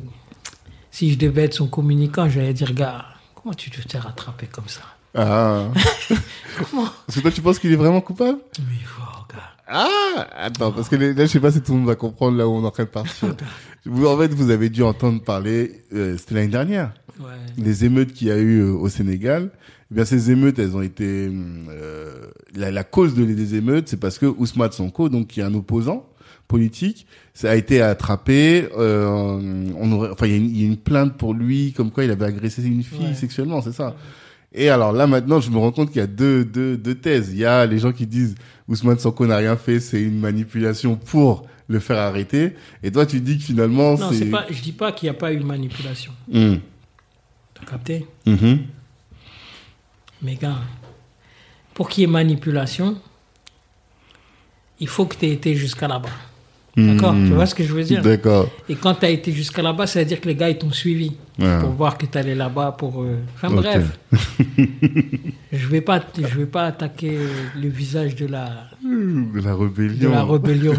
si 0.90 1.12
je 1.12 1.18
devais 1.18 1.44
être 1.44 1.54
son 1.54 1.68
communicant, 1.68 2.28
j'allais 2.28 2.52
dire, 2.52 2.72
gars, 2.74 3.04
comment 3.34 3.54
tu 3.54 3.70
te 3.70 3.80
fais 3.80 3.98
rattraper 3.98 4.46
comme 4.46 4.68
ça? 4.68 4.82
Ah. 5.14 5.68
Comment? 6.70 6.88
Parce 7.06 7.16
que 7.16 7.20
toi, 7.20 7.30
tu 7.30 7.40
penses 7.40 7.58
qu'il 7.60 7.70
est 7.72 7.76
vraiment 7.76 8.00
coupable? 8.00 8.38
Mais 8.58 8.64
oh, 8.98 9.00
gars. 9.00 9.13
Ah 9.66 10.26
Attends, 10.36 10.72
parce 10.72 10.88
que 10.88 10.96
là, 10.96 11.12
je 11.16 11.26
sais 11.26 11.40
pas 11.40 11.50
si 11.50 11.60
tout 11.62 11.72
le 11.72 11.78
monde 11.78 11.86
va 11.88 11.94
comprendre 11.94 12.36
là 12.36 12.46
où 12.46 12.52
on 12.52 12.62
est 12.62 12.66
en 12.66 12.70
train 12.70 12.84
de 12.84 12.88
partir. 12.88 13.34
vous, 13.86 14.06
en 14.06 14.18
fait, 14.18 14.32
vous 14.34 14.50
avez 14.50 14.68
dû 14.68 14.82
entendre 14.82 15.22
parler, 15.22 15.82
euh, 15.94 16.16
c'était 16.18 16.34
l'année 16.34 16.48
dernière, 16.48 16.92
Ouais. 17.20 17.26
les 17.56 17.84
émeutes 17.84 18.12
qu'il 18.12 18.26
y 18.28 18.30
a 18.32 18.36
eu 18.38 18.60
euh, 18.60 18.72
au 18.72 18.88
Sénégal. 18.88 19.50
Eh 19.90 19.94
bien, 19.94 20.04
ces 20.04 20.30
émeutes, 20.32 20.58
elles 20.58 20.76
ont 20.76 20.82
été... 20.82 21.30
euh, 21.30 22.26
la, 22.56 22.70
la 22.72 22.82
cause 22.84 23.14
de, 23.14 23.24
des 23.24 23.54
émeutes, 23.54 23.88
c'est 23.88 23.96
parce 24.00 24.18
que 24.18 24.26
Ousmane 24.26 24.72
Sonko, 24.72 25.08
donc 25.08 25.28
qui 25.28 25.40
est 25.40 25.44
un 25.44 25.54
opposant 25.54 26.08
politique, 26.48 27.06
ça 27.32 27.52
a 27.52 27.54
été 27.54 27.80
attrapé. 27.80 28.68
Euh, 28.76 29.70
on 29.78 29.92
aurait, 29.92 30.10
enfin, 30.10 30.26
il 30.26 30.32
y, 30.32 30.34
a 30.34 30.38
une- 30.38 30.50
il 30.50 30.60
y 30.60 30.64
a 30.64 30.66
une 30.66 30.76
plainte 30.76 31.16
pour 31.16 31.32
lui, 31.34 31.72
comme 31.76 31.90
quoi 31.90 32.04
il 32.04 32.10
avait 32.10 32.26
agressé 32.26 32.62
une 32.66 32.82
fille 32.82 33.06
Ouais. 33.06 33.14
sexuellement, 33.14 33.62
c'est 33.62 33.72
ça. 33.72 33.94
Et 34.54 34.68
alors 34.70 34.92
là 34.92 35.06
maintenant, 35.06 35.40
je 35.40 35.50
me 35.50 35.58
rends 35.58 35.72
compte 35.72 35.88
qu'il 35.90 36.00
y 36.00 36.04
a 36.04 36.06
deux, 36.06 36.44
deux, 36.44 36.76
deux 36.76 36.94
thèses. 36.94 37.30
Il 37.32 37.38
y 37.38 37.44
a 37.44 37.66
les 37.66 37.78
gens 37.78 37.92
qui 37.92 38.06
disent 38.06 38.36
Ousmane 38.68 38.98
Sonko 38.98 39.26
n'a 39.26 39.36
rien 39.36 39.56
fait, 39.56 39.80
c'est 39.80 40.00
une 40.00 40.18
manipulation 40.20 40.96
pour 40.96 41.46
le 41.66 41.80
faire 41.80 41.98
arrêter. 41.98 42.54
Et 42.82 42.92
toi, 42.92 43.04
tu 43.06 43.20
dis 43.20 43.38
que 43.38 43.44
finalement, 43.44 43.96
Non, 43.98 44.10
c'est. 44.12 44.26
pas, 44.26 44.46
je 44.50 44.60
dis 44.62 44.72
pas 44.72 44.92
qu'il 44.92 45.06
n'y 45.08 45.10
a 45.16 45.18
pas 45.18 45.32
eu 45.32 45.38
de 45.38 45.44
manipulation. 45.44 46.12
Hum, 46.32 46.60
T'as 47.54 47.64
capté? 47.70 48.06
Mhm. 48.26 48.60
Mais 50.22 50.36
gars, 50.36 50.56
pour 51.74 51.88
qu'il 51.88 52.02
y 52.02 52.04
ait 52.04 52.10
manipulation, 52.10 52.96
il 54.80 54.88
faut 54.88 55.06
que 55.06 55.16
tu 55.16 55.26
aies 55.26 55.32
été 55.32 55.54
jusqu'à 55.54 55.88
là-bas. 55.88 56.08
D'accord? 56.76 57.12
Hmm. 57.12 57.28
Tu 57.28 57.34
vois 57.34 57.46
ce 57.46 57.54
que 57.54 57.62
je 57.64 57.72
veux 57.72 57.84
dire? 57.84 58.02
D'accord. 58.02 58.48
Et 58.68 58.74
quand 58.74 58.94
tu 58.94 59.06
as 59.06 59.10
été 59.10 59.30
jusqu'à 59.32 59.62
là-bas, 59.62 59.86
ça 59.86 60.00
veut 60.00 60.04
dire 60.06 60.20
que 60.20 60.26
les 60.28 60.34
gars, 60.34 60.50
ils 60.50 60.58
t'ont 60.58 60.72
suivi. 60.72 61.12
Pour 61.36 61.70
voir 61.70 61.98
que 61.98 62.06
tu 62.06 62.16
allais 62.16 62.34
là-bas 62.36 62.72
pour... 62.78 63.02
euh, 63.02 63.18
Enfin 63.34 63.50
bref. 63.50 63.98
je 65.52 65.66
vais 65.66 65.80
pas 65.80 66.00
je 66.16 66.38
vais 66.38 66.46
pas 66.46 66.64
attaquer 66.66 67.18
le 67.60 67.68
visage 67.68 68.14
de 68.14 68.26
la, 68.26 68.68
De 68.82 69.40
la 69.40 69.50
de 69.50 69.56
rébellion. 69.56 70.10
la 70.12 70.24
rébellion. 70.24 70.74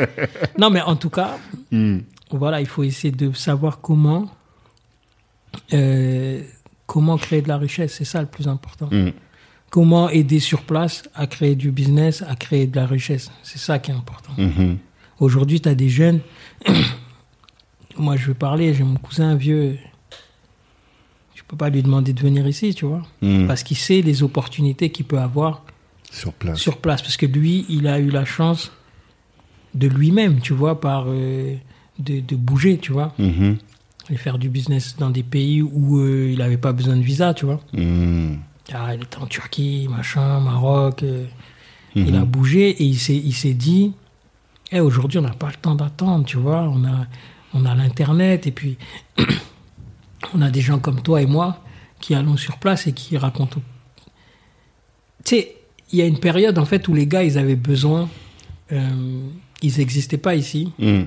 non, 0.58 0.70
mais 0.70 0.80
en 0.80 0.96
tout 0.96 1.10
cas, 1.10 1.36
Hum, 1.72 2.02
voilà, 2.30 2.60
il 2.60 2.66
faut 2.66 2.82
essayer 2.82 3.12
de 3.12 3.30
savoir 3.32 3.80
comment... 3.80 4.28
euh, 5.74 6.42
comment 6.86 7.16
créer 7.18 7.42
de 7.42 7.48
la 7.48 7.58
richesse, 7.58 7.94
c'est 7.98 8.04
ça 8.04 8.20
le 8.20 8.26
plus 8.26 8.48
important. 8.48 8.88
hum. 8.90 9.12
comment 9.70 10.08
aider 10.08 10.40
sur 10.40 10.62
place 10.62 11.02
à 11.14 11.26
créer 11.26 11.54
du 11.54 11.70
business, 11.70 12.22
à 12.26 12.34
créer 12.36 12.66
de 12.66 12.74
la 12.76 12.86
richesse. 12.86 13.30
C'est 13.42 13.58
ça 13.58 13.78
qui 13.78 13.90
est 13.90 13.94
important. 13.94 14.32
Mhm. 14.38 14.78
Aujourd'hui, 15.20 15.60
tu 15.60 15.68
as 15.68 15.74
des 15.74 15.88
jeunes. 15.90 16.20
Moi, 17.98 18.16
je 18.16 18.26
veux 18.28 18.34
parler, 18.34 18.72
j'ai 18.74 18.82
mon 18.84 18.96
cousin 18.96 19.34
vieux. 19.34 19.76
Je 21.50 21.56
peux 21.56 21.64
pas 21.64 21.68
lui 21.70 21.82
demander 21.82 22.12
de 22.12 22.20
venir 22.20 22.46
ici, 22.46 22.72
tu 22.76 22.84
vois. 22.84 23.02
Hum. 23.22 23.48
Parce 23.48 23.64
qu'il 23.64 23.76
sait 23.76 24.02
les 24.02 24.22
opportunités 24.22 24.90
qu'il 24.90 25.04
peut 25.04 25.18
avoir 25.18 25.64
Sur 26.12 26.32
place. 26.32 26.60
sur 26.60 26.76
place. 26.76 27.02
Parce 27.02 27.16
que 27.16 27.26
lui, 27.26 27.66
il 27.68 27.88
a 27.88 27.98
eu 27.98 28.08
la 28.08 28.24
chance 28.24 28.70
de 29.74 29.88
lui-même, 29.88 30.38
tu 30.38 30.52
vois, 30.52 30.80
par 30.80 31.06
euh, 31.08 31.56
de, 31.98 32.20
de 32.20 32.36
bouger, 32.36 32.78
tu 32.78 32.92
vois, 32.92 33.12
Mhm. 33.18 33.56
et 34.10 34.16
faire 34.16 34.38
du 34.38 34.48
business 34.48 34.94
dans 34.96 35.10
des 35.10 35.24
pays 35.24 35.60
où 35.60 35.98
euh, 35.98 36.30
il 36.30 36.38
n'avait 36.38 36.56
pas 36.56 36.72
besoin 36.72 36.96
de 36.96 37.02
visa, 37.02 37.34
tu 37.34 37.46
vois. 37.46 37.58
Hum. 37.76 38.38
Ah, 38.72 38.94
il 38.94 39.02
était 39.02 39.18
en 39.18 39.26
Turquie, 39.26 39.88
machin, 39.90 40.38
Maroc. 40.38 41.02
euh. 41.02 41.24
Il 41.96 42.14
a 42.14 42.24
bougé 42.24 42.68
et 42.80 42.84
il 42.84 42.96
s'est, 42.96 43.16
il 43.16 43.32
s'est 43.34 43.54
dit 43.54 43.92
Eh, 44.70 44.78
aujourd'hui, 44.78 45.18
on 45.18 45.22
n'a 45.22 45.30
pas 45.30 45.48
le 45.48 45.56
temps 45.60 45.74
d'attendre, 45.74 46.24
tu 46.24 46.36
vois. 46.36 46.62
On 46.72 46.84
a, 46.84 47.06
on 47.54 47.64
a 47.66 47.74
l'Internet 47.74 48.46
et 48.46 48.52
puis 48.52 48.76
on 50.34 50.42
a 50.42 50.50
des 50.50 50.60
gens 50.60 50.78
comme 50.78 51.00
toi 51.02 51.20
et 51.22 51.26
moi 51.26 51.62
qui 52.00 52.14
allons 52.14 52.36
sur 52.36 52.58
place 52.58 52.86
et 52.86 52.92
qui 52.92 53.16
racontent. 53.18 53.60
Tu 55.24 55.36
sais, 55.36 55.56
il 55.92 55.98
y 55.98 56.02
a 56.02 56.06
une 56.06 56.18
période, 56.18 56.58
en 56.58 56.64
fait, 56.64 56.86
où 56.88 56.94
les 56.94 57.06
gars, 57.06 57.22
ils 57.24 57.36
avaient 57.38 57.56
besoin. 57.56 58.08
euh, 58.72 58.88
ils 59.62 59.76
n'existaient 59.78 60.16
pas 60.18 60.34
ici. 60.34 60.72
Hum. 60.80 61.06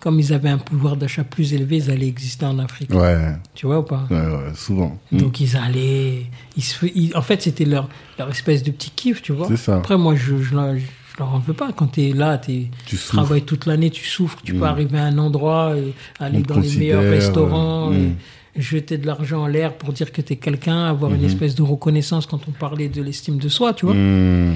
Comme 0.00 0.18
ils 0.18 0.32
avaient 0.32 0.48
un 0.48 0.58
pouvoir 0.58 0.96
d'achat 0.96 1.24
plus 1.24 1.52
élevé, 1.54 1.76
ils 1.76 1.90
allaient 1.90 2.08
exister 2.08 2.44
en 2.46 2.58
Afrique. 2.58 2.92
Ouais. 2.92 3.34
Tu 3.54 3.66
vois 3.66 3.78
ou 3.80 3.82
pas? 3.82 4.06
Ouais, 4.10 4.16
ouais, 4.16 4.54
souvent. 4.54 4.98
Hum. 5.12 5.18
donc 5.20 5.40
ils 5.40 5.56
allaient, 5.56 6.26
ils 6.56 6.62
se, 6.62 6.74
fais- 6.74 6.92
ils- 6.94 7.14
en 7.16 7.20
fait 7.22 7.40
c'était 7.42 7.66
leur, 7.66 7.88
leur 8.18 8.30
espèce 8.30 8.62
de 8.62 8.70
petit 8.70 8.90
kiff, 8.90 9.20
tu 9.22 9.32
vois. 9.32 9.46
C'est 9.48 9.56
ça. 9.58 9.76
Après 9.76 9.98
moi 9.98 10.14
je, 10.16 10.42
je, 10.42 10.54
leur- 10.54 10.74
je 10.76 11.18
leur 11.18 11.34
en 11.34 11.38
veux 11.38 11.52
pas 11.52 11.72
quand 11.72 11.88
tu 11.88 12.08
es 12.08 12.12
là, 12.14 12.38
tu 12.38 12.68
Tu 12.86 12.96
travailles 12.96 13.42
toute 13.42 13.66
l'année, 13.66 13.90
tu 13.90 14.04
souffres, 14.06 14.38
tu 14.42 14.54
peux 14.54 14.64
arriver 14.64 14.98
à 14.98 15.04
un 15.04 15.18
endroit, 15.18 15.76
et 15.76 15.92
aller 16.18 16.38
On 16.38 16.54
dans 16.54 16.60
les 16.60 16.76
meilleurs 16.76 17.02
restaurants, 17.02 17.92
euh. 17.92 18.08
Jeter 18.56 18.98
de 18.98 19.06
l'argent 19.06 19.42
en 19.42 19.46
l'air 19.46 19.76
pour 19.76 19.92
dire 19.92 20.10
que 20.10 20.20
tu 20.20 20.32
es 20.32 20.36
quelqu'un, 20.36 20.84
avoir 20.84 21.14
une 21.14 21.24
espèce 21.24 21.54
de 21.54 21.62
reconnaissance 21.62 22.26
quand 22.26 22.48
on 22.48 22.50
parlait 22.50 22.88
de 22.88 23.00
l'estime 23.00 23.38
de 23.38 23.48
soi, 23.48 23.74
tu 23.74 23.86
vois. 23.86 23.94
Hum, 23.94 24.54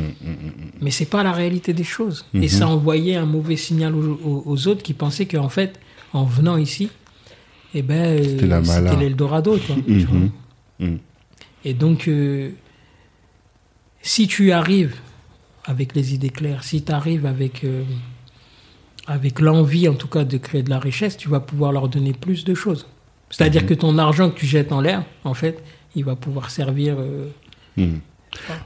Mais 0.80 0.90
c'est 0.90 1.04
pas 1.06 1.22
la 1.22 1.32
réalité 1.32 1.72
des 1.72 1.84
choses. 1.84 2.24
Et 2.34 2.48
ça 2.48 2.68
envoyait 2.68 3.16
un 3.16 3.26
mauvais 3.26 3.56
signal 3.56 3.94
aux, 3.94 4.68
autres 4.68 4.82
qui 4.82 4.94
pensaient 4.94 5.26
qu'en 5.26 5.48
fait, 5.48 5.78
en 6.12 6.24
venant 6.24 6.56
ici, 6.56 6.90
eh 7.74 7.82
ben, 7.82 8.20
euh, 8.20 8.62
C'était 8.64 8.96
l'Eldorado. 8.96 9.58
tu 9.58 9.72
vois. 9.72 9.82
Mhm. 9.86 10.30
Mhm. 10.78 10.98
Et 11.64 11.74
donc, 11.74 12.08
euh, 12.08 12.50
si 14.02 14.26
tu 14.28 14.52
arrives 14.52 14.94
avec 15.64 15.94
les 15.94 16.14
idées 16.14 16.30
claires, 16.30 16.62
si 16.62 16.84
tu 16.84 16.92
arrives 16.92 17.26
avec, 17.26 17.64
euh, 17.64 17.82
avec 19.06 19.40
l'envie, 19.40 19.88
en 19.88 19.94
tout 19.94 20.08
cas, 20.08 20.24
de 20.24 20.36
créer 20.36 20.62
de 20.62 20.70
la 20.70 20.78
richesse, 20.78 21.16
tu 21.16 21.28
vas 21.28 21.40
pouvoir 21.40 21.72
leur 21.72 21.88
donner 21.88 22.12
plus 22.12 22.44
de 22.44 22.54
choses. 22.54 22.86
C'est-à-dire 23.36 23.62
Mhm. 23.62 23.68
que 23.68 23.74
ton 23.74 23.98
argent 23.98 24.30
que 24.30 24.38
tu 24.38 24.46
jettes 24.46 24.72
en 24.72 24.80
l'air, 24.80 25.04
en 25.24 25.34
fait, 25.34 25.58
il 25.96 26.04
va 26.04 26.16
pouvoir 26.16 26.50
servir. 26.50 26.96
euh, 26.98 27.28
Hum. 27.76 27.98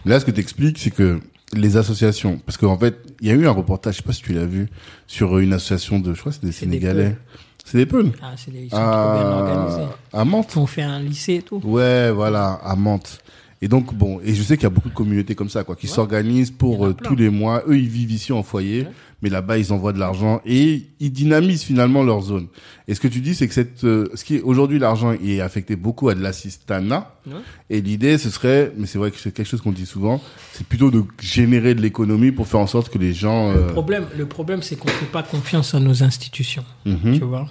Là, 0.04 0.20
ce 0.20 0.24
que 0.26 0.30
tu 0.30 0.40
expliques, 0.40 0.78
c'est 0.78 0.90
que 0.90 1.20
les 1.54 1.76
associations, 1.78 2.38
parce 2.44 2.58
qu'en 2.58 2.76
fait, 2.78 2.96
il 3.20 3.28
y 3.28 3.30
a 3.30 3.34
eu 3.34 3.46
un 3.46 3.50
reportage, 3.52 3.94
je 3.94 3.98
sais 3.98 4.02
pas 4.04 4.12
si 4.12 4.22
tu 4.22 4.32
l'as 4.34 4.44
vu, 4.46 4.68
sur 5.06 5.38
une 5.38 5.52
association 5.54 5.98
de, 5.98 6.12
je 6.12 6.20
crois 6.20 6.32
que 6.32 6.38
c'est 6.40 6.46
des 6.46 6.52
Sénégalais. 6.52 7.16
C'est 7.64 7.78
des 7.78 7.86
peuls. 7.86 8.12
ah, 8.22 8.32
c'est 8.36 8.50
des- 8.50 8.64
ils 8.64 8.70
sont 8.70 8.76
trop 8.76 8.84
bien 9.14 9.30
organisés. 9.30 9.88
À, 10.12 10.24
Mantes. 10.24 10.54
On 10.56 10.66
fait 10.66 10.82
un 10.82 11.00
lycée 11.00 11.34
et 11.36 11.42
tout. 11.42 11.60
Ouais, 11.64 12.10
voilà, 12.10 12.52
à 12.64 12.76
Mantes. 12.76 13.18
Et 13.60 13.68
donc, 13.68 13.92
bon, 13.94 14.20
et 14.24 14.34
je 14.34 14.42
sais 14.42 14.56
qu'il 14.56 14.62
y 14.64 14.66
a 14.66 14.70
beaucoup 14.70 14.88
de 14.88 14.94
communautés 14.94 15.34
comme 15.34 15.48
ça, 15.50 15.64
quoi, 15.64 15.74
qui 15.76 15.86
s'organisent 15.88 16.50
pour 16.52 16.86
euh, 16.86 16.92
tous 16.94 17.16
les 17.16 17.28
mois. 17.28 17.62
Eux, 17.66 17.76
ils 17.76 17.88
vivent 17.88 18.12
ici 18.12 18.32
en 18.32 18.42
foyer, 18.42 18.82
Ouais. 18.82 18.88
Mais 19.20 19.30
là-bas, 19.30 19.58
ils 19.58 19.72
envoient 19.72 19.92
de 19.92 19.98
l'argent 19.98 20.40
et 20.46 20.86
ils 21.00 21.12
dynamisent 21.12 21.64
finalement 21.64 22.02
leur 22.04 22.20
zone. 22.20 22.46
Et 22.86 22.94
ce 22.94 23.00
que 23.00 23.08
tu 23.08 23.20
dis, 23.20 23.34
c'est 23.34 23.48
que 23.48 23.54
cette, 23.54 23.82
euh, 23.84 24.08
ce 24.14 24.24
qui 24.24 24.40
aujourd'hui, 24.40 24.78
l'argent 24.78 25.12
est 25.12 25.40
affecté 25.40 25.74
beaucoup 25.74 26.08
à 26.08 26.14
de 26.14 26.22
l'assistanat. 26.22 27.14
Ouais. 27.26 27.32
Et 27.68 27.80
l'idée, 27.80 28.16
ce 28.16 28.30
serait, 28.30 28.72
mais 28.76 28.86
c'est 28.86 28.98
vrai 28.98 29.10
que 29.10 29.18
c'est 29.18 29.32
quelque 29.32 29.46
chose 29.46 29.60
qu'on 29.60 29.72
dit 29.72 29.86
souvent, 29.86 30.22
c'est 30.52 30.66
plutôt 30.66 30.90
de 30.90 31.04
générer 31.20 31.74
de 31.74 31.80
l'économie 31.80 32.30
pour 32.30 32.46
faire 32.46 32.60
en 32.60 32.68
sorte 32.68 32.90
que 32.90 32.98
les 32.98 33.12
gens. 33.12 33.52
Le 33.52 33.58
euh, 33.58 33.66
problème, 33.68 34.06
le 34.16 34.26
problème 34.26 34.62
c'est 34.62 34.76
qu'on 34.76 34.88
ne 34.88 34.92
fait 34.92 35.06
pas 35.06 35.24
confiance 35.24 35.74
à 35.74 35.80
nos 35.80 36.02
institutions. 36.04 36.64
mhm, 36.84 37.18
Tu 37.18 37.24
vois 37.24 37.48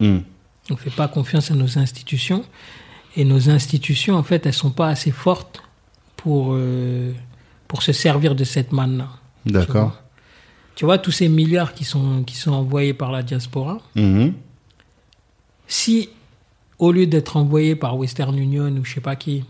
mhm, 0.00 0.22
On 0.70 0.74
ne 0.74 0.78
fait 0.78 0.94
pas 0.94 1.08
confiance 1.08 1.50
à 1.50 1.54
nos 1.54 1.78
institutions. 1.78 2.44
Et 3.16 3.24
nos 3.24 3.50
institutions, 3.50 4.14
en 4.14 4.22
fait, 4.22 4.46
elles 4.46 4.54
sont 4.54 4.70
pas 4.70 4.88
assez 4.88 5.10
fortes 5.10 5.62
pour, 6.16 6.52
euh, 6.52 7.12
pour 7.66 7.82
se 7.82 7.92
servir 7.92 8.34
de 8.34 8.44
cette 8.44 8.72
manne-là. 8.72 9.08
tu 9.44 9.52
D'accord. 9.52 10.00
Tu 10.74 10.84
vois, 10.84 10.98
tous 10.98 11.10
ces 11.10 11.28
milliards 11.28 11.74
qui 11.74 11.84
sont, 11.84 12.22
qui 12.22 12.36
sont 12.36 12.52
envoyés 12.52 12.94
par 12.94 13.10
la 13.12 13.22
diaspora, 13.22 13.78
Mhm, 13.94 14.32
si, 15.66 16.08
au 16.78 16.90
lieu 16.90 17.06
d'être 17.06 17.36
envoyés 17.36 17.76
par 17.76 17.96
Western 17.96 18.36
Union 18.36 18.68
ou 18.78 18.84
je 18.84 18.94
sais 18.94 19.00
pas 19.00 19.16
qui, 19.16 19.44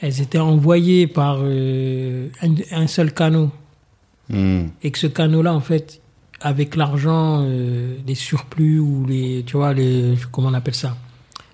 elles 0.00 0.20
étaient 0.20 0.38
envoyées 0.38 1.06
par 1.06 1.38
euh, 1.40 2.28
un, 2.42 2.54
un 2.70 2.86
seul 2.86 3.12
canot, 3.12 3.50
mhm. 4.28 4.70
et 4.82 4.90
que 4.90 4.98
ce 4.98 5.08
canot-là, 5.08 5.52
en 5.52 5.60
fait, 5.60 6.00
avec 6.40 6.76
l'argent, 6.76 7.42
euh, 7.42 7.96
les 8.06 8.14
surplus 8.14 8.78
ou 8.78 9.06
les, 9.06 9.44
tu 9.46 9.56
vois, 9.56 9.72
les, 9.72 10.14
comment 10.30 10.48
on 10.48 10.54
appelle 10.54 10.74
ça? 10.74 10.96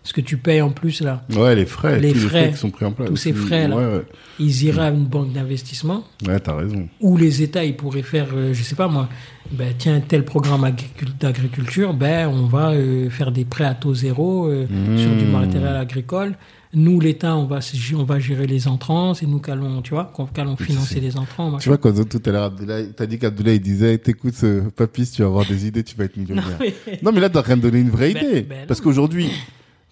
Ce 0.09 0.15
que 0.15 0.23
tu 0.23 0.39
payes 0.39 0.63
en 0.63 0.71
plus, 0.71 1.03
là, 1.03 1.23
Ouais, 1.37 1.55
les 1.55 1.67
frais, 1.67 2.01
Les 2.01 2.09
tous 2.13 2.15
les 2.15 2.21
frais, 2.21 2.41
frais 2.45 2.51
qui 2.53 2.57
sont 2.57 2.71
pris 2.71 2.87
en 2.87 2.93
place. 2.93 3.11
tous 3.11 3.17
ces. 3.17 3.31
Ouais, 3.33 3.69
ouais. 3.69 4.03
ils 4.39 4.63
iraient 4.65 4.87
à 4.87 4.89
une 4.89 5.05
banque 5.05 5.35
d'investissement 5.35 6.03
Ouais, 6.27 6.41
t'as 6.41 6.55
raison. 6.57 6.89
où 7.03 7.19
les 7.19 7.43
États, 7.43 7.63
ils 7.67 7.77
pourraient 7.77 8.01
faire, 8.03 8.29
euh, 8.35 8.55
je 8.55 8.63
sais 8.63 8.75
pas 8.75 8.89
moi, 8.89 9.11
ben, 9.53 9.75
tiens, 9.77 10.01
tel 10.01 10.25
programme 10.25 10.65
agricul- 10.65 11.13
d'agriculture, 11.21 11.93
ben, 11.93 12.27
on 12.27 12.47
va 12.47 12.71
euh, 12.71 13.11
faire 13.11 13.33
des 13.33 13.45
prêts 13.45 13.65
à 13.67 13.75
taux 13.75 13.93
zéro 13.95 14.47
euh, 14.47 14.67
Mmh. 14.71 14.97
sur 14.99 15.11
du 15.15 15.25
matériel 15.27 15.77
agricole. 15.77 16.37
Nous, 16.73 17.01
l'État, 17.01 17.37
on 17.37 17.45
va, 17.47 17.59
on 17.97 18.05
va 18.05 18.19
gérer 18.19 18.47
les 18.47 18.67
entrants, 18.67 19.13
c'est 19.13 19.27
nous 19.27 19.41
qui 19.41 19.51
allons, 19.51 19.83
tu 19.83 19.91
vois, 19.91 20.11
financer 20.59 21.01
les 21.01 21.19
entrants. 21.19 21.59
Tu 21.59 21.69
vois, 21.69 21.77
quand 21.77 21.93
tout 22.09 22.23
à 22.25 22.31
l'heure, 22.31 22.53
t'as 22.97 23.05
dit 23.07 23.19
qu'Abdoulaye 23.19 23.61
disait, 23.61 23.99
t'écoutes 23.99 24.35
ce 24.37 24.61
papis, 24.71 25.11
tu 25.11 25.21
vas 25.21 25.29
avoir 25.29 25.45
des 25.47 25.67
idées, 25.67 25.83
tu 25.83 25.97
vas 25.97 26.05
être 26.05 26.17
Non, 26.17 26.23
millionnaire. 26.23 26.59
mais- 26.61 26.99
Non, 27.03 27.13
mais 27.13 27.21
là, 27.21 27.29
t'es 27.29 27.39
en 27.39 27.43
train 27.43 27.57
de 27.59 27.63
donner 27.63 27.81
une 27.81 27.91
vraie 27.91 28.15
Ben- 28.15 28.23
idée. 28.25 28.41
ben 28.43 28.59
non. 28.61 28.65
Parce 28.67 28.81
qu'aujourd'hui, 28.81 29.29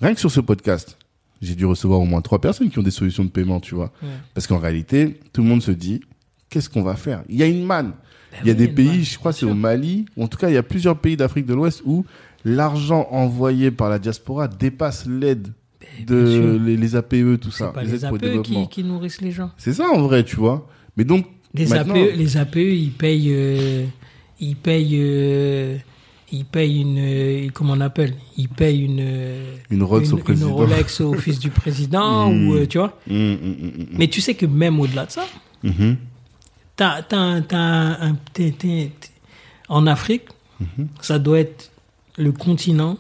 rien 0.01 0.15
que 0.15 0.21
sur 0.21 0.31
ce 0.31 0.41
podcast, 0.41 0.99
j'ai 1.43 1.55
dû 1.55 1.67
recevoir 1.67 2.01
au 2.01 2.05
moins 2.05 2.21
trois 2.23 2.41
personnes 2.41 2.71
qui 2.71 2.79
ont 2.79 2.83
des 2.83 2.91
solutions 2.91 3.25
de 3.25 3.31
paiement, 3.31 3.61
tu 3.61 3.75
vois. 3.75 3.93
Ouais. 4.03 4.09
Parce 4.35 4.47
qu'en 4.47 4.59
réalité, 4.59 5.21
tout 5.33 5.43
le 5.43 5.49
monde 5.49 5.63
se 5.63 5.71
dit, 5.71 6.01
qu'est-ce 6.51 6.69
qu'on 6.71 6.83
va 6.83 6.97
faire? 6.97 7.23
Il 7.29 7.37
y 7.37 7.43
a 7.43 7.47
une 7.47 7.65
manne. 7.65 7.93
Ben 8.33 8.39
il 8.43 8.49
y 8.49 8.51
a 8.51 8.53
oui, 8.55 8.59
des 8.59 8.69
pays, 8.69 8.87
manne, 8.89 9.03
je 9.05 9.19
crois, 9.19 9.33
c'est 9.33 9.47
au. 9.47 9.55
Mali, 9.55 10.07
ou 10.17 10.25
en 10.25 10.29
tout 10.29 10.39
cas, 10.39 10.49
il 10.49 10.55
y 10.55 10.59
a 10.59 10.63
plusieurs 10.63 10.99
pays 10.99 11.17
d'Afrique 11.17 11.47
de 11.47 11.55
l'Ouest 11.55 11.83
où 11.85 12.05
l'argent 12.45 13.07
envoyé 13.11 13.71
par 13.71 13.89
la 13.91 13.99
diaspora 13.99 14.49
dépasse 14.49 15.07
l'aide 15.07 15.49
Ben, 15.81 16.05
de 16.07 16.59
les, 16.65 16.77
les 16.77 16.97
APE, 16.97 17.39
tout 17.41 17.51
C'est 17.51 17.65
ça, 17.65 17.69
pas 17.69 17.83
les 17.83 18.05
APE 18.05 18.19
développement. 18.19 18.67
qui, 18.67 18.83
qui 18.83 18.85
nourrissent 18.85 19.21
les 19.21 19.33
gens. 19.33 19.51
C'est 19.59 19.73
ça 19.73 19.89
en 19.89 20.03
vrai, 20.03 20.25
tu 20.25 20.37
vois. 20.37 20.69
Mais 20.97 21.05
donc, 21.05 21.27
Les 21.55 21.73
APE, 21.73 21.95
les 22.17 22.37
APE, 22.37 22.57
ils 22.57 22.93
payent, 22.93 23.33
euh, 23.33 23.85
ils 24.41 24.57
payent, 24.57 24.97
euh, 25.01 25.77
ils 26.33 26.45
payent 26.45 26.81
une, 26.81 26.99
euh, 26.99 27.49
comment 27.55 27.75
on 27.75 27.81
appelle 27.81 28.15
Ils 28.37 28.49
payent 28.49 28.83
une, 28.85 28.99
euh, 29.01 29.57
une 29.71 29.83
Rhodes 29.83 30.07
une, 30.07 30.13
au 30.15 30.17
une 30.19 30.25
président. 30.25 30.55
Rolex 30.55 31.01
au 31.01 31.15
fils 31.15 31.39
du 31.39 31.51
président 31.51 32.31
Mm. 32.33 32.49
ou 32.49 32.55
euh, 32.55 32.67
tu 32.67 32.79
vois. 32.79 32.99
Hum, 33.11 33.17
hum, 33.43 33.87
Mais 33.93 34.09
tu 34.09 34.21
sais 34.21 34.35
que 34.35 34.47
même 34.47 34.81
au-delà 34.81 35.07
de 35.07 35.13
ça, 35.13 35.25
t'as, 36.77 37.03
t'as, 37.03 37.17
un- 37.17 37.43
t'as 37.43 37.57
un, 37.59 38.11
un- 38.11 38.19
t'es- 38.33 38.51
t'es- 38.53 38.91
t'es- 39.01 39.11
en 39.69 39.87
Afrique, 39.87 40.25
Mhm. 40.61 40.89
ça 41.01 41.19
doit 41.19 41.39
être 41.41 41.71
le 42.17 42.33
continent 42.33 42.97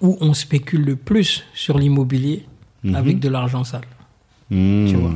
où 0.00 0.16
on 0.20 0.34
spécule 0.34 0.84
le 0.84 0.96
plus 0.96 1.44
sur 1.54 1.78
l'immobilier 1.78 2.44
Mhm. 2.84 2.94
avec 2.94 3.18
de 3.20 3.28
l'argent 3.28 3.64
sale. 3.64 3.86
Tu 4.50 4.94
vois. 4.96 5.14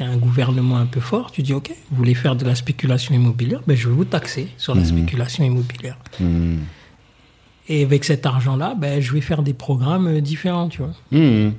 Tu 0.00 0.06
as 0.06 0.10
un 0.10 0.16
gouvernement 0.16 0.78
un 0.78 0.86
peu 0.86 1.00
fort, 1.00 1.30
tu 1.30 1.42
dis, 1.42 1.52
OK, 1.52 1.70
vous 1.90 1.96
voulez 1.96 2.14
faire 2.14 2.34
de 2.34 2.46
la 2.46 2.54
spéculation 2.54 3.14
immobilière, 3.14 3.60
ben, 3.66 3.76
je 3.76 3.88
vais 3.88 3.94
vous 3.94 4.06
taxer 4.06 4.48
sur 4.56 4.74
la 4.74 4.82
spéculation 4.84 5.44
immobilière. 5.44 5.98
Hmm. 6.18 6.60
Et 7.68 7.84
avec 7.84 8.04
cet 8.04 8.24
argent-là, 8.24 8.74
ben, 8.78 9.00
je 9.02 9.12
vais 9.12 9.20
faire 9.20 9.42
des 9.42 9.52
programmes 9.52 10.06
euh, 10.08 10.20
différents, 10.22 10.68
tu 10.68 10.78
vois. 10.82 10.94
Hmm. 11.12 11.50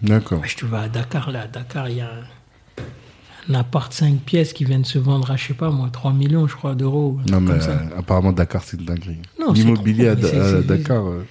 D'accord. 0.00 0.40
Ouais, 0.40 0.48
Tu 0.56 0.64
vas 0.64 0.82
à 0.82 0.88
Dakar, 0.88 1.32
là, 1.32 1.42
à 1.42 1.46
Dakar, 1.48 1.88
il 1.88 1.96
y 1.96 2.00
a 2.00 2.06
un, 2.06 3.52
un 3.52 3.54
appart 3.58 3.92
5 3.92 4.20
pièces 4.20 4.52
qui 4.52 4.64
vient 4.64 4.78
de 4.78 4.86
se 4.86 4.98
vendre 4.98 5.30
à, 5.32 5.36
je 5.36 5.48
sais 5.48 5.54
pas 5.54 5.70
moi, 5.70 5.88
3 5.92 6.12
millions, 6.12 6.46
je 6.46 6.54
crois, 6.54 6.76
d'euros. 6.76 7.18
Non, 7.28 7.40
mais 7.40 7.52
euh, 7.52 7.76
apparemment, 7.98 8.32
Dakar, 8.32 8.62
c'est 8.62 8.76
une 8.78 8.86
dinguerie. 8.86 9.18
L'immobilier 9.54 10.08
à, 10.08 10.14
Dakar, 10.14 11.04
euh, 11.04 11.26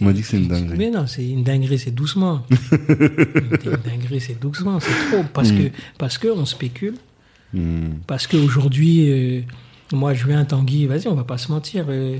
on 0.00 0.04
m'a 0.06 0.12
dit 0.12 0.22
que 0.22 0.26
c'est 0.26 0.38
une 0.38 0.48
dinguerie. 0.48 0.78
Mais 0.78 0.90
non, 0.90 1.06
c'est 1.06 1.26
une 1.26 1.42
dinguerie, 1.44 1.78
c'est 1.78 1.90
doucement. 1.94 2.42
une 2.72 3.76
dinguerie, 3.84 4.20
c'est 4.20 4.38
doucement, 4.40 4.80
c'est 4.80 5.10
trop. 5.10 5.24
Parce 5.32 5.50
que 5.52 5.70
parce 5.98 6.18
que 6.18 6.28
on 6.28 6.44
spécule. 6.44 6.94
Hmm. 7.52 7.98
Parce 8.06 8.26
qu'aujourd'hui, 8.26 9.10
euh, 9.10 9.42
moi, 9.92 10.12
je 10.14 10.26
viens, 10.26 10.44
Tanguy, 10.44 10.86
vas-y, 10.86 11.06
on 11.08 11.14
va 11.14 11.24
pas 11.24 11.38
se 11.38 11.50
mentir. 11.52 11.86
Euh, 11.88 12.18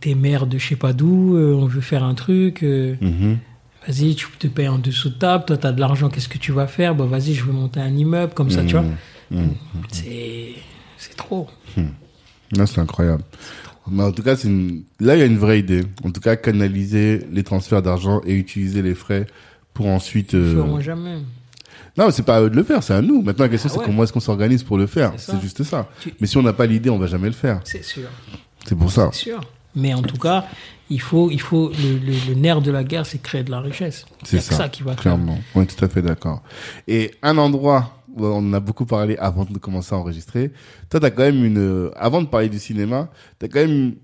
T'es 0.00 0.14
maire 0.14 0.46
de 0.46 0.58
je 0.58 0.68
sais 0.68 0.76
pas 0.76 0.92
d'où, 0.92 1.34
euh, 1.36 1.54
on 1.54 1.64
veut 1.64 1.80
faire 1.80 2.04
un 2.04 2.12
truc. 2.14 2.62
euh, 2.62 2.94
Mhm. 3.00 3.38
vas-y, 3.86 4.14
tu 4.16 4.26
te 4.38 4.46
payes 4.46 4.68
en 4.68 4.76
dessous 4.78 5.08
de 5.08 5.14
table, 5.14 5.46
toi, 5.46 5.56
t'as 5.56 5.72
de 5.72 5.80
l'argent, 5.80 6.10
qu'est-ce 6.10 6.28
que 6.28 6.36
tu 6.36 6.52
vas 6.52 6.66
faire? 6.66 6.94
Bon, 6.94 7.06
vas-y, 7.06 7.32
je 7.32 7.42
veux 7.42 7.52
monter 7.54 7.80
un 7.80 7.96
immeuble, 7.96 8.34
comme 8.34 8.50
ça, 8.50 8.62
tu 8.64 8.72
vois. 8.72 8.84
Mhm. 9.30 9.54
C'est 9.92 11.16
trop. 11.16 11.48
Non, 12.56 12.66
c'est 12.66 12.80
incroyable. 12.80 13.22
Mais 13.90 14.02
en 14.02 14.12
tout 14.12 14.22
cas, 14.22 14.36
c'est 14.36 14.48
une... 14.48 14.82
là, 15.00 15.16
il 15.16 15.20
y 15.20 15.22
a 15.22 15.26
une 15.26 15.38
vraie 15.38 15.58
idée. 15.60 15.84
En 16.04 16.10
tout 16.10 16.20
cas, 16.20 16.36
canaliser 16.36 17.26
les 17.32 17.42
transferts 17.42 17.82
d'argent 17.82 18.20
et 18.26 18.34
utiliser 18.34 18.82
les 18.82 18.94
frais 18.94 19.26
pour 19.74 19.86
ensuite. 19.86 20.32
Ils 20.32 20.38
euh, 20.40 20.56
feront 20.64 20.80
jamais. 20.80 21.16
Non, 21.96 22.06
mais 22.06 22.12
c'est 22.12 22.22
pas 22.24 22.36
à 22.36 22.42
eux 22.42 22.50
de 22.50 22.54
le 22.56 22.62
faire, 22.62 22.82
c'est 22.82 22.94
à 22.94 23.02
nous. 23.02 23.22
Maintenant, 23.22 23.44
la 23.44 23.48
question, 23.48 23.68
Ah 23.72 23.76
c'est 23.78 23.84
comment 23.84 24.04
est-ce 24.04 24.12
qu'on 24.12 24.20
s'organise 24.20 24.62
pour 24.62 24.78
le 24.78 24.86
faire? 24.86 25.12
C'est 25.16 25.40
juste 25.40 25.62
ça. 25.64 25.88
Tu- 26.00 26.14
Mais 26.20 26.26
si 26.28 26.36
on 26.36 26.42
n'a 26.42 26.52
pas 26.52 26.66
l'idée, 26.66 26.90
on 26.90 26.98
va 26.98 27.06
jamais 27.08 27.26
le 27.26 27.32
faire. 27.34 27.60
C'est 27.64 27.82
sûr. 27.84 28.08
C'est 28.66 28.76
pour 28.76 28.90
ça. 28.92 29.10
C'est 29.12 29.20
sûr. 29.24 29.40
Mais 29.74 29.94
en 29.94 30.02
tout 30.02 30.16
cas, 30.16 30.44
il 30.90 31.00
faut, 31.00 31.30
il 31.30 31.40
faut 31.40 31.70
le, 31.70 31.98
le- 31.98 32.28
le 32.28 32.34
nerf 32.34 32.60
de 32.62 32.70
la 32.70 32.84
guerre, 32.84 33.04
c'est 33.04 33.20
créer 33.20 33.42
de 33.42 33.50
la 33.50 33.60
richesse. 33.60 34.06
C'est 34.24 34.40
ça. 34.40 34.54
ça 34.56 34.68
qui 34.68 34.82
va. 34.82 34.94
Clairement. 34.94 35.38
On 35.54 35.62
est 35.62 35.66
tout 35.66 35.84
à 35.84 35.88
fait 35.88 36.02
d'accord. 36.02 36.42
Et 36.86 37.12
un 37.22 37.36
endroit 37.36 37.97
on 38.16 38.36
en 38.38 38.52
a 38.52 38.60
beaucoup 38.60 38.86
parlé 38.86 39.16
avant 39.18 39.44
de 39.44 39.58
commencer 39.58 39.94
à 39.94 39.98
enregistrer. 39.98 40.50
Toi, 40.90 41.00
t'as 41.00 41.10
quand 41.10 41.22
même 41.22 41.44
une, 41.44 41.58
euh, 41.58 41.90
avant 41.96 42.22
de 42.22 42.26
parler 42.26 42.48
du 42.48 42.58
cinéma, 42.58 43.10
t'as 43.38 43.48
quand 43.48 43.60
même 43.60 43.94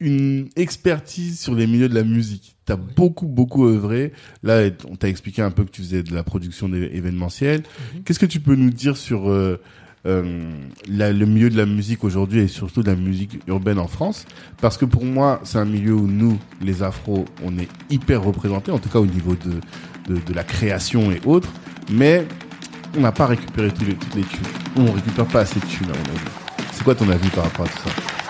une, 0.00 0.48
expertise 0.56 1.40
sur 1.40 1.54
les 1.54 1.66
milieux 1.66 1.88
de 1.88 1.94
la 1.94 2.04
musique. 2.04 2.56
T'as 2.66 2.76
beaucoup, 2.76 3.26
beaucoup 3.26 3.66
œuvré. 3.66 4.12
Là, 4.42 4.68
on 4.90 4.96
t'a 4.96 5.08
expliqué 5.08 5.40
un 5.42 5.50
peu 5.50 5.64
que 5.64 5.70
tu 5.70 5.82
faisais 5.82 6.02
de 6.02 6.14
la 6.14 6.22
production 6.22 6.72
événementielle. 6.72 7.62
Mhm. 7.94 8.02
Qu'est-ce 8.02 8.18
que 8.18 8.26
tu 8.26 8.40
peux 8.40 8.56
nous 8.56 8.70
dire 8.70 8.96
sur 8.96 9.30
euh, 9.30 9.58
euh, 10.04 10.50
la- 10.88 11.12
le 11.12 11.26
milieu 11.26 11.48
de 11.48 11.56
la 11.56 11.64
musique 11.66 12.04
aujourd'hui 12.04 12.40
et 12.40 12.48
surtout 12.48 12.82
de 12.82 12.88
la 12.90 12.96
musique 12.96 13.38
urbaine 13.46 13.78
en 13.78 13.88
France? 13.88 14.26
Parce 14.60 14.76
que 14.76 14.84
pour 14.84 15.04
moi, 15.04 15.40
c'est 15.44 15.58
un 15.58 15.64
milieu 15.64 15.94
où 15.94 16.06
nous, 16.06 16.38
les 16.60 16.82
afros, 16.82 17.24
on 17.42 17.56
est 17.58 17.68
hyper 17.88 18.22
représentés, 18.22 18.72
en 18.72 18.78
tout 18.78 18.88
cas 18.90 18.98
au 18.98 19.06
niveau 19.06 19.34
de, 19.34 20.14
de, 20.14 20.20
de 20.20 20.32
la 20.34 20.44
création 20.44 21.10
et 21.10 21.20
autres. 21.24 21.52
Mais 21.90 22.26
on 22.96 23.00
n'a 23.00 23.12
pas 23.12 23.26
récupéré 23.26 23.70
tous 23.70 23.84
les, 23.84 23.94
toutes 23.94 24.14
les 24.14 24.22
thunes. 24.22 24.46
On 24.76 24.92
récupère 24.92 25.26
pas 25.26 25.40
assez 25.40 25.60
de 25.60 25.66
thunes, 25.66 25.90
à 25.90 25.96
mon 25.96 26.14
avis. 26.14 26.66
C'est 26.72 26.84
quoi 26.84 26.94
ton 26.94 27.08
avis 27.10 27.28
par 27.30 27.44
rapport 27.44 27.66
à 27.66 27.68
tout 27.68 27.78
ça? 27.88 28.25